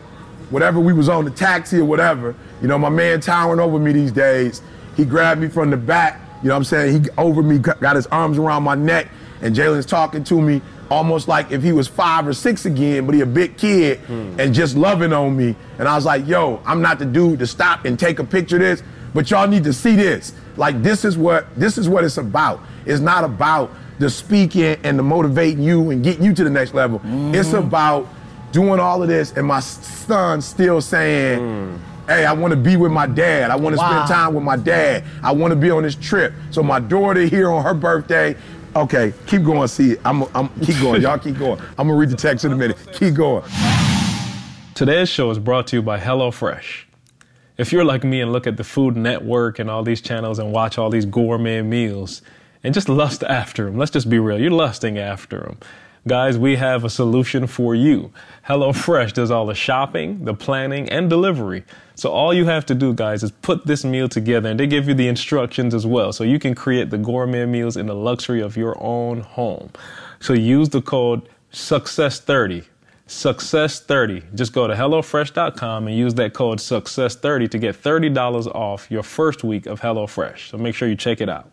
whatever 0.49 0.79
we 0.79 0.93
was 0.93 1.09
on 1.09 1.25
the 1.25 1.31
taxi 1.31 1.77
or 1.77 1.85
whatever. 1.85 2.35
You 2.61 2.67
know, 2.67 2.77
my 2.77 2.89
man 2.89 3.21
towering 3.21 3.59
over 3.59 3.79
me 3.79 3.91
these 3.91 4.11
days. 4.11 4.61
He 4.95 5.05
grabbed 5.05 5.39
me 5.39 5.47
from 5.47 5.69
the 5.69 5.77
back. 5.77 6.19
You 6.41 6.49
know 6.49 6.55
what 6.55 6.57
I'm 6.57 6.63
saying? 6.63 7.03
He 7.03 7.09
over 7.17 7.43
me, 7.43 7.57
got 7.57 7.95
his 7.95 8.07
arms 8.07 8.37
around 8.37 8.63
my 8.63 8.75
neck, 8.75 9.09
and 9.41 9.55
Jalen's 9.55 9.85
talking 9.85 10.23
to 10.25 10.41
me 10.41 10.61
almost 10.89 11.27
like 11.27 11.51
if 11.51 11.61
he 11.61 11.71
was 11.71 11.87
five 11.87 12.27
or 12.27 12.33
six 12.33 12.65
again, 12.65 13.05
but 13.05 13.13
he 13.13 13.21
a 13.21 13.25
big 13.25 13.57
kid 13.57 13.99
hmm. 13.99 14.39
and 14.39 14.53
just 14.53 14.75
loving 14.75 15.13
on 15.13 15.35
me. 15.35 15.55
And 15.77 15.87
I 15.87 15.95
was 15.95 16.05
like, 16.05 16.27
yo, 16.27 16.61
I'm 16.65 16.81
not 16.81 16.99
the 16.99 17.05
dude 17.05 17.39
to 17.39 17.47
stop 17.47 17.85
and 17.85 17.97
take 17.97 18.19
a 18.19 18.23
picture 18.23 18.55
of 18.55 18.61
this, 18.61 18.83
but 19.13 19.29
y'all 19.29 19.47
need 19.47 19.63
to 19.65 19.73
see 19.73 19.95
this. 19.95 20.33
Like 20.57 20.81
this 20.81 21.05
is 21.05 21.17
what 21.17 21.47
this 21.55 21.77
is 21.77 21.87
what 21.87 22.03
it's 22.03 22.17
about. 22.17 22.61
It's 22.85 22.99
not 22.99 23.23
about 23.23 23.71
the 23.99 24.09
speaking 24.09 24.77
and 24.83 24.97
the 24.97 25.03
motivating 25.03 25.61
you 25.61 25.91
and 25.91 26.03
getting 26.03 26.23
you 26.23 26.33
to 26.33 26.43
the 26.43 26.49
next 26.49 26.73
level. 26.73 27.01
It's 27.33 27.49
mm-hmm. 27.49 27.67
about 27.67 28.07
doing 28.51 28.79
all 28.79 29.01
of 29.01 29.09
this 29.09 29.31
and 29.33 29.45
my 29.45 29.59
son 29.59 30.41
still 30.41 30.81
saying, 30.81 31.39
hmm. 31.39 31.75
Hey, 32.07 32.25
I 32.25 32.33
want 32.33 32.49
to 32.51 32.57
be 32.57 32.75
with 32.75 32.91
my 32.91 33.05
dad. 33.05 33.51
I 33.51 33.55
want 33.55 33.75
to 33.75 33.79
Wow. 33.79 33.91
spend 33.91 34.07
time 34.07 34.33
with 34.33 34.43
my 34.43 34.55
dad. 34.55 35.03
I 35.21 35.31
want 35.31 35.51
to 35.51 35.55
be 35.55 35.69
on 35.69 35.83
this 35.83 35.93
trip. 35.93 36.33
So 36.49 36.63
my 36.63 36.79
daughter 36.79 37.21
here 37.21 37.51
on 37.51 37.63
her 37.63 37.75
birthday. 37.75 38.35
Okay, 38.75 39.13
keep 39.27 39.43
going. 39.43 39.67
See, 39.67 39.95
I'm, 40.03 40.23
I'm 40.33 40.49
keep 40.61 40.79
going. 40.81 41.03
Y'all 41.03 41.19
keep 41.19 41.37
going. 41.37 41.59
I'm 41.77 41.87
gonna 41.87 41.93
read 41.93 42.09
the 42.09 42.15
text 42.15 42.45
in 42.45 42.51
a 42.51 42.55
minute. 42.55 42.77
Keep 42.93 43.13
going. 43.13 43.43
Today's 44.73 45.07
show 45.09 45.29
is 45.29 45.37
brought 45.37 45.67
to 45.67 45.75
you 45.75 45.81
by 45.83 45.99
HelloFresh. 45.99 46.85
If 47.57 47.71
you're 47.71 47.83
like 47.85 48.03
me 48.03 48.21
and 48.21 48.31
look 48.31 48.47
at 48.47 48.57
the 48.57 48.63
Food 48.63 48.95
Network 48.95 49.59
and 49.59 49.69
all 49.69 49.83
these 49.83 50.01
channels 50.01 50.39
and 50.39 50.51
watch 50.51 50.77
all 50.79 50.89
these 50.89 51.05
gourmet 51.05 51.61
meals 51.61 52.21
and 52.63 52.73
just 52.73 52.87
lust 52.89 53.21
after 53.23 53.65
them, 53.65 53.77
let's 53.77 53.91
just 53.91 54.09
be 54.09 54.17
real, 54.17 54.39
you're 54.39 54.49
lusting 54.49 54.97
after 54.97 55.39
them. 55.41 55.57
Guys, 56.07 56.37
we 56.37 56.55
have 56.55 56.83
a 56.83 56.89
solution 56.89 57.45
for 57.45 57.75
you. 57.75 58.11
HelloFresh 58.47 59.13
does 59.13 59.31
all 59.31 59.45
the 59.45 59.53
shopping, 59.53 60.25
the 60.25 60.33
planning, 60.33 60.89
and 60.89 61.09
delivery. 61.09 61.63
So 61.95 62.09
all 62.09 62.33
you 62.33 62.45
have 62.45 62.65
to 62.67 62.75
do, 62.75 62.93
guys, 62.93 63.21
is 63.23 63.31
put 63.31 63.65
this 63.65 63.83
meal 63.83 64.07
together 64.07 64.49
and 64.49 64.59
they 64.59 64.67
give 64.67 64.87
you 64.87 64.93
the 64.93 65.07
instructions 65.07 65.73
as 65.73 65.85
well. 65.85 66.13
So 66.13 66.23
you 66.23 66.39
can 66.39 66.55
create 66.55 66.89
the 66.89 66.97
gourmet 66.97 67.45
meals 67.45 67.77
in 67.77 67.87
the 67.87 67.95
luxury 67.95 68.41
of 68.41 68.55
your 68.55 68.81
own 68.81 69.21
home. 69.21 69.71
So 70.19 70.33
use 70.33 70.69
the 70.69 70.81
code 70.81 71.27
SUCCESS30 71.51 72.65
Success30. 73.09 74.35
Just 74.35 74.53
go 74.53 74.67
to 74.67 74.75
HelloFresh.com 74.75 75.87
and 75.87 75.97
use 75.97 76.13
that 76.13 76.33
code 76.33 76.59
Success30 76.59 77.49
to 77.49 77.57
get 77.57 77.75
$30 77.75 78.47
off 78.55 78.89
your 78.91 79.03
first 79.03 79.43
week 79.43 79.65
of 79.65 79.81
HelloFresh. 79.81 80.49
So 80.49 80.57
make 80.57 80.75
sure 80.75 80.87
you 80.87 80.95
check 80.95 81.19
it 81.19 81.27
out. 81.27 81.49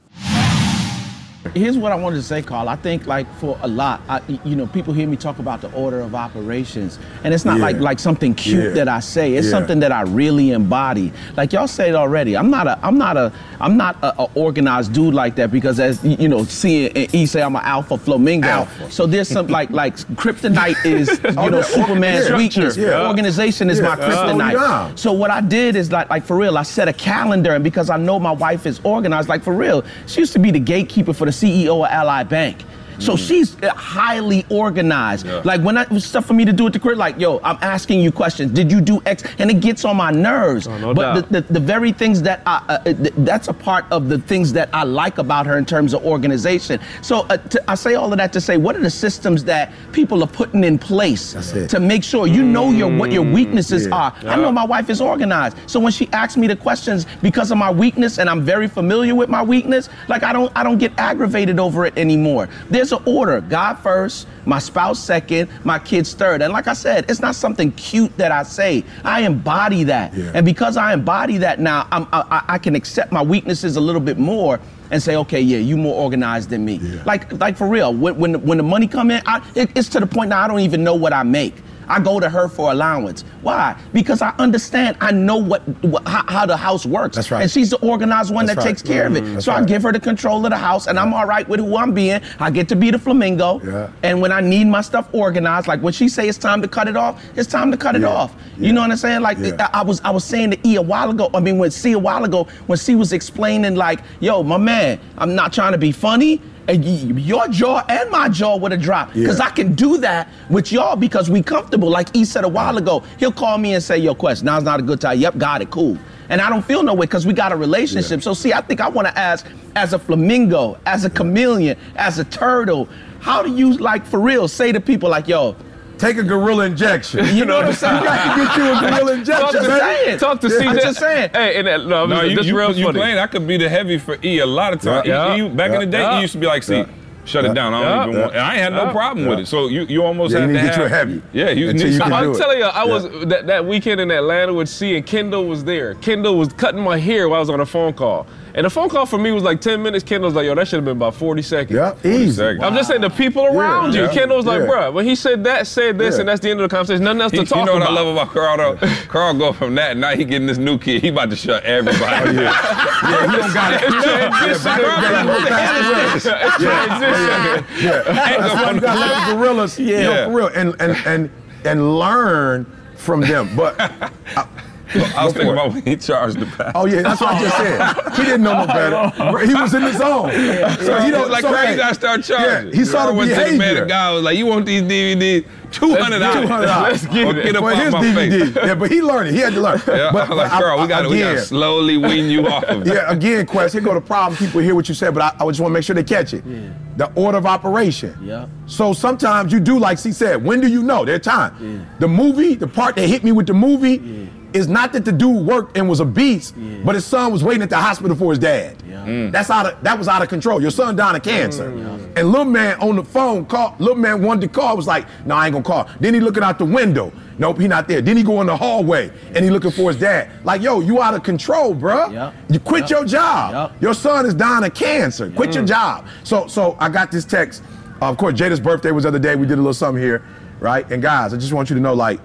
Here's 1.54 1.76
what 1.78 1.92
I 1.92 1.94
wanted 1.94 2.16
to 2.16 2.22
say, 2.22 2.42
Carl. 2.42 2.68
I 2.68 2.76
think 2.76 3.06
like 3.06 3.26
for 3.36 3.58
a 3.62 3.68
lot, 3.68 4.00
I, 4.08 4.20
you 4.44 4.56
know, 4.56 4.66
people 4.66 4.92
hear 4.92 5.06
me 5.06 5.16
talk 5.16 5.38
about 5.38 5.60
the 5.60 5.70
order 5.72 6.00
of 6.00 6.14
operations, 6.14 6.98
and 7.24 7.32
it's 7.34 7.44
not 7.44 7.56
Yeah. 7.58 7.62
like 7.64 7.76
like 7.80 7.98
something 7.98 8.34
cute 8.34 8.64
Yeah. 8.64 8.70
that 8.84 8.88
I 8.88 9.00
say. 9.00 9.34
It's 9.34 9.46
Yeah. 9.46 9.52
something 9.52 9.80
that 9.80 9.92
I 9.92 10.02
really 10.02 10.50
embody. 10.52 11.12
Like 11.36 11.52
y'all 11.52 11.66
said 11.68 11.94
already, 11.94 12.36
I'm 12.36 12.50
not 12.50 12.66
a 12.66 12.78
I'm 12.82 12.98
not 12.98 13.16
a 13.16 13.32
I'm 13.60 13.76
not 13.76 13.96
a, 14.02 14.22
a 14.22 14.28
organized 14.34 14.92
dude 14.92 15.14
like 15.14 15.36
that 15.36 15.50
because 15.50 15.80
as 15.80 16.02
you 16.04 16.28
know, 16.28 16.44
seeing 16.44 16.90
E 17.12 17.26
say 17.26 17.42
I'm 17.42 17.56
an 17.56 17.62
alpha 17.64 17.96
flamingo. 17.98 18.48
Alpha. 18.48 18.90
So 18.90 19.06
there's 19.06 19.28
some 19.28 19.46
like 19.48 19.70
like 19.70 19.96
kryptonite 20.16 20.84
is 20.84 21.08
you 21.24 21.30
oh, 21.36 21.48
know. 21.48 21.62
Superman's 21.62 22.30
weakness. 22.32 22.78
Organization 22.78 23.70
is 23.70 23.80
my 23.80 23.94
Slow 23.96 24.08
kryptonite. 24.08 24.52
down. 24.52 24.96
So 24.96 25.12
what 25.12 25.30
I 25.30 25.40
did 25.40 25.76
is 25.76 25.90
like, 25.92 26.10
like 26.10 26.24
for 26.24 26.36
real, 26.36 26.56
I 26.58 26.62
set 26.62 26.88
a 26.88 26.92
calendar, 26.92 27.54
and 27.54 27.62
because 27.64 27.90
I 27.90 27.96
know 27.96 28.18
my 28.18 28.32
wife 28.32 28.66
is 28.66 28.80
organized, 28.84 29.28
like 29.28 29.42
for 29.42 29.52
real, 29.54 29.84
she 30.06 30.20
used 30.20 30.32
to 30.34 30.38
be 30.38 30.50
the 30.50 30.58
gatekeeper 30.60 31.12
for 31.12 31.24
the 31.26 31.32
CEO 31.36 31.84
of 31.84 31.90
Ally 31.90 32.22
Bank. 32.22 32.64
So 32.98 33.16
she's 33.16 33.60
uh, 33.62 33.72
highly 33.74 34.44
organized. 34.50 35.26
Yeah. 35.26 35.42
Like 35.44 35.60
when 35.62 35.76
I 35.78 35.84
was 35.90 36.04
stuff 36.04 36.26
for 36.26 36.34
me 36.34 36.44
to 36.44 36.52
do 36.52 36.66
at 36.66 36.72
the 36.72 36.78
crib, 36.78 36.98
like 36.98 37.18
yo, 37.18 37.40
I'm 37.42 37.58
asking 37.62 38.00
you 38.00 38.12
questions. 38.12 38.52
Did 38.52 38.70
you 38.70 38.80
do 38.80 39.02
X? 39.06 39.22
And 39.38 39.50
it 39.50 39.60
gets 39.60 39.84
on 39.84 39.96
my 39.96 40.10
nerves. 40.10 40.66
Oh, 40.66 40.78
no 40.78 40.94
but. 40.94 41.28
The, 41.30 41.40
the, 41.40 41.52
the 41.54 41.60
very 41.60 41.92
things 41.92 42.22
that 42.22 42.42
I, 42.46 42.56
uh, 42.68 42.72
uh, 42.72 42.84
th- 42.84 43.14
that's 43.18 43.48
a 43.48 43.52
part 43.52 43.84
of 43.90 44.08
the 44.08 44.18
things 44.18 44.52
that 44.54 44.68
I 44.72 44.84
like 44.84 45.18
about 45.18 45.46
her 45.46 45.58
in 45.58 45.64
terms 45.64 45.94
of 45.94 46.04
organization. 46.04 46.80
So 47.02 47.20
uh, 47.28 47.36
to, 47.36 47.70
I 47.70 47.74
say 47.74 47.94
all 47.94 48.12
of 48.12 48.18
that 48.18 48.32
to 48.34 48.40
say, 48.40 48.56
what 48.56 48.76
are 48.76 48.80
the 48.80 48.90
systems 48.90 49.44
that 49.44 49.72
people 49.92 50.22
are 50.22 50.28
putting 50.28 50.64
in 50.64 50.78
place 50.78 51.32
to 51.68 51.80
make 51.80 52.02
sure 52.04 52.26
you 52.26 52.42
know 52.42 52.70
your 52.70 52.94
what 52.96 53.12
your 53.12 53.22
weaknesses 53.24 53.86
Yeah. 53.86 53.94
are? 53.94 54.14
I 54.26 54.36
know 54.36 54.52
my 54.52 54.64
wife 54.64 54.90
is 54.90 55.00
organized. 55.00 55.56
So 55.66 55.80
when 55.80 55.92
she 55.92 56.08
asks 56.12 56.36
me 56.36 56.46
the 56.46 56.56
questions 56.56 57.06
because 57.22 57.50
of 57.50 57.58
my 57.58 57.70
weakness 57.70 58.18
and 58.18 58.28
I'm 58.30 58.42
very 58.42 58.68
familiar 58.68 59.14
with 59.14 59.28
my 59.28 59.42
weakness, 59.42 59.88
like 60.08 60.22
I 60.22 60.32
don't 60.32 60.52
I 60.56 60.62
don't 60.62 60.78
get 60.78 60.92
aggravated 60.98 61.58
over 61.60 61.86
it 61.86 61.96
anymore. 61.96 62.48
There's 62.70 62.85
an 62.92 63.02
order. 63.06 63.40
God 63.40 63.74
first, 63.74 64.26
my 64.44 64.58
spouse 64.58 64.98
second, 64.98 65.48
my 65.64 65.78
kids 65.78 66.14
third. 66.14 66.42
And 66.42 66.52
like 66.52 66.66
I 66.66 66.72
said, 66.74 67.10
it's 67.10 67.20
not 67.20 67.34
something 67.34 67.72
cute 67.72 68.16
that 68.18 68.32
I 68.32 68.42
say. 68.42 68.84
I 69.04 69.22
embody 69.22 69.84
that. 69.84 70.14
Yeah. 70.14 70.32
And 70.34 70.44
because 70.46 70.76
I 70.76 70.92
embody 70.92 71.38
that 71.38 71.60
now, 71.60 71.86
I'm, 71.90 72.04
I, 72.12 72.20
I- 72.30 72.44
I 72.54 72.58
can 72.58 72.74
accept 72.74 73.12
my 73.12 73.22
weaknesses 73.22 73.76
a 73.76 73.80
little 73.80 74.00
bit 74.00 74.18
more 74.18 74.60
and 74.90 75.02
say, 75.02 75.16
okay, 75.16 75.40
yeah, 75.40 75.58
you 75.58 75.76
more 75.76 75.94
organized 76.00 76.50
than 76.50 76.64
me. 76.64 76.76
Yeah. 76.76 77.02
Like 77.04 77.32
like 77.40 77.56
for 77.56 77.66
real, 77.68 77.92
when 77.92 78.16
when, 78.18 78.40
when 78.46 78.56
the 78.58 78.62
money 78.64 78.86
come 78.86 79.10
in, 79.10 79.20
I, 79.26 79.44
it, 79.56 79.70
it's 79.76 79.88
to 79.90 80.00
the 80.00 80.06
point 80.06 80.30
now 80.30 80.40
I 80.42 80.48
don't 80.48 80.60
even 80.60 80.84
know 80.84 80.94
what 80.94 81.12
I 81.12 81.22
make. 81.24 81.54
I 81.88 82.00
go 82.00 82.20
to 82.20 82.28
her 82.28 82.48
for 82.48 82.72
allowance. 82.72 83.22
Why? 83.42 83.76
Because 83.92 84.22
I 84.22 84.34
understand. 84.38 84.96
I 85.00 85.12
know 85.12 85.36
what, 85.36 85.62
what 85.84 86.06
how, 86.06 86.24
how 86.28 86.46
the 86.46 86.56
house 86.56 86.84
works. 86.86 87.16
That's 87.16 87.30
right. 87.30 87.42
And 87.42 87.50
she's 87.50 87.70
the 87.70 87.78
organized 87.78 88.32
one 88.34 88.46
That's 88.46 88.56
that 88.56 88.62
right. 88.64 88.68
takes 88.68 88.82
care 88.82 89.06
of 89.06 89.16
it. 89.16 89.24
Mhm. 89.24 89.32
That's 89.34 89.44
so 89.44 89.52
I 89.52 89.64
give 89.64 89.82
her 89.84 89.92
the 89.92 90.00
control 90.00 90.44
of 90.44 90.50
the 90.50 90.56
house, 90.56 90.86
and 90.86 90.98
I'm 90.98 91.14
all 91.14 91.26
right 91.26 91.48
with 91.48 91.60
who 91.60 91.76
I'm 91.76 91.92
being. 91.94 92.20
I 92.40 92.50
get 92.50 92.68
to 92.70 92.76
be 92.76 92.90
the 92.90 92.98
flamingo. 92.98 93.60
Yeah. 93.64 93.90
And 94.02 94.20
when 94.20 94.32
I 94.32 94.40
need 94.40 94.66
my 94.66 94.80
stuff 94.80 95.08
organized, 95.12 95.66
like 95.68 95.80
when 95.82 95.92
she 95.92 96.08
say 96.08 96.28
it's 96.28 96.38
time 96.38 96.60
to 96.62 96.68
cut 96.68 96.88
it 96.88 96.96
off, 96.96 97.22
it's 97.36 97.48
time 97.48 97.70
to 97.70 97.76
cut 97.76 97.94
it 97.96 98.04
off. 98.04 98.34
Yeah. 98.58 98.66
You 98.66 98.72
know 98.72 98.80
what 98.82 98.90
I'm 98.90 98.96
saying? 98.96 99.20
Like 99.22 99.38
Yeah. 99.38 99.68
I, 99.72 99.80
I 99.80 99.82
was 99.82 100.00
I 100.04 100.10
was 100.10 100.24
saying 100.24 100.50
to 100.52 100.68
E 100.68 100.76
a 100.76 100.82
while 100.82 101.10
ago. 101.10 101.30
I 101.34 101.40
mean, 101.40 101.58
when 101.58 101.70
C 101.70 101.92
a 101.92 101.98
while 101.98 102.24
ago 102.24 102.46
when 102.66 102.78
C 102.78 102.94
was 102.94 103.12
explaining 103.12 103.74
like, 103.76 104.00
yo, 104.20 104.42
my 104.42 104.56
man, 104.56 104.98
I'm 105.18 105.34
not 105.34 105.52
trying 105.52 105.72
to 105.72 105.78
be 105.78 105.92
funny. 105.92 106.40
And 106.68 106.84
your 107.20 107.46
jaw 107.48 107.84
and 107.88 108.10
my 108.10 108.28
jaw 108.28 108.56
would 108.56 108.72
have 108.72 108.80
dropped 108.82 109.14
because 109.14 109.38
Yeah. 109.38 109.44
I 109.46 109.50
can 109.50 109.74
do 109.74 109.98
that 109.98 110.28
with 110.50 110.72
y'all 110.72 110.96
because 110.96 111.30
we 111.30 111.42
comfortable. 111.42 111.88
Like 111.88 112.12
he 112.14 112.24
said 112.24 112.44
a 112.44 112.48
while 112.48 112.76
ago, 112.76 113.02
he'll 113.18 113.30
call 113.32 113.56
me 113.58 113.74
and 113.74 113.82
say, 113.82 113.98
"Yo, 113.98 114.14
Quest, 114.14 114.42
now's 114.42 114.64
not 114.64 114.80
a 114.80 114.82
good 114.82 115.00
time." 115.00 115.18
Yep, 115.18 115.38
got 115.38 115.62
it, 115.62 115.70
cool. 115.70 115.96
And 116.28 116.40
I 116.40 116.50
don't 116.50 116.64
feel 116.64 116.82
no 116.82 116.92
way 116.92 117.06
because 117.06 117.24
we 117.24 117.32
got 117.32 117.52
a 117.52 117.56
relationship. 117.56 118.18
Yeah. 118.18 118.24
So 118.24 118.34
see, 118.34 118.52
I 118.52 118.60
think 118.62 118.80
I 118.80 118.88
want 118.88 119.06
to 119.06 119.16
ask, 119.16 119.46
as 119.76 119.92
a 119.92 119.98
flamingo, 119.98 120.76
as 120.86 121.04
a 121.04 121.10
chameleon, 121.10 121.76
as 121.94 122.18
a 122.18 122.24
turtle, 122.24 122.88
how 123.20 123.42
do 123.44 123.54
you 123.54 123.74
like 123.74 124.04
for 124.04 124.18
real 124.18 124.48
say 124.48 124.72
to 124.72 124.80
people 124.80 125.08
like, 125.08 125.28
"Yo, 125.28 125.54
Take 125.98 126.18
a 126.18 126.22
gorilla 126.22 126.66
injection. 126.66 127.24
You 127.34 127.44
know 127.46 127.56
what 127.56 127.66
I'm 127.66 127.72
saying? 127.72 127.96
You 127.98 128.04
got 128.04 128.36
to 128.36 128.44
get 128.44 128.56
you 128.56 128.64
a 128.64 128.80
gorilla 128.80 129.00
Talk 129.00 129.18
injection. 129.18 129.46
to, 129.46 129.52
just 129.52 129.68
baby. 129.68 130.04
saying. 130.04 130.18
talk 130.18 130.40
to 130.42 130.48
Yeah, 130.48 130.54
CJ. 130.60 130.66
I'm 130.68 130.76
just 130.78 130.98
saying. 131.00 131.30
Hey, 131.32 131.56
and 131.58 131.66
that, 131.66 131.86
no, 131.86 132.06
No, 132.06 132.20
you, 132.22 132.36
this 132.36 132.46
you, 132.46 132.56
real 132.58 132.72
you 132.76 132.84
funny. 132.86 132.98
playing. 132.98 133.18
I 133.18 133.26
could 133.26 133.46
be 133.46 133.56
the 133.56 133.68
heavy 133.68 133.98
for 133.98 134.18
E 134.22 134.40
a 134.40 134.46
lot 134.46 134.72
of 134.74 134.80
times. 134.82 135.06
Yeah. 135.06 135.36
E, 135.36 135.48
back 135.48 135.70
in 135.72 135.80
the 135.80 135.86
day, 135.86 136.00
Yeah. 136.02 136.18
E 136.18 136.20
used 136.22 136.32
to 136.34 136.38
be 136.38 136.46
like, 136.46 136.62
see, 136.62 136.76
Yeah. 136.78 136.86
shut 137.24 137.46
it 137.46 137.54
down. 137.54 137.72
I 137.72 137.80
don't 137.82 137.90
Yeah. 137.90 138.08
even 138.08 138.20
want. 138.20 138.32
And 138.34 138.40
I 138.42 138.52
ain't 138.52 138.62
had 138.62 138.72
no 138.74 138.84
Yeah. 138.84 138.92
problem 138.92 139.26
with 139.26 139.38
it. 139.38 139.46
So 139.48 139.68
you, 139.68 139.82
you 139.88 140.04
almost 140.04 140.32
Yeah, 140.34 140.40
you 140.40 140.42
have 140.42 140.50
need 140.52 140.58
to 140.58 140.62
to 140.64 140.68
get 140.68 140.76
you 140.76 140.82
have. 140.82 140.92
a 140.92 140.94
heavy 140.96 141.22
Yeah, 141.32 141.50
you 141.50 141.70
until 141.70 141.86
need 141.86 141.94
you 141.94 142.00
can 142.00 142.10
something. 142.10 142.18
do 142.20 142.28
I'm 142.30 142.34
it. 142.34 142.38
telling 142.38 142.58
you, 142.58 142.64
I 142.64 142.84
Yeah. 142.84 142.92
was 142.92 143.28
that, 143.28 143.46
that 143.46 143.64
weekend 143.66 144.00
in 144.00 144.10
Atlanta 144.10 144.52
with 144.52 144.68
C 144.68 144.96
and 144.96 145.06
Kendall 145.06 145.46
was 145.46 145.64
there. 145.64 145.94
Kendall 145.94 146.36
was 146.36 146.48
cutting 146.52 146.82
my 146.82 146.98
hair 146.98 147.28
while 147.28 147.38
I 147.38 147.40
was 147.40 147.50
on 147.50 147.60
a 147.60 147.66
phone 147.66 147.94
call. 147.94 148.26
And 148.56 148.64
the 148.64 148.70
phone 148.70 148.88
call 148.88 149.04
for 149.04 149.18
me 149.18 149.32
was 149.32 149.42
like 149.42 149.60
10 149.60 149.82
minutes. 149.82 150.02
Kendall 150.02 150.28
was 150.28 150.34
like, 150.34 150.46
yo, 150.46 150.54
that 150.54 150.66
should 150.66 150.76
have 150.78 150.84
been 150.86 150.96
about 150.96 151.14
40 151.14 151.42
seconds. 151.42 151.76
Yeah, 151.76 151.94
easy. 152.10 152.32
seconds. 152.32 152.64
I'm 152.64 152.74
just 152.74 152.88
saying 152.88 153.02
the 153.02 153.10
people 153.10 153.44
around 153.44 153.92
you. 153.92 154.04
yeah, 154.04 154.12
Kendall 154.14 154.38
was 154.38 154.46
like, 154.46 154.62
yeah. 154.62 154.66
bruh, 154.66 154.92
when 154.94 155.04
he 155.04 155.14
said 155.14 155.44
that, 155.44 155.66
said 155.66 155.98
this, 155.98 156.14
Yeah. 156.14 156.20
and 156.20 156.28
that's 156.30 156.40
the 156.40 156.48
end 156.48 156.60
of 156.60 156.68
the 156.70 156.74
conversation. 156.74 157.04
Nothing 157.04 157.20
else 157.20 157.32
He, 157.32 157.38
to 157.40 157.44
talk 157.44 157.64
about. 157.64 157.74
you 157.74 157.78
know 157.80 157.84
what 157.84 157.90
about. 157.92 157.98
I 157.98 158.02
love 158.02 158.16
about 158.16 158.32
Carl 158.32 158.56
though? 158.76 158.88
Carl 159.08 159.34
go 159.34 159.52
from 159.52 159.74
that, 159.74 159.98
now 159.98 160.16
he 160.16 160.24
getting 160.24 160.46
this 160.46 160.56
new 160.56 160.78
kid. 160.78 161.02
He 161.02 161.08
about 161.08 161.28
to 161.30 161.36
shut 161.36 161.64
everybody. 161.64 162.04
Oh, 162.06 162.40
yeah, 162.40 163.30
he 163.30 163.36
don't 163.36 163.52
got 163.54 163.74
it. 163.74 163.82
It's 163.84 164.06
Yeah, 164.06 164.30
transition. 164.30 164.64
back 164.64 164.80
in 164.80 164.96
the 164.96 165.02
day, 165.04 165.20
you 165.20 165.28
were 165.28 166.20
fast 166.20 166.26
and 166.26 166.36
It's 166.42 166.56
transition. 166.56 167.84
Yeah, 167.84 168.38
that's 168.40 168.54
why 168.54 168.70
you 168.72 168.80
got 168.80 168.98
like 168.98 169.36
gorillas. 169.36 169.78
Yeah, 169.78 170.00
Yeah. 170.00 170.24
for 170.28 170.32
real, 170.32 170.46
and 170.48 170.74
and 170.80 170.96
and 171.06 171.30
and 171.66 171.98
learn 171.98 172.64
from 172.96 173.20
them. 173.20 173.50
But 173.54 173.78
I 173.78 174.46
was 174.94 175.32
thinking 175.32 175.52
about 175.52 175.72
when 175.72 175.82
he 175.82 175.96
charged 175.96 176.38
the 176.38 176.46
pass. 176.46 176.72
oh 176.74 176.86
yeah, 176.86 177.02
that's 177.02 177.20
what 177.20 177.34
I 177.34 177.40
just 177.42 177.56
said. 177.56 178.16
He 178.16 178.22
didn't 178.24 178.42
know 178.42 178.60
no 178.60 178.66
better. 179.16 179.46
He 179.46 179.54
was 179.54 179.74
in 179.74 179.82
the 179.82 179.92
zone. 179.92 180.30
So 180.30 180.98
he 181.00 181.06
He 181.06 181.10
don't 181.10 181.22
was 181.22 181.30
like, 181.30 181.42
so, 181.42 181.52
crazy, 181.52 181.74
hey, 181.74 181.80
I 181.82 181.92
start 181.92 182.22
charging. 182.24 182.68
Yeah, 182.72 182.74
he 182.78 182.84
saw 182.84 183.06
the 183.06 183.12
I 183.12 183.16
went 183.16 183.30
to 183.34 183.36
the 183.52 183.58
man, 183.58 183.74
the 183.76 183.86
guy 183.86 184.12
was 184.12 184.22
like, 184.22 184.36
you 184.38 184.46
want 184.46 184.66
these 184.66 184.82
DVDs? 184.82 185.46
$200. 185.72 185.98
$200. 186.46 186.82
Let's 186.82 187.06
get 187.06 187.26
Or 187.26 187.36
it. 187.38 187.42
get 187.42 187.56
up 187.56 187.62
But 187.64 187.76
his 187.76 187.92
my 187.92 188.00
DVD, 188.00 188.54
face. 188.54 188.56
yeah, 188.64 188.74
but 188.76 188.90
he 188.90 189.02
learned 189.02 189.28
it. 189.28 189.34
He 189.34 189.40
had 189.40 189.52
to 189.54 189.60
learn. 189.60 189.80
Yeah, 189.86 190.10
but, 190.12 190.26
I 190.26 190.28
was 190.28 190.38
like, 190.38 190.50
but 190.52 190.58
Carl, 190.60 190.80
we 190.80 190.86
got 190.86 191.02
to 191.02 191.08
we 191.08 191.18
got 191.18 191.32
to 191.32 191.38
slowly 191.40 191.96
wean 191.98 192.30
you 192.30 192.46
off 192.46 192.64
of 192.64 192.82
it. 192.86 192.94
Yeah, 192.94 193.10
again, 193.10 193.44
Quest, 193.46 193.72
here 193.74 193.82
go 193.82 193.92
the 193.92 194.00
problem. 194.00 194.38
People 194.38 194.60
hear 194.60 194.74
what 194.76 194.88
you 194.88 194.94
said, 194.94 195.12
but 195.12 195.22
I, 195.22 195.44
I 195.44 195.48
just 195.48 195.60
want 195.60 195.70
to 195.72 195.74
make 195.74 195.82
sure 195.84 195.94
they 195.94 196.04
catch 196.04 196.32
it. 196.34 196.44
Yeah. 196.46 196.68
The 196.96 197.12
order 197.14 197.36
of 197.38 197.46
operation. 197.46 198.16
Yeah. 198.22 198.46
So 198.66 198.92
sometimes 198.94 199.52
you 199.52 199.60
do, 199.60 199.78
like 199.78 199.98
C 199.98 200.12
said, 200.12 200.42
when 200.42 200.60
do 200.60 200.68
you 200.68 200.82
know? 200.82 201.04
Their 201.04 201.18
time. 201.18 201.86
The 201.98 202.08
movie, 202.08 202.54
the 202.54 202.68
part 202.68 202.94
that 202.96 203.06
hit 203.08 203.22
me 203.24 203.32
with 203.32 203.46
the 203.48 203.54
movie 203.54 204.25
is 204.52 204.68
not 204.68 204.92
that 204.92 205.04
the 205.04 205.12
dude 205.12 205.46
worked 205.46 205.76
and 205.76 205.88
was 205.88 206.00
a 206.00 206.04
beast, 206.04 206.54
but 206.84 206.94
his 206.94 207.04
son 207.04 207.32
was 207.32 207.42
waiting 207.44 207.62
at 207.62 207.70
the 207.70 207.76
hospital 207.76 208.16
for 208.16 208.30
his 208.30 208.38
dad. 208.38 208.78
Mm. 208.78 209.06
Mm. 209.06 209.32
That's 209.32 209.50
out 209.50 209.66
of 209.66 209.82
that 209.82 209.98
was 209.98 210.08
out 210.08 210.22
of 210.22 210.28
control. 210.28 210.60
Your 210.60 210.70
son 210.70 210.96
died 210.96 211.14
of 211.16 211.22
cancer. 211.22 211.70
Mm. 211.70 212.16
And 212.16 212.28
little 212.28 212.44
man 212.44 212.78
on 212.80 212.96
the 212.96 213.04
phone 213.04 213.46
called, 213.46 213.78
little 213.80 213.94
man 213.96 214.22
wanted 214.22 214.40
to 214.42 214.48
call, 214.48 214.76
was 214.76 214.86
like, 214.86 215.06
no, 215.26 215.34
I 215.34 215.46
ain't 215.46 215.52
gonna 215.52 215.64
call. 215.64 215.88
Then 216.00 216.14
he 216.14 216.20
looking 216.20 216.42
out 216.42 216.58
the 216.58 216.64
window. 216.64 217.12
Nope, 217.38 217.60
he 217.60 217.68
not 217.68 217.86
there. 217.86 218.00
Then 218.00 218.16
he 218.16 218.22
go 218.22 218.40
in 218.40 218.46
the 218.46 218.56
hallway 218.56 219.10
and 219.34 219.44
he 219.44 219.50
looking 219.50 219.70
for 219.70 219.90
his 219.90 220.00
dad. 220.00 220.30
Like, 220.42 220.62
yo, 220.62 220.80
you 220.80 221.02
out 221.02 221.14
of 221.14 221.22
control, 221.22 221.74
bruh. 221.74 222.12
Yep. 222.12 222.34
You 222.48 222.60
quit 222.60 222.82
Yep. 222.82 222.90
your 222.90 223.04
job. 223.04 223.72
Yep. 223.72 223.82
Your 223.82 223.94
son 223.94 224.24
is 224.26 224.34
dying 224.34 224.64
of 224.64 224.72
cancer. 224.74 225.30
Quit 225.30 225.54
your 225.54 225.64
job. 225.64 226.06
So, 226.24 226.46
so 226.46 226.76
I 226.80 226.88
got 226.88 227.12
this 227.12 227.24
text. 227.26 227.62
Uh, 228.00 228.06
of 228.10 228.16
course, 228.16 228.34
Jada's 228.34 228.60
birthday 228.60 228.90
was 228.90 229.02
the 229.04 229.08
other 229.08 229.18
day. 229.18 229.36
We 229.36 229.46
did 229.46 229.54
a 229.54 229.56
little 229.56 229.74
something 229.74 230.02
here, 230.02 230.24
right? 230.60 230.90
And 230.90 231.02
guys, 231.02 231.32
I 231.34 231.36
just 231.36 231.52
want 231.52 231.68
you 231.70 231.76
to 231.76 231.82
know, 231.82 231.94
like, 231.94 232.20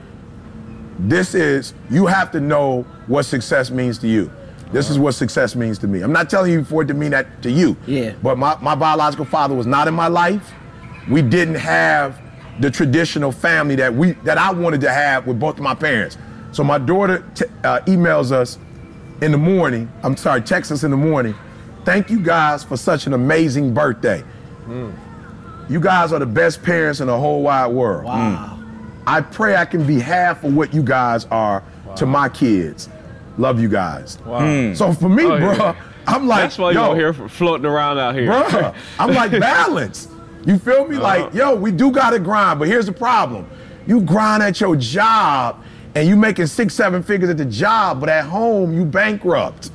this 0.99 1.33
is 1.35 1.73
you 1.89 2.05
have 2.05 2.31
to 2.31 2.39
know 2.39 2.83
what 3.07 3.23
success 3.23 3.71
means 3.71 3.97
to 3.99 4.07
you. 4.07 4.31
This 4.71 4.89
is 4.89 4.97
what 4.97 5.13
success 5.13 5.55
means 5.55 5.77
to 5.79 5.87
me. 5.87 6.01
I'm 6.01 6.13
not 6.13 6.29
telling 6.29 6.51
you 6.51 6.63
for 6.63 6.81
it 6.83 6.85
to 6.87 6.93
mean 6.93 7.11
that 7.11 7.41
to 7.43 7.51
you. 7.51 7.75
Yeah. 7.85 8.13
But 8.23 8.37
my, 8.37 8.57
my 8.61 8.73
biological 8.75 9.25
father 9.25 9.53
was 9.53 9.67
not 9.67 9.87
in 9.87 9.93
my 9.93 10.07
life. 10.07 10.53
We 11.09 11.21
didn't 11.21 11.55
have 11.55 12.21
the 12.59 12.69
traditional 12.71 13.31
family 13.31 13.75
that 13.75 13.93
we 13.93 14.11
that 14.23 14.37
I 14.37 14.51
wanted 14.51 14.81
to 14.81 14.91
have 14.91 15.27
with 15.27 15.39
both 15.39 15.57
of 15.57 15.63
my 15.63 15.75
parents. 15.75 16.17
So 16.51 16.63
my 16.63 16.77
daughter 16.77 17.25
t- 17.35 17.45
uh, 17.63 17.79
emails 17.81 18.31
us 18.31 18.57
in 19.21 19.31
the 19.31 19.37
morning. 19.37 19.91
I'm 20.03 20.15
sorry, 20.15 20.41
texts 20.41 20.71
us 20.71 20.83
in 20.83 20.91
the 20.91 20.97
morning. 20.97 21.35
Thank 21.85 22.09
you 22.09 22.19
guys 22.19 22.63
for 22.63 22.77
such 22.77 23.07
an 23.07 23.13
amazing 23.13 23.73
birthday. 23.73 24.23
You 25.69 25.79
guys 25.79 26.13
are 26.13 26.19
the 26.19 26.25
best 26.25 26.61
parents 26.63 26.99
in 27.01 27.07
the 27.07 27.17
whole 27.17 27.41
wide 27.43 27.67
world. 27.67 28.05
Wow. 28.05 28.57
I 29.07 29.21
pray 29.21 29.55
I 29.55 29.65
can 29.65 29.85
be 29.85 29.99
half 29.99 30.43
of 30.43 30.55
what 30.55 30.73
you 30.73 30.83
guys 30.83 31.25
are 31.25 31.63
to 31.95 32.05
my 32.05 32.29
kids. 32.29 32.89
Love 33.37 33.59
you 33.59 33.69
guys. 33.69 34.19
Wow. 34.25 34.39
Hmm. 34.39 34.73
So 34.73 34.93
for 34.93 35.09
me, 35.09 35.23
Oh, 35.23 35.37
bro, 35.37 35.53
yeah. 35.53 35.75
I'm 36.07 36.27
like, 36.27 36.43
That's 36.43 36.57
why 36.57 36.71
yo, 36.71 36.93
you're 36.93 37.13
here 37.13 37.29
floating 37.29 37.65
around 37.65 37.97
out 37.97 38.15
here. 38.15 38.29
bruh, 38.29 38.75
I'm 38.99 39.13
like 39.13 39.31
balance. 39.31 40.07
You 40.45 40.57
feel 40.57 40.87
me? 40.87 40.97
Like, 40.97 41.25
uh-huh. 41.25 41.37
yo, 41.37 41.55
we 41.55 41.71
do 41.71 41.91
gotta 41.91 42.19
grind, 42.19 42.59
but 42.59 42.67
here's 42.67 42.87
the 42.87 42.91
problem. 42.91 43.49
You 43.87 44.01
grind 44.01 44.43
at 44.43 44.59
your 44.59 44.75
job 44.75 45.63
and 45.95 46.07
you 46.07 46.15
making 46.15 46.47
six, 46.47 46.73
seven 46.73 47.03
figures 47.03 47.29
at 47.29 47.37
the 47.37 47.45
job, 47.45 47.99
but 47.99 48.09
at 48.09 48.25
home 48.25 48.73
you 48.73 48.85
bankrupt. 48.85 49.71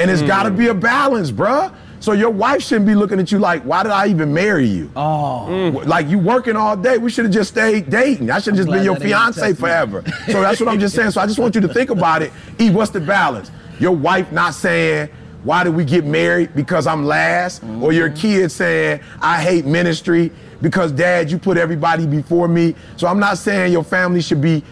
And 0.00 0.10
it's 0.10 0.22
gotta 0.22 0.50
hmm. 0.50 0.56
be 0.56 0.68
a 0.68 0.74
balance, 0.74 1.30
bruh. 1.30 1.74
So 2.00 2.12
your 2.12 2.30
wife 2.30 2.62
shouldn't 2.62 2.86
be 2.86 2.94
looking 2.94 3.18
at 3.18 3.32
you 3.32 3.38
like, 3.38 3.62
why 3.62 3.82
did 3.82 3.92
I 3.92 4.06
even 4.06 4.32
marry 4.32 4.66
you? 4.66 4.90
Oh. 4.94 5.46
Mm. 5.48 5.86
Like 5.86 6.08
you 6.08 6.18
working 6.18 6.56
all 6.56 6.76
day. 6.76 6.98
We 6.98 7.10
should 7.10 7.24
have 7.24 7.34
just 7.34 7.50
stayed 7.50 7.90
dating. 7.90 8.30
I 8.30 8.38
should 8.38 8.56
have 8.56 8.64
just 8.64 8.70
been 8.70 8.84
your 8.84 8.94
that 8.94 9.02
ain't 9.02 9.12
my 9.12 9.32
fiance 9.32 9.54
forever. 9.54 10.04
So 10.26 10.40
that's 10.40 10.60
what 10.60 10.68
I'm 10.68 10.78
just 10.78 10.94
saying. 10.94 11.10
So 11.10 11.20
I 11.20 11.26
just 11.26 11.38
want 11.38 11.54
you 11.54 11.60
to 11.62 11.68
think 11.68 11.90
about 11.90 12.22
it. 12.22 12.32
E, 12.60 12.70
what's 12.70 12.90
the 12.90 13.00
balance? 13.00 13.50
Your 13.80 13.92
wife 13.92 14.30
not 14.32 14.54
saying, 14.54 15.08
why 15.44 15.64
did 15.64 15.74
we 15.74 15.84
get 15.84 16.04
married? 16.04 16.54
Because 16.54 16.86
I'm 16.86 17.04
last. 17.04 17.62
Or 17.62 17.66
mm-hmm. 17.66 17.92
your 17.92 18.10
kid 18.10 18.50
saying, 18.50 19.00
I 19.20 19.42
hate 19.42 19.64
ministry 19.64 20.30
because 20.60 20.92
dad, 20.92 21.30
you 21.30 21.38
put 21.38 21.56
everybody 21.56 22.06
before 22.06 22.48
me. 22.48 22.74
So 22.96 23.06
I'm 23.06 23.20
not 23.20 23.38
saying 23.38 23.72
your 23.72 23.84
family 23.84 24.20
should 24.20 24.40
be 24.40 24.62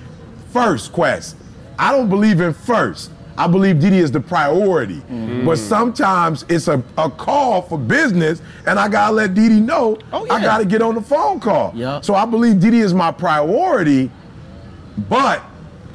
first 0.53 0.93
quest. 0.93 1.37
I 1.79 1.93
don't 1.93 2.09
believe 2.09 2.41
in 2.41 2.53
first. 2.53 3.11
I 3.39 3.47
believe 3.47 3.80
Dede 3.80 3.95
is 3.95 4.11
the 4.11 4.20
priority. 4.20 5.01
But 5.01 5.14
mm. 5.55 5.57
sometimes 5.59 6.45
it's 6.49 6.68
a, 6.68 6.82
a 6.97 7.11
call 7.11 7.62
for 7.62 7.78
business, 7.78 8.41
and 8.66 8.78
I 8.78 8.89
gotta 8.89 9.12
let 9.12 9.34
Dede 9.34 9.62
know 9.62 9.99
Oh, 10.12 10.24
yeah. 10.24 10.34
I 10.34 10.41
gotta 10.43 10.64
get 10.64 10.82
on 10.82 10.95
the 10.95 11.03
phone 11.03 11.41
call. 11.41 11.72
Yup. 11.74 12.05
So 12.05 12.14
I 12.14 12.24
believe 12.24 12.61
Dede 12.61 12.74
is 12.74 12.95
my 12.95 13.12
priority, 13.12 14.11
but 15.09 15.43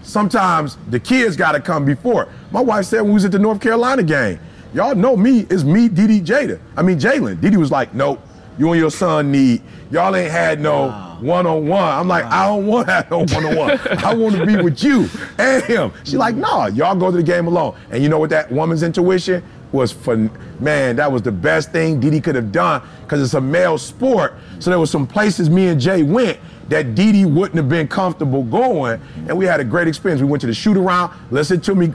sometimes 0.03 0.77
the 0.89 0.99
kids 0.99 1.35
gotta 1.35 1.59
come 1.59 1.85
before. 1.85 2.27
My 2.51 2.61
wife 2.61 2.85
said 2.85 3.01
when 3.01 3.09
we 3.09 3.13
was 3.15 3.25
at 3.25 3.31
the 3.31 3.39
North 3.39 3.61
Carolina 3.61 4.03
game, 4.03 4.39
y'all 4.73 4.95
know 4.95 5.17
me, 5.17 5.47
it's 5.49 5.63
me, 5.63 5.89
Dede, 5.89 6.25
Jada. 6.25 6.59
I 6.77 6.81
mean 6.81 6.99
Jalen. 6.99 7.41
Dede 7.41 7.57
was 7.57 7.71
like, 7.71 7.93
nope, 7.93 8.21
you 8.57 8.71
and 8.71 8.79
your 8.79 8.91
son 8.91 9.31
need, 9.31 9.61
y'all 9.91 10.15
ain't 10.15 10.31
had 10.31 10.59
no 10.59 10.89
one-on-one. 11.21 11.81
I'm 11.81 12.07
like, 12.07 12.25
I 12.25 12.47
don't 12.47 12.67
want 12.67 12.87
to 12.87 12.93
have 12.93 13.11
no 13.11 13.19
one-on-one. 13.19 13.79
I 14.03 14.13
want 14.13 14.35
to 14.35 14.45
be 14.45 14.55
with 14.55 14.83
you 14.83 15.07
and 15.37 15.63
him. 15.63 15.91
She 16.03 16.17
like, 16.17 16.35
nah, 16.35 16.67
y'all 16.67 16.95
go 16.95 17.11
to 17.11 17.17
the 17.17 17.23
game 17.23 17.47
alone. 17.47 17.75
And 17.91 18.01
you 18.03 18.09
know 18.09 18.19
what 18.19 18.29
that 18.31 18.51
woman's 18.51 18.83
intuition 18.83 19.43
was 19.71 19.91
for, 19.91 20.17
man, 20.59 20.97
that 20.97 21.11
was 21.11 21.21
the 21.21 21.31
best 21.31 21.71
thing 21.71 21.99
Dede 21.99 22.23
could 22.23 22.35
have 22.35 22.51
done 22.51 22.81
because 23.03 23.21
it's 23.21 23.35
a 23.35 23.41
male 23.41 23.77
sport. 23.77 24.35
So 24.59 24.69
there 24.69 24.79
was 24.79 24.91
some 24.91 25.07
places 25.07 25.49
me 25.49 25.67
and 25.67 25.79
Jay 25.79 26.03
went 26.03 26.39
that 26.69 26.95
Dede 26.95 27.25
wouldn't 27.25 27.55
have 27.55 27.69
been 27.69 27.87
comfortable 27.87 28.43
going. 28.43 29.01
And 29.27 29.37
we 29.37 29.45
had 29.45 29.59
a 29.59 29.63
great 29.63 29.87
experience. 29.87 30.21
We 30.21 30.27
went 30.27 30.41
to 30.41 30.47
the 30.47 30.53
shoot 30.53 30.75
around. 30.77 31.13
Listen 31.31 31.61
to 31.61 31.75
me, 31.75 31.93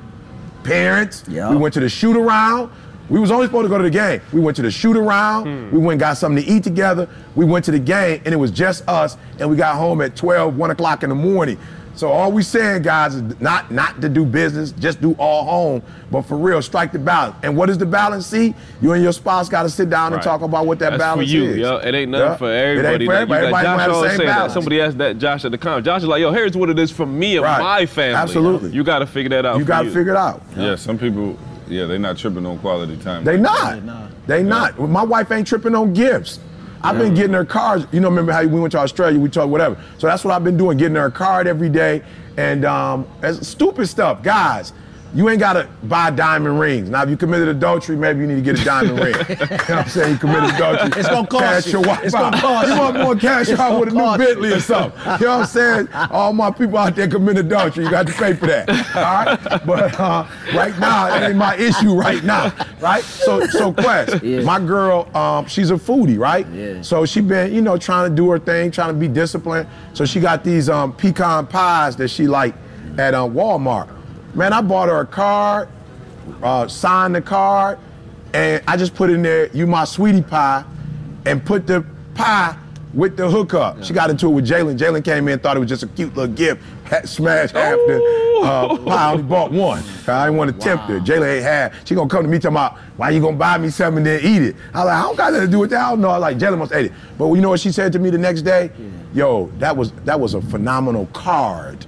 parents. 0.65 1.25
Yeah. 1.29 1.51
We 1.51 1.57
went 1.57 1.75
to 1.75 1.81
the 1.81 1.89
shoot 1.89 2.17
around. 2.17 2.71
We 3.09 3.21
was 3.21 3.31
only 3.31 3.47
supposed 3.47 3.65
to 3.65 3.69
go 3.69 3.79
to 3.79 3.85
the 3.85 3.91
game. 3.91 4.21
We 4.33 4.41
went 4.41 4.57
to 4.57 4.63
the 4.63 4.71
shoot 4.71 4.97
around. 4.97 5.45
Hmm. 5.45 5.71
We 5.75 5.79
went 5.79 5.93
and 5.93 6.01
got 6.01 6.17
something 6.17 6.43
to 6.45 6.51
eat 6.51 6.65
together. 6.65 7.09
We 7.35 7.45
went 7.45 7.65
to 7.67 7.71
the 7.71 7.79
game, 7.79 8.21
and 8.25 8.33
it 8.35 8.37
was 8.39 8.51
just 8.51 8.89
us. 8.89 9.17
And 9.39 9.49
we 9.51 9.57
got 9.57 9.77
home 9.77 10.01
at 10.01 10.17
12, 10.17 10.57
1 10.57 10.71
o'clock 10.71 11.03
in 11.03 11.09
the 11.11 11.15
morning. 11.15 11.59
So 11.95 12.09
all 12.13 12.31
we 12.31 12.43
saying, 12.43 12.83
guys, 12.83 13.15
is 13.15 13.41
not 13.41 13.71
not 13.71 14.03
to 14.03 14.11
do 14.11 14.27
business, 14.27 14.71
just 14.73 15.01
do 15.01 15.15
all 15.19 15.45
home, 15.47 15.83
but 16.11 16.23
for 16.27 16.37
real, 16.37 16.61
strike 16.61 16.93
the 16.93 16.99
balance. 16.99 17.37
And 17.43 17.57
what 17.57 17.71
is 17.71 17.79
the 17.79 17.87
balance? 17.87 18.27
See, 18.27 18.55
you 18.83 18.93
and 18.93 19.03
your 19.03 19.15
spouse 19.15 19.49
got 19.49 19.63
to 19.63 19.71
sit 19.71 19.89
down 19.89 20.13
and 20.13 20.21
talk 20.21 20.43
about 20.43 20.67
what 20.67 20.79
that 20.81 20.99
That's 20.99 21.17
for 21.17 21.23
you, 21.23 21.45
is. 21.45 21.57
yo. 21.57 21.77
It 21.79 21.95
ain't 21.95 22.11
nothing 22.11 22.27
Yeah. 22.33 22.37
for 22.37 22.53
It 22.53 22.57
ain't 22.59 22.85
everybody. 22.85 23.07
for 23.07 23.13
everybody. 23.15 23.39
Everybody 23.47 23.65
Josh 23.67 23.79
have 23.81 23.89
the 23.89 23.95
always 23.97 24.11
same 24.11 24.17
saying 24.19 24.29
that. 24.29 24.35
balance. 24.37 24.53
Somebody 24.53 24.81
asked 24.83 24.99
that 24.99 25.19
Josh 25.19 25.45
at 25.47 25.51
the 25.53 25.57
con. 25.59 25.83
Josh 25.85 26.03
is 26.03 26.09
like, 26.09 26.21
yo, 26.21 26.33
here's 26.33 26.55
what 26.55 26.69
it 26.69 26.79
is 26.79 26.91
for 26.91 27.07
me 27.07 27.37
and 27.37 27.45
Right. 27.45 27.63
my 27.63 27.87
family. 27.87 28.15
Absolutely. 28.15 28.71
You 28.73 28.85
got 28.85 28.99
to 28.99 29.07
figure 29.07 29.31
that 29.31 29.47
out. 29.47 29.59
You 29.59 29.65
got 29.65 29.83
to 29.85 29.91
figure 29.91 30.13
it 30.13 30.19
out. 30.19 30.43
Yeah, 30.55 30.77
some 30.77 30.99
people, 30.99 31.39
yeah, 31.69 31.87
they're 31.87 31.99
not 31.99 32.17
tripping 32.17 32.47
on 32.47 32.59
quality 32.59 32.97
time. 32.97 33.25
They 33.25 33.37
not. 33.37 33.83
not. 33.83 34.11
They 34.27 34.43
not. 34.43 34.79
My 34.79 35.03
wife 35.03 35.31
ain't 35.31 35.47
tripping 35.47 35.75
on 35.75 35.93
gifts. 35.93 36.41
I've 36.83 36.99
been 36.99 37.15
getting 37.15 37.33
her 37.33 37.45
cards. 37.45 37.87
You 37.91 38.01
know, 38.01 38.09
remember 38.09 38.33
how 38.33 38.43
we 38.43 38.61
went 38.61 38.73
to 38.73 38.79
Australia? 38.79 39.19
We 39.19 39.29
talked 39.29 39.49
whatever. 39.49 39.77
So 39.99 40.07
that's 40.07 40.25
what 40.25 40.35
I've 40.35 40.45
been 40.45 40.57
doing, 40.57 40.79
getting 40.79 40.95
her 40.97 41.07
a 41.07 41.11
card 41.11 41.47
every 41.47 41.69
day, 41.69 42.03
and 42.37 42.65
um, 42.65 43.09
it's 43.23 43.49
stupid 43.49 43.89
stuff, 43.89 44.23
guys. 44.23 44.73
You 45.17 45.31
ain't 45.31 45.41
gotta 45.41 45.67
buy 45.85 46.11
diamond 46.11 46.61
rings. 46.61 46.91
Now, 46.91 47.03
if 47.03 47.09
you 47.09 47.17
committed 47.17 47.49
adultery, 47.49 47.97
maybe 47.97 48.21
you 48.21 48.27
need 48.27 48.35
to 48.35 48.43
get 48.43 48.61
a 48.61 48.65
diamond 48.65 48.99
ring. 49.01 49.15
you 49.29 49.35
know 49.37 49.47
what 49.57 49.71
I'm 49.71 49.89
saying? 49.89 50.13
You 50.13 50.19
committed 50.19 50.51
adultery. 50.55 50.93
It's 51.01 51.09
gonna 51.09 51.27
cost 51.27 51.43
cash 51.43 51.67
you. 51.67 51.73
Your 51.73 51.83
wife 51.83 52.01
It's 52.05 52.15
out. 52.15 52.33
gonna 52.33 52.43
cost 52.43 52.69
You 52.69 52.75
you. 52.75 52.81
want 52.81 52.99
more 53.01 53.17
cash 53.17 53.49
It's 53.49 53.59
out 53.59 53.81
with 53.81 53.89
a 53.89 53.93
new 53.93 53.99
cost 54.01 54.21
you. 54.21 54.27
Bentley 54.27 54.53
or 54.53 54.61
something. 54.61 55.01
You 55.01 55.07
know 55.07 55.13
what 55.17 55.41
I'm 55.41 55.47
saying? 55.47 55.89
All 56.11 56.35
my 56.35 56.51
people 56.51 56.77
out 56.77 56.95
there 56.97 57.09
committed 57.09 57.47
adultery, 57.47 57.85
you 57.85 57.91
got 57.91 58.07
to 58.09 58.13
pay 58.13 58.35
for 58.35 58.47
that. 58.47 58.69
All 58.95 59.03
right? 59.25 59.67
But 59.67 59.99
uh, 59.99 60.27
right 60.55 60.79
now, 60.79 61.17
it 61.17 61.29
ain't 61.29 61.37
my 61.39 61.57
issue 61.57 61.95
right 61.95 62.23
now. 62.23 62.53
Right? 62.81 63.03
So, 63.03 63.47
so 63.47 63.73
Quest, 63.73 64.23
Yeah. 64.23 64.43
my 64.43 64.61
girl, 64.61 65.09
um, 65.17 65.47
she's 65.47 65.71
a 65.71 65.77
foodie, 65.77 66.19
right? 66.19 66.47
Yeah. 66.49 66.83
So 66.83 67.07
she 67.07 67.23
been, 67.23 67.55
you 67.55 67.63
know, 67.63 67.79
trying 67.79 68.11
to 68.11 68.15
do 68.15 68.31
her 68.31 68.39
thing, 68.39 68.71
trying 68.71 68.89
to 68.93 69.01
be 69.01 69.09
disciplined. 69.09 69.67
So 69.95 70.05
she 70.05 70.21
got 70.21 70.45
these 70.45 70.69
um, 70.69 70.93
pecan 70.93 71.47
pies 71.47 71.97
that 71.97 72.09
she 72.09 72.27
like 72.27 72.55
at 72.99 73.15
uh, 73.15 73.23
Walmart. 73.25 73.89
Man, 74.37 74.53
I 74.53 74.61
bought 74.61 74.91
her 74.91 75.01
a 75.01 75.07
card, 75.07 75.67
uh, 76.43 76.69
signed 76.69 77.15
the 77.15 77.23
card, 77.23 77.79
and 78.35 78.63
I 78.69 78.77
just 78.77 78.95
put 78.95 79.09
in 79.09 79.23
there, 79.23 79.47
you 79.57 79.67
my 79.67 79.87
sweetie 79.87 80.21
pie, 80.21 80.63
and 81.25 81.43
put 81.43 81.67
the 81.67 81.87
pie 82.15 82.55
with 82.93 83.17
the 83.17 83.31
hookup. 83.31 83.83
She 83.83 83.95
got 83.95 84.11
into 84.11 84.27
it 84.27 84.31
with 84.33 84.47
Jalen. 84.47 84.77
Jalen 84.77 85.03
came 85.03 85.29
in, 85.29 85.39
thought 85.39 85.57
it 85.57 85.61
was 85.61 85.71
just 85.71 85.85
a 85.85 85.87
cute 85.87 86.15
little 86.15 86.35
gift, 86.35 86.63
had 86.85 87.09
smashed 87.09 87.55
half 87.55 87.77
the 87.87 88.41
uh, 88.43 88.77
pie, 88.77 89.13
only 89.13 89.23
bought 89.23 89.53
one. 89.53 89.83
I 90.07 90.27
didn't 90.27 90.37
want 90.37 90.53
to 90.53 90.59
tempt 90.59 90.85
her. 90.85 91.01
Jalen 91.01 91.37
ain't 91.37 91.43
had. 91.43 91.73
She 91.87 91.95
gonna 91.95 92.11
come 92.11 92.23
to 92.23 92.29
me 92.29 92.39
talking 92.39 92.57
about, 92.57 92.77
why 92.99 93.09
you 93.11 93.23
gonna 93.23 93.39
buy 93.39 93.57
me 93.57 93.71
something 93.71 93.99
and 93.99 94.07
then 94.07 94.21
eat 94.21 94.43
it? 94.49 94.57
I 94.75 94.81
was 94.81 94.87
like, 94.89 94.99
I 94.99 95.03
don't 95.03 95.17
got 95.17 95.33
nothing 95.33 95.47
to 95.47 95.51
do 95.51 95.61
with 95.61 95.71
that. 95.71 95.83
I 95.83 95.91
don't 95.91 96.03
know. 96.03 96.11
I 96.11 96.19
was 96.19 96.21
like, 96.21 96.37
Jalen 96.37 96.59
must 96.59 96.73
ate 96.75 96.87
it. 96.87 96.93
But 97.17 97.33
you 97.33 97.41
know 97.41 97.49
what 97.49 97.61
she 97.61 97.73
said 97.73 97.91
to 97.95 97.99
me 97.99 98.11
the 98.11 98.19
next 98.19 98.43
day? 98.43 98.71
Yo, 99.15 99.47
that 99.61 99.75
was 99.75 99.93
that 100.05 100.21
was 100.21 100.35
a 100.35 100.43
phenomenal 100.43 101.07
card. 101.15 101.86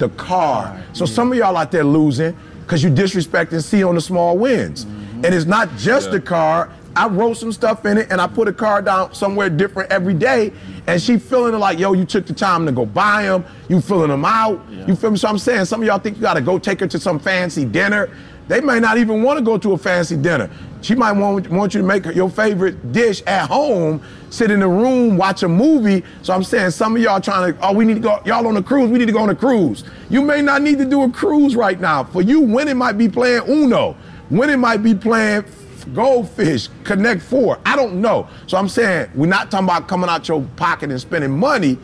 The 0.00 0.08
car. 0.08 0.82
So 0.94 1.04
some 1.04 1.30
of 1.30 1.36
y'all 1.36 1.58
out 1.58 1.70
there 1.70 1.84
losing 1.84 2.34
because 2.62 2.82
you 2.82 2.88
disrespecting 2.88 3.62
C 3.62 3.84
on 3.84 3.94
the 3.94 4.00
small 4.00 4.38
wins. 4.38 4.86
Mm-hmm. 4.86 5.26
And 5.26 5.34
it's 5.34 5.44
not 5.44 5.68
just 5.76 6.10
the 6.10 6.20
card. 6.20 6.70
I 6.96 7.06
wrote 7.06 7.34
some 7.34 7.52
stuff 7.52 7.86
in 7.86 7.98
it 7.98 8.10
and 8.10 8.20
I 8.20 8.26
put 8.26 8.48
a 8.48 8.52
card 8.52 8.84
down 8.84 9.14
somewhere 9.14 9.48
different 9.48 9.92
every 9.92 10.14
day. 10.14 10.52
And 10.86 11.00
she 11.00 11.18
feeling 11.18 11.54
it 11.54 11.58
like, 11.58 11.78
yo, 11.78 11.92
you 11.92 12.04
took 12.04 12.26
the 12.26 12.34
time 12.34 12.66
to 12.66 12.72
go 12.72 12.84
buy 12.84 13.24
them. 13.24 13.44
You 13.68 13.80
filling 13.80 14.10
them 14.10 14.24
out. 14.24 14.60
You 14.70 14.96
feel 14.96 15.12
me? 15.12 15.16
So 15.16 15.28
I'm 15.28 15.38
saying 15.38 15.66
some 15.66 15.80
of 15.80 15.86
y'all 15.86 15.98
think 15.98 16.16
you 16.16 16.22
gotta 16.22 16.40
go 16.40 16.58
take 16.58 16.80
her 16.80 16.86
to 16.88 16.98
some 16.98 17.18
fancy 17.18 17.64
dinner. 17.64 18.10
They 18.48 18.60
may 18.60 18.80
not 18.80 18.98
even 18.98 19.22
want 19.22 19.38
to 19.38 19.44
go 19.44 19.56
to 19.58 19.74
a 19.74 19.78
fancy 19.78 20.16
dinner. 20.16 20.50
She 20.82 20.96
might 20.96 21.12
want, 21.12 21.48
want 21.50 21.72
you 21.72 21.82
to 21.82 21.86
make 21.86 22.04
your 22.06 22.28
favorite 22.28 22.90
dish 22.90 23.22
at 23.24 23.48
home, 23.48 24.02
sit 24.30 24.50
in 24.50 24.58
the 24.58 24.66
room, 24.66 25.16
watch 25.16 25.44
a 25.44 25.48
movie. 25.48 26.02
So 26.22 26.34
I'm 26.34 26.42
saying 26.42 26.72
some 26.72 26.96
of 26.96 27.02
y'all 27.02 27.20
trying 27.20 27.54
to, 27.54 27.60
oh, 27.64 27.72
we 27.72 27.84
need 27.84 27.94
to 27.94 28.00
go, 28.00 28.20
y'all 28.24 28.44
on 28.48 28.56
a 28.56 28.62
cruise, 28.62 28.90
we 28.90 28.98
need 28.98 29.06
to 29.06 29.12
go 29.12 29.20
on 29.20 29.30
a 29.30 29.36
cruise. 29.36 29.84
You 30.08 30.20
may 30.20 30.42
not 30.42 30.62
need 30.62 30.78
to 30.78 30.84
do 30.84 31.04
a 31.04 31.10
cruise 31.10 31.54
right 31.54 31.78
now. 31.78 32.02
For 32.02 32.22
you, 32.22 32.40
winning 32.40 32.76
might 32.76 32.98
be 32.98 33.08
playing 33.08 33.42
Uno. 33.48 33.96
Winning 34.30 34.58
might 34.58 34.78
be 34.78 34.96
playing 34.96 35.44
Goldfish, 35.84 36.68
Connect 36.84 37.22
Four. 37.22 37.58
I 37.64 37.76
don't 37.76 38.00
know. 38.00 38.28
So 38.46 38.56
I'm 38.56 38.68
saying 38.68 39.10
we're 39.14 39.26
not 39.26 39.50
talking 39.50 39.66
about 39.66 39.88
coming 39.88 40.08
out 40.08 40.28
your 40.28 40.42
pocket 40.56 40.90
and 40.90 41.00
spending 41.00 41.38
money. 41.38 41.78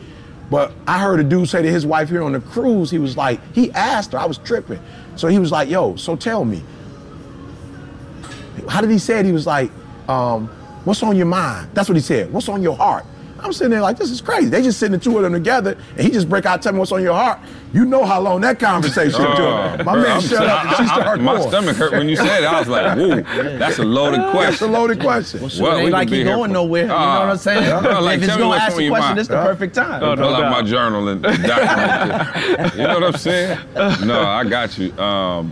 But 0.49 0.71
I 0.87 0.99
heard 0.99 1.19
a 1.19 1.23
dude 1.23 1.49
say 1.49 1.61
to 1.61 1.69
his 1.69 1.85
wife 1.85 2.07
here 2.07 2.23
on 2.23 2.31
the 2.31 2.39
cruise, 2.39 2.89
he 2.89 2.99
was 2.99 3.17
like, 3.17 3.41
he 3.53 3.69
asked 3.73 4.13
her, 4.13 4.17
I 4.17 4.25
was 4.25 4.37
tripping. 4.37 4.79
So 5.17 5.27
he 5.27 5.39
was 5.39 5.51
like, 5.51 5.69
yo, 5.69 5.97
so 5.97 6.15
tell 6.15 6.45
me, 6.45 6.63
how 8.69 8.79
did 8.79 8.89
he 8.89 8.97
say 8.97 9.19
it? 9.19 9.25
He 9.25 9.33
was 9.33 9.45
like, 9.45 9.69
um, 10.07 10.47
what's 10.85 11.03
on 11.03 11.17
your 11.17 11.25
mind? 11.25 11.69
That's 11.73 11.89
what 11.89 11.95
he 11.95 12.01
said. 12.01 12.31
What's 12.31 12.47
on 12.47 12.63
your 12.63 12.77
heart? 12.77 13.05
I'm 13.39 13.51
sitting 13.51 13.71
there 13.71 13.81
like, 13.81 13.97
this 13.97 14.09
is 14.09 14.21
crazy. 14.21 14.47
They 14.47 14.61
just 14.61 14.79
sitting 14.79 14.93
the 14.93 15.03
two 15.03 15.17
of 15.17 15.23
them 15.23 15.33
together, 15.33 15.77
and 15.91 15.99
he 15.99 16.09
just 16.09 16.29
break 16.29 16.45
out, 16.45 16.61
tell 16.61 16.71
me 16.71 16.79
what's 16.79 16.91
on 16.91 17.03
your 17.03 17.13
heart. 17.13 17.39
You 17.73 17.83
know 17.85 18.05
how 18.05 18.21
long 18.21 18.41
that 18.41 18.59
conversation 18.59 19.19
took. 19.19 19.37
My 19.37 19.75
Bro, 19.83 19.93
man 20.01 20.11
I'm 20.11 20.21
shut 20.21 20.29
sorry. 20.37 20.47
up 20.49 20.65
and 20.65 20.75
she 20.77 20.81
I- 20.83 20.85
I- 20.95 21.01
started 21.01 21.23
My 21.23 21.35
going. 21.35 21.49
stomach 21.49 21.75
hurt 21.75 21.91
when 21.91 22.07
you 22.09 22.15
said 22.15 22.43
it. 22.43 22.45
I 22.45 22.59
was 22.59 22.67
like, 22.69 22.97
whoa, 22.97 23.57
that's 23.59 23.77
a 23.79 23.83
loaded 23.83 24.21
question. 24.31 24.39
That's 24.39 24.61
a 24.61 24.67
loaded 24.67 24.99
question. 25.01 25.41
Well, 25.41 25.51
Well, 25.59 25.71
it 25.71 25.75
we 25.75 25.79
ain't 25.81 25.85
could 25.87 25.93
like 25.93 26.09
be 26.09 26.17
he 26.19 26.23
going 26.23 26.49
for- 26.49 26.53
nowhere. 26.53 26.81
You 26.83 26.87
know 26.87 26.95
Ah. 26.95 27.19
what 27.19 27.29
I'm 27.29 27.37
saying? 27.37 27.63
Yeah, 27.67 27.99
like, 27.99 28.15
if 28.21 28.23
he's 28.25 28.37
gonna 28.37 28.55
ask 28.55 28.75
on 28.77 28.83
a 28.83 28.89
question, 28.89 29.05
mind. 29.07 29.17
this 29.19 29.27
the 29.27 29.33
perfect 29.35 29.75
time. 29.75 29.99
No, 30.01 30.15
Pull 30.15 30.15
no 30.15 30.33
out 30.35 30.39
doubt. 30.41 30.51
my 30.51 30.61
journal 30.61 31.07
and 31.09 31.21
document 31.21 32.29
it. 32.59 32.75
You 32.77 32.83
know 32.87 32.93
what 32.99 33.03
I'm 33.03 33.13
saying? 33.17 33.59
No, 33.75 34.21
I 34.23 34.43
got 34.45 34.77
you. 34.77 34.97
Um, 34.97 35.51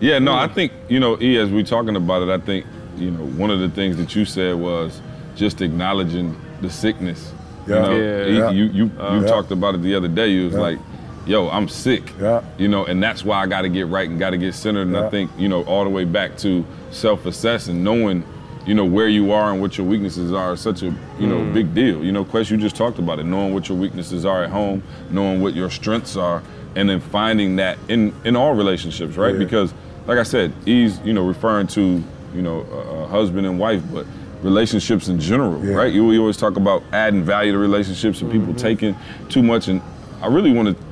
yeah, 0.00 0.18
no, 0.18 0.34
I 0.34 0.48
think, 0.48 0.72
you 0.88 1.00
know, 1.00 1.16
E, 1.20 1.38
as 1.38 1.48
we're 1.50 1.62
talking 1.64 1.96
about 1.96 2.22
it, 2.22 2.28
I 2.28 2.38
think, 2.38 2.66
you 2.98 3.10
know, 3.10 3.24
one 3.24 3.50
of 3.50 3.60
the 3.60 3.70
things 3.70 3.96
that 3.96 4.14
you 4.14 4.26
said 4.26 4.54
was 4.56 5.00
just 5.34 5.62
acknowledging 5.62 6.36
the 6.60 6.68
sickness. 6.68 7.32
Yeah. 7.66 7.74
You, 7.76 7.80
know, 7.82 7.90
Yeah. 7.96 8.26
E, 8.26 8.36
Yeah. 8.38 8.50
you, 8.50 8.64
you, 8.64 8.84
you 8.84 8.90
yeah. 9.00 9.26
talked 9.26 9.50
about 9.50 9.74
it 9.74 9.82
the 9.82 9.94
other 9.94 10.08
day. 10.08 10.28
You 10.28 10.44
was 10.44 10.54
Yeah. 10.54 10.60
like, 10.60 10.78
yo, 11.26 11.48
I'm 11.50 11.68
sick. 11.68 12.02
Yeah. 12.20 12.42
You 12.58 12.68
know, 12.68 12.84
and 12.84 13.02
that's 13.02 13.24
why 13.24 13.42
I 13.42 13.46
got 13.46 13.62
to 13.62 13.68
get 13.68 13.86
right 13.88 14.08
and 14.08 14.18
got 14.18 14.30
to 14.30 14.36
get 14.38 14.54
centered. 14.54 14.82
And 14.88 14.92
Yeah. 14.92 15.06
I 15.06 15.10
think, 15.10 15.30
you 15.38 15.48
know, 15.48 15.62
all 15.64 15.84
the 15.84 15.90
way 15.90 16.04
back 16.04 16.36
to 16.38 16.64
self-assessing, 16.90 17.82
knowing, 17.82 18.24
you 18.66 18.74
know, 18.74 18.84
where 18.84 19.08
you 19.08 19.32
are 19.32 19.52
and 19.52 19.60
what 19.60 19.76
your 19.76 19.86
weaknesses 19.86 20.32
are 20.32 20.54
is 20.54 20.60
such 20.60 20.82
a, 20.82 20.86
you 21.18 21.26
know, 21.26 21.36
Mm. 21.38 21.52
big 21.54 21.74
deal. 21.74 22.02
You 22.04 22.12
know, 22.12 22.24
Quest, 22.24 22.50
you 22.50 22.56
just 22.56 22.76
talked 22.76 22.98
about 22.98 23.18
it, 23.18 23.24
knowing 23.26 23.52
what 23.54 23.68
your 23.68 23.76
weaknesses 23.78 24.24
are 24.24 24.42
at 24.44 24.50
home, 24.50 24.82
knowing 25.10 25.42
what 25.42 25.54
your 25.54 25.70
strengths 25.70 26.16
are, 26.16 26.42
and 26.76 26.88
then 26.88 27.00
finding 27.00 27.56
that 27.56 27.78
in, 27.88 28.12
in 28.24 28.36
all 28.36 28.54
relationships, 28.54 29.16
right? 29.16 29.34
Yeah. 29.34 29.38
Because, 29.38 29.72
like 30.06 30.18
I 30.18 30.22
said, 30.24 30.52
he's, 30.64 30.98
you 31.04 31.12
know, 31.12 31.26
referring 31.26 31.66
to, 31.68 32.02
you 32.34 32.42
know, 32.42 32.66
a, 32.72 33.02
a 33.04 33.06
husband 33.06 33.46
and 33.46 33.58
wife, 33.58 33.82
but 33.92 34.06
relationships 34.42 35.08
in 35.08 35.18
general, 35.20 35.64
Yeah. 35.64 35.74
right? 35.74 35.92
You, 35.92 36.04
we 36.06 36.18
always 36.18 36.36
talk 36.36 36.56
about 36.56 36.82
adding 36.92 37.22
value 37.22 37.52
to 37.52 37.58
relationships 37.58 38.20
and 38.22 38.30
people 38.30 38.54
taking 38.54 38.94
too 39.28 39.42
much. 39.42 39.68
And 39.68 39.80
I 40.22 40.26
really 40.26 40.52
want 40.52 40.68
to, 40.76 40.83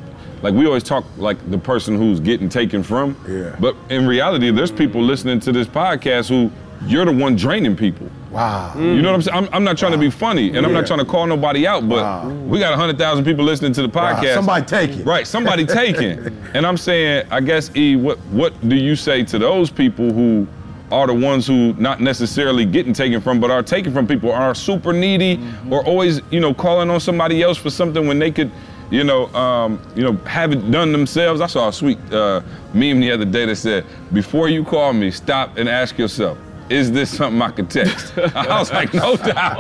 like, 0.43 0.55
we 0.55 0.66
always 0.66 0.82
talk 0.82 1.05
like 1.16 1.38
the 1.51 1.59
person 1.59 1.97
who's 1.97 2.20
getting 2.20 2.49
taken 2.49 2.82
from. 2.82 3.16
Yeah. 3.28 3.57
But 3.61 3.76
in 3.90 4.07
reality, 4.07 4.51
there's 4.51 4.72
people 4.72 5.03
listening 5.03 5.40
to 5.40 5.53
this 5.53 5.66
podcast 5.66 6.28
who 6.28 6.51
you're 6.86 7.05
the 7.05 7.12
one 7.12 7.36
draining 7.36 7.76
people. 7.76 8.11
Wow. 8.30 8.72
You 8.76 9.03
know 9.03 9.11
what 9.11 9.14
I'm 9.14 9.22
saying? 9.22 9.36
I'm, 9.36 9.49
I'm 9.53 9.64
not 9.64 9.78
trying 9.78 9.93
to 9.93 9.99
be 9.99 10.11
funny, 10.11 10.57
and 10.57 10.66
I'm 10.66 10.72
not 10.72 10.86
trying 10.86 10.99
to 10.99 11.05
call 11.05 11.26
nobody 11.26 11.66
out, 11.66 11.88
but 11.88 12.03
Wow. 12.03 12.28
we 12.30 12.59
got 12.59 12.70
100,000 12.70 13.24
people 13.24 13.45
listening 13.45 13.72
to 13.74 13.82
the 13.82 13.88
Wow. 13.88 14.14
podcast. 14.14 14.34
Somebody 14.34 14.64
take 14.64 14.90
it. 14.90 15.07
Right, 15.07 15.26
somebody 15.26 15.64
taking. 15.80 16.18
and 16.55 16.66
I'm 16.66 16.76
saying, 16.76 17.26
I 17.30 17.40
guess, 17.40 17.70
E, 17.76 17.95
what 17.95 18.18
what 18.30 18.53
do 18.68 18.74
you 18.74 18.97
say 18.97 19.22
to 19.24 19.38
those 19.38 19.70
people 19.70 20.12
who 20.12 20.47
are 20.90 21.07
the 21.07 21.14
ones 21.14 21.47
who 21.47 21.72
not 21.78 22.01
necessarily 22.01 22.64
getting 22.66 22.93
taken 22.93 23.20
from, 23.20 23.38
but 23.38 23.51
are 23.51 23.62
taken 23.62 23.93
from 23.93 24.07
people, 24.07 24.32
are 24.32 24.55
super 24.55 24.93
needy, 24.93 25.36
mm-hmm. 25.36 25.72
or 25.72 25.84
always, 25.86 26.20
you 26.30 26.40
know, 26.40 26.53
calling 26.53 26.90
on 26.90 27.01
somebody 27.01 27.43
else 27.43 27.57
for 27.59 27.70
something 27.70 28.07
when 28.07 28.18
they 28.18 28.30
could, 28.30 28.51
you 28.93 29.05
know, 29.05 29.26
um, 29.34 29.80
you 29.97 30.03
know, 30.03 30.12
have 30.26 30.53
it 30.53 30.70
done 30.70 30.93
themselves. 30.93 31.40
I 31.40 31.47
saw 31.47 31.68
a 31.68 31.72
sweet 31.72 31.99
uh, 32.12 32.43
meme 32.74 33.01
the 33.01 33.11
other 33.11 33.24
day 33.24 33.47
that 33.47 33.57
said, 33.57 33.86
"Before 34.12 34.49
you 34.51 34.64
call 34.64 34.93
me, 34.93 35.11
stop 35.11 35.57
and 35.57 35.68
ask 35.68 35.97
yourself." 35.99 36.38
Is 36.68 36.93
this 36.93 37.14
something 37.14 37.40
I 37.40 37.51
could 37.51 37.70
text? 37.70 38.16
I 38.34 38.59
was 38.59 38.70
like, 38.70 38.95
no 38.95 39.16
doubt. 39.16 39.59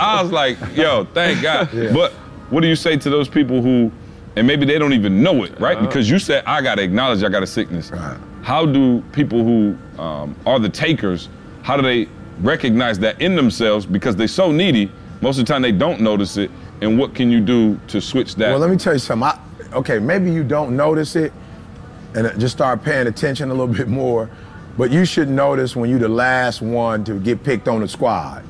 I 0.00 0.22
was 0.22 0.30
like, 0.30 0.58
yo, 0.76 1.04
thank 1.14 1.42
God. 1.42 1.68
But 1.92 2.12
what 2.50 2.60
do 2.60 2.68
you 2.68 2.76
say 2.76 2.96
to 2.96 3.10
those 3.10 3.28
people 3.28 3.62
who, 3.62 3.90
and 4.36 4.46
maybe 4.46 4.66
they 4.66 4.78
don't 4.78 4.92
even 4.92 5.22
know 5.22 5.42
it, 5.44 5.58
right? 5.58 5.80
Because 5.80 6.08
you 6.08 6.18
said, 6.18 6.44
I 6.44 6.60
gotta 6.60 6.82
acknowledge 6.82 7.22
I 7.24 7.28
got 7.28 7.42
a 7.42 7.46
sickness. 7.46 7.90
Right. 7.90 8.18
How 8.42 8.66
do 8.66 9.02
people 9.12 9.42
who 9.42 9.76
um, 10.00 10.36
are 10.46 10.58
the 10.58 10.68
takers, 10.68 11.28
how 11.62 11.76
do 11.76 11.82
they 11.82 12.08
recognize 12.40 12.98
that 13.00 13.20
in 13.20 13.34
themselves? 13.34 13.84
Because 13.84 14.14
they're 14.14 14.28
so 14.28 14.52
needy, 14.52 14.92
most 15.20 15.38
of 15.38 15.46
the 15.46 15.52
time 15.52 15.62
they 15.62 15.72
don't 15.72 16.00
notice 16.00 16.36
it. 16.36 16.50
And 16.80 16.98
what 16.98 17.14
can 17.14 17.30
you 17.30 17.40
do 17.40 17.78
to 17.88 18.00
switch 18.00 18.34
that? 18.36 18.50
Well, 18.50 18.58
let 18.58 18.70
me 18.70 18.76
tell 18.76 18.92
you 18.92 18.98
something. 18.98 19.28
I, 19.28 19.38
okay, 19.74 19.98
maybe 19.98 20.30
you 20.30 20.44
don't 20.44 20.76
notice 20.76 21.16
it 21.16 21.32
and 22.14 22.38
just 22.40 22.54
start 22.56 22.82
paying 22.82 23.06
attention 23.06 23.50
a 23.50 23.54
little 23.54 23.74
bit 23.80 23.88
more, 23.88 24.30
but 24.76 24.90
you 24.90 25.04
should 25.04 25.28
notice 25.28 25.74
when 25.76 25.90
you're 25.90 25.98
the 25.98 26.08
last 26.08 26.62
one 26.62 27.04
to 27.04 27.14
get 27.18 27.42
picked 27.42 27.68
on 27.68 27.80
the 27.80 27.88
squad. 27.88 28.44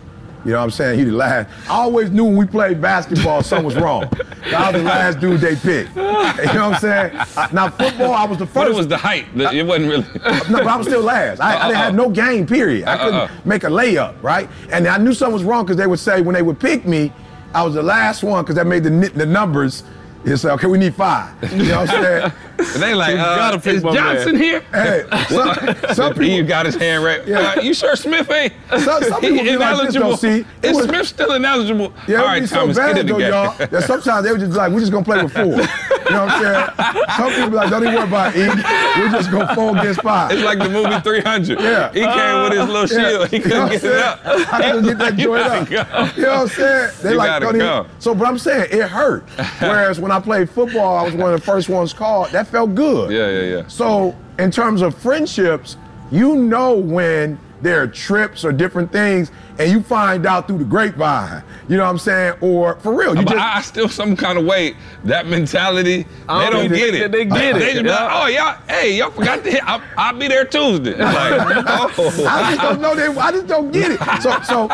You 0.45 0.53
know 0.53 0.59
what 0.59 0.65
I'm 0.65 0.71
saying? 0.71 1.01
You 1.01 1.07
the 1.07 1.13
last. 1.17 1.51
I 1.69 1.75
always 1.75 2.11
knew 2.11 2.25
when 2.25 2.37
we 2.37 2.47
played 2.47 2.81
basketball 2.81 3.43
something 3.43 3.67
was 3.67 3.75
wrong. 3.75 4.05
I 4.57 4.71
was 4.71 4.81
the 4.81 4.89
last 4.89 5.19
dude 5.21 5.41
they 5.41 5.57
picked. 5.57 5.97
You 5.97 6.03
know 6.03 6.13
what 6.13 6.47
I'm 6.57 6.81
saying? 6.81 7.17
I- 7.37 7.49
now 7.53 7.69
football, 7.71 8.13
I 8.13 8.25
was 8.25 8.39
the 8.39 8.47
first. 8.47 8.55
but 8.55 8.69
it 8.69 8.75
was 8.75 8.87
the 8.87 8.97
height. 8.97 9.27
It 9.35 9.67
wasn't 9.67 9.89
really. 9.91 10.05
No, 10.49 10.59
but 10.59 10.67
I 10.69 10.77
was 10.77 10.87
still 10.87 11.03
last. 11.03 11.41
I, 11.41 11.59
I 11.59 11.69
didn't 11.69 11.77
have 11.79 11.95
no 11.97 12.09
game, 12.09 12.47
period. 12.47 12.87
I 12.87 12.97
couldn't 12.99 13.15
Uh-uh. 13.15 13.29
make 13.45 13.65
a 13.65 13.69
layup, 13.69 14.23
right? 14.23 14.49
And 14.71 14.87
I 14.87 14.97
knew 14.99 15.13
something 15.13 15.35
was 15.35 15.45
wrong 15.45 15.65
because 15.65 15.77
they 15.77 15.89
would 15.89 15.99
say 15.99 16.21
when 16.23 16.35
they 16.35 16.43
would 16.43 16.61
pick 16.61 16.87
me, 16.87 17.13
I 17.55 17.63
was 17.63 17.75
the 17.75 17.83
last 17.83 18.23
one 18.23 18.45
because 18.45 18.57
that 18.57 18.67
made 18.67 18.85
the 18.85 18.91
the 19.15 19.27
numbers. 19.27 19.83
You 20.25 20.37
say, 20.37 20.51
okay, 20.51 20.67
we 20.67 20.79
need 20.79 20.95
five. 20.95 21.33
You 21.53 21.65
know 21.65 21.81
what 21.81 21.91
I'm 21.91 22.03
saying? 22.03 22.33
They 22.77 22.93
like, 22.93 23.15
You 23.15 23.21
uh, 23.21 23.37
gotta 23.37 23.61
pick 23.61 23.75
is 23.77 23.85
my 23.85 23.95
man. 23.95 24.17
Johnson 24.17 24.35
here? 24.37 24.61
hey, 24.73 25.05
some, 25.29 25.95
some 25.95 26.15
He 26.21 26.31
people, 26.31 26.49
got 26.49 26.67
his 26.67 26.75
hand 26.75 27.05
right. 27.05 27.25
Yeah. 27.25 27.55
Uh, 27.57 27.61
you 27.61 27.73
sure 27.73 27.95
Smith 27.95 28.29
ain't? 28.33 28.53
Some- 28.81 29.01
some 29.05 29.21
people 29.21 29.45
be 29.45 29.57
like 29.57 29.87
this, 29.87 29.95
though, 29.95 30.17
see, 30.17 30.39
it 30.41 30.47
Is 30.65 30.77
was- 30.77 30.87
Smith 30.87 31.07
still 31.07 31.35
ineligible? 31.35 31.93
yeah, 32.09 32.17
All 32.17 32.25
it 32.25 32.27
would 32.27 32.27
right, 32.27 32.41
be 32.41 32.47
so 32.49 32.57
Thomas, 32.57 32.77
bad 32.77 32.89
get 32.97 33.01
in 33.03 33.07
the 33.07 33.13
though, 33.13 33.19
y'all. 33.21 33.57
That 33.69 33.85
sometimes 33.85 34.25
they 34.27 34.33
would 34.33 34.41
just 34.41 34.55
like, 34.55 34.73
we're 34.73 34.81
just 34.81 34.91
gonna 34.91 35.05
play 35.05 35.23
with 35.23 35.33
four. 35.33 35.45
You 35.45 35.55
know 36.15 36.25
what 36.25 36.33
I'm 36.33 36.43
saying? 36.43 37.07
Some 37.17 37.31
people 37.31 37.51
be 37.51 37.55
like, 37.57 37.71
don't 37.71 37.83
even 37.85 37.95
worry 37.95 38.09
about 38.09 38.35
it. 38.35 38.49
E. 38.59 39.01
We're 39.01 39.11
just 39.13 39.31
gonna 39.31 39.55
four 39.55 39.77
against 39.79 40.03
five. 40.03 40.33
It's 40.33 40.43
like 40.43 40.59
the 40.59 40.69
movie 40.69 40.99
300. 41.01 41.61
Yeah. 41.61 41.93
He 41.93 42.01
came 42.01 42.43
with 42.43 42.53
his 42.59 42.69
little 42.69 42.87
shield. 42.89 43.29
He 43.29 43.39
couldn't 43.39 43.63
what 43.63 43.71
get 43.71 43.85
I'm 43.85 43.91
it 43.93 43.99
up. 44.03 44.53
I 44.53 44.63
couldn't 44.73 44.85
get 44.85 44.99
that 44.99 45.17
You 45.19 45.25
joint 45.27 45.43
up. 45.47 45.69
go. 45.69 45.77
You 46.17 46.23
know 46.23 46.29
what 46.33 46.41
I'm 46.41 46.49
saying? 46.49 46.91
They 47.03 47.11
You 47.13 47.17
like 47.19 47.41
don't 47.41 47.55
even- 47.55 47.87
So, 48.01 48.17
but 48.17 48.27
I'm 48.27 48.39
saying 48.39 48.67
it 48.73 48.89
hurt. 48.89 49.23
Whereas 49.61 50.01
when 50.01 50.08
I 50.11 50.21
played 50.21 50.49
football, 50.51 50.97
I 50.97 51.03
was 51.03 51.15
one 51.15 51.33
of 51.33 51.41
the 51.41 51.45
first 51.47 51.69
ones 51.69 51.93
called. 51.93 52.31
That 52.31 52.47
felt 52.47 52.75
good. 52.75 53.11
Yeah, 53.11 53.29
yeah, 53.31 53.57
yeah. 53.63 53.69
So, 53.69 54.15
in 54.39 54.51
terms 54.51 54.83
of 54.83 54.95
friendships, 54.97 55.77
you 56.11 56.37
know 56.37 56.75
when 56.75 57.39
there 57.61 57.83
are 57.83 57.89
trips 57.89 58.45
or 58.45 58.53
different 58.53 58.93
things, 58.93 59.33
and 59.59 59.69
you 59.73 59.83
find 59.83 60.25
out 60.27 60.47
through 60.47 60.59
the 60.59 60.65
grapevine. 60.65 61.43
You 61.69 61.77
know 61.77 61.83
what 61.83 61.91
I'm 61.91 61.99
saying? 61.99 62.35
Or 62.41 62.77
for 62.77 62.95
real, 62.95 63.17
you 63.17 63.25
But 63.25 63.33
just. 63.33 63.45
I, 63.45 63.57
I 63.57 63.61
still 63.63 63.89
some 63.89 64.15
kind 64.15 64.39
of 64.39 64.45
way 64.45 64.77
that 65.03 65.27
mentality. 65.27 66.07
I 66.29 66.45
They 66.45 66.51
don't 66.53 66.69
don't 66.69 66.79
get 66.79 66.95
it. 66.95 67.11
they 67.11 67.25
get 67.25 67.57
it. 67.57 67.59
They 67.59 67.73
just 67.73 67.83
be 67.83 67.89
like, 67.91 67.99
Yeah. 67.99 68.23
oh 68.23 68.27
y'all, 68.29 68.57
hey 68.69 68.97
y'all 68.97 69.11
forgot 69.11 69.43
to 69.43 69.51
hit. 69.51 69.61
I'll, 69.69 69.83
I'll 69.97 70.17
be 70.17 70.29
there 70.29 70.45
Tuesday. 70.45 70.93
Like, 70.99 71.65
oh. 71.67 72.27
I 72.29 72.55
just 72.55 72.63
don't 72.63 72.81
know 72.81 72.95
they. 72.95 73.07
I 73.21 73.33
just 73.33 73.49
don't 73.49 73.73
get 73.73 73.91
it. 73.91 74.01
So, 74.23 74.41
so, 74.43 74.69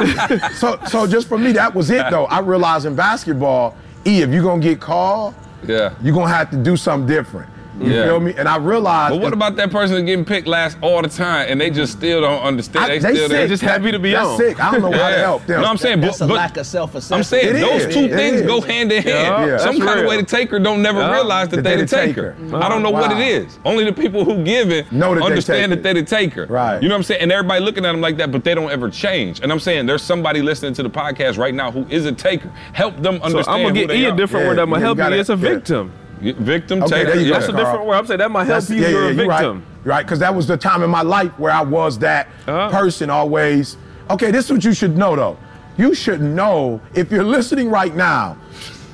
so, 0.57 0.79
so, 0.87 1.07
just 1.07 1.27
for 1.27 1.39
me, 1.39 1.53
that 1.53 1.75
was 1.75 1.89
it 1.91 2.05
though. 2.11 2.27
I 2.27 2.41
realized 2.41 2.85
in 2.85 2.95
basketball, 2.95 3.75
E, 4.07 4.23
if 4.23 4.31
you're 4.31 4.43
gonna 4.43 4.61
get 4.61 4.81
called, 4.81 5.35
Yeah. 5.67 5.91
you're 6.03 6.15
gonna 6.15 6.29
have 6.33 6.51
to 6.51 6.57
do 6.57 6.77
something 6.77 7.07
different. 7.07 7.49
You 7.81 7.93
Yeah. 7.93 8.05
feel 8.05 8.21
me? 8.21 8.35
And 8.39 8.49
I 8.49 8.57
realized. 8.57 9.15
But 9.15 9.21
what 9.21 9.33
about 9.33 9.57
that 9.57 9.71
person 9.71 9.95
that's 9.97 10.07
getting 10.07 10.25
picked 10.25 10.47
last 10.47 10.77
all 10.81 11.03
the 11.03 11.09
time 11.09 11.47
and 11.49 11.61
they 11.61 11.71
just 11.71 11.93
still 11.93 12.21
don't 12.21 12.41
understand? 12.43 12.85
I- 12.85 12.99
they 12.99 13.15
still 13.15 13.29
sick. 13.29 13.49
just 13.49 13.63
happy 13.63 13.91
to 13.91 13.99
be 13.99 14.13
That's 14.13 14.27
on. 14.29 14.39
sick. 14.39 14.63
I 14.65 14.71
don't 14.71 14.83
know 14.83 14.93
how 14.93 15.09
to 15.09 15.15
Yeah. 15.17 15.21
help 15.23 15.47
them. 15.47 15.61
No, 15.63 15.69
I'm 15.69 15.77
saying, 15.77 16.01
That's 16.01 16.19
but, 16.19 16.25
a 16.27 16.29
but 16.29 16.35
lack 16.37 16.57
of 16.57 16.67
self-assessment. 16.67 17.19
I'm 17.19 17.25
saying 17.25 17.57
It 17.57 17.61
those 17.61 17.83
is. 17.87 17.95
two 17.95 18.05
It 18.05 18.13
things 18.15 18.41
is. 18.43 18.47
go 18.47 18.61
hand 18.61 18.93
in 18.93 19.03
hand. 19.03 19.07
Yeah, 19.07 19.47
Yeah. 19.47 19.57
Some 19.59 19.75
that's 19.75 19.79
kind 19.87 19.99
of 19.99 20.05
real. 20.05 20.11
way 20.11 20.17
the 20.19 20.23
taker 20.23 20.59
don't 20.61 20.83
never 20.83 21.01
Yeah. 21.01 21.13
realize 21.15 21.49
that, 21.49 21.57
That 21.57 21.63
they 21.65 21.71
they 21.71 21.77
the 21.83 21.83
the 21.87 21.97
taker. 21.97 22.37
taker. 22.41 22.57
I 22.63 22.69
don't 22.69 22.83
know 22.83 22.91
what 22.91 23.11
it 23.11 23.19
is. 23.19 23.59
Only 23.65 23.85
the 23.85 23.93
people 23.93 24.25
who 24.25 24.37
give 24.45 24.71
it 24.71 24.91
Know 24.93 25.15
that 25.15 25.21
they 25.21 25.27
understand 25.27 25.73
take 25.73 25.83
that 25.83 25.95
they 25.95 26.01
the 26.01 26.07
taker. 26.07 26.47
Right. 26.49 26.81
You 26.83 26.89
know 26.89 26.95
what 26.95 26.99
I'm 26.99 27.03
saying? 27.05 27.21
And 27.23 27.33
everybody 27.33 27.61
looking 27.65 27.85
at 27.85 27.93
them 27.93 28.01
like 28.01 28.19
that, 28.19 28.31
but 28.31 28.45
they 28.45 28.55
don't 28.55 28.71
ever 28.71 28.89
change. 28.89 29.41
And 29.43 29.51
I'm 29.51 29.61
saying 29.61 29.87
there's 29.87 30.03
somebody 30.03 30.43
listening 30.43 30.75
to 30.75 30.83
the 30.85 30.91
podcast 30.91 31.39
right 31.39 31.55
now 31.55 31.73
who 31.73 31.87
is 31.91 32.07
a 32.07 32.13
taker. 32.13 32.51
Help 32.73 33.03
them 33.03 33.19
So 33.19 33.25
understand. 33.27 33.57
I'm 33.57 33.63
gonna 33.65 33.75
get 33.75 33.89
they 33.89 33.97
E 33.99 34.05
a 34.07 34.13
different 34.13 34.47
word. 34.47 34.59
I'm 34.61 34.71
gonna 34.71 34.81
help 34.81 34.99
you. 34.99 35.05
It's 35.05 35.29
a 35.29 35.37
victim. 35.37 35.91
Victim, 36.33 36.83
Okay, 36.83 36.91
taker. 37.05 37.11
there 37.11 37.21
you 37.21 37.23
go. 37.27 37.29
yeah. 37.29 37.39
That's 37.39 37.49
a 37.49 37.53
Carl. 37.53 37.65
different 37.65 37.87
word. 37.87 37.95
I'm 37.97 38.07
saying 38.07 38.19
that 38.19 38.31
might 38.31 38.45
help 38.45 38.61
That's- 38.65 38.71
you. 38.71 38.83
yeah, 38.83 38.89
You're 38.89 39.01
yeah, 39.05 39.11
a 39.11 39.13
you're 39.15 39.27
victim. 39.33 39.63
Right, 39.85 39.97
right, 39.97 40.07
because 40.07 40.19
that 40.21 40.35
was 40.35 40.47
the 40.47 40.57
time 40.57 40.83
in 40.83 40.91
my 40.91 41.03
life 41.03 41.31
where 41.39 41.53
I 41.53 41.63
was 41.63 41.99
that 42.01 42.29
Uh-huh. 42.49 42.71
person 42.71 43.11
always. 43.11 43.77
Okay, 44.11 44.31
this 44.31 44.47
is 44.47 44.53
what 44.53 44.65
you 44.65 44.73
should 44.73 44.97
know 44.97 45.15
though. 45.17 45.37
You 45.77 45.95
should 45.95 46.21
know 46.21 46.81
if 46.95 47.11
you're 47.11 47.25
listening 47.25 47.69
right 47.71 47.95
now, 47.95 48.37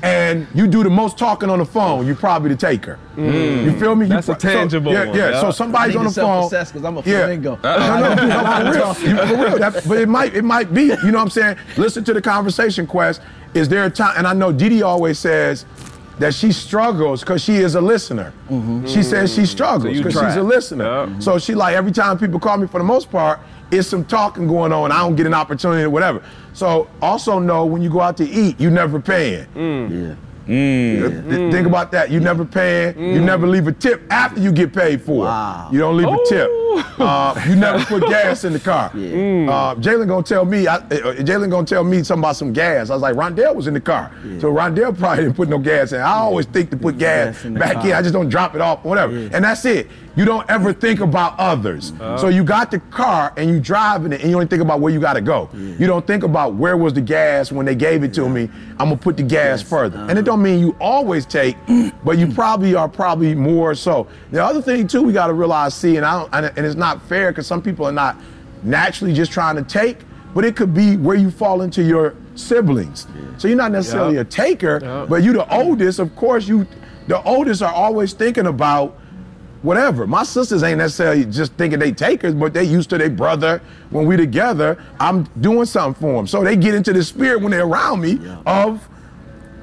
and 0.03 0.47
you 0.55 0.67
do 0.67 0.83
the 0.83 0.89
most 0.89 1.19
talking 1.19 1.51
on 1.51 1.59
the 1.59 1.65
phone, 1.67 2.07
you're 2.07 2.15
probably 2.17 2.49
the 2.49 2.57
taker. 2.57 2.99
You 3.19 3.79
feel 3.79 3.95
me? 3.95 4.07
You 4.07 4.13
That's 4.15 4.29
a 4.31 4.33
pro- 4.33 4.41
so- 4.41 4.57
tangible 4.57 4.93
yeah, 4.95 5.05
one, 5.05 5.15
Yeah, 5.15 5.31
yeah. 5.33 5.41
so 5.43 5.49
I 5.49 5.51
somebody's 5.51 5.95
need 5.95 5.99
on 5.99 6.05
the 6.07 6.11
phone. 6.13 6.49
self-assess 6.49 6.73
'cause 6.73 6.85
I'm 6.87 6.97
a 6.97 7.03
yeah. 7.05 7.19
flamingo. 7.27 7.59
No, 7.63 7.79
no, 7.79 8.15
no, 8.15 8.27
no, 8.27 8.95
for 8.95 9.05
real. 9.05 9.11
You- 9.11 9.27
For 9.27 9.37
real. 9.45 9.59
That, 9.59 9.83
but 9.87 9.99
it 9.99 10.09
might, 10.09 10.35
it 10.35 10.43
might 10.43 10.73
be. 10.73 10.85
You 10.85 10.97
know 11.11 11.19
what 11.19 11.25
I'm 11.25 11.29
saying? 11.31 11.57
Listen 11.77 12.03
to 12.05 12.15
the 12.15 12.23
conversation. 12.23 12.87
Quest. 12.87 13.21
Is 13.53 13.69
there 13.69 13.85
a 13.85 13.91
time? 13.91 14.15
And 14.17 14.27
I 14.27 14.33
know 14.33 14.53
Dede 14.53 14.83
always 14.83 15.19
says 15.19 15.67
that 16.21 16.33
she 16.35 16.53
struggles 16.53 17.21
because 17.21 17.43
she 17.43 17.57
is 17.57 17.75
a 17.75 17.81
listener. 17.81 18.33
She 18.87 19.03
says 19.03 19.35
she 19.35 19.45
struggles 19.47 19.95
Mm-hmm. 19.95 20.03
because 20.05 20.15
try. 20.15 20.29
she's 20.31 20.37
a 20.37 20.43
listener. 20.43 21.21
So 21.21 21.39
she 21.39 21.55
like 21.55 21.75
every 21.75 21.93
time 21.93 22.19
people 22.19 22.39
call 22.39 22.57
me 22.59 22.67
for 22.69 22.79
the 22.79 22.85
most 22.85 23.11
part, 23.11 23.41
it's 23.71 23.89
some 23.89 24.05
talking 24.05 24.47
going 24.47 24.73
on. 24.73 24.93
I 24.93 24.99
don't 24.99 25.17
get 25.17 25.27
an 25.27 25.35
opportunity 25.35 25.83
or 25.83 25.91
whatever. 25.91 26.23
So 26.53 26.89
also 27.01 27.39
know 27.39 27.65
when 27.67 27.83
you 27.83 27.91
go 27.91 28.01
out 28.01 28.17
to 28.19 28.25
eat, 28.29 28.61
you 28.61 28.71
never 28.71 29.01
paying. 29.01 29.47
Yeah. 29.57 30.15
Th- 30.51 31.53
Think 31.53 31.67
about 31.67 31.93
that. 31.93 32.11
You 32.11 32.21
never 32.21 32.45
paying. 32.45 32.99
You 32.99 33.21
never 33.21 33.47
leave 33.47 33.67
a 33.69 33.73
tip 33.73 34.03
after 34.11 34.41
you 34.41 34.53
get 34.53 34.73
paid 34.73 35.01
for 35.03 35.25
Wow. 35.25 35.69
it. 35.71 35.75
You 35.75 35.79
don't 35.81 35.97
leave 35.97 36.09
a 36.09 36.19
tip. 36.29 36.51
Uh, 36.99 37.41
you 37.49 37.57
never 37.57 37.85
put 37.85 38.03
gas 38.09 38.45
in 38.45 38.53
the 38.53 38.61
car. 38.61 38.91
Yeah. 38.95 39.51
Uh, 39.51 39.75
Jalen 39.77 40.09
gonna 40.09 40.23
tell 40.23 40.45
me. 40.45 40.67
I, 40.67 40.77
uh, 40.77 40.81
Jalen 41.17 41.51
gonna 41.51 41.67
tell 41.67 41.85
me 41.85 42.03
something 42.03 42.23
about 42.23 42.37
some 42.37 42.53
gas. 42.53 42.91
I 42.91 42.95
was 42.95 43.03
like, 43.03 43.15
Rondell 43.17 43.55
was 43.55 43.67
in 43.67 43.75
the 43.75 43.81
car, 43.81 44.11
so 44.41 44.53
Rondell 44.53 44.97
probably 44.97 45.25
didn't 45.25 45.37
put 45.37 45.49
no 45.49 45.59
gas 45.59 45.93
in. 45.93 46.01
I 46.01 46.13
always 46.13 46.47
think 46.47 46.71
to 46.71 46.77
put 46.77 46.99
gas 46.99 47.37
Gas 47.37 47.45
in 47.45 47.55
back 47.55 47.75
car. 47.75 47.87
in. 47.87 47.93
I 47.93 48.03
just 48.03 48.13
don't 48.15 48.29
drop 48.29 48.55
it 48.55 48.61
off, 48.61 48.85
whatever. 48.85 49.15
And 49.17 49.45
that's 49.45 49.65
it. 49.65 49.89
You 50.17 50.25
don't 50.25 50.49
ever 50.51 50.73
think 50.73 51.01
about 51.01 51.39
others. 51.39 51.93
Uh-huh. 51.93 52.19
So 52.19 52.29
you 52.29 52.43
got 52.43 52.71
the 52.71 52.81
car 52.81 53.33
and 53.37 53.49
you 53.49 53.61
driving 53.61 54.13
it, 54.13 54.21
and 54.21 54.31
you 54.31 54.37
only 54.37 54.49
think 54.49 54.63
about 54.63 54.81
where 54.81 54.93
you 54.93 55.01
got 55.01 55.15
to 55.15 55.21
go. 55.21 55.49
You 55.55 55.87
don't 55.87 56.07
think 56.07 56.25
about 56.25 56.55
where 56.55 56.77
was 56.77 56.93
the 56.95 57.01
gas 57.01 57.53
when 57.53 57.65
they 57.65 57.75
gave 57.75 58.03
it 58.03 58.13
to 58.15 58.29
me. 58.29 58.51
I'm 58.73 58.89
gonna 58.89 58.97
put 58.97 59.17
the 59.17 59.23
gas 59.23 59.63
further, 59.63 59.99
and 59.99 60.11
it 60.11 60.13
uh-huh. 60.13 60.23
don't 60.23 60.43
mean 60.43 60.59
you 60.59 60.77
always 60.81 61.27
take, 61.27 61.57
but 62.05 62.19
you 62.19 62.27
probably 62.33 62.75
are 62.75 62.89
probably 62.89 63.35
more 63.35 63.75
so. 63.75 64.07
The 64.33 64.45
other 64.45 64.61
thing 64.61 64.87
too, 64.87 65.03
we 65.03 65.13
got 65.13 65.29
to 65.29 65.35
realize, 65.35 65.75
see, 65.75 65.97
and 65.97 66.05
I 66.05 66.21
don't, 66.21 66.57
and 66.57 66.67
it's 66.67 66.75
not 66.77 67.03
fair 67.09 67.31
because 67.31 67.47
some 67.47 67.63
people 67.63 67.87
are 67.87 67.93
not 67.93 68.17
naturally 68.63 69.15
just 69.15 69.33
trying 69.33 69.57
to 69.57 69.63
take, 69.63 69.99
but 70.35 70.45
it 70.45 70.57
could 70.57 70.75
be 70.75 70.97
where 70.97 71.17
you 71.17 71.31
fall 71.31 71.63
into 71.63 71.83
your 71.83 72.15
siblings. 72.35 73.07
So 73.39 73.49
you're 73.49 73.57
not 73.57 73.73
necessarily 73.73 74.17
Yeah. 74.17 74.23
a 74.23 74.25
taker, 74.25 74.81
Yeah. 74.83 75.07
but 75.09 75.23
you 75.23 75.33
the 75.33 75.49
oldest. 75.55 75.99
Of 75.99 76.15
course, 76.17 76.47
you 76.49 76.67
the 77.07 77.23
oldest 77.23 77.63
are 77.63 77.73
always 77.73 78.13
thinking 78.13 78.47
about 78.47 78.97
whatever. 79.63 80.07
My 80.07 80.23
sisters 80.23 80.63
ain't 80.63 80.79
necessarily 80.79 81.25
just 81.25 81.53
thinking 81.55 81.79
they 81.79 81.93
takers, 81.93 82.35
but 82.35 82.53
they 82.55 82.65
used 82.65 82.91
to 82.91 82.99
their 82.99 83.11
brother 83.11 83.61
when 83.91 84.07
we 84.07 84.17
together. 84.17 84.83
I'm 84.99 85.25
doing 85.41 85.67
something 85.67 86.01
for 86.01 86.13
them, 86.15 86.27
so 86.27 86.43
they 86.43 86.57
get 86.57 86.75
into 86.75 86.93
the 86.93 87.03
spirit 87.05 87.41
when 87.43 87.51
they're 87.53 87.67
around 87.67 88.01
me 88.01 88.19
of 88.47 88.87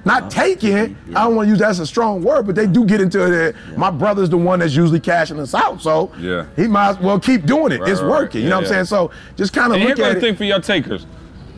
not 0.06 0.32
taking. 0.32 0.96
I 1.10 1.26
don't 1.26 1.36
want 1.36 1.48
to 1.48 1.50
use 1.50 1.60
that 1.60 1.70
as 1.72 1.80
a 1.80 1.86
strong 1.86 2.24
word, 2.24 2.46
but 2.46 2.56
they 2.56 2.66
do 2.68 2.86
get 2.86 3.02
into 3.02 3.48
it. 3.50 3.56
My 3.76 3.92
brother's 3.92 4.30
the 4.30 4.38
one 4.38 4.60
that's 4.60 4.74
usually 4.76 5.02
cashing 5.02 5.40
us 5.40 5.54
out, 5.54 5.82
so 5.82 6.12
Yeah. 6.18 6.46
he 6.56 6.68
might 6.68 6.90
as 6.92 7.00
well 7.00 7.20
keep 7.20 7.46
doing 7.46 7.74
it. 7.74 7.82
Right, 7.82 7.92
it's 7.92 8.02
right, 8.02 8.10
working. 8.10 8.44
You 8.44 8.50
know 8.50 8.56
yeah, 8.58 8.62
what 8.62 8.68
I'm 8.68 8.74
saying? 8.74 8.86
So 8.86 9.12
just 9.36 9.52
kind 9.54 9.68
of 9.68 9.74
And 9.74 9.82
here 9.82 9.90
look 9.90 9.98
goes 9.98 10.06
at 10.08 10.12
the 10.14 10.18
it. 10.20 10.22
thing 10.22 10.36
for 10.38 10.44
y'all 10.46 10.62
takers. 10.62 11.06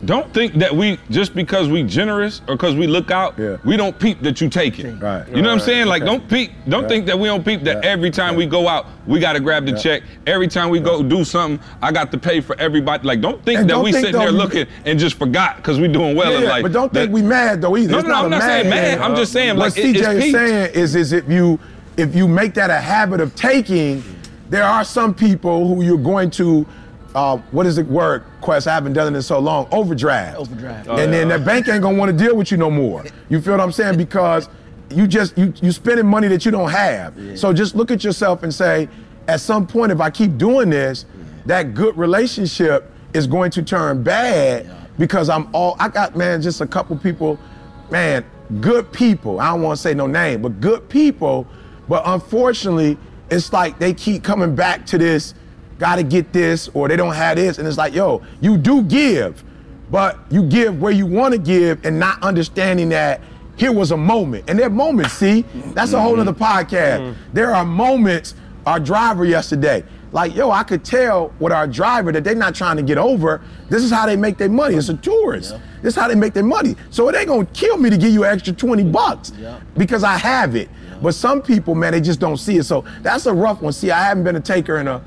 Don't 0.04 0.32
think 0.32 0.54
that 0.54 0.74
we 0.74 0.98
just 1.10 1.34
because 1.34 1.68
we 1.68 1.82
generous 1.82 2.40
or 2.48 2.54
because 2.56 2.74
we 2.74 2.86
look 2.86 3.10
out, 3.10 3.34
Yeah. 3.38 3.58
we 3.64 3.76
don't 3.76 3.98
peep 3.98 4.22
that 4.22 4.40
you 4.40 4.48
take 4.48 4.78
it. 4.78 4.94
Right. 5.00 5.28
You 5.28 5.42
know 5.42 5.48
what 5.48 5.54
I'm 5.54 5.60
saying? 5.60 5.86
Like 5.88 6.02
Okay. 6.02 6.10
don't 6.10 6.28
peep, 6.28 6.52
don't 6.68 6.82
Yeah. 6.82 6.88
think 6.88 7.06
that 7.06 7.18
we 7.18 7.28
don't 7.28 7.44
peep 7.44 7.64
that 7.64 7.84
Yeah. 7.84 7.90
every 7.90 8.10
time 8.10 8.34
we 8.34 8.46
go 8.46 8.66
out, 8.66 8.86
we 9.06 9.20
gotta 9.20 9.40
grab 9.40 9.66
the 9.66 9.72
check. 9.72 10.02
Every 10.26 10.48
time 10.48 10.70
we 10.70 10.80
go 10.80 11.02
do 11.02 11.22
something, 11.24 11.60
I 11.82 11.92
got 11.92 12.10
to 12.12 12.18
pay 12.18 12.40
for 12.40 12.58
everybody. 12.58 13.06
Like 13.06 13.20
don't 13.20 13.44
think 13.44 13.60
And 13.60 13.68
that 13.68 13.74
don't 13.74 13.84
we 13.84 13.92
think 13.92 14.06
sitting 14.06 14.20
there 14.20 14.32
looking 14.32 14.66
and 14.86 14.98
just 14.98 15.16
forgot 15.18 15.56
because 15.56 15.78
we 15.78 15.86
doing 15.88 16.16
well. 16.16 16.32
And 16.34 16.44
yeah, 16.44 16.62
but 16.62 16.72
don't 16.72 16.92
think 16.92 17.10
that- 17.10 17.14
we 17.14 17.20
mad 17.22 17.60
though 17.60 17.76
either. 17.76 17.92
No, 17.92 18.00
no, 18.00 18.14
I'm 18.14 18.30
not 18.30 18.42
saying 18.42 18.70
mad. 18.70 18.98
I'm 19.00 19.14
just 19.16 19.32
saying, 19.32 19.56
what 19.56 19.76
like, 19.76 19.78
it- 19.78 19.96
CJ 19.96 20.16
is 20.16 20.32
saying 20.32 20.70
is, 20.74 20.94
is 20.96 21.12
if 21.12 21.28
you 21.28 21.58
if 21.96 22.14
you 22.16 22.26
make 22.26 22.54
that 22.54 22.70
a 22.70 22.78
habit 22.80 23.20
of 23.20 23.34
taking, 23.34 24.02
there 24.48 24.64
are 24.64 24.84
some 24.84 25.12
people 25.12 25.68
who 25.68 25.82
you're 25.84 25.98
going 25.98 26.30
to, 26.30 26.64
uh, 27.14 27.38
what 27.50 27.66
is 27.66 27.76
the 27.76 27.84
word? 27.84 28.24
Quest, 28.40 28.66
I 28.66 28.74
haven't 28.74 28.92
done 28.92 29.12
it 29.12 29.16
in 29.16 29.22
so 29.22 29.38
long. 29.38 29.68
Overdraft. 29.72 30.38
Overdraft. 30.38 30.88
and 30.88 31.12
then 31.12 31.28
that 31.28 31.44
bank 31.44 31.68
ain't 31.68 31.82
gonna 31.82 31.96
want 31.98 32.16
to 32.16 32.24
deal 32.24 32.36
with 32.36 32.50
you 32.50 32.56
no 32.56 32.70
more. 32.70 33.04
You 33.28 33.40
feel 33.40 33.54
what 33.54 33.60
I'm 33.60 33.72
saying? 33.72 33.96
Because 33.96 34.48
you 34.90 35.06
just 35.06 35.36
you 35.38 35.52
you 35.62 35.72
spending 35.72 36.06
money 36.06 36.28
that 36.28 36.44
you 36.44 36.50
don't 36.50 36.70
have. 36.70 37.14
So 37.38 37.52
just 37.52 37.74
look 37.74 37.90
at 37.90 38.04
yourself 38.04 38.42
and 38.42 38.52
say, 38.52 38.88
at 39.28 39.40
some 39.40 39.66
point, 39.66 39.92
if 39.92 40.00
I 40.00 40.10
keep 40.10 40.36
doing 40.38 40.70
this, 40.70 41.06
that 41.46 41.74
good 41.74 41.96
relationship 41.96 42.90
is 43.12 43.26
going 43.26 43.50
to 43.52 43.62
turn 43.62 44.02
bad 44.02 44.70
because 44.98 45.28
I'm 45.28 45.48
all 45.54 45.76
I 45.78 45.88
got, 45.88 46.16
man, 46.16 46.42
just 46.42 46.60
a 46.60 46.66
couple 46.66 46.96
people, 46.96 47.38
man, 47.90 48.24
good 48.60 48.92
people. 48.92 49.40
I 49.40 49.48
don't 49.48 49.62
want 49.62 49.76
to 49.76 49.82
say 49.82 49.94
no 49.94 50.06
name, 50.06 50.42
but 50.42 50.60
good 50.60 50.88
people. 50.88 51.46
But 51.88 52.02
unfortunately, 52.06 52.98
it's 53.30 53.52
like 53.52 53.78
they 53.78 53.94
keep 53.94 54.22
coming 54.22 54.54
back 54.54 54.86
to 54.86 54.98
this, 54.98 55.34
gotta 55.80 56.04
get 56.04 56.32
this, 56.32 56.68
or 56.74 56.86
they 56.86 56.96
don't 56.96 57.14
have 57.14 57.36
this. 57.36 57.58
And 57.58 57.66
it's 57.66 57.78
like, 57.78 57.94
yo, 57.94 58.22
you 58.40 58.56
do 58.56 58.82
give, 58.82 59.42
but 59.90 60.18
you 60.30 60.44
give 60.44 60.80
where 60.80 60.92
you 60.92 61.06
want 61.06 61.32
to 61.32 61.40
give 61.40 61.84
and 61.84 61.98
not 61.98 62.22
understanding 62.22 62.90
that 62.90 63.20
here 63.56 63.72
was 63.72 63.90
a 63.90 63.96
moment. 63.96 64.44
And 64.48 64.58
there 64.58 64.66
are 64.66 64.70
moments, 64.70 65.14
see, 65.14 65.42
that's 65.74 65.92
a 65.92 66.00
whole 66.00 66.12
mm-hmm. 66.12 66.28
other 66.28 66.32
podcast. 66.32 67.00
Mm-hmm. 67.00 67.20
There 67.32 67.52
are 67.54 67.64
moments, 67.64 68.34
our 68.66 68.78
driver 68.78 69.24
yesterday, 69.24 69.82
like, 70.12 70.34
yo, 70.34 70.50
I 70.50 70.64
could 70.64 70.84
tell 70.84 71.32
with 71.38 71.52
our 71.52 71.66
driver 71.66 72.10
that 72.12 72.24
they're 72.24 72.34
not 72.34 72.54
trying 72.54 72.76
to 72.76 72.82
get 72.82 72.98
over. 72.98 73.42
This 73.68 73.82
is 73.84 73.90
how 73.90 74.06
they 74.06 74.16
make 74.16 74.38
their 74.38 74.48
money. 74.48 74.74
It's 74.74 74.88
a 74.88 74.96
tourist. 74.96 75.56
This 75.82 75.94
is 75.94 76.00
how 76.00 76.08
they 76.08 76.14
make 76.14 76.32
their 76.32 76.44
money. 76.44 76.74
So 76.90 77.08
it 77.08 77.14
ain't 77.14 77.28
gonna 77.28 77.46
kill 77.46 77.76
me 77.76 77.90
to 77.90 77.96
give 77.96 78.12
you 78.12 78.24
an 78.24 78.32
extra 78.32 78.52
20 78.52 78.84
bucks 78.84 79.32
because 79.76 80.02
I 80.02 80.16
have 80.16 80.56
it. 80.56 80.68
But 81.00 81.14
some 81.14 81.40
people, 81.40 81.74
man, 81.74 81.92
they 81.92 82.00
just 82.00 82.20
don't 82.20 82.36
see 82.36 82.58
it. 82.58 82.64
So 82.64 82.84
that's 83.02 83.26
a 83.26 83.32
rough 83.32 83.62
one. 83.62 83.72
See, 83.72 83.90
I 83.90 84.02
haven't 84.02 84.24
been 84.24 84.36
a 84.36 84.40
taker 84.40 84.78
in 84.78 84.88
a, 84.88 85.02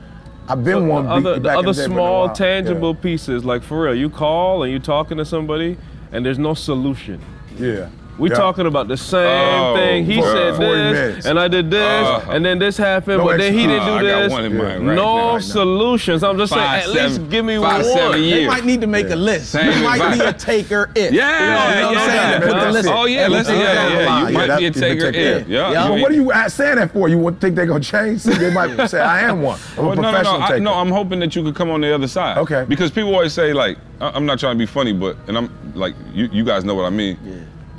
I've 0.47 0.63
been 0.63 0.87
one. 0.87 1.07
Uh, 1.07 1.15
other, 1.15 1.33
the 1.35 1.39
back 1.41 1.57
other 1.57 1.69
in 1.69 1.73
small 1.73 2.29
tangible 2.29 2.93
Yeah. 2.93 3.01
pieces, 3.01 3.45
like 3.45 3.63
for 3.63 3.83
real, 3.83 3.95
you 3.95 4.09
call 4.09 4.63
and 4.63 4.71
you're 4.71 4.81
talking 4.81 5.17
to 5.17 5.25
somebody 5.25 5.77
and 6.11 6.25
there's 6.25 6.39
no 6.39 6.53
solution. 6.53 7.19
Yeah. 7.57 7.87
We 8.19 8.29
Yeah. 8.29 8.35
talking 8.35 8.67
about 8.67 8.87
the 8.87 8.95
same 8.97 9.25
Oh, 9.27 9.75
thing. 9.75 10.05
He 10.05 10.17
for- 10.21 10.27
said 10.31 10.53
this, 10.53 10.59
minutes. 10.59 11.25
and 11.25 11.39
I 11.39 11.47
did 11.47 11.71
this, 11.71 11.81
Uh, 12.07 12.21
and 12.29 12.45
then 12.45 12.59
this 12.59 12.77
happened, 12.77 13.17
no 13.17 13.25
but 13.25 13.37
then 13.39 13.53
he 13.53 13.61
didn't 13.65 13.85
do 13.85 13.93
I 13.93 14.01
got 14.03 14.19
this. 14.21 14.31
one 14.31 14.45
in 14.45 14.57
mind 14.57 14.87
right 14.87 14.95
no 14.95 15.31
now. 15.33 15.39
solutions. 15.39 16.23
I'm 16.23 16.37
just 16.37 16.53
Five, 16.53 16.83
saying, 16.83 16.97
at 16.97 17.03
least 17.09 17.29
give 17.31 17.43
me 17.43 17.57
five, 17.57 17.83
one. 17.83 17.97
seven 17.97 18.21
years. 18.21 18.39
They 18.41 18.47
might 18.47 18.65
need 18.65 18.81
to 18.81 18.87
make 18.87 19.09
a 19.09 19.15
list. 19.15 19.51
Same 19.51 19.71
you 19.71 19.83
might 19.83 20.13
be 20.13 20.19
a 20.23 20.31
taker 20.33 20.89
if. 20.95 21.11
Yeah, 21.11 21.39
You 21.39 21.81
know 21.81 21.87
what 21.87 21.87
I'm 21.87 21.93
yeah, 21.93 22.29
saying? 22.29 22.41
Put 22.41 22.47
the 22.49 22.53
that's 22.53 22.73
list. 22.73 22.89
Oh 22.91 23.05
yeah, 23.05 23.27
let's 23.27 23.49
yeah, 23.49 23.55
yeah, 23.57 23.73
down 23.73 23.91
the 23.95 24.01
yeah. 24.03 24.09
line. 24.09 24.27
You 24.33 24.37
might 24.37 24.57
be 24.59 24.65
a 24.67 24.71
taker. 24.71 25.11
take 25.11 25.15
Yeah, 25.15 25.21
it. 25.21 25.47
yeah. 25.47 25.71
Yeah. 25.71 25.87
But 25.89 25.99
what 26.01 26.11
are 26.11 26.15
you 26.15 26.31
saying 26.49 26.75
that 26.75 26.93
for? 26.93 27.09
You 27.09 27.35
think 27.39 27.55
they're 27.55 27.65
gonna 27.65 27.79
change? 27.79 28.23
They 28.23 28.51
might 28.53 28.89
say, 28.89 29.01
I 29.01 29.21
am 29.21 29.41
one. 29.41 29.57
I'm 29.77 29.85
a 29.85 29.87
no, 29.87 29.93
no, 29.95 30.01
no. 30.01 30.09
professional 30.11 30.41
I, 30.43 30.47
taker. 30.49 30.59
no, 30.59 30.73
I'm 30.75 30.91
hoping 30.91 31.19
that 31.21 31.35
you 31.35 31.41
could 31.43 31.55
come 31.55 31.71
on 31.71 31.81
the 31.81 31.93
other 31.93 32.07
side. 32.07 32.37
Okay. 32.37 32.63
Because 32.67 32.91
people 32.91 33.11
always 33.13 33.33
say 33.33 33.53
like, 33.53 33.77
I- 33.99 34.11
I'm 34.13 34.25
not 34.25 34.37
trying 34.39 34.53
to 34.55 34.59
be 34.59 34.65
funny, 34.67 34.93
but 34.93 35.15
and 35.27 35.35
I'm 35.37 35.49
like, 35.73 35.95
you, 36.13 36.29
you 36.31 36.43
guys 36.43 36.63
know 36.63 36.75
what 36.75 36.85
I 36.85 36.89
mean. 36.91 37.17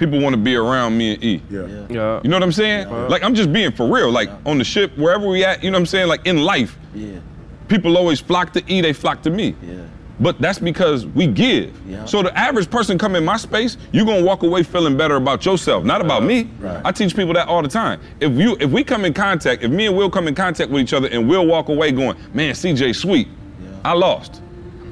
People 0.05 0.21
want 0.21 0.35
to 0.35 0.41
be 0.41 0.55
around 0.55 0.99
me 0.99 1.15
and 1.15 1.25
E. 1.25 1.43
yeah. 1.51 1.61
Yeah. 1.89 2.21
You 2.23 2.29
know 2.29 2.37
what 2.37 2.43
I'm 2.43 2.53
saying? 2.53 2.91
Like 3.09 3.23
I'm 3.25 3.35
just 3.35 3.51
being 3.55 3.73
for 3.73 3.87
real. 3.91 4.11
Like 4.11 4.29
on 4.45 4.59
the 4.59 4.65
ship, 4.65 4.95
wherever 4.99 5.27
we 5.27 5.43
at, 5.45 5.65
you 5.65 5.71
know 5.71 5.77
what 5.77 5.81
I'm 5.81 5.87
saying? 5.87 6.09
Like 6.09 6.27
in 6.27 6.43
life, 6.45 6.77
Yeah. 6.95 7.21
people 7.69 7.97
always 7.97 8.21
flock 8.21 8.53
to 8.53 8.63
E, 8.71 8.83
they 8.83 8.93
flock 8.93 9.23
to 9.23 9.31
me. 9.31 9.55
Yeah. 9.67 9.77
But 10.21 10.39
that's 10.43 10.59
because 10.59 11.07
we 11.07 11.27
give. 11.27 11.73
Yeah. 11.89 12.05
So 12.05 12.23
the 12.23 12.37
average 12.39 12.71
person 12.71 12.99
come 12.99 13.17
in 13.17 13.25
my 13.25 13.39
space, 13.39 13.79
you're 13.93 14.05
gonna 14.05 14.23
walk 14.25 14.43
away 14.43 14.63
feeling 14.63 14.95
better 14.97 15.17
about 15.17 15.47
yourself, 15.47 15.85
not 15.85 16.03
about 16.03 16.23
me. 16.23 16.51
Right. 16.61 16.83
I 16.85 16.93
teach 16.93 17.17
people 17.17 17.33
that 17.33 17.49
all 17.49 17.63
the 17.63 17.69
time. 17.69 17.99
If 18.21 18.33
you 18.33 18.59
if 18.61 18.71
we 18.71 18.85
come 18.85 19.07
in 19.07 19.15
contact, 19.15 19.63
if 19.65 19.71
me 19.71 19.87
and 19.87 19.97
Will 19.97 20.11
come 20.11 20.29
in 20.29 20.35
contact 20.35 20.71
with 20.71 20.83
each 20.83 20.93
other 20.93 21.09
and 21.09 21.27
Will 21.31 21.47
walk 21.47 21.71
away 21.71 21.93
going, 21.93 22.17
man, 22.35 22.53
CJ 22.53 22.95
sweet, 22.95 23.27
yeah. 23.63 23.71
I 23.87 23.95
lost. 23.95 24.43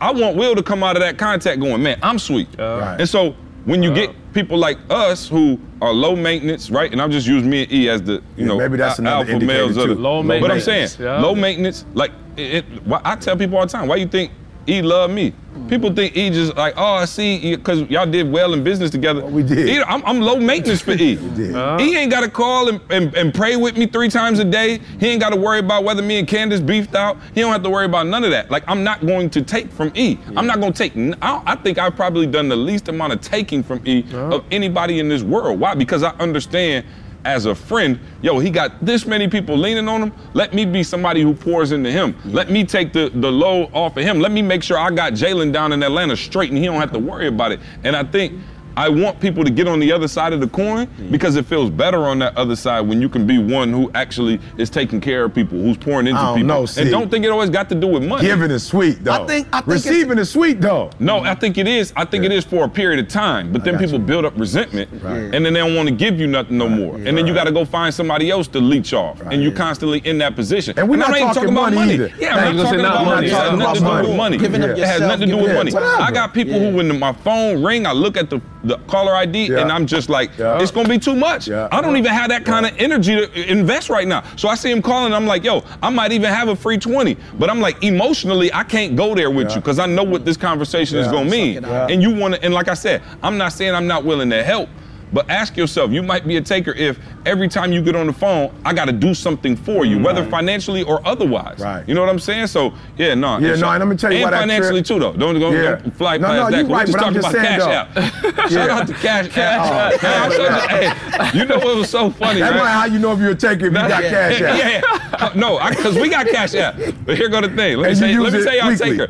I 0.00 0.10
want 0.10 0.36
Will 0.38 0.54
to 0.56 0.62
come 0.62 0.82
out 0.82 0.96
of 0.96 1.02
that 1.02 1.18
contact 1.18 1.60
going, 1.60 1.82
man, 1.82 1.98
I'm 2.02 2.18
sweet. 2.18 2.48
Right. 2.58 2.96
And 2.98 3.06
so 3.08 3.36
when 3.64 3.82
you 3.82 3.94
get 3.94 4.10
uh, 4.10 4.12
people 4.34 4.58
like 4.58 4.78
us 4.90 5.28
who 5.28 5.58
are 5.80 5.92
low 5.92 6.16
maintenance, 6.16 6.70
right? 6.70 6.90
And 6.90 7.00
I'll 7.00 7.08
just 7.08 7.26
use 7.26 7.42
me 7.44 7.62
and 7.64 7.72
E 7.72 7.88
as 7.88 8.02
the, 8.02 8.12
you 8.14 8.22
Yeah, 8.36 8.46
know, 8.46 8.58
maybe 8.58 8.76
that's 8.76 8.98
a- 8.98 9.02
another 9.02 9.16
alpha 9.18 9.32
indicator 9.32 9.58
males 9.66 9.76
of 9.76 9.84
too. 9.84 9.94
the- 9.94 10.00
Low 10.00 10.22
But 10.22 10.34
I'm 10.34 10.40
maintenance, 10.40 10.64
saying, 10.64 10.88
yeah. 10.98 11.20
low 11.20 11.34
maintenance, 11.34 11.84
like 11.94 12.12
it, 12.36 12.56
it, 12.56 12.64
I 13.04 13.14
tell 13.16 13.36
people 13.36 13.58
all 13.58 13.66
the 13.66 13.72
time, 13.72 13.86
why 13.88 13.96
you 13.96 14.06
think 14.06 14.32
E 14.68 14.80
love 14.82 15.10
me? 15.10 15.34
People 15.68 15.92
think 15.92 16.16
E 16.16 16.30
just 16.30 16.56
like, 16.56 16.74
oh, 16.76 16.94
I 16.94 17.04
see, 17.04 17.56
because 17.56 17.82
y'all 17.90 18.06
did 18.06 18.30
well 18.30 18.54
in 18.54 18.64
business 18.64 18.90
together. 18.90 19.24
we 19.24 19.42
did. 19.42 19.68
E, 19.68 19.82
I'm, 19.82 20.04
I'm 20.04 20.20
low 20.20 20.36
maintenance 20.36 20.80
for 20.80 20.92
E. 20.92 21.16
we 21.16 21.36
did. 21.36 21.54
Uh-huh. 21.54 21.82
E 21.82 21.96
ain't 21.96 22.10
got 22.10 22.22
to 22.22 22.30
call 22.30 22.68
and, 22.68 22.80
and, 22.90 23.14
and 23.14 23.34
pray 23.34 23.56
with 23.56 23.76
me 23.76 23.86
three 23.86 24.08
times 24.08 24.38
a 24.38 24.44
day. 24.44 24.80
He 24.98 25.08
ain't 25.08 25.20
got 25.20 25.30
to 25.30 25.36
worry 25.36 25.58
about 25.58 25.84
whether 25.84 26.02
me 26.02 26.18
and 26.18 26.26
Candace 26.26 26.60
beefed 26.60 26.94
out. 26.94 27.18
He 27.34 27.40
don't 27.40 27.52
have 27.52 27.62
to 27.64 27.70
worry 27.70 27.86
about 27.86 28.06
none 28.06 28.24
of 28.24 28.30
that. 28.30 28.50
Like, 28.50 28.64
I'm 28.66 28.82
not 28.82 29.04
going 29.04 29.30
to 29.30 29.42
take 29.42 29.70
from 29.70 29.92
E. 29.94 30.18
am 30.36 30.46
not 30.46 30.60
going 30.60 30.72
to 30.72 30.78
take, 30.78 30.92
I 31.22 31.54
think 31.56 31.78
I've 31.78 31.96
probably 31.96 32.26
done 32.26 32.48
the 32.48 32.56
least 32.56 32.88
amount 32.88 33.12
of 33.12 33.20
taking 33.20 33.62
from 33.62 33.86
E 33.86 34.04
uh-huh. 34.08 34.36
of 34.36 34.44
anybody 34.50 35.00
in 35.00 35.08
this 35.08 35.22
world. 35.22 35.60
Why? 35.60 35.74
Because 35.74 36.02
I 36.02 36.10
understand 36.18 36.86
as 37.24 37.46
a 37.46 37.54
friend, 37.54 37.98
yo, 38.20 38.38
he 38.38 38.50
got 38.50 38.84
this 38.84 39.06
many 39.06 39.28
people 39.28 39.56
leaning 39.56 39.88
on 39.88 40.02
him. 40.02 40.12
Let 40.34 40.54
me 40.54 40.64
be 40.64 40.82
somebody 40.82 41.22
who 41.22 41.34
pours 41.34 41.72
into 41.72 41.90
him. 41.90 42.16
Let 42.24 42.50
me 42.50 42.64
take 42.64 42.92
the, 42.92 43.10
the 43.14 43.30
load 43.30 43.70
off 43.72 43.96
of 43.96 44.02
him. 44.02 44.20
Let 44.20 44.32
me 44.32 44.42
make 44.42 44.62
sure 44.62 44.78
I 44.78 44.90
got 44.90 45.12
Jalen 45.12 45.52
down 45.52 45.72
in 45.72 45.82
Atlanta 45.82 46.16
straight 46.16 46.50
and 46.50 46.58
he 46.58 46.66
don't 46.66 46.80
have 46.80 46.92
to 46.92 46.98
worry 46.98 47.28
about 47.28 47.52
it. 47.52 47.60
And 47.84 47.94
I 47.94 48.04
think 48.04 48.40
I 48.76 48.88
want 48.88 49.20
people 49.20 49.44
to 49.44 49.50
get 49.50 49.68
on 49.68 49.80
the 49.80 49.92
other 49.92 50.08
side 50.08 50.32
of 50.32 50.40
the 50.40 50.46
coin 50.48 50.88
because 51.10 51.36
it 51.36 51.46
feels 51.46 51.70
better 51.70 52.04
on 52.04 52.18
that 52.20 52.36
other 52.36 52.56
side 52.56 52.80
when 52.82 53.00
you 53.02 53.08
can 53.08 53.26
be 53.26 53.38
one 53.38 53.72
who 53.72 53.90
actually 53.94 54.40
is 54.56 54.70
taking 54.70 55.00
care 55.00 55.24
of 55.24 55.34
people, 55.34 55.58
who's 55.58 55.76
pouring 55.76 56.06
into 56.06 56.18
I 56.20 56.24
don't 56.26 56.34
people. 56.36 56.48
know, 56.48 56.66
and 56.78 56.90
don't 56.90 57.10
think 57.10 57.24
it 57.24 57.28
always 57.30 57.50
got 57.50 57.68
to 57.70 57.74
do 57.74 57.86
with 57.86 58.04
money. 58.04 58.22
Giving 58.26 58.50
is 58.50 58.62
sweet 58.64 59.02
though. 59.04 59.12
I 59.24 59.26
think- 59.26 59.48
I 59.52 59.58
think 59.60 59.66
receiving 59.66 60.18
is 60.18 60.30
sweet 60.30 60.60
though. 60.60 60.90
No, 60.98 61.20
I 61.20 61.34
think 61.34 61.58
it 61.58 61.68
is. 61.68 61.92
I 61.96 62.04
think 62.04 62.24
it 62.24 62.32
is 62.32 62.44
for 62.44 62.64
a 62.64 62.68
period 62.68 62.98
of 63.00 63.08
time. 63.08 63.52
But 63.52 63.64
then 63.64 63.78
people 63.78 63.94
you. 63.98 64.06
build 64.06 64.24
up 64.24 64.32
resentment, 64.38 64.88
Right. 65.02 65.34
and 65.34 65.44
then 65.44 65.52
they 65.52 65.60
don't 65.60 65.74
want 65.74 65.88
to 65.88 65.94
give 65.94 66.18
you 66.18 66.26
nothing 66.26 66.58
no 66.58 66.68
more. 66.68 66.96
And 66.96 67.16
then 67.16 67.26
you 67.26 67.34
got 67.34 67.44
to 67.44 67.52
go 67.52 67.64
find 67.64 67.92
somebody 67.92 68.30
else 68.30 68.48
to 68.48 68.60
leech 68.60 68.92
off, 68.94 69.20
and 69.30 69.42
you're 69.42 69.52
yeah. 69.52 69.58
constantly 69.58 69.98
in 70.04 70.18
that 70.18 70.34
position. 70.36 70.74
And 70.78 70.88
we're 70.88 70.94
I'm 70.94 71.10
not 71.10 71.16
even 71.18 71.28
talking 71.34 71.50
about 71.50 71.54
money 71.72 71.76
money. 71.76 71.94
either. 71.94 72.10
Yeah, 72.18 72.36
Thank 72.36 72.46
I'm 72.48 72.56
not 72.56 72.62
talking 72.64 72.80
about 72.80 73.04
money. 73.04 73.10
money. 73.14 73.26
It 73.26 73.32
has 73.32 73.42
Talking 73.42 73.58
nothing 73.58 73.74
to 73.74 73.80
do 73.80 73.86
about 73.86 74.00
with 74.06 74.16
money. 74.16 74.16
money. 74.16 74.36
Giving 74.38 74.62
It 74.62 74.68
has 74.70 74.78
yourself, 74.78 75.00
nothing 75.00 75.20
to 75.20 75.26
do 75.26 75.40
giving 75.42 75.64
with 75.64 75.74
money. 75.74 75.86
I 75.86 76.10
got 76.10 76.32
people 76.34 76.58
who, 76.58 76.76
when 76.76 76.98
my 76.98 77.12
phone 77.12 77.62
ring, 77.62 77.86
I 77.86 77.92
look 77.92 78.16
at 78.16 78.30
the, 78.30 78.40
the 78.64 78.78
caller 78.86 79.14
ID, 79.16 79.46
Yeah. 79.46 79.58
and 79.60 79.72
I'm 79.72 79.86
just 79.86 80.08
like, 80.08 80.30
Yeah. 80.38 80.60
it's 80.60 80.70
gonna 80.70 80.88
be 80.88 80.98
too 80.98 81.16
much. 81.16 81.48
Yeah. 81.48 81.68
I 81.72 81.80
don't 81.80 81.96
even 81.96 82.12
have 82.12 82.28
that 82.30 82.44
kind 82.44 82.64
of 82.66 82.72
energy 82.78 83.14
to 83.16 83.50
invest 83.50 83.88
right 83.90 84.06
now. 84.06 84.22
So 84.36 84.48
I 84.48 84.54
see 84.54 84.70
him 84.70 84.82
calling, 84.82 85.12
I'm 85.12 85.26
like, 85.26 85.44
yo, 85.44 85.64
I 85.82 85.90
might 85.90 86.12
even 86.12 86.32
have 86.32 86.48
a 86.48 86.56
free 86.56 86.78
20. 86.78 87.16
But 87.38 87.50
I'm 87.50 87.60
like, 87.60 87.82
emotionally, 87.82 88.52
I 88.52 88.62
can't 88.62 88.94
go 88.96 89.14
there 89.14 89.30
with 89.30 89.50
you 89.50 89.56
because 89.56 89.78
I 89.78 89.86
know 89.86 90.04
what 90.04 90.24
this 90.24 90.36
conversation 90.36 90.98
is 90.98 91.08
gonna 91.08 91.28
mean. 91.30 91.64
And 91.64 92.02
you 92.02 92.10
want 92.14 92.34
to, 92.34 92.44
and 92.44 92.54
like 92.54 92.68
I 92.68 92.74
said, 92.74 93.02
I'm 93.22 93.36
not 93.36 93.52
saying 93.52 93.74
I'm 93.74 93.86
not 93.86 94.04
willing 94.04 94.30
to 94.30 94.42
help, 94.44 94.68
but 95.12 95.28
ask 95.30 95.56
yourself, 95.56 95.90
you 95.90 96.02
might 96.02 96.26
be 96.26 96.36
a 96.36 96.40
taker 96.40 96.72
if 96.72 96.98
every 97.26 97.48
time 97.48 97.72
you 97.72 97.82
get 97.82 97.94
on 97.94 98.06
the 98.06 98.12
phone, 98.12 98.52
I 98.64 98.72
got 98.72 98.86
to 98.86 98.92
do 98.92 99.14
something 99.14 99.56
for 99.56 99.84
you, 99.84 99.98
whether 99.98 100.24
financially 100.24 100.82
or 100.82 101.06
otherwise. 101.06 101.58
Right. 101.60 101.86
You 101.86 101.94
know 101.94 102.00
what 102.00 102.10
I'm 102.10 102.18
saying? 102.18 102.46
So 102.48 102.72
yeah, 102.96 103.14
no. 103.14 103.38
Yeah, 103.38 103.54
no, 103.56 103.68
and 103.70 103.78
let 103.80 103.88
me 103.88 103.96
tell 103.96 104.10
you 104.12 104.22
and 104.24 104.30
why 104.32 104.38
financially 104.40 104.82
too 104.82 104.98
though. 104.98 105.12
Don't 105.12 105.38
go 105.38 105.50
Yeah. 105.50 105.76
don't 105.76 105.90
fly 105.96 106.16
No, 106.18 106.28
past 106.28 106.36
no, 106.36 106.50
that. 106.50 106.56
you 106.56 106.62
'cause 106.62 106.68
we 106.68 106.74
right, 106.74 106.86
just 106.86 106.98
I'm 106.98 107.14
talking 107.14 107.22
just 107.22 107.34
about 107.34 107.94
Cash 107.94 108.32
App. 108.32 108.50
Shout 108.50 108.50
Yeah. 108.50 108.78
out 108.78 108.86
to 108.86 108.94
Cash 108.94 109.36
App. 109.38 109.60
Oh, 109.62 109.98
Hey, 109.98 110.86
I'm 110.88 110.96
hey, 111.32 111.38
you 111.38 111.44
know 111.44 111.58
what 111.58 111.76
was 111.76 111.90
so 111.90 112.10
funny, 112.10 112.40
That's 112.40 112.54
right? 112.56 112.68
how 112.68 112.84
you 112.86 112.98
know 112.98 113.12
if 113.12 113.18
you're 113.20 113.30
a 113.30 113.34
taker 113.34 113.66
if 113.66 113.72
you 113.72 113.78
got 113.78 114.02
cash 114.02 114.40
out. 114.40 114.56
Yeah, 114.58 114.82
yeah. 115.18 115.32
No, 115.34 115.58
because 115.68 115.94
we 115.96 116.08
got 116.08 116.26
cash 116.26 116.54
app. 116.54 116.76
But 117.04 117.16
here 117.16 117.28
go 117.28 117.40
the 117.40 117.48
thing. 117.48 117.76
Let 117.78 117.90
me 117.90 117.94
say, 117.94 118.16
let 118.18 118.32
me 118.32 118.42
say 118.42 118.58
y'all 118.58 118.74
taker. 118.76 119.08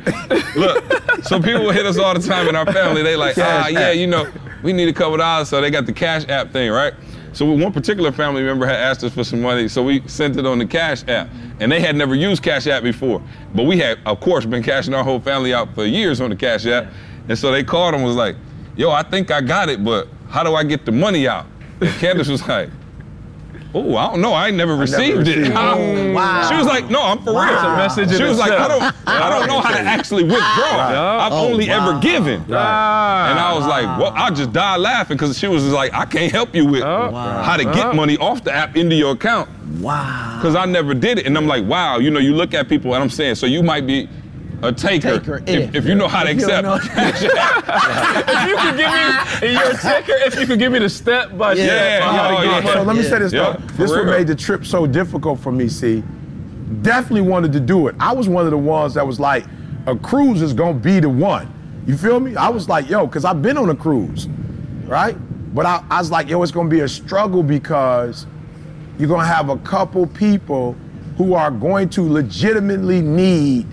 Look, 0.56 1.24
so 1.24 1.40
people 1.40 1.70
hit 1.70 1.86
us 1.86 1.98
all 1.98 2.14
the 2.14 2.26
time 2.26 2.48
in 2.48 2.56
our 2.56 2.70
family. 2.72 3.02
They 3.02 3.16
like, 3.16 3.36
ah, 3.38 3.68
yeah, 3.68 3.90
you 3.92 4.06
know, 4.06 4.26
we 4.62 4.72
need 4.72 4.88
a 4.88 4.92
couple 4.92 5.16
dollars. 5.16 5.48
So 5.48 5.60
they 5.60 5.70
got 5.70 5.86
the 5.86 5.92
cash 5.92 6.28
app 6.28 6.52
thing, 6.52 6.70
right? 6.70 6.94
So 7.32 7.50
one 7.50 7.72
particular 7.72 8.12
family 8.12 8.42
member 8.42 8.66
had 8.66 8.76
asked 8.76 9.02
us 9.04 9.12
for 9.14 9.24
some 9.24 9.40
money, 9.40 9.66
so 9.66 9.82
we 9.82 10.06
sent 10.06 10.36
it 10.36 10.44
on 10.44 10.58
the 10.58 10.66
cash 10.66 11.02
app. 11.08 11.28
And 11.60 11.72
they 11.72 11.80
had 11.80 11.96
never 11.96 12.14
used 12.14 12.42
cash 12.42 12.66
app 12.66 12.82
before. 12.82 13.22
But 13.54 13.64
we 13.64 13.78
had, 13.78 13.98
of 14.04 14.20
course, 14.20 14.44
been 14.44 14.62
cashing 14.62 14.92
our 14.92 15.02
whole 15.02 15.20
family 15.20 15.54
out 15.54 15.74
for 15.74 15.86
years 15.86 16.20
on 16.20 16.30
the 16.30 16.36
cash 16.36 16.66
app. 16.66 16.92
And 17.28 17.38
so 17.38 17.50
they 17.50 17.64
called 17.64 17.94
and 17.94 18.04
was 18.04 18.16
like, 18.16 18.36
yo, 18.76 18.90
I 18.90 19.02
think 19.02 19.30
I 19.30 19.40
got 19.40 19.68
it, 19.68 19.82
but 19.82 20.08
how 20.28 20.42
do 20.42 20.54
I 20.54 20.64
get 20.64 20.84
the 20.84 20.92
money 20.92 21.26
out? 21.26 21.46
And 21.80 21.90
Candace 21.96 22.28
was 22.28 22.46
like, 22.46 22.68
oh, 23.74 23.96
I 23.96 24.10
don't 24.10 24.20
know. 24.20 24.32
I 24.32 24.48
ain't 24.48 24.56
never 24.56 24.72
never 24.72 24.80
received 24.80 25.28
it. 25.28 25.36
received 25.36 25.48
it. 25.48 25.56
I- 25.56 26.12
Wow. 26.12 26.48
She 26.48 26.56
was 26.56 26.66
like, 26.66 26.90
no, 26.90 27.02
I'm 27.02 27.18
for 27.22 27.30
real. 27.32 27.42
It's 27.44 27.62
a 27.62 27.76
message 27.76 28.16
She 28.16 28.22
was 28.22 28.38
like, 28.38 28.52
I 28.52 28.68
don't, 28.68 28.82
I 29.06 29.30
don't 29.30 29.48
know 29.48 29.60
how 29.60 29.72
to 29.72 29.80
actually 29.80 30.24
withdraw. 30.24 30.38
I've 31.20 31.32
Oh, 31.32 31.46
only 31.48 31.70
ever 31.70 31.98
given. 32.00 32.44
Ah. 32.50 33.30
And 33.30 33.38
I 33.38 33.54
was 33.54 33.66
like, 33.66 33.84
well, 33.98 34.12
I 34.14 34.30
just 34.30 34.52
died 34.52 34.76
laughing 34.80 35.16
because 35.16 35.38
she 35.38 35.48
was 35.48 35.62
just 35.62 35.74
like, 35.74 35.92
I 35.94 36.04
can't 36.04 36.30
help 36.30 36.54
you 36.54 36.66
with 36.66 36.82
how 36.82 37.56
to 37.56 37.64
get 37.64 37.94
money 37.94 38.16
off 38.18 38.44
the 38.44 38.52
app 38.52 38.76
into 38.76 38.94
your 38.94 39.12
account. 39.12 39.48
Wow. 39.80 40.36
Because 40.38 40.54
I 40.54 40.66
never 40.66 40.92
did 40.94 41.18
it. 41.18 41.26
And 41.26 41.36
I'm 41.36 41.46
like, 41.46 41.64
wow, 41.64 41.98
you 41.98 42.10
know, 42.10 42.20
you 42.20 42.34
look 42.34 42.52
at 42.54 42.68
people 42.68 42.94
and 42.94 43.02
I'm 43.02 43.10
saying, 43.10 43.36
so 43.36 43.46
you 43.46 43.62
might 43.62 43.86
be 43.86 44.08
a 44.62 44.72
taker, 44.72 45.18
Taker, 45.18 45.36
if, 45.46 45.48
if. 45.48 45.74
if 45.74 45.86
you 45.86 45.94
know 45.94 46.06
how 46.08 46.22
to 46.22 46.30
If 46.30 46.38
you 46.38 46.44
accept. 46.44 46.66
if 48.28 48.48
you 48.48 48.56
could 48.56 48.76
give 48.76 48.92
me, 48.92 49.02
and 49.42 49.52
you're 49.58 49.72
taker, 49.78 50.12
if 50.26 50.38
you 50.38 50.46
could 50.46 50.58
give 50.58 50.72
me 50.72 50.78
the 50.78 50.88
step 50.88 51.36
by 51.36 51.54
step 51.54 52.00
Yeah, 52.00 52.08
on 52.08 52.34
oh, 52.36 52.42
yeah. 52.42 52.72
So 52.72 52.82
let 52.82 52.96
me 52.96 53.02
Yeah. 53.02 53.08
say 53.08 53.18
this 53.18 53.32
though. 53.32 53.54
for 53.54 53.72
This 53.72 53.90
what 53.90 54.06
made 54.06 54.26
the 54.28 54.34
trip 54.36 54.64
so 54.64 54.86
difficult 54.86 55.40
for 55.40 55.50
me, 55.50 55.68
see. 55.68 56.02
Definitely 56.82 57.22
wanted 57.22 57.52
to 57.52 57.60
do 57.60 57.88
it. 57.88 57.96
I 57.98 58.12
was 58.12 58.28
one 58.28 58.44
of 58.44 58.50
the 58.50 58.58
ones 58.58 58.94
that 58.94 59.06
was 59.06 59.18
like, 59.18 59.44
a 59.86 59.96
cruise 59.96 60.42
is 60.42 60.52
gonna 60.52 60.74
be 60.78 61.00
the 61.00 61.08
one. 61.08 61.52
You 61.86 61.96
feel 61.96 62.20
me? 62.20 62.36
I 62.36 62.48
was 62.48 62.68
like, 62.68 62.88
yo, 62.88 63.06
because 63.06 63.24
I've 63.24 63.42
been 63.42 63.58
on 63.58 63.68
a 63.70 63.74
cruise, 63.74 64.28
right? 64.86 65.16
But 65.54 65.66
I, 65.66 65.84
I 65.90 65.98
was 65.98 66.10
like, 66.12 66.28
yo, 66.28 66.40
it's 66.42 66.52
gonna 66.52 66.68
be 66.68 66.80
a 66.80 66.88
struggle 66.88 67.42
because 67.42 68.26
you're 68.98 69.08
gonna 69.08 69.26
have 69.26 69.48
a 69.48 69.58
couple 69.58 70.06
people 70.06 70.76
who 71.18 71.34
are 71.34 71.50
going 71.50 71.88
to 71.90 72.02
legitimately 72.08 73.00
need 73.02 73.66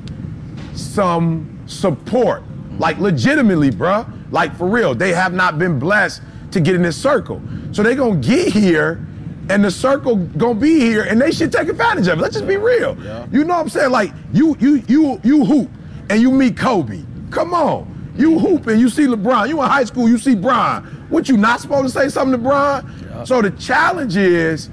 some 0.75 1.59
support. 1.65 2.43
Like 2.77 2.97
legitimately, 2.97 3.71
bruh. 3.71 4.07
Like 4.31 4.55
for 4.55 4.67
real. 4.67 4.95
They 4.95 5.13
have 5.13 5.33
not 5.33 5.59
been 5.59 5.79
blessed 5.79 6.21
to 6.51 6.59
get 6.59 6.75
in 6.75 6.81
this 6.81 6.97
circle. 6.97 7.41
So 7.71 7.83
they 7.83 7.95
gonna 7.95 8.19
get 8.19 8.51
here 8.51 9.05
and 9.49 9.63
the 9.63 9.71
circle 9.71 10.15
gonna 10.15 10.59
be 10.59 10.79
here 10.79 11.03
and 11.03 11.19
they 11.19 11.31
should 11.31 11.51
take 11.51 11.67
advantage 11.67 12.07
of 12.07 12.19
it. 12.19 12.21
Let's 12.21 12.35
just 12.35 12.47
be 12.47 12.57
real. 12.57 12.97
You 13.31 13.43
know 13.43 13.55
what 13.55 13.61
I'm 13.61 13.69
saying? 13.69 13.91
Like 13.91 14.11
you 14.31 14.55
you 14.59 14.83
you 14.87 15.19
you 15.23 15.45
hoop 15.45 15.69
and 16.09 16.21
you 16.21 16.31
meet 16.31 16.57
Kobe. 16.57 17.03
Come 17.31 17.53
on. 17.53 18.13
You 18.15 18.31
mm-hmm. 18.31 18.45
hoop 18.45 18.67
and 18.67 18.79
you 18.79 18.89
see 18.89 19.05
LeBron. 19.05 19.47
You 19.47 19.61
in 19.61 19.69
high 19.69 19.85
school, 19.85 20.09
you 20.09 20.17
see 20.17 20.35
Bron. 20.35 20.83
What 21.09 21.29
you 21.29 21.37
not 21.37 21.61
supposed 21.61 21.93
to 21.93 21.99
say 21.99 22.09
something 22.09 22.33
to 22.33 22.37
Bron? 22.37 23.25
So 23.25 23.41
the 23.41 23.51
challenge 23.51 24.17
is 24.17 24.69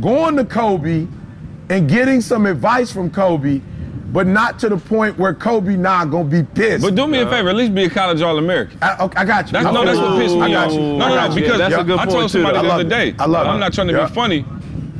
going 0.00 0.36
to 0.36 0.44
Kobe 0.44 1.06
and 1.68 1.88
getting 1.88 2.20
some 2.20 2.46
advice 2.46 2.92
from 2.92 3.10
Kobe, 3.10 3.60
but 4.12 4.26
not 4.26 4.58
to 4.60 4.68
the 4.68 4.76
point 4.76 5.18
where 5.18 5.32
Kobe 5.34 5.76
not 5.76 6.10
gonna 6.10 6.24
be 6.28 6.42
pissed. 6.42 6.84
But 6.84 6.94
do 6.94 7.06
me 7.06 7.18
a 7.20 7.28
favor, 7.28 7.48
at 7.48 7.56
least 7.56 7.74
be 7.74 7.84
a 7.84 7.90
college 7.90 8.20
All 8.22 8.38
American. 8.38 8.78
I, 8.82 8.96
okay, 9.04 9.18
I 9.20 9.24
got 9.24 9.46
you. 9.46 9.52
That's, 9.52 9.64
no, 9.64 9.84
that's 9.84 9.98
what 9.98 10.18
pissed 10.20 10.34
me 10.36 10.42
I 10.42 10.50
got 10.50 10.66
off. 10.68 10.72
you. 10.74 10.80
No, 10.80 10.98
no, 11.08 11.14
no, 11.14 11.34
you. 11.34 11.34
because 11.42 11.58
That's 11.58 11.74
a 11.74 11.84
good 11.84 11.98
I 11.98 12.04
told 12.06 12.30
somebody 12.30 12.58
though. 12.58 12.62
the 12.64 12.72
other 12.72 12.84
day. 12.84 13.14
I 13.18 13.26
love 13.26 13.46
I'm 13.46 13.58
not 13.58 13.72
trying 13.72 13.88
to 13.88 13.94
Yeah. 13.94 14.06
be 14.06 14.14
funny, 14.14 14.44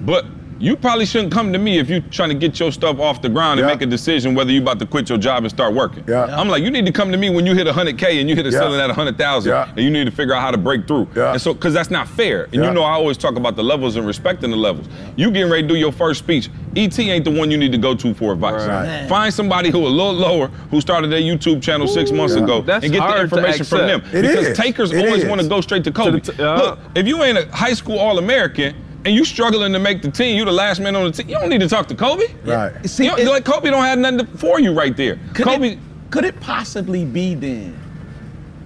but 0.04 0.24
you 0.62 0.76
probably 0.76 1.04
shouldn't 1.04 1.32
come 1.32 1.52
to 1.52 1.58
me 1.58 1.78
if 1.80 1.90
you're 1.90 1.98
trying 2.12 2.28
to 2.28 2.36
get 2.36 2.60
your 2.60 2.70
stuff 2.70 3.00
off 3.00 3.20
the 3.20 3.28
ground 3.28 3.58
and 3.58 3.68
Yeah. 3.68 3.74
make 3.74 3.82
a 3.82 3.86
decision 3.86 4.32
whether 4.36 4.52
you're 4.52 4.62
about 4.62 4.78
to 4.78 4.86
quit 4.86 5.08
your 5.08 5.18
job 5.18 5.42
and 5.42 5.50
start 5.50 5.74
working. 5.74 6.04
Yeah. 6.06 6.26
I'm 6.38 6.48
like, 6.48 6.62
you 6.62 6.70
need 6.70 6.86
to 6.86 6.92
come 6.92 7.10
to 7.10 7.18
me 7.18 7.30
when 7.30 7.44
you 7.44 7.54
hit 7.54 7.66
100K 7.66 8.20
and 8.20 8.30
you 8.30 8.36
hit 8.36 8.46
a 8.46 8.50
Yeah. 8.50 8.60
ceiling 8.60 8.78
at 8.80 8.88
100,000 8.88 9.50
Yeah. 9.50 9.66
and 9.76 9.80
you 9.80 9.90
need 9.90 10.04
to 10.04 10.12
figure 10.12 10.34
out 10.34 10.40
how 10.40 10.52
to 10.52 10.56
break 10.58 10.86
through. 10.86 11.08
Yeah. 11.16 11.32
And 11.32 11.42
so, 11.42 11.52
because 11.52 11.74
that's 11.74 11.90
not 11.90 12.06
fair. 12.06 12.44
And 12.52 12.62
Yeah. 12.62 12.68
you 12.68 12.74
know, 12.74 12.84
I 12.84 12.92
always 12.92 13.16
talk 13.16 13.34
about 13.34 13.56
the 13.56 13.64
levels 13.64 13.96
and 13.96 14.06
respecting 14.06 14.52
the 14.52 14.56
levels. 14.56 14.86
You 15.16 15.32
getting 15.32 15.50
ready 15.50 15.62
to 15.62 15.68
do 15.68 15.74
your 15.74 15.90
first 15.90 16.20
speech. 16.20 16.48
ET 16.76 16.96
ain't 17.10 17.24
the 17.24 17.32
one 17.32 17.50
you 17.50 17.58
need 17.58 17.72
to 17.72 17.78
go 17.78 17.94
to 17.96 18.14
for 18.14 18.32
advice. 18.32 18.64
Right. 18.64 19.06
Find 19.08 19.34
somebody 19.34 19.70
who 19.70 19.84
a 19.84 19.88
little 19.88 20.12
lower 20.14 20.48
who 20.70 20.80
started 20.80 21.10
their 21.10 21.20
YouTube 21.20 21.60
channel 21.60 21.88
six 21.88 22.12
months 22.12 22.36
Yeah. 22.36 22.44
ago 22.44 22.62
That's 22.64 22.84
and 22.84 22.92
get 22.94 23.02
the 23.04 23.20
information 23.20 23.64
from 23.66 23.78
them. 23.88 23.98
accept. 23.98 24.14
It 24.14 24.22
because 24.28 24.46
is. 24.46 24.56
takers 24.56 24.92
It 24.92 25.04
always 25.04 25.24
want 25.24 25.40
to 25.40 25.48
go 25.48 25.60
straight 25.60 25.82
to 25.84 25.90
Kobe. 25.90 26.20
To 26.20 26.26
the 26.30 26.32
t- 26.36 26.40
yeah. 26.42 26.54
Look, 26.56 26.78
if 26.94 27.08
you 27.08 27.20
ain't 27.24 27.36
a 27.36 27.48
high 27.50 27.74
school 27.74 27.98
All 27.98 28.16
American 28.18 28.74
and 29.05 29.14
you 29.14 29.24
struggling 29.24 29.72
to 29.72 29.78
make 29.78 30.03
the 30.03 30.11
team, 30.11 30.36
you 30.36 30.44
the 30.44 30.53
last 30.53 30.80
man 30.80 30.94
on 30.96 31.05
the 31.05 31.12
team. 31.12 31.28
You 31.28 31.36
don't 31.36 31.48
need 31.48 31.61
to 31.61 31.68
talk 31.68 31.88
to 31.88 31.94
Kobe. 31.94 32.24
Right. 32.44 32.72
See, 32.88 33.05
You 33.05 33.11
don't- 33.11 33.20
it- 33.20 33.28
like 33.28 33.44
Kobe 33.44 33.70
don't 33.70 33.82
have 33.84 33.98
nothing 33.98 34.18
to- 34.18 34.26
for 34.38 34.61
you 34.61 34.72
right 34.72 34.96
there. 34.96 35.18
Could 35.34 35.46
Kobe. 35.46 35.68
it, 35.72 35.78
could 36.11 36.24
it 36.24 36.38
possibly 36.40 37.05
be 37.05 37.34
then 37.34 37.74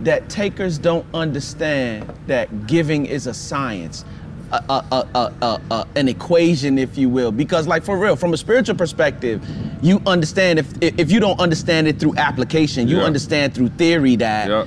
that 0.01 0.29
takers 0.29 0.79
don't 0.79 1.07
understand 1.15 2.05
that 2.27 2.67
giving 2.67 3.07
is 3.07 3.27
a 3.27 3.35
science? 3.35 4.05
A, 4.53 4.63
a, 4.69 4.85
a, 4.93 5.07
a, 5.19 5.33
a, 5.43 5.61
a- 5.73 5.87
an 5.97 6.07
equation, 6.09 6.79
if 6.79 6.97
you 6.97 7.09
will, 7.09 7.33
because, 7.33 7.67
like 7.67 7.83
for 7.83 7.99
real, 7.99 8.15
from 8.15 8.33
a 8.33 8.37
spiritual 8.37 8.77
perspective, 8.77 9.45
you 9.83 10.01
understand 10.07 10.61
if 10.61 10.69
if 10.81 11.11
you 11.11 11.19
don't 11.19 11.41
understand 11.41 11.89
it 11.89 11.99
through 11.99 12.15
application, 12.17 12.87
you 12.87 12.99
Yeah. 12.99 13.05
understand 13.05 13.55
through 13.55 13.71
theory 13.71 14.15
that 14.17 14.49
Yeah. 14.49 14.65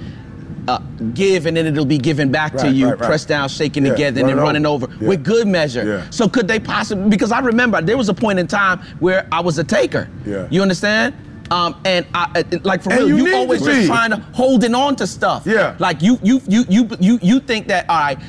Uh, 0.69 0.79
give 1.13 1.45
and 1.45 1.55
then 1.57 1.65
it'll 1.65 1.85
be 1.85 1.97
given 1.97 2.31
back 2.31 2.53
to 2.53 2.71
you, 2.71 2.85
right, 2.87 2.99
right. 2.99 3.07
pressed 3.07 3.27
down, 3.27 3.49
shaken 3.49 3.85
Yeah, 3.85 3.91
together, 3.91 4.19
and 4.21 4.29
then 4.29 4.37
running 4.37 4.63
running 4.63 4.65
over, 4.65 4.85
over. 4.85 5.03
Yeah. 5.03 5.09
with 5.09 5.23
good 5.23 5.47
measure. 5.47 5.83
Yeah. 5.85 6.09
So 6.09 6.27
could 6.27 6.47
they 6.47 6.59
possibly? 6.59 7.09
Because 7.09 7.31
I 7.31 7.39
remember 7.39 7.81
there 7.81 7.97
was 7.97 8.09
a 8.09 8.13
point 8.13 8.39
in 8.39 8.47
time 8.47 8.79
where 8.99 9.27
I 9.31 9.39
was 9.41 9.57
a 9.57 9.63
taker. 9.63 10.09
Yeah. 10.25 10.47
You 10.49 10.61
understand? 10.61 11.15
Um, 11.51 11.79
and 11.85 12.05
I, 12.13 12.31
uh, 12.35 12.57
like 12.63 12.83
for 12.83 12.91
And 12.91 12.99
real, 13.05 13.17
you 13.17 13.27
you, 13.27 13.35
always 13.35 13.61
just 13.63 13.87
trying 13.87 14.11
to 14.11 14.17
holding 14.33 14.75
on 14.75 14.95
to 14.97 15.07
stuff. 15.07 15.43
Yeah. 15.45 15.75
Like 15.79 16.01
you, 16.01 16.19
you, 16.21 16.41
you, 16.47 16.65
you, 16.69 16.87
you, 16.99 17.19
you 17.21 17.39
think 17.39 17.67
that 17.67 17.89
all 17.89 17.97
right. 17.99 18.19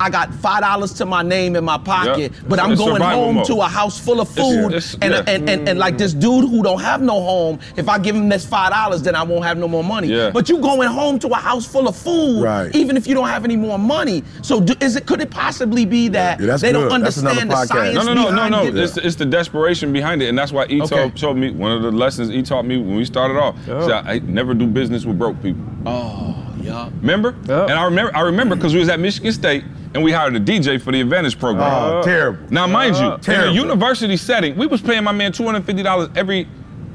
I 0.00 0.10
got 0.10 0.32
five 0.34 0.60
dollars 0.60 0.92
to 0.94 1.06
my 1.06 1.22
name 1.22 1.56
in 1.56 1.64
my 1.64 1.76
pocket, 1.76 2.30
Yeah. 2.32 2.40
but 2.48 2.60
I'm 2.60 2.70
It's 2.72 2.80
going 2.80 3.02
home 3.02 3.36
mode. 3.36 3.46
to 3.46 3.62
a 3.62 3.66
house 3.66 3.98
full 3.98 4.20
of 4.20 4.28
food, 4.28 4.66
it's- 4.66 4.94
and, 5.02 5.12
yeah. 5.12 5.24
and, 5.26 5.50
and, 5.50 5.68
and 5.68 5.76
like 5.76 5.98
this 5.98 6.14
dude 6.14 6.48
who 6.48 6.62
don't 6.62 6.80
have 6.80 7.02
no 7.02 7.20
home. 7.20 7.58
If 7.74 7.88
I 7.88 7.98
give 7.98 8.14
him 8.14 8.28
this 8.28 8.46
five 8.46 8.70
dollars, 8.70 9.02
then 9.02 9.16
I 9.16 9.24
won't 9.24 9.44
have 9.44 9.58
no 9.58 9.66
more 9.66 9.82
money. 9.82 10.06
Yeah. 10.06 10.30
But 10.30 10.48
you 10.48 10.58
going 10.60 10.88
home 10.88 11.18
to 11.20 11.28
a 11.30 11.34
house 11.34 11.66
full 11.66 11.88
of 11.88 11.96
food, 11.96 12.44
Right. 12.44 12.72
even 12.76 12.96
if 12.96 13.08
you 13.08 13.14
don't 13.16 13.26
have 13.26 13.44
any 13.44 13.56
more 13.56 13.76
money. 13.76 14.22
So 14.42 14.60
do, 14.60 14.74
is 14.80 14.94
it? 14.94 15.04
Could 15.06 15.20
it 15.20 15.32
possibly 15.32 15.84
be 15.84 16.06
that 16.08 16.38
Yeah, 16.38 16.46
that's 16.46 16.62
they 16.62 16.70
don't 16.70 16.88
good. 16.88 17.02
That's 17.02 17.16
another 17.16 17.40
understand 17.40 17.50
the 17.50 17.74
podcast. 17.74 17.94
science 17.94 18.06
No, 18.06 18.14
no, 18.14 18.30
no, 18.30 18.48
no, 18.48 18.70
no. 18.70 18.80
It's, 18.82 18.96
it's 18.98 19.16
the 19.16 19.26
desperation 19.26 19.92
behind 19.92 20.22
it, 20.22 20.28
and 20.28 20.38
that's 20.38 20.52
why 20.52 20.66
E 20.70 20.80
Okay. 20.80 20.96
told, 20.96 21.18
showed 21.18 21.34
me 21.36 21.50
one 21.50 21.72
of 21.72 21.82
the 21.82 21.90
lessons 21.90 22.28
he 22.28 22.42
taught 22.52 22.66
me 22.66 22.76
when 22.76 22.96
we 22.96 23.04
started 23.06 23.38
off. 23.38 23.56
He 23.60 23.64
said, 23.64 24.06
I 24.06 24.18
never 24.18 24.52
do 24.52 24.66
business 24.66 25.06
with 25.06 25.18
broke 25.18 25.40
people. 25.42 25.64
Oh, 25.86 26.54
yeah. 26.60 26.90
Remember? 27.00 27.34
Yeah. 27.46 27.62
And 27.62 27.72
I 27.72 27.84
remember, 27.84 28.14
I 28.14 28.20
remember 28.20 28.56
because 28.56 28.74
we 28.74 28.80
was 28.80 28.90
at 28.90 29.00
Michigan 29.00 29.32
State 29.32 29.64
and 29.94 30.04
we 30.04 30.12
hired 30.12 30.36
a 30.36 30.40
DJ 30.40 30.80
for 30.80 30.92
the 30.92 31.00
Advantage 31.00 31.38
program. 31.38 31.72
Oh, 31.72 32.02
terrible. 32.02 32.46
Now, 32.52 32.66
mind 32.66 32.96
you, 32.96 33.12
in 33.12 33.20
Terrible. 33.20 33.50
a 33.50 33.54
university 33.54 34.18
setting, 34.18 34.54
we 34.56 34.66
was 34.66 34.82
paying 34.82 35.02
my 35.02 35.12
man 35.12 35.32
two 35.32 35.44
hundred 35.44 35.64
fifty 35.64 35.82
dollars 35.82 36.10
every 36.14 36.46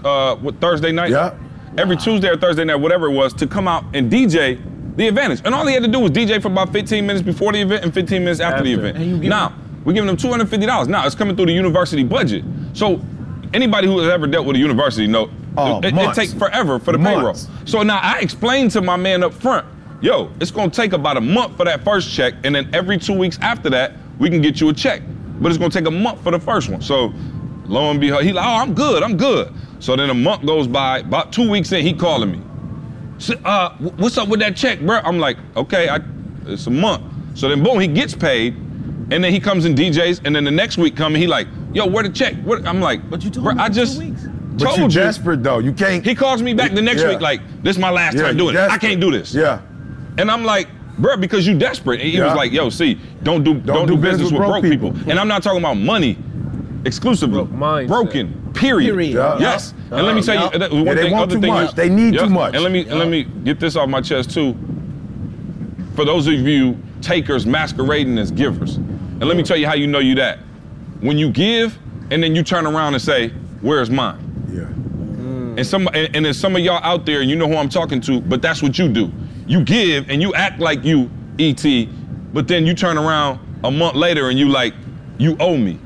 uh, 0.03 0.35
what, 0.35 0.61
Thursday 0.61 0.91
night. 0.91 1.09
Yeah. 1.09 1.35
Every 1.77 1.97
Tuesday 1.97 2.29
or 2.29 2.37
Thursday 2.37 2.63
night, 2.63 2.75
whatever 2.75 3.07
it 3.07 3.13
was, 3.13 3.33
to 3.33 3.47
come 3.47 3.67
out 3.67 3.83
and 3.95 4.11
DJ 4.11 4.61
the 4.95 5.07
Advantage. 5.07 5.41
And 5.45 5.53
all 5.53 5.65
he 5.65 5.73
had 5.73 5.83
to 5.83 5.89
do 5.89 5.99
was 5.99 6.11
DJ 6.11 6.39
for 6.41 6.49
about 6.49 6.71
fifteen 6.71 7.05
minutes 7.07 7.25
before 7.25 7.51
the 7.51 7.61
event 7.61 7.83
and 7.83 7.93
fifteen 7.93 8.23
minutes 8.23 8.39
after, 8.39 8.63
the 8.63 8.73
event. 8.73 8.97
And 8.97 9.05
you 9.05 9.19
give 9.19 9.29
now 9.29 9.55
we're 9.85 9.93
giving 9.93 10.07
them 10.07 10.17
two 10.17 10.29
hundred 10.29 10.49
fifty 10.49 10.65
dollars. 10.67 10.87
Now 10.87 11.05
it's 11.05 11.15
coming 11.15 11.35
through 11.35 11.47
the 11.47 11.53
university 11.53 12.03
budget. 12.03 12.43
So 12.73 13.01
anybody 13.53 13.87
who 13.87 13.99
has 13.99 14.09
ever 14.09 14.27
dealt 14.27 14.45
with 14.45 14.55
a 14.55 14.59
university 14.59 15.07
know 15.07 15.29
Oh, 15.57 15.79
it, 15.79 15.85
it 15.85 15.93
months. 15.95 16.17
takes 16.17 16.33
forever 16.33 16.79
for 16.79 16.91
the 16.91 16.97
Months. 16.97 17.45
payroll. 17.45 17.65
So 17.67 17.83
now 17.83 17.99
I 18.01 18.19
explained 18.19 18.71
to 18.71 18.81
my 18.81 18.95
man 18.95 19.23
up 19.23 19.33
front, 19.33 19.65
yo, 20.01 20.31
it's 20.39 20.51
gonna 20.51 20.69
take 20.69 20.93
about 20.93 21.17
a 21.17 21.21
month 21.21 21.57
for 21.57 21.65
that 21.65 21.83
first 21.83 22.13
check, 22.13 22.33
and 22.43 22.53
then 22.55 22.69
every 22.73 22.97
two 22.97 23.13
weeks 23.17 23.37
after 23.41 23.69
that, 23.71 23.93
we 24.19 24.29
can 24.29 24.41
get 24.41 24.61
you 24.61 24.69
a 24.69 24.73
check. 24.73 25.01
But 25.39 25.49
it's 25.49 25.57
gonna 25.57 25.71
take 25.71 25.87
a 25.87 25.91
month 25.91 26.21
for 26.23 26.31
the 26.31 26.39
first 26.39 26.69
one. 26.69 26.81
So 26.81 27.13
lo 27.65 27.89
and 27.91 27.99
behold, 27.99 28.23
he 28.23 28.33
like, 28.33 28.45
oh, 28.45 28.61
I'm 28.61 28.73
good, 28.73 29.03
I'm 29.03 29.17
good. 29.17 29.53
So 29.79 29.95
then 29.95 30.09
a 30.09 30.13
month 30.13 30.45
goes 30.45 30.67
by, 30.67 30.99
about 30.99 31.31
two 31.33 31.49
weeks 31.49 31.71
in, 31.71 31.81
he 31.85 31.93
calling 31.93 32.31
me. 32.31 32.41
So, 33.19 33.33
uh, 33.45 33.75
what's 33.77 34.17
up 34.17 34.27
with 34.27 34.39
that 34.41 34.55
check, 34.55 34.79
bro? 34.79 34.97
I'm 34.97 35.17
like, 35.19 35.37
okay, 35.55 35.89
I, 35.89 35.99
it's 36.45 36.67
a 36.67 36.71
month. 36.71 37.03
So 37.37 37.49
then 37.49 37.63
boom, 37.63 37.79
he 37.79 37.87
gets 37.87 38.15
paid, 38.15 38.55
and 38.55 39.23
then 39.23 39.31
he 39.31 39.39
comes 39.39 39.65
in 39.65 39.73
DJs, 39.75 40.21
and 40.25 40.35
then 40.35 40.43
the 40.43 40.51
next 40.51 40.77
week 40.77 40.95
coming, 40.95 41.19
he 41.21 41.27
like, 41.27 41.47
yo, 41.73 41.85
where 41.87 42.03
the 42.03 42.09
check? 42.09 42.35
What? 42.43 42.65
I'm 42.67 42.79
like, 42.81 43.07
But 43.09 43.23
you 43.23 43.29
told 43.29 43.43
bro, 43.45 43.53
him 43.53 43.59
I 43.59 43.67
in 43.67 43.71
two 43.73 43.79
just 43.79 43.99
weeks. 43.99 44.16
But 44.57 44.65
told 44.65 44.77
you 44.77 44.83
you. 44.85 44.89
desperate 44.89 45.43
though. 45.43 45.59
You 45.59 45.71
can't. 45.73 46.03
He 46.05 46.15
calls 46.15 46.41
me 46.41 46.53
back 46.53 46.73
the 46.73 46.81
next 46.81 47.01
Yeah. 47.01 47.09
week 47.09 47.21
like, 47.21 47.41
this 47.63 47.75
is 47.75 47.81
my 47.81 47.89
last 47.89 48.15
Yeah, 48.15 48.23
time 48.23 48.31
you 48.37 48.43
doing 48.51 48.55
it. 48.55 48.59
I 48.69 48.77
can't 48.77 48.99
do 48.99 49.11
this. 49.11 49.33
Yeah. 49.33 49.59
And 50.17 50.31
I'm 50.31 50.43
like, 50.43 50.67
bruh, 50.99 51.19
because 51.19 51.45
you 51.47 51.57
desperate. 51.57 52.01
And 52.01 52.09
he 52.09 52.17
Yeah. 52.17 52.25
was 52.25 52.35
like, 52.35 52.51
yo, 52.51 52.69
see, 52.69 52.97
don't 53.23 53.43
do 53.43 53.53
don't, 53.55 53.87
do, 53.87 53.97
business, 53.97 54.31
with 54.31 54.41
broke 54.41 54.63
people. 54.63 54.93
And 55.07 55.19
I'm 55.19 55.27
not 55.27 55.43
talking 55.43 55.59
about 55.59 55.75
money 55.77 56.17
exclusively. 56.85 57.43
Broke. 57.45 57.87
Broken. 57.87 58.33
Period. 58.53 58.87
Period. 58.87 59.13
Yeah. 59.13 59.37
Yes. 59.39 59.73
And 59.91 60.05
let 60.05 60.15
me 60.15 60.21
tell 60.23 60.33
you, 60.35 60.49
Yeah. 60.59 60.67
one 60.69 60.85
Yeah, 60.85 60.93
they 60.95 61.01
thing, 61.03 61.11
want 61.11 61.23
other 61.23 61.35
too 61.35 61.41
thing 61.41 61.53
much. 61.53 61.69
is- 61.69 61.73
They 61.75 61.89
need 61.89 62.17
too 62.17 62.29
much. 62.29 62.55
And 62.55 62.63
let 62.63 62.71
me 62.71 62.81
and 62.87 62.97
let 62.97 63.07
me 63.09 63.25
get 63.43 63.59
this 63.59 63.75
off 63.75 63.87
my 63.89 64.01
chest 64.01 64.31
too. 64.31 64.55
For 65.95 66.05
those 66.05 66.27
of 66.27 66.33
you 66.33 66.77
takers 67.01 67.45
masquerading 67.45 68.17
as 68.17 68.31
givers, 68.31 68.75
and 68.77 69.23
let 69.25 69.37
me 69.37 69.43
tell 69.43 69.57
you 69.57 69.67
how 69.67 69.75
you 69.75 69.87
know 69.87 69.99
you 69.99 70.15
that. 70.15 70.39
When 71.01 71.17
you 71.17 71.29
give, 71.29 71.77
and 72.09 72.23
then 72.23 72.35
you 72.35 72.41
turn 72.43 72.65
around 72.65 72.93
and 72.93 73.01
say, 73.01 73.31
"Where's 73.61 73.89
mine?" 73.91 74.17
Yeah. 75.57 75.61
And 75.61 75.67
some 75.67 75.87
and, 75.93 76.15
and 76.15 76.25
there's 76.25 76.39
some 76.39 76.55
of 76.55 76.61
y'all 76.61 76.83
out 76.83 77.05
there, 77.05 77.21
and 77.21 77.29
you 77.29 77.35
know 77.35 77.47
who 77.47 77.55
I'm 77.55 77.69
talking 77.69 77.99
to, 78.01 78.21
but 78.21 78.41
that's 78.41 78.61
what 78.61 78.77
you 78.77 78.87
do. 78.87 79.11
You 79.47 79.63
give 79.63 80.09
and 80.09 80.21
you 80.21 80.33
act 80.33 80.59
like 80.59 80.83
you 80.83 81.09
ET, 81.39 81.65
but 82.33 82.47
then 82.47 82.65
you 82.65 82.73
turn 82.73 82.97
around 82.97 83.39
a 83.63 83.71
month 83.71 83.95
later 83.95 84.29
and 84.29 84.37
you 84.37 84.49
like, 84.49 84.73
you 85.17 85.35
owe 85.39 85.57
me. 85.57 85.79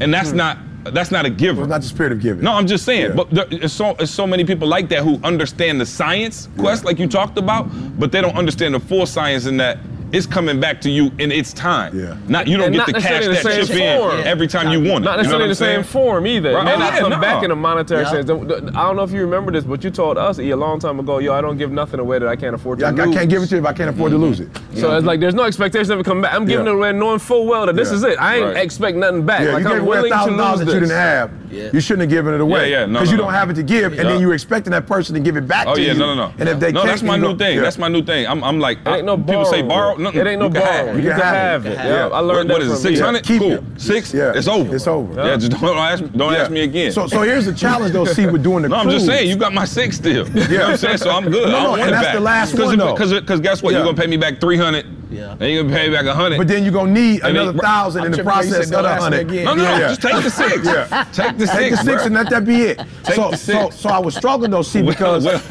And 0.00 0.12
that's 0.12 0.30
hmm. 0.30 0.38
not 0.38 0.58
that's 0.84 1.12
not 1.12 1.24
a 1.24 1.30
giver. 1.30 1.62
It's 1.62 1.68
not 1.68 1.82
the 1.82 1.86
spirit 1.86 2.10
of 2.10 2.20
giving. 2.20 2.42
No, 2.42 2.54
I'm 2.54 2.66
just 2.66 2.84
saying. 2.84 3.10
Yeah. 3.10 3.14
But 3.14 3.30
there, 3.30 3.46
it's 3.50 3.72
so 3.72 3.94
it's 4.00 4.10
so 4.10 4.26
many 4.26 4.44
people 4.44 4.66
like 4.66 4.88
that 4.88 5.04
who 5.04 5.20
understand 5.22 5.80
the 5.80 5.86
science 5.86 6.48
quest, 6.58 6.84
like 6.84 6.98
you 6.98 7.06
talked 7.06 7.38
about, 7.38 7.68
but 7.98 8.10
they 8.10 8.20
don't 8.20 8.36
understand 8.36 8.74
the 8.74 8.80
full 8.80 9.06
science 9.06 9.46
in 9.46 9.56
that 9.58 9.78
it's 10.12 10.26
coming 10.26 10.60
back 10.60 10.80
to 10.82 10.90
you 10.90 11.10
in 11.18 11.32
its 11.32 11.52
time. 11.52 11.98
Yeah. 11.98 12.16
Not 12.28 12.46
you 12.46 12.56
don't 12.56 12.66
And 12.66 12.76
get 12.76 12.86
to 12.86 12.92
cash 12.92 13.26
necessarily 13.26 13.60
that 13.62 13.66
chip 13.66 13.98
form. 14.00 14.18
in 14.20 14.26
every 14.26 14.46
time 14.46 14.70
you 14.70 14.78
want 14.90 15.04
it. 15.04 15.08
Not 15.08 15.18
You 15.24 15.30
know 15.30 15.38
necessarily 15.38 15.38
what 15.38 15.42
I'm 15.44 15.48
the 15.48 15.54
same 15.54 15.82
form 15.84 16.26
either. 16.26 16.52
Right. 16.54 16.60
It 16.62 16.64
may 16.64 16.74
Oh, 16.74 16.78
not 16.78 16.92
yeah, 16.94 17.00
come 17.00 17.10
no. 17.10 17.20
back 17.20 17.42
in 17.42 17.50
a 17.50 17.56
monetary 17.56 18.02
Yeah. 18.02 18.10
sense. 18.10 18.30
I 18.30 18.34
don't 18.34 18.96
know 18.96 19.02
if 19.02 19.10
you 19.12 19.20
remember 19.22 19.50
this, 19.52 19.64
but 19.64 19.82
you 19.82 19.90
told 19.90 20.18
us 20.18 20.38
E 20.38 20.50
a 20.50 20.56
long 20.56 20.78
time 20.80 21.00
ago, 21.00 21.18
yo, 21.18 21.32
I 21.32 21.40
don't 21.40 21.56
give 21.56 21.70
nothing 21.72 21.98
away 22.00 22.18
that 22.18 22.28
I 22.28 22.36
can't 22.36 22.54
afford 22.54 22.78
to 22.80 22.84
Yeah, 22.84 22.88
I, 22.90 23.02
I 23.02 23.06
lose. 23.06 23.16
can't 23.16 23.30
give 23.30 23.42
it 23.42 23.46
to 23.48 23.54
you 23.56 23.60
if 23.62 23.66
I 23.66 23.72
can't 23.72 23.90
afford 23.90 24.10
to 24.10 24.16
mm-hmm. 24.16 24.24
lose 24.26 24.40
it. 24.40 24.48
So 24.74 24.96
it's 24.96 25.06
like 25.06 25.20
there's 25.20 25.34
no 25.34 25.44
expectation 25.44 25.92
of 25.92 26.00
it 26.00 26.04
coming 26.04 26.22
back. 26.22 26.34
I'm 26.34 26.44
giving 26.44 26.66
Yeah. 26.66 26.72
it 26.72 26.76
away 26.76 26.92
knowing 26.92 27.18
full 27.18 27.46
well 27.46 27.66
that 27.66 27.76
this 27.76 27.88
Yeah. 27.88 27.94
is 27.96 28.02
it. 28.04 28.20
I 28.20 28.36
ain't 28.36 28.44
Right. 28.46 28.56
expect 28.58 28.96
nothing 28.96 29.24
back. 29.24 29.40
Yeah, 29.44 29.52
like 29.54 29.62
you 29.62 29.68
I'm 29.70 29.74
gave 29.76 29.82
away 29.82 29.96
a 29.98 30.00
willing 30.02 30.12
to 30.12 30.16
thousand 30.18 30.36
dollars 30.36 30.60
that 30.60 30.66
you 30.74 30.80
didn't 30.80 30.90
have. 30.96 31.30
Yeah. 31.50 31.68
You 31.72 31.80
shouldn't 31.80 32.02
have 32.02 32.10
given 32.10 32.32
it 32.34 32.40
away. 32.40 32.70
Yeah, 32.70 32.80
yeah, 32.80 32.86
no, 32.86 32.92
Because 33.00 33.10
you 33.10 33.18
don't 33.18 33.32
have 33.32 33.50
it 33.50 33.54
to 33.54 33.62
give, 33.62 33.92
and 33.98 34.08
then 34.08 34.20
you're 34.20 34.32
expecting 34.32 34.70
that 34.72 34.86
person 34.86 35.14
to 35.14 35.20
give 35.20 35.36
it 35.36 35.46
back 35.46 35.66
Oh 35.66 35.74
to 35.74 35.82
yeah, 35.82 35.92
you. 35.92 35.98
no, 35.98 36.14
no, 36.14 36.28
no. 36.28 36.32
And 36.38 36.48
if 36.48 36.58
they 36.58 36.72
no, 36.72 36.80
can't, 36.80 36.88
that's 36.90 37.02
my 37.02 37.16
new 37.16 37.36
thing. 37.36 37.60
That's 37.60 37.78
my 37.78 37.88
new 37.88 38.02
thing. 38.02 38.26
I'm, 38.26 38.42
I'm 38.42 38.58
like, 38.58 38.78
It 38.86 38.88
ain't 38.90 39.04
no 39.06 39.16
people 39.18 39.44
say 39.44 39.60
borrow. 39.62 39.96
Borrow. 40.02 40.12
No, 40.14 40.20
It 40.20 40.26
ain't 40.26 40.40
no 40.40 40.46
you 40.46 40.52
can 40.52 40.62
borrow. 40.62 40.86
have 40.86 40.96
You 41.04 41.10
it. 41.10 41.14
can 41.14 41.20
have 41.20 41.66
it. 41.66 41.72
Yeah, 41.72 42.08
I 42.08 42.18
learned 42.20 42.48
what, 42.48 42.48
that 42.48 42.52
what 42.54 42.62
is 42.62 42.68
it? 42.68 42.82
from 42.82 42.90
you. 42.90 42.96
Six 42.96 43.00
hundred? 43.00 43.24
Keep 43.24 43.40
Cool. 43.40 43.52
it. 43.52 43.62
Six? 43.80 44.14
Yeah. 44.14 44.32
It's 44.34 44.48
over. 44.48 44.74
It's 44.74 44.86
over. 44.86 45.14
Yeah, 45.26 45.36
just 45.36 45.52
don't 45.52 45.76
ask. 45.76 46.04
Don't 46.12 46.34
ask 46.34 46.50
me 46.50 46.60
again. 46.62 46.92
So, 46.92 47.06
so 47.06 47.22
here's 47.22 47.46
the 47.46 47.54
challenge 47.54 47.92
though. 47.92 48.04
See, 48.04 48.26
we're 48.26 48.38
doing 48.38 48.62
the. 48.62 48.68
no, 48.70 48.76
I'm 48.76 48.90
just 48.90 49.06
saying 49.06 49.28
you 49.28 49.36
got 49.36 49.52
my 49.52 49.64
six 49.64 49.96
still. 49.96 50.26
You 50.28 50.48
know 50.48 50.58
what 50.64 50.70
I'm 50.70 50.76
saying? 50.76 50.98
So 50.98 51.10
I'm 51.10 51.30
good. 51.30 51.48
No, 51.48 51.56
I 51.56 51.58
no, 51.58 51.60
don't 51.62 51.70
want 51.70 51.80
and 51.82 51.90
it 51.90 51.92
that's 51.92 52.04
back. 52.06 52.14
the 52.14 52.20
last 52.20 52.50
Cause 52.56 52.66
one, 52.66 52.78
though. 52.78 52.94
Cause, 52.94 53.20
cause 53.26 53.40
guess 53.40 53.62
what? 53.62 53.72
You're 53.74 53.84
gonna 53.84 53.96
pay 53.96 54.06
me 54.06 54.16
back 54.16 54.40
300. 54.40 54.86
Yeah. 55.12 55.36
And 55.38 55.52
you're 55.52 55.62
gonna 55.62 55.74
pay 55.76 55.88
me 55.88 55.94
back 55.94 56.06
100. 56.06 56.38
But 56.38 56.48
then 56.48 56.62
you're 56.64 56.72
gonna 56.72 56.90
need 56.90 57.20
And 57.22 57.36
another 57.36 57.52
they- 57.52 57.58
thousand 57.58 58.04
in 58.06 58.12
the 58.12 58.18
I'm 58.18 58.24
tripping, 58.24 58.42
you 58.48 58.50
process 58.50 58.52
said 58.52 58.62
of 58.62 58.70
the 58.70 58.76
don't 58.76 58.86
ask 58.86 59.10
me 59.10 59.18
hundred. 59.18 59.44
no, 59.44 59.54
no, 59.54 59.62
no. 59.64 59.78
Yeah. 59.78 59.88
Just 59.88 60.02
take 60.02 60.22
the 60.22 60.30
six. 60.42 60.66
Yeah. 60.66 61.04
Take 61.12 61.38
the 61.38 61.46
Take 61.46 61.56
six. 61.58 61.70
the 61.78 61.84
six 61.84 62.02
bruh. 62.02 62.06
and 62.06 62.14
let 62.14 62.30
that 62.30 62.44
be 62.44 62.56
it. 62.62 62.78
Take 63.04 63.14
so, 63.16 63.30
the 63.30 63.36
so, 63.36 63.52
six. 63.70 63.76
so 63.76 63.88
I 63.90 63.98
was 63.98 64.14
struggling 64.16 64.50
though, 64.50 64.62
see, 64.62 64.82
because 64.82 65.24
Well- 65.24 65.42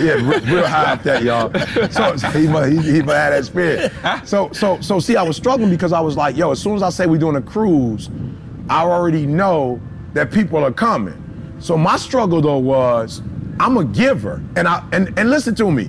yeah, 0.00 0.14
real, 0.14 0.40
real 0.40 0.66
high 0.66 0.92
up 0.92 1.02
that, 1.04 1.22
y'all. 1.22 1.52
So, 1.90 2.16
so 2.16 2.28
he 2.30 2.48
must, 2.48 2.72
he, 2.72 2.92
he 2.94 3.02
must 3.02 3.16
have 3.16 3.32
that 3.32 3.44
spirit. 3.44 3.92
So, 4.26 4.50
so, 4.52 4.80
so, 4.80 4.98
see, 5.00 5.16
I 5.16 5.22
was 5.22 5.36
struggling 5.36 5.70
because 5.70 5.92
I 5.92 6.00
was 6.00 6.16
like, 6.16 6.36
yo, 6.36 6.50
as 6.52 6.60
soon 6.60 6.76
as 6.76 6.82
I 6.82 6.90
say 6.90 7.06
we're 7.06 7.18
doing 7.18 7.36
a 7.36 7.42
cruise, 7.42 8.10
I 8.70 8.82
already 8.84 9.26
know 9.26 9.80
that 10.14 10.30
people 10.32 10.64
are 10.64 10.72
coming. 10.72 11.20
So 11.58 11.76
my 11.76 11.96
struggle 11.96 12.40
though 12.40 12.58
was, 12.58 13.22
I'm 13.60 13.76
a 13.76 13.84
giver, 13.84 14.42
and 14.56 14.66
I 14.66 14.84
and 14.92 15.16
and 15.18 15.30
listen 15.30 15.54
to 15.56 15.70
me. 15.70 15.88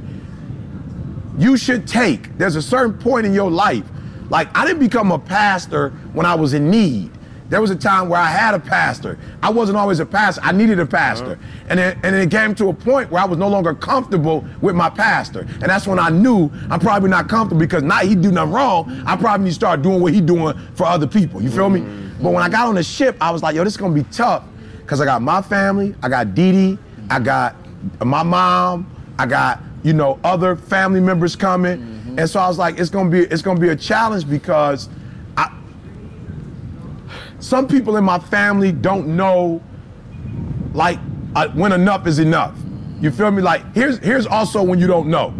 You 1.37 1.57
should 1.57 1.87
take. 1.87 2.37
There's 2.37 2.55
a 2.55 2.61
certain 2.61 2.97
point 2.97 3.25
in 3.25 3.33
your 3.33 3.51
life. 3.51 3.85
Like 4.29 4.55
I 4.57 4.65
didn't 4.65 4.79
become 4.79 5.11
a 5.11 5.19
pastor 5.19 5.89
when 6.13 6.25
I 6.25 6.35
was 6.35 6.53
in 6.53 6.69
need. 6.69 7.11
There 7.47 7.61
was 7.61 7.69
a 7.69 7.75
time 7.75 8.09
where 8.09 8.19
I 8.19 8.25
had 8.25 8.55
a 8.55 8.59
pastor. 8.59 9.19
I 9.43 9.51
wasn't 9.51 9.77
always 9.77 9.99
a 9.99 10.05
pastor. 10.05 10.41
I 10.43 10.51
needed 10.51 10.79
a 10.79 10.85
pastor. 10.85 11.33
Uh-huh. 11.33 11.65
And 11.69 11.79
then, 11.79 11.99
and 12.01 12.15
it 12.15 12.31
came 12.31 12.55
to 12.55 12.69
a 12.69 12.73
point 12.73 13.11
where 13.11 13.21
I 13.21 13.25
was 13.25 13.37
no 13.37 13.47
longer 13.47 13.75
comfortable 13.75 14.43
with 14.61 14.75
my 14.75 14.89
pastor. 14.89 15.41
And 15.41 15.63
that's 15.63 15.85
when 15.85 15.99
I 15.99 16.09
knew 16.09 16.49
I'm 16.71 16.79
probably 16.79 17.09
not 17.09 17.29
comfortable 17.29 17.59
because 17.59 17.83
now 17.83 17.99
he 17.99 18.15
do 18.15 18.31
nothing 18.31 18.51
wrong. 18.51 19.03
I 19.05 19.15
probably 19.15 19.43
need 19.45 19.51
to 19.51 19.55
start 19.55 19.83
doing 19.83 20.01
what 20.01 20.11
he 20.13 20.21
doing 20.21 20.57
for 20.73 20.87
other 20.87 21.05
people. 21.05 21.39
You 21.41 21.51
feel 21.51 21.69
me? 21.69 21.81
Mm-hmm. 21.81 22.23
But 22.23 22.31
when 22.31 22.41
I 22.41 22.49
got 22.49 22.67
on 22.67 22.75
the 22.75 22.83
ship, 22.83 23.15
I 23.21 23.29
was 23.29 23.43
like, 23.43 23.55
yo, 23.55 23.63
this 23.63 23.73
is 23.73 23.77
gonna 23.77 23.93
be 23.93 24.03
tough. 24.05 24.43
Cause 24.87 25.01
I 25.01 25.05
got 25.05 25.21
my 25.21 25.41
family, 25.41 25.95
I 26.03 26.09
got 26.09 26.35
Dede, 26.35 26.77
I 27.09 27.19
got 27.19 27.55
my 28.03 28.21
mom, 28.21 28.89
I 29.17 29.25
got, 29.25 29.59
you 29.85 29.93
know, 29.93 30.19
other 30.23 30.55
family 30.55 30.99
members 30.99 31.35
coming. 31.35 32.15
And 32.17 32.27
so 32.27 32.39
I 32.39 32.47
was 32.47 32.57
like, 32.57 32.79
it's 32.79 32.89
gonna 32.89 33.09
be 33.09 33.19
it's 33.19 33.43
gonna 33.43 33.59
be 33.59 33.69
a 33.69 33.75
challenge 33.75 34.27
because 34.27 34.89
I 35.37 35.55
some 37.39 37.67
people 37.67 37.95
in 37.95 38.03
my 38.03 38.17
family 38.17 38.71
don't 38.71 39.15
know 39.15 39.61
like 40.73 40.97
uh, 41.35 41.49
when 41.49 41.71
enough 41.71 42.07
is 42.07 42.17
enough. 42.17 42.57
You 42.99 43.11
feel 43.11 43.29
me? 43.29 43.43
Like 43.43 43.75
here's 43.75 43.99
here's 43.99 44.25
also 44.25 44.63
when 44.63 44.79
you 44.79 44.87
don't 44.87 45.07
know. 45.07 45.35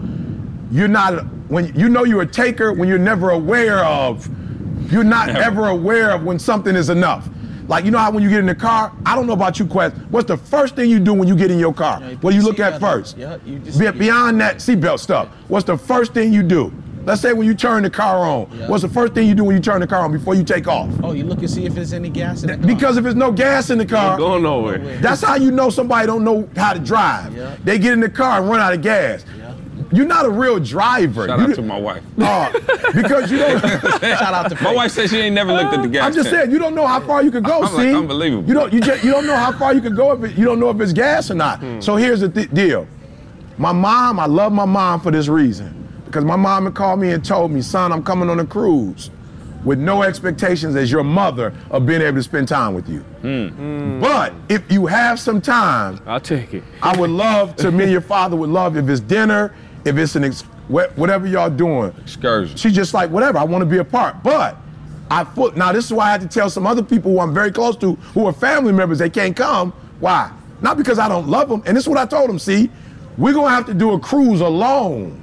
You're 0.69 0.89
not 0.89 1.25
when 1.49 1.73
you 1.73 1.89
know 1.89 2.03
you're 2.03 2.21
a 2.21 2.27
taker 2.27 2.71
when 2.71 2.87
you're 2.87 2.99
never 2.99 3.31
aware 3.31 3.83
of. 3.83 4.29
You're 4.91 5.03
not 5.03 5.29
ever 5.29 5.69
aware 5.69 6.11
of 6.11 6.23
when 6.23 6.37
something 6.37 6.75
is 6.75 6.89
enough. 6.89 7.27
Like 7.67 7.85
you 7.85 7.91
know 7.91 7.97
how 7.97 8.11
when 8.11 8.23
you 8.23 8.29
get 8.29 8.39
in 8.39 8.45
the 8.45 8.55
car, 8.55 8.91
I 9.05 9.15
don't 9.15 9.25
know 9.27 9.33
about 9.33 9.57
you, 9.59 9.65
Quest. 9.65 9.95
What's 10.09 10.27
the 10.27 10.37
first 10.37 10.75
thing 10.75 10.89
you 10.89 10.99
do 10.99 11.13
when 11.13 11.27
you 11.27 11.35
get 11.35 11.49
in 11.51 11.57
your 11.59 11.73
car? 11.73 11.99
Yeah, 12.01 12.09
you 12.11 12.17
what 12.17 12.31
do 12.31 12.37
you 12.37 12.43
look 12.43 12.59
at 12.59 12.79
first? 12.79 13.17
Yeah, 13.17 13.37
you 13.45 13.59
just- 13.59 13.79
Be- 13.79 13.89
beyond 13.91 14.39
that 14.41 14.57
seatbelt 14.57 14.99
stuff, 14.99 15.29
what's 15.47 15.65
the 15.65 15.77
first 15.77 16.13
thing 16.13 16.31
you 16.31 16.43
do? 16.43 16.71
Let's 17.05 17.21
say 17.21 17.33
when 17.33 17.45
you 17.45 17.53
turn 17.53 17.83
the 17.83 17.89
car 17.89 18.17
on, 18.27 18.47
Yeah. 18.51 18.67
what's 18.67 18.81
the 18.81 18.89
first 18.89 19.13
thing 19.13 19.27
you 19.27 19.35
do 19.35 19.43
when 19.43 19.55
you 19.55 19.61
turn 19.61 19.79
the 19.79 19.85
car 19.85 20.01
on 20.03 20.11
before 20.11 20.33
you 20.33 20.43
take 20.43 20.67
off? 20.67 20.89
Oh, 21.03 21.11
you 21.13 21.23
look 21.23 21.37
and 21.39 21.49
see 21.49 21.63
if 21.65 21.75
there's 21.75 21.93
any 21.93 22.09
gas 22.09 22.41
in 22.41 22.47
the 22.47 22.57
car. 22.57 22.65
Because 22.65 22.97
if 22.97 23.03
there's 23.03 23.15
no 23.15 23.31
gas 23.31 23.69
in 23.69 23.77
the 23.77 23.85
car, 23.85 24.17
Going 24.17 24.41
nowhere. 24.41 24.79
that's 25.01 25.21
how 25.21 25.35
you 25.35 25.51
know 25.51 25.69
somebody 25.69 26.07
don't 26.07 26.23
know 26.23 26.47
how 26.57 26.73
to 26.73 26.79
drive. 26.79 27.35
Yeah. 27.35 27.51
They 27.63 27.77
get 27.77 27.93
in 27.93 27.99
the 27.99 28.09
car 28.09 28.39
and 28.41 28.49
run 28.49 28.59
out 28.59 28.73
of 28.73 28.81
gas. 28.81 29.23
Yeah. 29.37 29.44
You're 29.91 30.05
not 30.07 30.25
a 30.25 30.29
real 30.29 30.59
driver. 30.59 31.27
Shout 31.27 31.39
You 31.39 31.45
out 31.45 31.55
to 31.55 31.61
my 31.61 31.79
wife. 31.79 32.03
Uh, 32.19 32.51
because 32.95 33.31
you 33.31 33.37
don't. 33.37 33.59
Shout 34.01 34.33
out 34.33 34.49
to 34.49 34.63
My 34.63 34.73
wife 34.73 34.91
said 34.91 35.09
she 35.09 35.17
ain't 35.19 35.35
never 35.35 35.53
looked 35.53 35.73
at 35.73 35.81
the 35.81 35.87
gas 35.87 36.05
I'm 36.05 36.13
just 36.13 36.29
tank. 36.29 36.41
saying 36.41 36.51
you 36.51 36.59
don't 36.59 36.75
know 36.75 36.87
how 36.87 36.99
far 37.01 37.23
you 37.23 37.31
can 37.31 37.43
go. 37.43 37.63
I'm 37.63 37.73
like, 37.73 37.85
see, 37.87 37.95
unbelievable. 37.95 38.47
You 38.47 38.53
don't. 38.53 38.73
You 38.73 38.81
just 38.81 39.03
you 39.03 39.11
don't 39.11 39.27
know 39.27 39.35
how 39.35 39.51
far 39.51 39.73
you 39.73 39.81
could 39.81 39.95
go 39.95 40.11
if 40.13 40.23
it, 40.31 40.37
you 40.37 40.45
don't 40.45 40.59
know 40.59 40.69
if 40.69 40.79
it's 40.81 40.93
gas 40.93 41.29
or 41.31 41.35
not. 41.35 41.59
Hmm. 41.59 41.79
So 41.81 41.95
here's 41.95 42.21
the 42.21 42.29
th- 42.29 42.51
deal. 42.51 42.87
My 43.57 43.71
mom, 43.71 44.19
I 44.19 44.25
love 44.25 44.51
my 44.51 44.65
mom 44.65 44.99
for 44.99 45.11
this 45.11 45.27
reason, 45.29 45.87
because 46.05 46.25
my 46.25 46.35
mom 46.35 46.65
had 46.65 46.75
called 46.75 46.99
me 46.99 47.11
and 47.11 47.23
told 47.23 47.51
me, 47.51 47.61
son, 47.61 47.93
I'm 47.93 48.03
coming 48.03 48.29
on 48.29 48.39
a 48.41 48.45
cruise, 48.45 49.11
with 49.63 49.79
no 49.79 50.03
expectations 50.03 50.75
as 50.75 50.91
your 50.91 51.05
mother 51.05 51.53
of 51.71 51.85
being 51.85 52.01
able 52.01 52.17
to 52.17 52.23
spend 52.23 52.49
time 52.49 52.73
with 52.73 52.89
you. 52.89 52.99
Hmm. 53.21 54.01
But 54.01 54.33
if 54.49 54.69
you 54.71 54.87
have 54.87 55.19
some 55.21 55.39
time, 55.41 56.01
I'll 56.05 56.19
take 56.19 56.53
it. 56.53 56.63
I 56.81 56.99
would 56.99 57.09
love 57.11 57.55
to. 57.57 57.71
Me 57.71 57.83
and 57.83 57.91
your 57.93 58.01
father 58.01 58.35
would 58.35 58.49
love 58.49 58.75
if 58.75 58.89
it's 58.89 58.99
dinner, 58.99 59.55
if 59.85 59.97
it's 59.97 60.15
an 60.15 60.23
ex- 60.25 60.41
whatever 60.67 61.27
y'all 61.27 61.49
doing. 61.49 61.93
Excursion. 62.01 62.57
She's 62.57 62.73
just 62.73 62.93
like 62.93 63.09
whatever. 63.11 63.37
I 63.37 63.43
want 63.43 63.61
to 63.61 63.65
be 63.65 63.77
a 63.77 63.83
part, 63.83 64.21
but 64.23 64.57
I 65.09 65.23
put 65.23 65.55
now. 65.55 65.71
This 65.71 65.85
is 65.85 65.93
why 65.93 66.07
I 66.07 66.11
had 66.11 66.21
to 66.21 66.27
tell 66.27 66.49
some 66.49 66.65
other 66.65 66.83
people 66.83 67.11
who 67.11 67.19
I'm 67.19 67.33
very 67.33 67.51
close 67.51 67.77
to, 67.77 67.93
who 67.93 68.25
are 68.25 68.33
family 68.33 68.73
members, 68.73 68.97
they 68.97 69.09
can't 69.09 69.37
come. 69.37 69.71
Why? 69.99 70.31
Not 70.61 70.77
because 70.77 70.97
I 70.99 71.07
don't 71.07 71.27
love 71.27 71.47
them. 71.47 71.61
And 71.65 71.77
this 71.77 71.83
is 71.83 71.89
what 71.89 71.99
I 71.99 72.05
told 72.05 72.29
them. 72.29 72.39
See, 72.39 72.69
we're 73.17 73.33
gonna 73.33 73.49
have 73.49 73.67
to 73.67 73.73
do 73.73 73.93
a 73.93 73.99
cruise 73.99 74.41
alone 74.41 75.21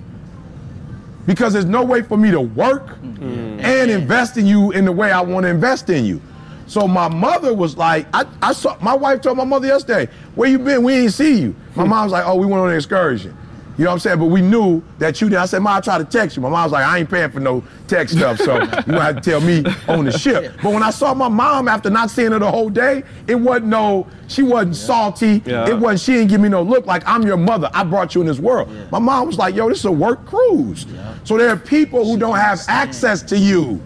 because 1.27 1.53
there's 1.53 1.65
no 1.65 1.85
way 1.85 2.03
for 2.03 2.17
me 2.17 2.31
to 2.31 2.41
work 2.41 2.87
mm-hmm. 3.01 3.61
and 3.61 3.91
invest 3.91 4.37
in 4.37 4.47
you 4.47 4.71
in 4.73 4.85
the 4.85 4.93
way 4.93 5.11
I 5.11 5.21
want 5.21 5.45
to 5.45 5.51
invest 5.51 5.91
in 5.91 6.05
you. 6.05 6.21
So 6.67 6.89
my 6.89 7.09
mother 7.09 7.53
was 7.53 7.77
like, 7.77 8.07
I, 8.15 8.25
I 8.41 8.53
saw 8.53 8.79
my 8.81 8.95
wife 8.95 9.21
told 9.21 9.37
my 9.37 9.45
mother 9.45 9.67
yesterday, 9.67 10.11
where 10.37 10.49
you 10.49 10.59
been? 10.59 10.83
We 10.85 10.95
ain't 10.95 11.13
see 11.13 11.41
you. 11.41 11.57
My 11.75 11.85
mom 11.85 12.05
was 12.05 12.13
like, 12.13 12.25
oh, 12.27 12.37
we 12.37 12.47
went 12.47 12.63
on 12.63 12.71
an 12.71 12.77
excursion. 12.77 13.37
You 13.79 13.85
know 13.85 13.91
what 13.91 13.95
I'm 13.95 13.99
saying? 14.01 14.19
But 14.19 14.27
we 14.27 14.43
knew 14.43 14.83
that 14.99 15.21
you 15.21 15.29
did. 15.31 15.39
I 15.39 15.47
said, 15.47 15.61
Mom, 15.61 15.77
I 15.77 15.81
tried 15.81 15.99
to 15.99 16.05
text 16.05 16.37
you. 16.37 16.43
My 16.43 16.51
mom 16.51 16.65
was 16.65 16.73
like, 16.73 16.85
I 16.85 16.99
ain't 16.99 17.11
paying 17.11 17.31
for 17.31 17.41
no 17.41 17.65
text 17.89 18.17
stuff, 18.17 18.37
so 18.39 18.55
you 18.61 18.67
gonna 18.69 19.01
have 19.01 19.17
to 19.17 19.23
tell 19.23 19.41
me 19.41 19.65
on 19.89 20.05
the 20.05 20.13
ship. 20.13 20.55
But 20.63 20.73
when 20.75 20.83
I 20.83 20.91
saw 20.91 21.15
my 21.15 21.29
mom 21.29 21.69
after 21.69 21.89
not 21.89 22.11
seeing 22.11 22.33
her 22.33 22.39
the 22.39 22.51
whole 22.51 22.69
day, 22.69 23.03
it 23.27 23.35
wasn't 23.35 23.67
no, 23.69 24.07
she 24.29 24.43
wasn't 24.43 24.77
salty. 24.77 25.43
Yeah. 25.47 25.69
It 25.69 25.79
wasn't, 25.79 26.01
she 26.01 26.13
didn't 26.13 26.29
give 26.29 26.41
me 26.41 26.51
no 26.51 26.63
look 26.63 26.85
like 26.87 27.03
I'm 27.07 27.23
your 27.23 27.39
mother. 27.39 27.71
I 27.73 27.85
brought 27.85 28.15
you 28.15 28.21
in 28.21 28.27
this 28.27 28.39
world. 28.39 28.69
My 28.91 28.99
mom 28.99 29.27
was 29.27 29.39
like, 29.39 29.55
yo, 29.55 29.69
this 29.71 29.79
is 29.79 29.85
a 29.87 29.93
work 29.93 30.27
cruise. 30.27 30.87
So 31.25 31.39
there 31.39 31.49
are 31.49 31.57
people 31.57 32.05
who 32.05 32.19
don't 32.19 32.37
have 32.37 32.61
access 32.69 33.23
to 33.23 33.39
you, 33.39 33.81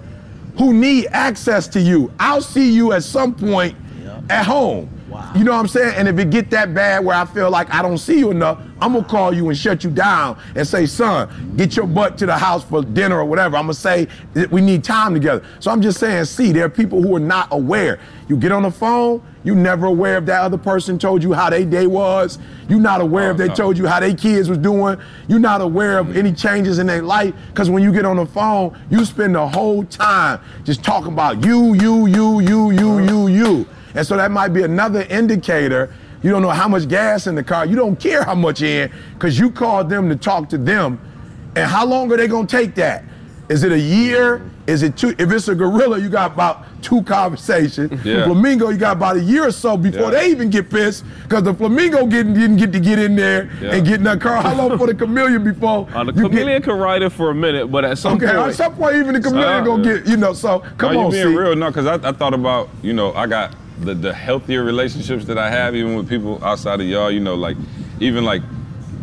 who 0.59 0.73
need 0.73 1.07
access 1.13 1.69
to 1.69 1.81
you. 1.81 2.13
I'll 2.19 2.41
see 2.43 2.71
you 2.73 2.93
at 2.93 3.05
some 3.05 3.35
point 3.35 3.77
at 4.29 4.45
home. 4.47 4.91
Wow. 5.17 5.33
You 5.35 5.45
know 5.45 5.53
what 5.53 5.61
I'm 5.61 5.69
saying? 5.69 5.95
And 5.97 6.09
if 6.09 6.19
it 6.19 6.29
get 6.29 6.51
that 6.51 6.75
bad 6.75 7.03
where 7.03 7.17
I 7.17 7.25
feel 7.25 7.51
like 7.51 7.73
I 7.73 7.81
don't 7.81 7.97
see 7.97 8.19
you 8.19 8.31
enough, 8.31 8.61
I'm 8.83 8.93
gonna 8.93 9.05
call 9.05 9.33
you 9.33 9.49
and 9.49 9.57
shut 9.57 9.83
you 9.83 9.91
down 9.91 10.39
and 10.55 10.69
say, 10.69 10.85
son, 10.85 11.55
get 11.57 11.75
your 11.75 11.87
butt 11.87 12.19
to 12.19 12.27
the 12.27 12.37
house 12.37 12.63
for 12.63 12.83
dinner 12.83 13.19
or 13.19 13.25
whatever. 13.25 13.57
I'm 13.57 13.65
gonna 13.65 13.75
say 13.75 14.09
that 14.35 14.51
we 14.51 14.61
need 14.61 14.85
time 14.85 15.15
together. 15.15 15.43
So 15.61 15.71
I'm 15.71 15.81
just 15.81 15.99
saying, 15.99 16.27
see, 16.27 16.53
there 16.53 16.67
are 16.67 16.69
people 16.69 17.01
who 17.01 17.17
are 17.17 17.21
not 17.21 17.49
aware. 17.51 17.99
You 18.29 18.37
get 18.37 18.53
on 18.53 18.65
the 18.65 18.71
phone, 18.71 19.23
you 19.43 19.55
never 19.55 19.87
aware 19.87 20.19
if 20.19 20.27
that 20.27 20.43
other 20.43 20.59
person 20.59 20.99
told 20.99 21.23
you 21.23 21.33
how 21.33 21.49
their 21.49 21.65
day 21.65 21.87
was. 21.87 22.39
You're 22.69 22.79
not 22.79 23.01
aware 23.01 23.31
if 23.31 23.39
they 23.39 23.45
oh, 23.45 23.49
no. 23.49 23.55
told 23.55 23.79
you 23.79 23.87
how 23.87 24.01
their 24.01 24.15
kids 24.15 24.51
was 24.51 24.59
doing. 24.59 24.99
You're 25.29 25.39
not 25.39 25.63
aware 25.63 25.99
of 25.99 26.15
any 26.15 26.33
changes 26.35 26.79
in 26.79 26.87
their 26.89 27.01
life. 27.01 27.33
Cause 27.55 27.71
when 27.71 27.83
you 27.83 27.91
get 27.91 28.05
on 28.05 28.17
the 28.17 28.27
phone, 28.27 28.79
you 28.91 29.07
spend 29.07 29.35
the 29.35 29.49
whole 29.49 29.85
time 29.85 30.41
just 30.65 30.85
talking 30.85 31.13
about 31.13 31.43
you, 31.43 31.73
you, 31.75 32.07
you, 32.07 32.41
you, 32.41 32.71
you, 32.73 32.99
you, 33.01 33.29
you. 33.29 33.67
And 33.97 34.07
so 34.07 34.17
that 34.17 34.31
might 34.31 34.49
be 34.49 34.63
another 34.63 35.03
indicator. 35.09 35.93
You 36.23 36.31
don't 36.31 36.43
know 36.43 36.51
how 36.51 36.69
much 36.69 36.89
gas 36.89 37.27
in 37.27 37.35
the 37.35 37.43
car. 37.45 37.67
You 37.67 37.77
don't 37.77 37.99
care 37.99 38.23
how 38.25 38.35
much 38.35 38.63
in 38.63 38.91
because 39.15 39.39
you 39.39 39.51
called 39.51 39.89
them 39.89 40.09
to 40.09 40.17
talk 40.17 40.49
to 40.51 40.59
them. 40.59 41.01
And 41.57 41.69
how 41.71 41.87
long 41.87 42.13
are 42.13 42.17
they 42.17 42.29
going 42.29 42.47
to 42.47 42.57
take 42.57 42.75
that? 42.77 43.05
Is 43.49 43.63
it 43.63 43.71
a 43.73 43.79
year? 43.79 44.43
Is 44.67 44.83
it 44.83 44.97
two? 44.97 45.15
If 45.19 45.31
it's 45.31 45.47
a 45.47 45.55
gorilla, 45.55 45.99
you 46.01 46.09
got 46.09 46.33
about 46.33 46.65
two 46.83 47.01
conversations. 47.05 48.05
Yeah. 48.05 48.25
Flamingo, 48.25 48.71
you 48.71 48.77
got 48.77 48.97
about 48.97 49.17
a 49.17 49.23
year 49.23 49.47
or 49.47 49.53
so 49.53 49.77
before 49.77 50.07
Yeah. 50.07 50.11
they 50.11 50.31
even 50.31 50.51
get 50.51 50.69
pissed 50.69 51.05
because 51.23 51.45
the 51.45 51.55
flamingo 51.55 52.07
getting, 52.07 52.35
didn't 52.35 52.57
get 52.57 52.73
to 52.73 52.81
get 52.81 52.99
in 52.99 53.15
there 53.15 53.49
Yeah. 53.63 53.75
and 53.77 53.87
get 53.87 53.95
in 53.99 54.03
that 54.05 54.21
car. 54.21 54.43
How 54.43 54.55
long 54.55 54.77
for 54.77 54.89
the 54.89 54.95
chameleon 55.03 55.45
before? 55.45 55.87
Uh, 55.95 56.03
the 56.05 56.13
you 56.13 56.23
get- 56.23 56.31
chameleon 56.33 56.63
can 56.63 56.77
ride 56.79 57.03
it 57.03 57.11
for 57.11 57.31
a 57.31 57.35
minute, 57.35 57.71
but 57.71 57.85
at 57.85 57.99
some 57.99 58.15
Okay, 58.17 58.27
at 58.27 58.37
point, 58.37 58.55
some 58.57 58.75
point, 58.75 58.97
even 58.97 59.15
the 59.15 59.21
chameleon 59.21 59.63
Uh, 59.63 59.65
gonna 59.65 59.85
get, 59.85 60.07
you 60.09 60.17
know. 60.17 60.33
So 60.33 60.65
come 60.77 60.97
on, 60.97 61.05
you 61.07 61.11
being 61.13 61.29
see. 61.29 61.37
real, 61.37 61.55
no, 61.55 61.69
because 61.69 61.87
I, 61.87 61.95
I 62.09 62.13
thought 62.13 62.35
about, 62.35 62.69
you 62.83 62.93
know, 62.93 63.15
I 63.15 63.29
got 63.29 63.55
the, 63.81 63.95
the 63.95 64.13
healthier 64.13 64.63
relationships 64.65 65.25
that 65.27 65.39
I 65.39 65.51
have, 65.51 65.75
even 65.75 65.97
with 65.97 66.09
people 66.09 66.43
outside 66.45 66.81
of 66.81 66.87
y'all, 66.87 67.11
you 67.11 67.21
know, 67.21 67.35
like, 67.35 67.57
even 68.01 68.25
like, 68.25 68.43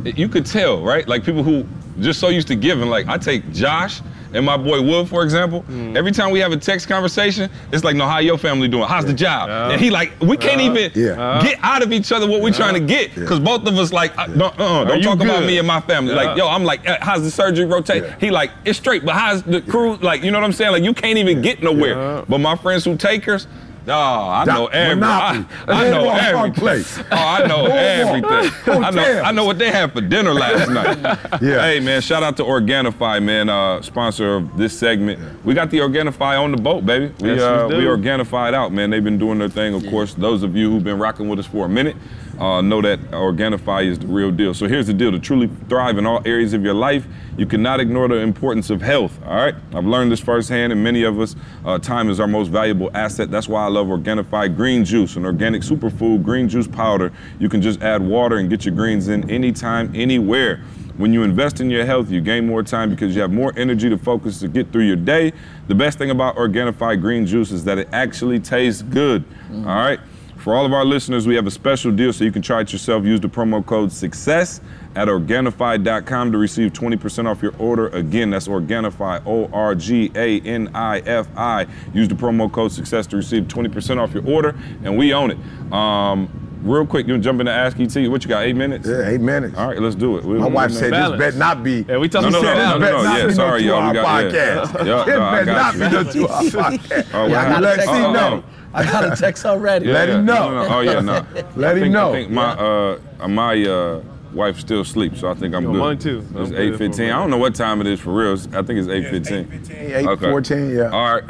you 0.03 0.27
could 0.27 0.45
tell, 0.45 0.81
right? 0.81 1.07
Like 1.07 1.23
people 1.23 1.43
who 1.43 1.65
just 1.99 2.19
so 2.19 2.29
used 2.29 2.47
to 2.47 2.55
giving, 2.55 2.89
like, 2.89 3.07
I 3.07 3.17
take 3.17 3.51
Josh 3.53 4.01
and 4.33 4.43
my 4.43 4.57
boy 4.57 4.81
Wood, 4.81 5.07
for 5.07 5.21
example, 5.23 5.63
Mm. 5.69 5.95
every 5.95 6.11
time 6.11 6.31
we 6.31 6.39
have 6.39 6.51
a 6.51 6.57
text 6.57 6.87
conversation, 6.87 7.51
it's 7.71 7.83
like, 7.83 7.95
no, 7.95 8.07
how 8.07 8.17
your 8.17 8.39
family 8.39 8.67
doing? 8.67 8.87
How's 8.87 9.05
the 9.05 9.13
job? 9.13 9.47
And 9.71 9.79
he 9.79 9.91
like, 9.91 10.11
we 10.21 10.37
can't 10.37 10.59
even 10.59 10.91
Yeah. 10.95 11.39
get 11.43 11.59
out 11.61 11.83
of 11.83 11.93
each 11.93 12.11
other 12.11 12.27
what 12.27 12.41
we 12.41 12.49
trying 12.51 12.73
to 12.73 12.79
get, 12.79 13.13
because 13.13 13.39
both 13.39 13.67
of 13.67 13.77
us 13.77 13.93
like, 13.93 14.17
uh, 14.17 14.25
don't, 14.25 14.59
uh, 14.59 14.85
don't 14.85 14.97
you 14.97 15.03
talk 15.03 15.21
about 15.21 15.43
me 15.45 15.59
and 15.59 15.67
my 15.67 15.81
family. 15.81 16.15
Like, 16.15 16.35
yo, 16.35 16.47
I'm 16.49 16.63
like, 16.63 16.89
uh, 16.89 16.97
how's 16.99 17.21
the 17.21 17.29
surgery 17.29 17.65
rotate? 17.65 18.01
Yeah. 18.03 18.15
He 18.19 18.31
like, 18.31 18.49
it's 18.65 18.79
straight, 18.79 19.05
but 19.05 19.13
how's 19.13 19.43
the 19.43 19.61
crew? 19.61 19.97
Like, 19.97 20.23
you 20.23 20.31
know 20.31 20.39
what 20.39 20.45
I'm 20.45 20.51
saying? 20.51 20.71
Like, 20.71 20.83
you 20.83 20.95
can't 20.95 21.19
even 21.19 21.43
get 21.43 21.61
nowhere. 21.61 21.95
Yeah. 21.95 22.25
But 22.27 22.39
my 22.39 22.55
friends 22.55 22.83
who 22.85 22.97
takers. 22.97 23.45
Oh, 23.87 23.91
I 23.91 24.45
know 24.45 24.65
Doc- 24.67 24.69
every, 24.73 24.91
I, 24.91 24.95
Monopoly. 24.95 25.45
I 25.67 25.89
know 25.89 26.03
Boardwalk 26.03 26.19
Park 26.21 26.33
everything. 26.35 26.53
Place. 26.53 26.99
Oh, 26.99 27.03
I 27.11 27.47
know 27.47 27.65
everything. 27.65 28.83
I 28.83 28.89
know, 28.91 29.21
I 29.23 29.31
know 29.31 29.45
what 29.45 29.59
they 29.59 29.71
had 29.71 29.91
for 29.91 30.01
dinner 30.01 30.33
last 30.33 30.69
night. 30.69 31.19
Yeah. 31.41 31.61
Hey 31.61 31.79
man, 31.81 31.99
shout 32.01 32.23
out 32.23 32.37
to 32.37 32.43
Organifi, 32.43 33.21
man, 33.21 33.49
uh, 33.49 33.81
sponsor 33.81 34.35
of 34.35 34.57
this 34.57 34.77
segment. 34.77 35.19
We 35.43 35.53
got 35.53 35.69
the 35.71 35.79
Organifi 35.79 36.39
on 36.41 36.51
the 36.51 36.61
boat, 36.61 36.85
baby. 36.85 37.13
We 37.19 37.29
Yes, 37.31 37.39
we 37.39 37.43
uh, 37.43 37.67
do. 37.67 37.77
we 37.77 37.87
Organified 37.87 38.53
out, 38.53 38.71
man. 38.71 38.89
They've 38.89 39.03
been 39.03 39.17
doing 39.17 39.39
their 39.39 39.49
thing. 39.49 39.73
Of 39.73 39.85
course, 39.87 40.13
those 40.13 40.43
of 40.43 40.55
you 40.55 40.69
who've 40.69 40.83
been 40.83 40.99
rocking 40.99 41.27
with 41.27 41.39
us 41.39 41.45
for 41.47 41.65
a 41.65 41.69
minute 41.69 41.95
uh, 42.39 42.61
know 42.61 42.81
that 42.81 42.99
Organifi 43.11 43.85
is 43.85 43.99
the 43.99 44.07
real 44.07 44.31
deal. 44.31 44.53
So 44.53 44.67
here's 44.67 44.87
the 44.87 44.93
deal: 44.93 45.11
to 45.11 45.19
truly 45.19 45.49
thrive 45.69 45.97
in 45.97 46.05
all 46.05 46.21
areas 46.25 46.53
of 46.53 46.63
your 46.63 46.73
life, 46.73 47.05
you 47.37 47.45
cannot 47.45 47.79
ignore 47.79 48.07
the 48.07 48.17
importance 48.17 48.69
of 48.69 48.81
health. 48.81 49.19
All 49.25 49.35
right, 49.35 49.55
I've 49.73 49.85
learned 49.85 50.11
this 50.11 50.19
firsthand, 50.19 50.71
and 50.71 50.83
many 50.83 51.03
of 51.03 51.19
us, 51.19 51.35
uh, 51.65 51.79
time 51.79 52.09
is 52.09 52.19
our 52.19 52.27
most 52.27 52.49
valuable 52.49 52.89
asset. 52.93 53.31
That's 53.31 53.47
why 53.47 53.63
I 53.65 53.67
love 53.67 53.87
Organifi 53.87 54.55
Green 54.55 54.83
Juice, 54.85 55.15
an 55.15 55.25
organic 55.25 55.61
superfood 55.61 56.23
green 56.23 56.49
juice 56.49 56.67
powder. 56.67 57.11
You 57.39 57.49
can 57.49 57.61
just 57.61 57.81
add 57.81 58.01
water 58.01 58.37
and 58.37 58.49
get 58.49 58.65
your 58.65 58.75
greens 58.75 59.07
in 59.07 59.29
anytime, 59.29 59.91
anywhere. 59.95 60.61
When 60.97 61.11
you 61.11 61.23
invest 61.23 61.59
in 61.59 61.71
your 61.71 61.85
health, 61.85 62.11
you 62.11 62.21
gain 62.21 62.45
more 62.45 62.61
time 62.61 62.91
because 62.91 63.15
you 63.15 63.21
have 63.21 63.31
more 63.31 63.51
energy 63.57 63.89
to 63.89 63.97
focus 63.97 64.39
to 64.41 64.47
get 64.47 64.71
through 64.71 64.83
your 64.83 64.95
day. 64.95 65.33
The 65.67 65.73
best 65.73 65.97
thing 65.97 66.11
about 66.11 66.35
Organifi 66.35 67.01
green 67.01 67.25
juice 67.25 67.51
is 67.51 67.63
that 67.63 67.79
it 67.79 67.89
actually 67.91 68.39
tastes 68.39 68.83
good. 68.83 69.23
All 69.51 69.63
right. 69.63 69.99
For 70.43 70.53
all 70.53 70.65
of 70.65 70.73
our 70.73 70.83
listeners, 70.83 71.25
we 71.25 71.35
have 71.35 71.47
a 71.47 71.51
special 71.51 71.89
deal 71.89 72.11
so 72.11 72.25
you 72.25 72.31
can 72.31 72.41
try 72.41 72.59
it 72.59 72.73
yourself. 72.73 73.05
Use 73.05 73.21
the 73.21 73.29
promo 73.29 73.65
code 73.65 73.93
SUCCESS 73.93 74.59
at 74.93 75.07
Organifi.com 75.07 76.33
to 76.33 76.37
receive 76.37 76.73
20% 76.73 77.27
off 77.27 77.41
your 77.41 77.53
order. 77.59 77.87
Again, 77.87 78.29
that's 78.29 78.49
Organifi, 78.49 79.23
O 79.25 79.49
R 79.53 79.73
G 79.73 80.11
A 80.15 80.41
N 80.41 80.69
I 80.75 80.99
F 80.99 81.29
I. 81.37 81.65
Use 81.93 82.09
the 82.09 82.15
promo 82.15 82.51
code 82.51 82.73
SUCCESS 82.73 83.07
to 83.11 83.15
receive 83.15 83.43
20% 83.43 83.99
off 84.01 84.13
your 84.13 84.27
order, 84.27 84.53
and 84.83 84.97
we 84.97 85.13
own 85.13 85.31
it. 85.31 85.37
Um, 85.71 86.27
real 86.61 86.85
quick, 86.85 87.07
you 87.07 87.13
want 87.13 87.23
to 87.23 87.29
jump 87.29 87.39
into 87.39 87.53
Ask 87.53 87.79
ET? 87.79 88.09
What 88.09 88.23
you 88.25 88.27
got, 88.29 88.43
eight 88.43 88.57
minutes? 88.57 88.85
Yeah, 88.85 89.07
eight 89.07 89.21
minutes. 89.21 89.57
All 89.57 89.69
right, 89.69 89.79
let's 89.81 89.95
do 89.95 90.17
it. 90.17 90.25
We- 90.25 90.39
My 90.39 90.47
we- 90.47 90.53
wife 90.55 90.71
said 90.73 90.91
Balance. 90.91 91.11
this 91.21 91.25
better 91.27 91.37
not 91.37 91.63
be. 91.63 91.85
Yeah, 91.87 91.97
we 91.99 92.07
No, 92.07 92.07
talking 92.07 92.31
no, 92.33 92.39
She 92.39 92.43
no, 92.45 92.53
said 92.53 92.57
about 92.57 92.57
this 92.57 92.67
no, 92.67 92.73
no, 92.73 92.79
better 92.79 92.97
no, 92.97 93.03
not 93.03 93.17
yeah, 93.19 93.27
be 93.27 93.33
sorry, 93.33 93.61
no 93.63 93.67
y'all, 93.79 93.87
we 93.87 93.93
got- 93.93 94.05
podcast. 94.25 94.73
yeah. 94.85 95.05
Yeah, 95.07 95.15
no, 95.15 95.21
I 95.23 95.31
better 95.35 95.45
got 95.45 95.55
not 95.55 95.73
you. 95.73 95.79
be 95.79 96.03
no 96.03 96.11
two-hour 96.27 96.41
podcast. 96.73 97.07
Oh, 97.13 97.27
Yeah, 97.27 97.31
what 97.31 97.31
happened? 97.31 97.63
let 97.63 97.75
text 97.77 97.89
C 97.91 97.95
Oh, 98.03 98.11
know. 98.11 98.43
oh. 98.45 98.49
I 98.73 98.83
got 98.83 99.11
a 99.11 99.15
text 99.15 99.45
already. 99.45 99.87
Let 99.87 100.09
him 100.09 100.25
know. 100.25 100.49
No, 100.49 100.55
no, 100.63 100.67
no. 100.69 100.75
Oh 100.75 100.79
yeah, 100.81 100.99
no. 100.99 101.25
Let 101.55 101.71
I 101.71 101.73
him 101.77 101.79
think, 101.83 101.93
know. 101.93 102.09
I 102.09 102.13
think 102.13 102.31
my 102.31 102.51
uh 102.53 103.27
my 103.27 103.63
uh 103.63 104.01
wife 104.33 104.59
still 104.59 104.83
sleeps, 104.83 105.19
so 105.19 105.29
I 105.29 105.35
think 105.35 105.53
I'm 105.53 105.63
Yo, 105.63 105.71
good. 105.73 105.79
mine 105.79 105.97
too. 105.99 106.25
It's 106.35 106.51
eight 106.51 106.51
fifteen. 106.51 106.51
I'm 106.51 106.51
good 106.51 106.59
eight 106.59 106.71
for 106.71 106.77
fifteen. 106.79 107.09
a 107.09 107.13
I 107.13 107.19
don't 107.19 107.29
know 107.29 107.37
what 107.37 107.53
time 107.55 107.81
it 107.81 107.87
is 107.87 107.99
for 107.99 108.11
real. 108.13 108.33
It's- 108.33 108.47
I 108.53 108.63
think 108.63 108.79
it's 108.79 108.87
eight 108.89 109.07
fifteen. 109.09 109.47
814, 109.69 110.69
yeah. 110.75 110.89
All 110.89 111.19
right. 111.19 111.29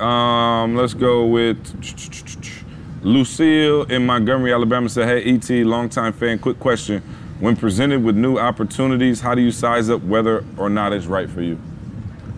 Um, 0.63 0.75
let's 0.77 0.93
go 0.93 1.25
with 1.25 1.57
Lucille 3.03 3.83
in 3.83 4.05
Montgomery, 4.05 4.53
Alabama. 4.53 4.87
Said, 4.89 5.07
"Hey, 5.07 5.33
ET, 5.35 5.49
longtime 5.65 6.13
fan. 6.13 6.39
Quick 6.39 6.59
question: 6.59 7.01
When 7.39 7.55
presented 7.55 8.03
with 8.03 8.15
new 8.15 8.37
opportunities, 8.37 9.19
how 9.19 9.35
do 9.35 9.41
you 9.41 9.51
size 9.51 9.89
up 9.89 10.01
whether 10.03 10.43
or 10.57 10.69
not 10.69 10.93
it's 10.93 11.05
right 11.07 11.29
for 11.29 11.41
you?" 11.41 11.59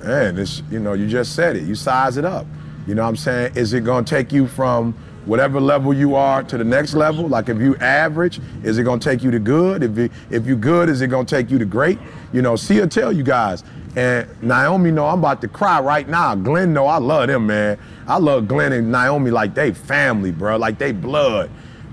Man, 0.04 0.36
this, 0.36 0.62
you 0.72 0.80
know, 0.80 0.94
you 0.94 1.08
just 1.08 1.34
said 1.36 1.56
it. 1.56 1.64
You 1.64 1.76
size 1.76 2.18
it 2.18 2.26
up. 2.26 2.46
You 2.88 2.96
know 2.96 3.04
what 3.04 3.10
I'm 3.10 3.16
saying? 3.16 3.56
Is 3.56 3.74
it 3.74 3.84
going 3.84 4.06
to 4.06 4.10
take 4.10 4.32
you 4.32 4.48
from 4.48 4.94
whatever 5.26 5.60
level 5.60 5.94
you 5.94 6.16
are 6.16 6.44
to 6.44 6.58
the 6.58 6.64
next 6.64 6.94
level? 6.94 7.28
Like 7.28 7.50
if 7.50 7.60
you 7.60 7.76
average, 7.78 8.40
is 8.64 8.78
it 8.78 8.84
going 8.84 9.00
to 9.00 9.10
take 9.10 9.24
you 9.24 9.32
to 9.32 9.40
good? 9.40 9.84
If 9.84 9.98
you, 9.98 10.10
if 10.30 10.46
you 10.46 10.56
good, 10.56 10.90
is 10.90 11.02
it 11.02 11.08
going 11.08 11.26
to 11.26 11.36
take 11.36 11.50
you 11.50 11.58
to 11.58 11.66
great? 11.66 11.98
You 12.32 12.42
know, 12.42 12.56
see 12.56 12.78
her 12.78 12.88
tell 12.88 13.12
you 13.12 13.24
guys. 13.24 13.64
And 13.96 14.28
Naomi 14.44 14.92
know 14.92 15.08
I'm 15.08 15.20
about 15.20 15.42
to 15.42 15.48
cry 15.48 15.80
right 15.80 16.08
now. 16.08 16.36
Glenn 16.36 16.74
know 16.74 16.86
I 16.86 16.98
love 16.98 17.28
them, 17.28 17.48
man. 17.48 17.80
I 18.08 18.18
love 18.18 18.48
Glenn 18.48 18.74
and 18.74 18.92
Naomi 18.92 19.32
like 19.32 19.56
they 19.56 19.74
family, 19.74 20.32
bro. 20.32 20.58
Like 20.58 20.78
they 20.78 20.92
blood. 20.92 21.50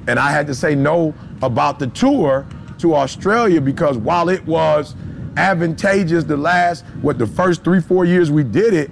And 0.09 0.19
I 0.19 0.33
had 0.33 0.47
to 0.49 0.55
say 0.55 0.75
no 0.75 1.15
about 1.43 1.79
the 1.79 1.87
tour 1.87 2.45
to 2.79 2.95
Australia 2.97 3.61
because 3.61 3.97
while 3.97 4.29
it 4.29 4.45
was 4.45 4.97
advantageous 5.37 6.25
the 6.25 6.37
last, 6.37 6.85
what 7.01 7.19
the 7.19 7.27
first 7.27 7.63
three, 7.63 7.81
four 7.81 8.05
years 8.05 8.31
we 8.31 8.43
did 8.43 8.75
it, 8.75 8.91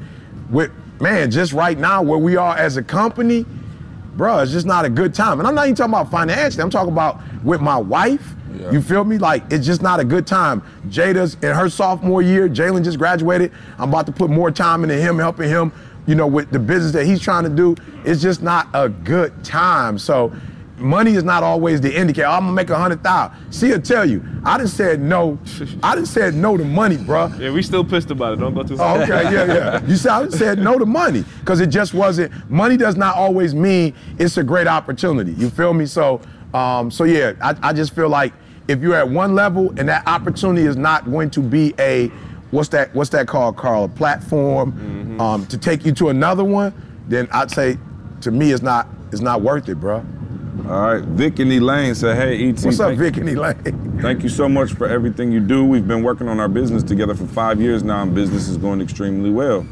with 0.51 0.70
man, 1.01 1.30
just 1.30 1.53
right 1.53 1.78
now 1.78 2.03
where 2.03 2.18
we 2.18 2.36
are 2.36 2.57
as 2.57 2.76
a 2.76 2.82
company, 2.82 3.46
bro, 4.16 4.40
it's 4.40 4.53
just 4.53 4.66
not 4.66 4.84
a 4.84 4.90
good 4.90 5.14
time. 5.14 5.38
And 5.38 5.48
I'm 5.48 5.55
not 5.55 5.66
even 5.66 5.74
talking 5.74 5.94
about 5.94 6.11
financially, 6.11 6.62
I'm 6.62 6.70
talking 6.70 6.92
about 6.92 7.20
with 7.42 7.61
my 7.61 7.76
wife. 7.76 8.34
You 8.72 8.82
feel 8.82 9.05
me? 9.05 9.16
Like 9.16 9.44
it's 9.51 9.64
just 9.64 9.80
not 9.80 10.01
a 10.01 10.05
good 10.05 10.26
time. 10.26 10.62
Jada's 10.88 11.34
in 11.36 11.55
her 11.55 11.70
sophomore 11.70 12.20
year. 12.20 12.48
Jalen 12.48 12.84
just 12.84 12.98
graduated. 12.98 13.53
I'm 13.78 13.88
about 13.88 14.07
to 14.07 14.12
put 14.12 14.28
more 14.28 14.51
time 14.51 14.82
into 14.82 14.96
him, 14.96 15.18
helping 15.18 15.48
him, 15.48 15.72
you 16.07 16.14
know, 16.14 16.26
with 16.26 16.51
the 16.51 16.59
business 16.59 16.92
that 16.92 17.07
he's 17.07 17.20
trying 17.20 17.44
to 17.44 17.51
do. 17.51 17.76
It's 18.05 18.20
just 18.20 18.42
not 18.42 18.68
a 18.74 18.88
good 18.88 19.44
time. 19.44 19.98
So 19.98 20.32
money 20.80 21.12
is 21.12 21.22
not 21.24 21.42
always 21.42 21.80
the 21.80 21.94
indicator. 21.94 22.26
I'm 22.26 22.40
gonna 22.42 22.52
make 22.52 22.70
a 22.70 22.76
hundred 22.78 23.02
thousand. 23.02 23.52
See, 23.52 23.72
I 23.72 23.78
tell 23.78 24.08
you, 24.08 24.24
I 24.44 24.58
done 24.58 24.68
said 24.68 25.00
no. 25.00 25.38
I 25.82 25.94
done 25.94 26.06
said 26.06 26.34
no 26.34 26.56
to 26.56 26.64
money, 26.64 26.96
bruh. 26.96 27.38
Yeah, 27.38 27.50
we 27.52 27.62
still 27.62 27.84
pissed 27.84 28.10
about 28.10 28.34
it. 28.34 28.36
Don't 28.40 28.54
go 28.54 28.62
too 28.62 28.74
Oh, 28.74 28.78
far. 28.78 29.02
okay, 29.02 29.22
yeah, 29.24 29.44
yeah. 29.44 29.80
You 29.86 29.96
said, 29.96 30.10
I 30.12 30.28
said 30.28 30.58
no 30.58 30.78
to 30.78 30.86
money 30.86 31.24
because 31.40 31.60
it 31.60 31.68
just 31.68 31.94
wasn't. 31.94 32.32
Money 32.50 32.76
does 32.76 32.96
not 32.96 33.16
always 33.16 33.54
mean 33.54 33.94
it's 34.18 34.36
a 34.36 34.42
great 34.44 34.66
opportunity. 34.66 35.32
You 35.32 35.50
feel 35.50 35.74
me? 35.74 35.86
So, 35.86 36.20
um, 36.54 36.90
so 36.90 37.04
yeah, 37.04 37.32
I, 37.42 37.56
I 37.62 37.72
just 37.72 37.94
feel 37.94 38.08
like 38.08 38.32
if 38.68 38.80
you're 38.80 38.94
at 38.96 39.08
one 39.08 39.34
level 39.34 39.70
and 39.78 39.88
that 39.88 40.06
opportunity 40.06 40.66
is 40.66 40.76
not 40.76 41.04
going 41.10 41.30
to 41.30 41.40
be 41.40 41.74
a 41.78 42.08
what's 42.50 42.68
that 42.70 42.94
what's 42.94 43.10
that 43.10 43.26
called, 43.28 43.56
Carl? 43.56 43.84
A 43.84 43.88
platform 43.88 45.20
um, 45.20 45.46
to 45.46 45.58
take 45.58 45.84
you 45.84 45.92
to 45.92 46.08
another 46.08 46.44
one, 46.44 46.72
then 47.08 47.28
I'd 47.32 47.50
say 47.50 47.76
to 48.22 48.30
me 48.30 48.52
it's 48.52 48.62
not 48.62 48.86
it's 49.12 49.20
not 49.20 49.42
worth 49.42 49.68
it, 49.68 49.76
bro. 49.80 50.04
All 50.68 50.94
right. 50.94 51.03
Vic 51.03 51.38
and 51.38 51.53
Elaine 51.53 51.94
said, 51.94 52.16
"Hey, 52.16 52.48
ET, 52.48 52.61
What's 52.64 52.80
up, 52.80 52.94
Vic 52.96 53.16
and 53.16 53.28
Elaine? 53.28 53.98
Thank 54.03 54.22
you 54.22 54.28
so 54.28 54.48
much 54.48 54.72
for 54.72 54.86
everything 54.88 55.30
you 55.32 55.40
do. 55.40 55.64
We've 55.64 55.86
been 55.86 56.03
working 56.03 56.28
on 56.28 56.40
our 56.40 56.48
business 56.48 56.82
together 56.82 57.14
for 57.14 57.26
five 57.26 57.61
years 57.61 57.82
now, 57.82 58.03
and 58.03 58.14
business 58.14 58.48
is 58.48 58.57
going 58.57 58.80
extremely 58.80 59.30
well. 59.30 59.66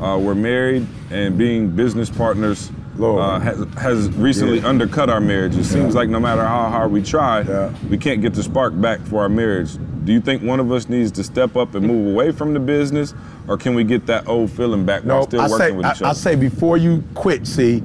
Uh, 0.00 0.18
we're 0.18 0.34
married, 0.34 0.86
and 1.10 1.36
being 1.38 1.70
business 1.70 2.10
partners 2.10 2.70
uh, 3.00 3.38
has, 3.40 3.64
has 3.78 4.08
recently 4.10 4.58
Yeah. 4.60 4.68
undercut 4.68 5.10
our 5.10 5.20
marriage. 5.20 5.56
It 5.56 5.64
seems 5.64 5.94
like 5.94 6.08
no 6.08 6.20
matter 6.20 6.42
how 6.44 6.68
hard 6.70 6.92
we 6.92 7.02
try, 7.02 7.42
Yeah. 7.42 7.70
we 7.90 7.96
can't 7.98 8.20
get 8.22 8.34
the 8.34 8.42
spark 8.42 8.78
back 8.80 9.00
for 9.06 9.20
our 9.22 9.28
marriage. 9.28 9.76
Do 10.04 10.12
you 10.12 10.20
think 10.20 10.42
one 10.42 10.60
of 10.60 10.70
us 10.72 10.88
needs 10.88 11.10
to 11.12 11.24
step 11.24 11.56
up 11.56 11.74
and 11.74 11.86
move 11.86 12.12
away 12.14 12.30
from 12.32 12.54
the 12.54 12.60
business, 12.60 13.12
or 13.48 13.56
can 13.58 13.74
we 13.74 13.84
get 13.84 14.06
that 14.06 14.26
old 14.28 14.50
feeling 14.50 14.84
back 14.84 15.02
while 15.04 15.20
No, 15.20 15.24
still 15.26 15.40
I 15.40 15.48
working 15.48 15.58
say 15.66 15.72
with 15.72 15.86
I, 15.86 15.92
each 15.92 16.02
I 16.02 16.08
other? 16.10 16.18
say 16.18 16.36
before 16.36 16.76
you 16.76 17.02
quit, 17.14 17.46
see, 17.46 17.82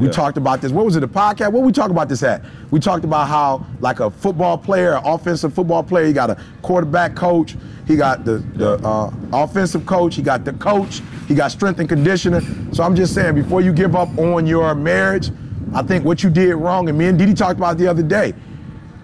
we 0.00 0.06
Yeah. 0.06 0.12
talked 0.12 0.36
about 0.36 0.60
this. 0.60 0.72
What 0.72 0.84
was 0.84 0.96
it, 0.96 1.02
a 1.04 1.08
podcast? 1.08 1.52
What 1.52 1.62
we 1.62 1.72
talked 1.72 1.90
about 1.90 2.08
this 2.08 2.22
at? 2.22 2.42
We 2.70 2.80
talked 2.80 3.04
about 3.04 3.28
how, 3.28 3.64
like 3.80 4.00
a 4.00 4.10
football 4.10 4.56
player, 4.56 4.94
an 4.94 5.02
offensive 5.04 5.52
football 5.52 5.82
player, 5.82 6.06
he 6.06 6.12
got 6.12 6.30
a 6.30 6.36
quarterback 6.62 7.14
coach, 7.14 7.56
he 7.86 7.96
got 7.96 8.24
the, 8.24 8.38
the 8.54 8.72
uh, 8.86 9.12
offensive 9.32 9.84
coach, 9.86 10.14
he 10.14 10.22
got 10.22 10.44
the 10.44 10.52
coach, 10.54 11.02
he 11.28 11.34
got 11.34 11.50
strength 11.50 11.80
and 11.80 11.88
conditioning. 11.88 12.72
So 12.72 12.82
I'm 12.82 12.96
just 12.96 13.14
saying, 13.14 13.34
before 13.34 13.60
you 13.60 13.72
give 13.72 13.94
up 13.94 14.16
on 14.18 14.46
your 14.46 14.74
marriage, 14.74 15.30
I 15.74 15.82
think 15.82 16.04
what 16.04 16.22
you 16.22 16.30
did 16.30 16.54
wrong, 16.56 16.88
and 16.88 16.96
me 16.98 17.06
and 17.06 17.18
Dede 17.18 17.36
talked 17.36 17.58
about 17.58 17.76
it 17.76 17.78
the 17.78 17.86
other 17.88 18.02
day. 18.02 18.34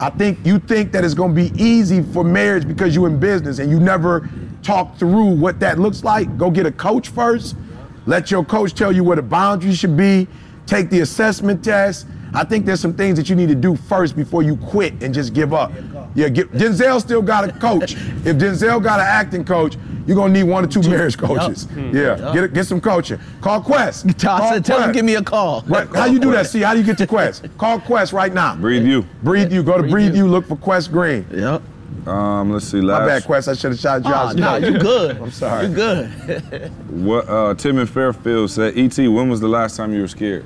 I 0.01 0.11
think 0.11 0.39
you 0.45 0.59
think 0.59 0.93
that 0.93 1.05
it's 1.05 1.15
going 1.15 1.35
to 1.35 1.51
be 1.51 1.53
easy 1.63 2.03
for 2.03 2.23
marriage 2.25 2.67
because 2.69 2.95
you're 2.95 3.07
in 3.07 3.19
business 3.19 3.59
and 3.61 3.71
you 3.71 3.81
never 3.81 4.29
talk 4.63 4.97
through 4.99 5.37
what 5.37 5.59
that 5.61 5.79
looks 5.79 6.05
like. 6.05 6.37
Go 6.37 6.51
get 6.51 6.67
a 6.67 6.73
coach 6.73 7.09
first. 7.09 7.57
Let 8.05 8.31
your 8.31 8.45
coach 8.45 8.75
tell 8.75 8.93
you 8.93 9.03
where 9.05 9.17
the 9.17 9.23
boundaries 9.23 9.79
should 9.79 9.97
be. 9.97 10.29
Take 10.67 10.91
the 10.91 11.01
assessment 11.01 11.65
test. 11.65 12.07
I 12.35 12.45
think 12.45 12.67
there's 12.67 12.81
some 12.81 12.93
things 12.93 13.17
that 13.19 13.31
you 13.31 13.37
need 13.37 13.49
to 13.49 13.55
do 13.55 13.77
first 13.77 14.15
before 14.17 14.43
you 14.43 14.57
quit 14.57 15.03
and 15.03 15.15
just 15.15 15.33
give 15.33 15.55
up. 15.55 15.73
Yeah, 16.15 16.29
get, 16.29 16.51
Denzel 16.53 17.01
still 17.01 17.23
got 17.23 17.49
a 17.49 17.53
coach. 17.53 17.93
if 17.95 18.37
Denzel 18.37 18.83
got 18.83 19.01
an 19.01 19.07
acting 19.07 19.45
coach, 19.45 19.77
you're 20.07 20.17
gonna 20.17 20.33
need 20.33 20.43
one 20.45 20.65
or 20.65 20.67
two 20.67 20.83
marriage 20.83 21.17
coaches. 21.17 21.67
Yeah, 21.77 22.33
get 22.35 22.53
get 22.53 22.67
some 22.67 22.81
coaching. 22.81 23.19
Call 23.41 23.61
Quest. 23.61 24.09
Tell, 24.19 24.39
Call 24.39 24.61
tell 24.61 24.83
him 24.83 24.93
give 24.93 25.05
me 25.05 25.15
a 25.17 25.23
call. 25.23 25.63
Right, 25.67 25.89
How 25.89 26.05
you 26.07 26.19
do 26.19 26.31
that? 26.33 26.47
See, 26.47 26.61
how 26.63 26.75
do 26.75 26.81
you 26.81 26.87
get 26.87 26.99
to 26.99 27.07
Quest? 27.07 27.47
Call 27.59 27.81
Quest 27.81 28.13
right 28.13 28.33
now. 28.33 28.55
Breathe 28.57 28.87
you. 28.87 29.03
Breathe 29.23 29.53
you. 29.53 29.63
Go 29.63 29.75
to 29.77 29.81
Breathe 29.83 29.93
Breathe 29.93 30.17
You. 30.17 30.25
You. 30.27 30.31
Look 30.31 30.47
for 30.47 30.57
Quest 30.57 30.93
Green. 30.93 31.27
Yep. 31.33 31.63
Um, 32.07 32.53
let's 32.53 32.67
see. 32.67 32.81
Last. 32.81 33.01
My 33.01 33.07
Last, 33.07 33.21
bad, 33.23 33.27
Quest. 33.27 33.49
I 33.49 33.55
should 33.55 33.71
have 33.73 33.81
shot 33.81 34.05
you 34.05 34.11
Oh, 34.13 34.15
out. 34.15 34.37
no, 34.37 34.57
you 34.57 34.79
good. 34.79 35.17
I'm 35.21 35.31
sorry. 35.33 35.67
You 35.67 35.75
good. 35.75 36.71
What 36.91 37.29
uh, 37.29 37.55
Tim 37.55 37.79
in 37.79 37.87
Fairfield 37.87 38.51
said, 38.51 38.79
"ET, 38.79 38.97
when 38.99 39.29
was 39.29 39.41
the 39.41 39.49
last 39.49 39.77
time 39.77 39.93
you 39.93 40.03
were 40.03 40.09
scared?" 40.09 40.45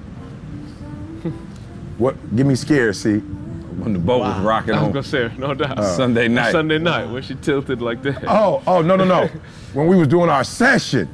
What? 2.01 2.35
Give 2.35 2.47
me 2.47 2.55
scared. 2.55 2.97
See. 2.97 3.19
when 3.19 3.93
the 3.93 3.99
boat 3.99 4.21
was 4.21 4.41
rocking 4.41 4.73
I 4.73 4.79
was 4.79 4.87
on 4.87 4.93
gonna 4.93 5.05
say 5.05 5.31
no 5.37 5.53
doubt. 5.53 5.85
Sunday 5.85 6.29
night. 6.29 6.51
Sunday 6.51 6.79
night 6.79 7.11
when 7.11 7.23
she 7.23 7.35
tilted 7.35 7.83
like 7.83 8.03
that. 8.03 8.25
Oh, 8.27 8.63
oh 8.67 8.81
no, 8.81 8.97
no, 8.97 9.05
no. 9.05 9.27
when 9.75 9.87
we 9.87 9.97
was 9.97 10.09
doing 10.09 10.31
our 10.31 10.43
session, 10.43 11.09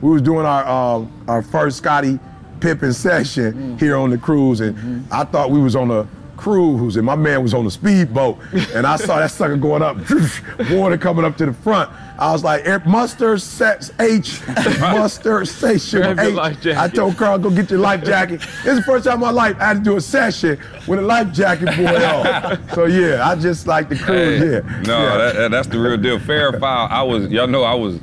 we 0.00 0.10
was 0.10 0.22
doing 0.22 0.44
our 0.44 0.66
um, 0.66 1.24
our 1.28 1.42
first 1.42 1.78
Scottie 1.78 2.18
Pippen 2.58 2.92
session 2.92 3.78
here 3.78 3.96
on 3.96 4.10
the 4.10 4.18
cruise, 4.18 4.60
and 4.60 5.06
I 5.12 5.22
thought 5.22 5.50
we 5.50 5.60
was 5.60 5.76
on 5.76 5.92
a 5.92 6.08
cruise, 6.36 6.96
and 6.96 7.06
my 7.06 7.14
man 7.14 7.42
was 7.44 7.54
on 7.54 7.64
a 7.64 7.70
speedboat, 7.70 8.36
and 8.74 8.84
I 8.84 8.96
saw 8.96 9.20
that 9.20 9.30
sucker 9.30 9.56
going 9.56 9.82
up, 9.82 9.96
water 10.70 10.98
coming 10.98 11.24
up 11.24 11.36
to 11.36 11.46
the 11.46 11.52
front. 11.52 11.88
I 12.18 12.32
was 12.32 12.42
like, 12.42 12.66
"Air- 12.66 12.82
mustard 12.86 13.40
sex 13.42 13.92
H, 14.00 14.40
muster 14.80 15.44
station 15.44 16.00
Grab 16.14 16.18
H. 16.64 16.66
I 16.76 16.88
told 16.88 17.16
Carl, 17.16 17.38
go 17.38 17.50
get 17.50 17.70
your 17.70 17.80
life 17.80 18.04
jacket. 18.04 18.40
This 18.64 18.72
is 18.72 18.76
the 18.78 18.82
first 18.84 19.04
time 19.04 19.14
in 19.14 19.20
my 19.20 19.30
life 19.30 19.56
I 19.60 19.66
had 19.66 19.78
to 19.78 19.82
do 19.82 19.96
a 19.96 20.00
session 20.00 20.58
with 20.86 20.98
a 20.98 21.02
life 21.02 21.32
jacket 21.32 21.66
boy 21.76 21.94
on. 22.04 22.58
So 22.74 22.84
yeah, 22.86 23.28
I 23.28 23.34
just 23.36 23.66
like 23.66 23.88
the 23.88 23.96
cruise. 23.96 24.40
Hey, 24.40 24.50
yeah. 24.52 24.80
No, 24.82 25.02
yeah. 25.02 25.16
that, 25.18 25.34
that- 25.36 25.50
that's 25.50 25.68
the 25.68 25.78
real 25.78 25.96
deal. 25.96 26.18
Fair 26.18 26.48
or 26.54 26.58
foul, 26.60 26.88
I 26.90 27.02
was, 27.02 27.28
y'all 27.28 27.46
know 27.46 27.62
I 27.64 27.74
was 27.74 27.98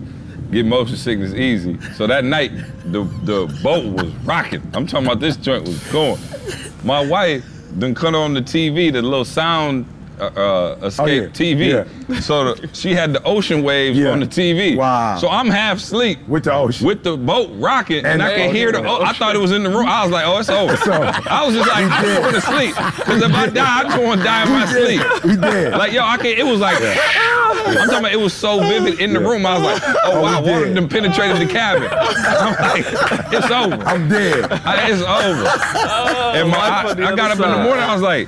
getting 0.52 0.70
motion 0.70 0.96
sickness 0.96 1.34
easy. 1.34 1.80
So 1.96 2.06
that 2.08 2.24
night, 2.24 2.52
the 2.86 3.04
the 3.24 3.48
boat 3.64 3.86
was 3.94 4.12
rocking. 4.26 4.62
I'm 4.74 4.86
talking 4.86 5.08
about 5.08 5.20
this 5.20 5.36
joint 5.38 5.66
was 5.68 5.80
going. 5.92 6.20
My 6.84 7.04
wife 7.06 7.44
then 7.72 7.96
cut 7.96 8.14
on 8.14 8.36
the 8.36 8.42
TV, 8.42 8.92
the 8.94 9.02
little 9.02 9.26
sound 9.26 9.86
uh, 10.20 10.24
uh, 10.26 10.78
escape 10.84 11.00
Oh, 11.02 11.06
yeah. 11.44 11.84
TV. 11.86 12.22
So 12.22 12.54
the, 12.54 12.70
she 12.74 12.94
had 12.94 13.14
the 13.14 13.24
ocean 13.24 13.64
waves 13.64 13.98
Yeah. 13.98 14.10
on 14.12 14.20
the 14.20 14.26
TV. 14.28 14.76
Wow. 14.78 15.18
So 15.18 15.30
I'm 15.30 15.48
half 15.50 15.78
asleep. 15.78 16.20
With 16.28 16.44
the 16.46 16.54
ocean. 16.54 16.86
With 16.88 17.04
the 17.04 17.18
boat 17.18 17.50
rocking, 17.54 17.98
and, 17.98 18.08
And 18.08 18.24
I 18.24 18.30
the 18.32 18.36
can 18.38 18.56
hear 18.56 18.72
the. 18.72 18.80
ocean. 18.80 18.90
Oh, 18.90 19.02
I 19.04 19.14
thought 19.14 19.36
it 19.36 19.40
was 19.40 19.52
in 19.52 19.64
the 19.64 19.70
room. 19.70 19.88
I 19.88 20.04
was 20.04 20.12
like, 20.12 20.26
"Oh, 20.26 20.38
it's 20.40 20.50
over." 20.62 20.74
over. 20.74 21.30
I 21.30 21.46
was 21.46 21.56
just 21.56 21.68
like, 21.70 21.86
I 21.92 22.04
just 22.04 22.22
want 22.22 22.36
to 22.36 22.42
sleep, 22.42 22.76
because 22.98 23.22
if 23.24 23.32
I 23.34 23.48
die, 23.50 23.80
I 23.80 23.84
just 23.84 24.02
want 24.02 24.20
to 24.20 24.24
die 24.24 24.44
in 24.44 24.50
my 24.50 24.66
sleep. 24.66 25.24
We 25.24 25.36
did. 25.36 25.72
Like 25.74 25.92
yo, 25.94 26.04
I 26.04 26.18
can't. 26.18 26.38
It 26.40 26.46
was 26.46 26.60
like 26.60 26.78
I'm 26.82 27.74
talking 27.88 28.00
about. 28.00 28.12
It 28.12 28.20
was 28.20 28.34
so 28.34 28.60
vivid 28.60 29.00
in 29.00 29.14
the 29.14 29.20
room. 29.20 29.46
I 29.46 29.58
was 29.58 29.64
like, 29.82 29.96
oh 30.04 30.22
wow, 30.22 30.42
we 30.44 30.52
water 30.52 30.66
did. 30.66 30.76
done 30.76 30.90
penetrated 30.90 31.38
the 31.48 31.52
cabin. 31.52 31.88
I'm 31.92 32.54
like, 32.60 32.86
it's 33.34 33.52
over. 33.52 33.84
I'm 33.86 34.08
dead. 34.10 34.52
I- 34.52 34.90
it's 34.90 35.02
over. 35.02 35.48
and 36.38 36.50
my, 36.50 36.58
I, 36.58 36.90
I 37.12 37.16
got 37.16 37.32
up 37.32 37.40
other 37.40 37.46
in 37.46 37.52
the 37.60 37.64
morning. 37.64 37.84
I 37.84 37.94
was 37.94 38.02
like, 38.02 38.28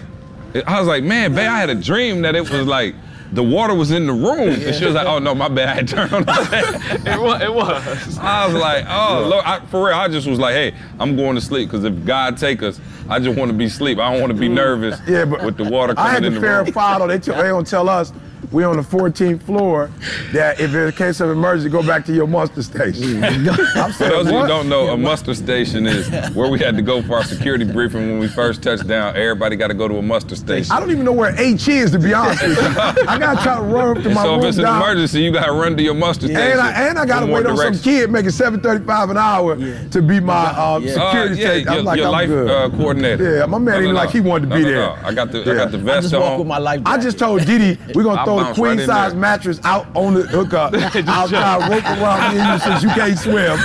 I 0.68 0.80
was 0.80 0.88
like, 0.88 1.04
man, 1.04 1.34
babe, 1.34 1.50
I 1.50 1.60
had 1.60 1.70
a 1.70 1.76
dream 1.76 2.22
that 2.22 2.36
it 2.36 2.50
was 2.50 2.68
like. 2.68 2.96
The 3.32 3.44
water 3.44 3.74
was 3.74 3.90
in 3.90 4.06
the 4.06 4.14
room, 4.14 4.50
and 4.50 4.76
she 4.76 4.86
was 4.86 4.94
like, 4.94 5.08
"Oh 5.08 5.18
no, 5.18 5.34
my 5.34 5.50
bad, 5.50 5.68
I 5.68 5.74
had 5.74 5.88
turned 5.88 6.14
on 6.14 6.24
the. 6.24 7.02
It 7.12 7.20
was. 7.20 7.42
It 7.42 7.54
was. 7.54 8.18
I 8.20 8.46
was 8.46 8.56
like, 8.56 8.86
"Oh, 8.88 9.28
Lord, 9.28 9.44
I, 9.44 9.60
for 9.66 9.88
real." 9.88 9.96
I 9.96 10.08
just 10.08 10.28
was 10.28 10.38
like, 10.38 10.54
"Hey, 10.54 10.76
I'm 11.00 11.16
going 11.18 11.34
to 11.34 11.42
sleep 11.42 11.70
because 11.70 11.84
if 11.84 12.06
God 12.06 12.38
take 12.38 12.62
us, 12.62 12.80
I 13.10 13.20
just 13.20 13.38
want 13.38 13.50
to 13.50 13.58
be 13.58 13.66
asleep. 13.66 13.98
I 13.98 14.12
don't 14.12 14.22
want 14.22 14.32
to 14.32 14.40
be 14.40 14.48
mm. 14.48 14.54
nervous 14.54 15.02
Yeah, 15.08 15.26
but 15.26 15.44
with 15.44 15.58
the 15.58 15.64
water 15.64 15.96
coming 15.96 16.24
in 16.24 16.36
the 16.36 16.40
room." 16.40 16.50
I 16.50 16.64
verify 16.64 17.00
though. 17.00 17.08
They, 17.08 17.18
tell, 17.18 17.36
they 17.36 17.50
don't 17.50 17.68
tell 17.68 17.90
us 17.90 18.14
we 18.56 18.64
on 18.64 18.78
the 18.78 18.82
14th 18.82 19.44
floor 19.44 19.92
that 20.32 20.62
if 20.62 20.74
in 20.74 20.90
case 20.94 21.20
of 21.20 21.30
emergency, 21.30 21.70
go 21.70 21.84
back 21.86 22.06
to 22.06 22.14
your 22.14 22.26
muster 22.26 22.64
station. 22.64 23.22
I'm 23.24 23.92
For 23.92 24.08
those 24.08 24.28
of 24.28 24.32
you 24.32 24.40
who 24.40 24.48
don't 24.48 24.70
know, 24.70 24.88
a 24.94 24.98
muster 24.98 25.34
station 25.36 25.86
is 25.86 26.08
where 26.34 26.50
we 26.50 26.58
had 26.60 26.78
to 26.78 26.82
go 26.82 27.02
for 27.02 27.16
our 27.18 27.24
security 27.26 27.66
briefing 27.66 28.10
when 28.12 28.20
we 28.20 28.30
first 28.30 28.64
touched 28.64 28.88
down. 28.88 29.14
Everybody 29.18 29.58
got 29.58 29.68
to 29.68 29.74
go 29.74 29.90
to 29.90 29.98
a 29.98 30.02
muster 30.02 30.38
station. 30.38 30.72
I 30.72 30.80
don't 30.80 30.90
even 30.90 31.04
know 31.04 31.12
where 31.12 31.36
H 31.38 31.68
is 31.68 31.92
to 31.92 32.00
be 32.00 32.14
honest 32.14 32.42
with 32.44 32.58
you. 32.58 32.64
I 32.80 33.18
gotta 33.20 33.44
try 33.44 33.56
to 33.58 33.62
run 33.62 33.98
up 33.98 34.04
to 34.04 34.06
And 34.06 34.16
my 34.16 34.24
so 34.24 34.36
if 34.36 34.40
room 34.40 34.48
it's 34.50 34.58
an 34.58 34.66
emergency, 34.66 35.20
you 35.22 35.32
got 35.34 35.48
to 35.48 35.52
run 35.52 35.76
to 35.76 35.84
your 35.84 35.94
muster 35.94 36.28
station. 36.28 36.42
And 36.42 36.62
I, 36.62 36.72
and 36.88 36.98
I 36.98 37.06
gotta 37.06 37.26
for 37.26 37.32
more 37.32 37.44
wait 37.44 37.48
on 37.48 37.58
some 37.58 37.78
kid 37.84 38.10
making 38.10 38.30
7.35 38.32 39.12
an 39.12 39.18
hour 39.18 39.58
to 39.90 40.02
be 40.02 40.22
my 40.22 40.46
um, 40.52 40.82
Yeah. 40.82 40.94
Uh, 40.94 41.12
security 41.12 41.42
yeah, 41.42 41.48
station. 41.50 41.68
your, 41.68 41.80
I'm 41.80 41.86
like, 41.86 41.98
your 41.98 42.06
I'm 42.08 42.12
life 42.14 42.28
good. 42.30 42.50
uh, 42.50 42.70
coordinator. 42.70 43.38
Yeah, 43.40 43.46
my 43.48 43.58
man 43.58 43.74
No, 43.76 43.82
even 43.82 43.96
no, 43.96 44.00
like 44.00 44.12
he 44.12 44.22
wanted 44.22 44.44
to 44.44 44.50
No, 44.52 44.56
be 44.56 44.64
no, 44.64 44.70
there. 44.70 44.78
no. 44.78 44.98
I 45.04 45.14
got 45.14 45.32
the 45.34 45.42
I 45.42 45.56
got 45.56 45.72
the 45.72 45.78
vest 45.78 45.90
I 45.90 46.02
vest 46.02 46.10
just 46.12 46.14
walk 46.22 46.32
on. 46.34 46.40
with 46.40 46.48
my 46.48 46.58
life 46.58 46.82
I 46.86 46.98
just 46.98 47.20
told 47.20 47.46
Dede 47.46 47.78
we're 47.96 48.04
gonna 48.04 48.22
I 48.22 48.26
throw 48.26 48.40
right 48.48 48.56
queen 48.56 48.80
size 48.80 49.14
mattress 49.14 49.60
out 49.64 49.88
on 49.96 50.14
the 50.14 50.24
hookup, 50.24 50.74
outside 51.08 51.70
rope 51.70 51.84
around 51.86 52.36
you 52.36 52.60
since 52.60 52.84
you 52.84 52.90
can't 52.90 53.18
swim, 53.18 53.58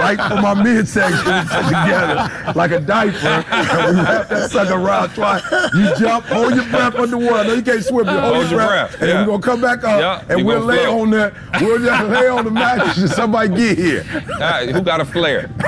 right 0.00 0.18
for 0.28 0.40
my 0.40 0.54
midsection 0.54 1.24
together 1.24 2.52
like 2.54 2.70
a 2.70 2.80
diaper, 2.80 3.44
and 3.50 3.96
we 3.96 4.02
wrap 4.02 4.28
that 4.28 4.50
sucker 4.50 4.74
around 4.74 5.14
twice. 5.14 5.42
You 5.74 5.94
jump, 5.96 6.26
hold 6.26 6.54
your 6.54 6.64
breath 6.64 6.94
underwater. 6.94 7.48
No, 7.48 7.54
you 7.54 7.62
can't 7.62 7.84
swim, 7.84 8.06
but 8.06 8.20
hold, 8.20 8.34
Hold 8.34 8.50
your 8.50 8.66
breath, 8.66 8.92
and 8.94 9.02
then 9.02 9.08
yeah. 9.08 9.20
we're 9.20 9.38
gonna 9.38 9.42
come 9.42 9.60
back 9.60 9.84
up, 9.84 10.00
Yeah, 10.00 10.24
and 10.28 10.40
you 10.40 10.46
we'll 10.46 10.60
lay 10.60 10.86
on 10.86 11.10
the 11.10 11.34
we'll 11.60 11.78
just 11.78 12.08
lay 12.08 12.28
on 12.28 12.44
the 12.44 12.50
mattress 12.50 12.98
and 12.98 13.10
somebody 13.10 13.54
get 13.54 13.78
here. 13.78 14.04
Right, 14.38 14.68
who 14.70 14.80
got 14.80 15.00
a 15.00 15.04
flare? 15.04 15.50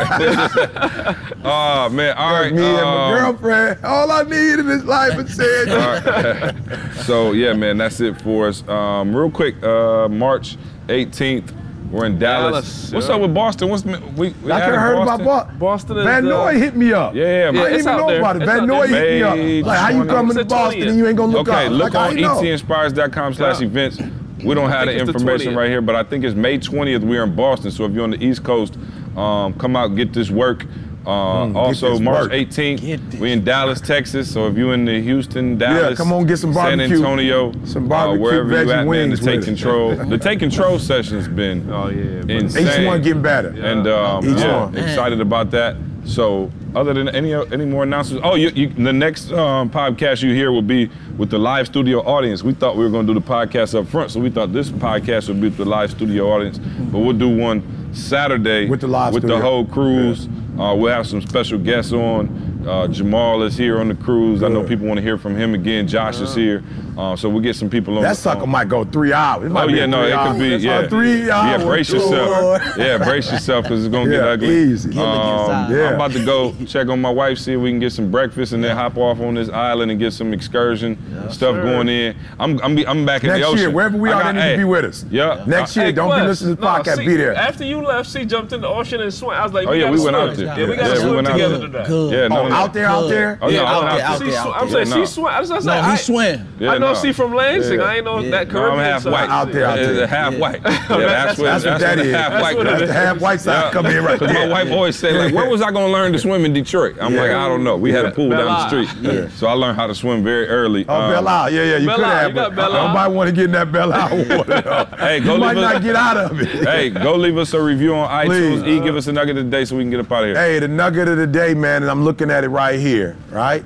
oh 1.45 1.89
man! 1.91 2.17
All 2.17 2.33
right. 2.33 2.53
Me 2.53 2.65
and 2.65 2.77
my 2.77 3.07
um, 3.07 3.15
girlfriend, 3.15 3.85
all 3.85 4.11
I 4.11 4.23
need 4.23 4.59
in 4.59 4.67
this 4.67 4.85
life 4.85 5.19
is 5.19 5.37
said. 5.37 6.95
so 7.05 7.33
yeah, 7.33 7.53
man, 7.53 7.79
that's 7.79 8.01
it 8.01 8.21
for 8.23 8.46
us. 8.49 8.67
Um, 8.69 9.15
real 9.15 9.31
quick, 9.31 9.63
uh, 9.63 10.09
March 10.09 10.57
18th, 10.89 11.53
we're 11.91 12.07
in 12.07 12.19
Dallas. 12.19 12.53
Dallas, 12.53 12.93
What's 12.93 13.09
yeah. 13.09 13.15
up 13.15 13.21
with 13.23 13.35
Boston? 13.35 13.69
What's 13.69 13.85
we? 13.85 14.31
we 14.43 14.51
I 14.53 14.59
had 14.59 14.65
can 14.67 14.75
in 14.75 14.81
heard 14.81 14.95
about 14.95 15.07
Boston? 15.25 15.59
Boston. 15.59 15.59
Boston 15.59 16.05
Van 16.05 16.25
the- 16.25 16.31
Noy 16.31 16.59
hit 16.59 16.75
me 16.77 16.93
up. 16.93 17.15
Yeah, 17.15 17.23
yeah, 17.43 17.49
I 17.49 17.51
man. 17.53 17.65
didn't 17.65 17.79
even 17.81 17.89
out 17.89 17.99
know 17.99 18.07
there. 18.09 18.19
about 18.19 18.37
it. 18.37 18.43
It's 18.43 18.51
Van 18.53 18.67
Noy 18.67 18.87
hit 18.89 19.13
me 19.37 19.61
up. 19.61 19.67
Like, 19.67 19.79
how 19.79 19.89
you 19.91 20.05
coming 20.05 20.37
to 20.37 20.45
Boston 20.45 20.81
20th. 20.83 20.89
and 20.89 20.99
you 20.99 21.07
ain't 21.07 21.17
gonna 21.17 21.33
look 21.33 21.49
Okay, 21.49 21.67
up? 21.67 21.73
look 21.73 21.95
like, 21.95 22.11
on 22.13 22.19
E 22.19 22.23
you 22.23 22.27
know? 22.27 22.41
etinspires.com 22.41 23.35
slash 23.35 23.61
Yeah. 23.61 23.67
events. 23.67 24.01
We 24.45 24.55
don't 24.55 24.69
have 24.69 24.87
the 24.87 24.93
think 24.93 25.03
it's 25.03 25.07
the 25.13 25.19
information 25.19 25.57
right 25.57 25.71
here, 25.71 25.81
but 25.81 25.95
I 25.97 26.03
think 26.03 26.25
it's 26.25 26.35
May 26.35 26.59
20th. 26.59 27.03
We're 27.03 27.23
in 27.25 27.35
Boston, 27.35 27.71
so 27.71 27.85
if 27.85 27.93
you're 27.93 28.05
on 28.05 28.11
the 28.11 28.23
East 28.25 28.45
Coast, 28.45 28.77
um, 29.17 29.55
come 29.55 29.77
out 29.77 29.95
get 29.97 30.13
this 30.13 30.31
work. 30.31 30.67
Uh, 31.07 31.53
also, 31.57 31.99
March 32.01 32.25
work. 32.25 32.33
18th, 32.33 33.19
we 33.21 33.31
in 33.31 33.45
Dallas, 33.45 33.81
Texas. 33.81 34.33
So 34.33 34.49
if 34.49 34.57
you're 34.57 34.75
in 34.75 34.85
the 34.85 35.01
Houston, 35.01 35.57
Dallas, 35.57 35.97
come 35.97 36.13
on, 36.13 36.27
get 36.27 36.39
some 36.39 36.53
San. 36.53 36.81
Antonio, 36.81 37.53
Some 37.65 37.85
uh, 37.85 37.89
barbecue 37.89 38.23
wherever 38.23 38.49
you 38.51 38.67
veggie 38.67 38.77
at, 38.77 38.87
man, 38.87 39.11
to 39.11 39.17
take 39.17 39.43
control. 39.43 39.95
the 40.07 40.19
take 40.19 40.41
control 40.41 40.79
session's 40.81 41.29
been 41.29 41.71
Oh 41.71 41.89
yeah. 41.89 42.23
but- 42.23 42.31
insane. 42.31 42.67
Each 42.83 42.87
one 42.87 43.03
getting 43.03 43.23
better. 43.23 43.49
And 43.51 43.87
um, 43.87 44.29
Each 44.29 44.41
yeah, 44.41 44.65
one. 44.65 44.77
excited 44.77 45.21
about 45.21 45.51
that. 45.53 45.77
So, 46.05 46.53
other 46.77 46.95
than 46.95 47.09
any 47.09 47.35
any 47.35 47.65
more 47.65 47.83
announcements, 47.83 48.25
oh, 48.25 48.37
you, 48.37 48.51
you, 48.51 48.69
the 48.69 48.93
next 48.93 49.33
um, 49.33 49.71
podcast 49.71 50.23
you 50.23 50.33
hear 50.35 50.53
will 50.53 50.63
be 50.63 50.89
with 51.19 51.31
the 51.31 51.39
live 51.39 51.67
studio 51.67 52.01
audience. 52.01 52.45
We 52.45 52.53
thought 52.55 52.77
we 52.77 52.85
were 52.85 52.91
going 52.91 53.07
to 53.09 53.15
do 53.15 53.19
the 53.19 53.27
podcast 53.27 53.77
up 53.77 53.89
front, 53.89 54.13
so 54.13 54.21
we 54.21 54.31
thought 54.31 54.53
this 54.53 54.71
podcast 54.71 55.27
would 55.29 55.41
be 55.41 55.49
with 55.49 55.57
the 55.57 55.65
live 55.65 55.91
studio 55.91 56.31
audience. 56.31 56.59
But 56.59 56.99
we'll 57.01 57.13
do 57.17 57.29
one 57.29 57.63
Saturday 57.93 58.69
With 58.69 58.83
the 58.83 58.87
live 58.89 59.15
with 59.15 59.23
studio. 59.23 59.37
the 59.37 59.43
whole 59.43 59.65
cruise. 59.67 60.29
Uh, 60.59 60.75
we'll 60.75 60.93
have 60.93 61.07
some 61.07 61.21
special 61.21 61.59
guests 61.59 61.93
on. 61.93 62.65
Uh, 62.67 62.89
Jamal 62.89 63.43
is 63.43 63.57
here 63.57 63.79
on 63.79 63.89
the 63.89 63.95
cruise. 63.95 64.43
I 64.43 64.49
know 64.49 64.65
people 64.65 64.87
want 64.87 64.97
to 64.99 65.03
hear 65.03 65.19
from 65.19 65.37
him 65.37 65.55
again. 65.55 65.87
Josh 65.87 66.19
is 66.21 66.35
here, 66.35 66.65
uh, 66.97 67.15
so 67.17 67.29
we'll 67.29 67.41
get 67.43 67.57
some 67.57 67.69
people 67.71 67.97
on. 67.97 68.03
That 68.03 68.17
sucker 68.17 68.43
on- 68.43 68.51
might 68.51 68.69
go 68.69 68.85
three 68.85 69.13
hours. 69.13 69.47
It 69.47 69.51
might 69.51 69.65
Oh 69.65 69.69
yeah, 69.69 69.85
a 69.85 69.87
no, 69.87 70.03
three 70.03 70.13
it 70.13 70.19
could 70.27 70.39
be 70.61 70.67
yeah. 70.67 70.79
a 70.81 70.89
three 70.89 71.31
hour 71.31 71.47
Yeah, 71.59 71.65
brace 71.65 71.91
yourself. 71.93 72.77
Yeah, 72.77 72.99
brace 72.99 73.31
yourself 73.31 73.65
because 73.65 73.85
it's 73.85 73.93
gonna 73.93 74.11
get 74.11 74.23
Yeah, 74.25 74.31
ugly. 74.31 74.49
easy. 74.49 74.91
Gilligan's 74.91 75.49
Island. 75.51 75.75
Yeah. 75.77 75.89
I'm 75.89 75.95
about 75.95 76.13
to 76.13 76.25
go 76.25 76.55
check 76.67 76.89
on 76.89 77.01
my 77.01 77.11
wife, 77.11 77.39
see 77.39 77.53
if 77.55 77.61
we 77.61 77.71
can 77.71 77.81
get 77.81 77.93
some 77.93 78.11
breakfast, 78.11 78.53
and 78.53 78.63
then 78.65 78.77
hop 78.77 78.97
off 78.97 79.21
on 79.21 79.35
this 79.35 79.49
island 79.49 79.91
and 79.91 80.01
get 80.01 80.13
some 80.13 80.33
excursion 80.33 80.97
stuff 81.31 81.55
sir. 81.57 81.63
going 81.63 81.89
in. 81.89 82.17
I'm 82.41 82.61
I'm, 82.63 82.75
be, 82.75 82.87
I'm 82.87 83.05
back 83.05 83.25
in 83.25 83.31
the 83.31 83.37
ocean. 83.43 83.51
Next 83.53 83.61
year, 83.61 83.71
wherever 83.71 83.97
we 83.99 84.11
I 84.11 84.13
are, 84.13 84.23
got- 84.23 84.35
they 84.35 84.41
need 84.41 84.45
hey, 84.47 84.53
to 84.53 84.59
be 84.59 84.65
with 84.65 84.85
us. 84.85 85.05
Yeah. 85.11 85.45
Next 85.47 85.77
Uh, 85.77 85.81
year, 85.81 85.87
Hey, 85.87 85.93
don't 85.93 86.19
be 86.19 86.27
listening 86.27 86.57
to 86.57 86.61
the 86.61 86.67
no, 86.67 86.83
podcast. 86.83 86.97
see, 86.97 87.07
be 87.07 87.17
there. 87.17 87.35
After 87.35 87.65
you 87.65 87.83
left, 87.83 88.11
she 88.11 88.25
jumped 88.25 88.53
in 88.53 88.61
the 88.61 88.69
ocean 88.69 89.01
and 89.01 89.13
swam. 89.13 89.39
I 89.39 89.45
was 89.45 89.53
like, 89.53 89.67
Oh, 89.67 89.71
we 89.73 89.79
yeah, 89.79 89.85
gotta 89.85 89.93
we 89.99 90.05
went 90.05 90.17
swim. 90.17 90.29
out 90.31 90.37
there. 90.37 90.59
Yeah, 90.61 90.69
we 90.71 90.77
gotta 90.77 90.97
swim 91.01 91.25
together 91.25 91.59
today. 91.61 91.85
Yeah, 91.89 92.29
no, 92.29 92.39
Oh, 92.43 92.49
no. 92.49 92.55
out 92.55 92.73
there, 92.73 92.87
out 92.87 93.09
there. 93.09 93.39
Oh, 93.43 93.49
yeah, 93.49 93.61
Yeah, 93.61 93.65
I 93.65 93.75
out 93.75 93.83
went 93.85 93.97
there, 93.99 94.07
out 94.07 94.13
out 94.13 94.19
She 94.23 94.31
there, 94.31 94.41
I'm 94.41 94.71
saying 94.71 94.87
she 95.07 95.07
swam. 95.13 95.27
I 95.35 95.41
was, 95.41 95.51
I 95.51 95.57
was 95.57 95.67
No, 95.67 95.73
like, 95.75 95.85
he 95.85 95.91
I, 95.91 95.97
swam. 95.97 96.49
Yeah, 96.87 96.91
I 96.91 96.93
know 96.93 96.99
no. 97.01 97.05
she 97.07 97.13
from 97.13 97.35
Lansing. 97.35 97.79
Yeah. 97.81 97.85
I 97.85 97.97
ain't 97.97 98.05
know 98.05 98.19
Yeah. 98.21 98.31
that 98.31 98.53
No, 98.53 98.71
I'm 98.71 98.79
half 98.79 99.03
side. 99.03 99.13
white. 99.13 99.29
Out 99.31 99.53
there, 99.53 99.67
out 99.67 99.79
Yeah, 99.79 99.93
there. 99.93 100.07
half 100.07 100.35
white. 100.37 100.61
Yeah, 100.65 100.71
that's- 100.71 101.37
that's, 101.37 101.39
what 101.39 101.45
That's 101.47 101.65
what 101.65 101.81
that 101.81 101.97
the 101.97 102.03
is. 102.05 102.15
half 102.15 102.43
white. 102.43 102.57
what 102.57 102.67
it 102.67 102.71
That's 102.71 102.83
is. 102.83 102.89
the 102.89 102.95
half 102.95 103.21
white 103.21 103.41
side 103.41 103.73
come 103.73 103.87
in 103.87 104.05
right 104.05 104.19
Because 104.19 104.35
my 104.35 104.49
wife 104.49 104.71
always 104.71 104.97
say 104.97 105.13
like, 105.13 105.35
where 105.35 105.49
was 105.49 105.63
I 105.63 105.71
gonna 105.71 105.89
learn 105.93 106.13
to 106.13 106.19
swim 106.19 106.45
in 106.45 106.53
Detroit? 106.53 106.97
I'm 107.01 107.15
like, 107.15 107.31
I 107.31 107.49
don't 107.49 107.65
know. 107.65 107.77
We 107.77 107.93
had 107.93 108.05
a 108.05 108.11
pool 108.13 108.31
Belle 108.31 108.47
down 108.47 108.71
the 108.71 108.87
street, 108.87 108.89
Yeah. 109.15 109.29
so 109.31 109.47
I 109.49 109.53
learned 109.53 109.77
how 109.77 109.87
to 109.87 109.95
swim 109.95 110.23
very 110.25 110.47
early. 110.49 110.85
Oh, 110.89 110.95
Um, 110.95 111.11
Belle 111.13 111.29
Isle. 111.29 111.51
Yeah, 111.53 111.63
yeah, 111.65 111.77
you 111.79 111.87
Belle 111.87 111.97
could 111.97 112.05
Isle, 112.05 112.11
have. 112.17 112.29
you 112.31 112.35
got 112.35 112.49
but 112.51 112.57
Belle 112.57 112.77
Isle. 112.77 112.89
Nobody 112.89 113.15
want 113.15 113.29
to 113.31 113.35
get 113.37 113.45
in 113.47 113.53
that 113.53 113.73
Belle 113.73 113.93
Isle 113.93 114.17
water. 114.37 114.89
Hey, 114.99 115.21
go 115.21 115.35
you 115.35 115.41
might 115.41 115.57
leave 115.57 115.65
us- 115.65 115.73
not 115.75 115.83
get 115.83 115.97
out 115.97 116.17
of 116.17 116.41
it. 116.41 116.49
Hey, 116.67 116.91
go 116.91 117.15
leave 117.17 117.37
us 117.39 117.53
a 117.55 117.61
review 117.63 117.95
on 117.95 118.09
iTunes. 118.09 118.67
E, 118.67 118.81
give 118.81 118.97
us 118.97 119.07
a 119.09 119.13
nugget 119.13 119.37
of 119.37 119.45
the 119.45 119.51
day 119.51 119.65
so 119.65 119.77
we 119.77 119.83
can 119.83 119.91
get 119.91 120.01
up 120.01 120.11
out 120.13 120.23
of 120.25 120.29
here. 120.29 120.37
Hey, 120.37 120.59
the 120.59 120.69
nugget 120.69 121.09
of 121.09 121.17
the 121.19 121.27
day, 121.27 121.55
man, 121.55 121.83
and 121.83 121.91
I'm 121.91 122.05
looking 122.05 122.31
at 122.31 122.45
it 122.45 122.49
right 122.49 122.79
here, 122.79 123.17
right? 123.31 123.65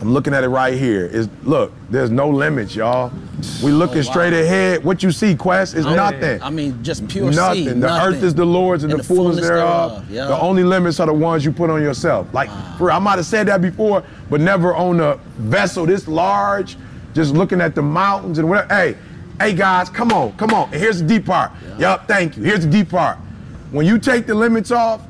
I'm 0.00 0.12
looking 0.12 0.32
at 0.32 0.44
it 0.44 0.48
right 0.48 0.74
here. 0.74 1.06
Is 1.06 1.28
look, 1.42 1.72
there's 1.90 2.10
no 2.10 2.28
limits, 2.28 2.74
y'all. 2.76 3.12
We 3.64 3.72
looking 3.72 3.96
Oh, 3.96 4.06
wow. 4.06 4.10
straight 4.12 4.32
ahead. 4.32 4.84
What 4.84 5.02
you 5.02 5.10
see, 5.10 5.34
Quest, 5.34 5.74
is 5.74 5.86
I 5.86 5.88
mean- 5.88 5.96
nothing. 5.96 6.42
I 6.42 6.50
mean, 6.50 6.78
just 6.84 7.06
pure 7.08 7.30
nothing. 7.32 7.64
sea. 7.64 7.68
The 7.70 7.74
nothing. 7.74 8.14
earth 8.14 8.22
is 8.22 8.34
the 8.34 8.44
Lord's 8.44 8.84
and, 8.84 8.92
the, 8.92 9.02
fullness, 9.02 9.40
thereof. 9.40 10.04
yeah. 10.10 10.26
The 10.26 10.38
only 10.40 10.62
limits 10.62 11.00
are 11.00 11.06
the 11.06 11.12
ones 11.12 11.44
you 11.44 11.50
put 11.52 11.68
on 11.68 11.82
yourself. 11.82 12.32
Like, 12.32 12.48
for 12.78 12.92
I 12.92 12.98
might 13.00 13.16
have 13.16 13.26
said 13.26 13.48
that 13.48 13.60
before, 13.60 14.04
but 14.30 14.40
never 14.40 14.74
on 14.74 15.00
a 15.00 15.16
vessel 15.38 15.84
this 15.86 16.06
large, 16.06 16.76
just 17.14 17.34
looking 17.34 17.60
at 17.60 17.74
the 17.74 17.82
mountains 17.82 18.38
and 18.38 18.48
whatever. 18.48 18.72
Hey, 18.72 18.96
hey 19.40 19.52
guys, 19.52 19.88
come 19.88 20.12
on, 20.12 20.32
come 20.36 20.50
on. 20.50 20.66
And 20.72 20.80
here's 20.80 21.00
the 21.02 21.08
deep 21.08 21.26
part. 21.26 21.50
Yup, 21.78 22.06
thank 22.06 22.36
you. 22.36 22.44
Here's 22.44 22.60
the 22.64 22.70
deep 22.70 22.90
part. 22.90 23.18
When 23.72 23.84
you 23.84 23.98
take 23.98 24.26
the 24.26 24.34
limits 24.34 24.70
off, 24.70 25.02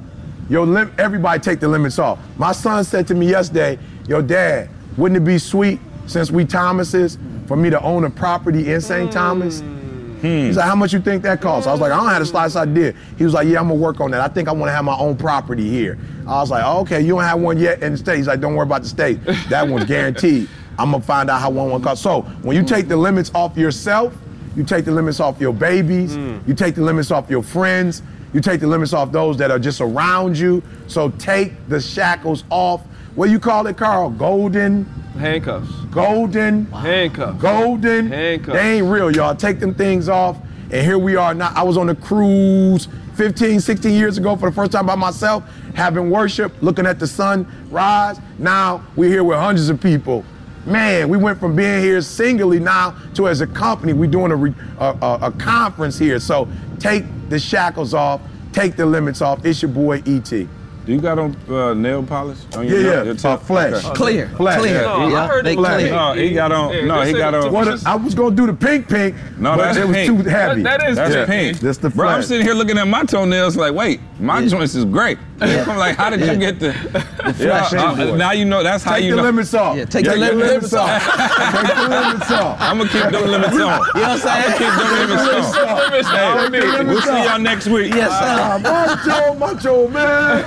your 0.48 0.64
lim- 0.64 0.92
everybody 0.98 1.40
take 1.40 1.60
the 1.60 1.68
limits 1.68 1.98
off. 1.98 2.18
My 2.38 2.52
son 2.52 2.82
said 2.84 3.06
to 3.08 3.14
me 3.14 3.28
yesterday, 3.28 3.78
yo, 4.06 4.22
dad, 4.22 4.70
wouldn't 4.98 5.16
it 5.16 5.24
be 5.24 5.38
sweet 5.38 5.80
since 6.06 6.30
we 6.30 6.44
Thomases, 6.44 7.18
for 7.46 7.56
me 7.56 7.70
to 7.70 7.80
own 7.82 8.04
a 8.04 8.10
property 8.10 8.72
in 8.72 8.80
St. 8.80 9.06
Hmm. 9.06 9.10
Thomas. 9.10 9.60
Hmm. 9.60 10.26
He's 10.26 10.56
like, 10.56 10.66
how 10.66 10.74
much 10.74 10.92
you 10.92 11.00
think 11.00 11.22
that 11.22 11.40
costs? 11.40 11.68
I 11.68 11.72
was 11.72 11.80
like, 11.80 11.92
I 11.92 11.96
don't 11.96 12.08
have 12.08 12.18
the 12.18 12.26
slightest 12.26 12.56
idea. 12.56 12.92
He 13.16 13.24
was 13.24 13.32
like, 13.32 13.46
yeah, 13.46 13.60
I'm 13.60 13.68
gonna 13.68 13.80
work 13.80 14.00
on 14.00 14.10
that. 14.10 14.20
I 14.20 14.28
think 14.28 14.48
I 14.48 14.52
wanna 14.52 14.72
have 14.72 14.84
my 14.84 14.96
own 14.98 15.16
property 15.16 15.68
here. 15.68 15.98
I 16.26 16.40
was 16.40 16.50
like, 16.50 16.64
oh, 16.64 16.80
okay, 16.80 17.00
you 17.00 17.10
don't 17.14 17.22
have 17.22 17.38
one 17.38 17.56
yet 17.56 17.82
in 17.82 17.92
the 17.92 17.98
state. 17.98 18.16
He's 18.16 18.26
like, 18.26 18.40
don't 18.40 18.56
worry 18.56 18.66
about 18.66 18.82
the 18.82 18.88
state. 18.88 19.24
That 19.48 19.68
one's 19.68 19.84
guaranteed. 19.84 20.48
I'm 20.78 20.90
gonna 20.90 21.02
find 21.02 21.30
out 21.30 21.40
how 21.40 21.50
one 21.50 21.70
one 21.70 21.82
costs. 21.82 22.02
So 22.02 22.22
when 22.42 22.56
you 22.56 22.64
take 22.64 22.88
the 22.88 22.96
limits 22.96 23.30
off 23.34 23.56
yourself, 23.56 24.14
you 24.56 24.64
take 24.64 24.84
the 24.84 24.90
limits 24.90 25.20
off 25.20 25.40
your 25.40 25.52
babies, 25.52 26.16
hmm. 26.16 26.38
you 26.46 26.54
take 26.54 26.74
the 26.74 26.82
limits 26.82 27.10
off 27.12 27.30
your 27.30 27.42
friends, 27.42 28.02
you 28.32 28.40
take 28.40 28.60
the 28.60 28.66
limits 28.66 28.92
off 28.92 29.12
those 29.12 29.36
that 29.38 29.50
are 29.50 29.58
just 29.58 29.80
around 29.80 30.36
you. 30.36 30.62
So 30.88 31.10
take 31.10 31.52
the 31.68 31.80
shackles 31.80 32.44
off. 32.50 32.82
What 33.18 33.30
you 33.30 33.40
call 33.40 33.66
it, 33.66 33.76
Carl? 33.76 34.10
Golden, 34.10 34.84
Handcuffs. 35.18 35.68
golden, 35.90 36.66
Handcuffs. 36.66 37.42
golden. 37.42 38.12
Handcuffs. 38.12 38.56
They 38.56 38.78
ain't 38.78 38.86
real, 38.86 39.10
y'all. 39.10 39.34
Take 39.34 39.58
them 39.58 39.74
things 39.74 40.08
off. 40.08 40.38
And 40.70 40.86
here 40.86 40.98
we 40.98 41.16
are 41.16 41.34
now. 41.34 41.52
I 41.56 41.64
was 41.64 41.76
on 41.76 41.88
a 41.88 41.96
cruise 41.96 42.86
15, 43.16 43.58
16 43.58 43.92
years 43.92 44.18
ago 44.18 44.36
for 44.36 44.48
the 44.48 44.54
first 44.54 44.70
time 44.70 44.86
by 44.86 44.94
myself, 44.94 45.42
having 45.74 46.10
worship, 46.10 46.52
looking 46.62 46.86
at 46.86 47.00
the 47.00 47.08
sun 47.08 47.44
rise. 47.72 48.20
Now 48.38 48.84
we're 48.94 49.10
here 49.10 49.24
with 49.24 49.38
hundreds 49.38 49.68
of 49.68 49.80
people. 49.80 50.24
Man, 50.64 51.08
we 51.08 51.18
went 51.18 51.40
from 51.40 51.56
being 51.56 51.82
here 51.82 52.00
singly 52.02 52.60
now 52.60 52.94
to 53.14 53.26
as 53.26 53.40
a 53.40 53.48
company, 53.48 53.94
we're 53.94 54.08
doing 54.08 54.30
a, 54.30 54.36
re- 54.36 54.54
a, 54.78 55.18
a, 55.22 55.32
conference 55.32 55.98
here. 55.98 56.20
So 56.20 56.46
take 56.78 57.02
the 57.30 57.40
shackles 57.40 57.94
off, 57.94 58.20
take 58.52 58.76
the 58.76 58.86
limits 58.86 59.22
off. 59.22 59.44
It's 59.44 59.60
your 59.60 59.72
boy 59.72 60.04
ET. 60.06 60.46
Do 60.88 60.94
you 60.94 61.02
got 61.02 61.18
on 61.18 61.36
uh, 61.50 61.74
nail 61.74 62.02
polish? 62.02 62.38
On 62.56 62.64
Yeah, 62.64 62.70
your 62.70 62.80
yeah. 62.80 62.90
nail- 62.90 63.04
your 63.04 63.14
Uh, 63.14 63.36
tip? 63.36 63.42
flesh. 63.42 63.84
Okay. 63.84 63.94
Clear. 63.94 64.28
Flat. 64.38 64.58
Clear. 64.58 64.80
Yeah. 64.80 65.22
I 65.22 65.26
heard 65.26 65.44
they 65.44 65.52
it 65.52 65.58
was 65.58 65.66
Flat. 65.66 65.78
clear. 65.80 65.90
No, 65.92 66.12
he 66.14 66.30
got 66.32 66.50
on. 66.50 66.72
Yeah, 66.72 66.84
No, 66.86 67.00
he 67.02 67.12
got 67.12 67.34
on. 67.34 67.52
What 67.52 67.86
I 67.86 67.94
was 67.94 68.14
gonna 68.14 68.34
do 68.34 68.46
the 68.46 68.54
pink 68.54 68.88
pink, 68.88 69.14
No, 69.36 69.50
but 69.54 69.64
that's 69.64 69.76
it 69.76 69.86
was 69.86 69.94
pink. 69.94 70.22
too 70.24 70.30
heavy. 70.30 70.62
That- 70.62 70.80
that 70.80 70.88
is 70.88 70.96
That's 70.96 71.14
Yeah. 71.14 71.26
pink. 71.26 71.58
That's 71.60 71.76
the 71.76 71.90
flash. 71.90 71.96
Bro, 71.96 72.08
I'm 72.08 72.22
sitting 72.22 72.46
here 72.46 72.54
looking 72.54 72.78
at 72.78 72.88
my 72.88 73.04
toenails 73.04 73.54
like, 73.54 73.74
wait, 73.74 74.00
my 74.18 74.46
joints 74.46 74.74
is 74.74 74.86
great. 74.86 75.18
I'm 75.40 75.76
like, 75.78 75.96
how 75.96 76.10
did 76.10 76.20
you 76.20 76.36
get 76.36 76.58
the, 76.58 76.72
flesh 76.72 77.72
Yeah, 77.72 77.90
uh. 77.92 78.16
Now 78.16 78.32
you 78.32 78.44
know. 78.44 78.62
That's 78.62 78.82
how 78.82 78.96
you 78.96 79.02
Take 79.02 79.10
the 79.10 79.16
know. 79.16 79.22
limits 79.22 79.54
off. 79.54 79.76
Yeah, 79.76 79.84
take 79.84 80.04
the 80.04 80.16
lim- 80.16 80.38
limits 80.38 80.72
off. 80.74 81.02
take 81.02 81.76
the 81.76 81.88
limits 81.88 82.30
off. 82.32 82.56
I'm 82.60 82.78
gonna 82.78 82.90
keep 82.90 83.02
them 83.10 83.30
limits 83.30 83.52
on. 83.54 83.58
You 83.58 83.62
know 83.62 83.78
what 83.92 83.94
I'm 83.94 84.18
saying? 84.18 84.58
Keep 84.58 84.74
them 84.74 85.08
limits 85.08 85.56
on. 85.56 85.90
Limits 85.90 86.08
Hey, 86.08 86.78
on 86.80 86.86
we'll 86.86 87.02
see 87.02 87.24
y'all 87.24 87.38
next 87.38 87.66
week. 87.68 87.94
Yes, 87.94 88.10
sir. 88.10 88.26
Ah, 88.40 88.58
macho, 88.58 89.34
macho 89.34 89.88
man. 89.88 90.44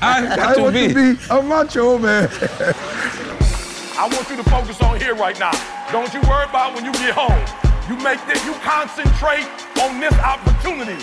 I 0.00 0.26
I 0.32 0.36
got 0.36 0.54
to 0.54 0.62
want 0.62 0.76
to 0.76 0.88
be. 0.88 1.14
be 1.14 1.18
a 1.30 1.42
macho 1.42 1.98
man. 1.98 2.28
I 4.00 4.08
want 4.12 4.30
you 4.30 4.36
to 4.36 4.44
focus 4.44 4.80
on 4.82 5.00
here 5.00 5.14
right 5.16 5.38
now. 5.40 5.50
Don't 5.90 6.12
you 6.14 6.20
worry 6.28 6.44
about 6.44 6.74
when 6.74 6.84
you 6.84 6.92
get 6.92 7.10
home. 7.14 7.34
You 7.88 7.96
make 8.04 8.24
this, 8.26 8.44
you 8.44 8.52
concentrate 8.62 9.48
on 9.82 9.98
this 9.98 10.12
opportunity. 10.20 11.02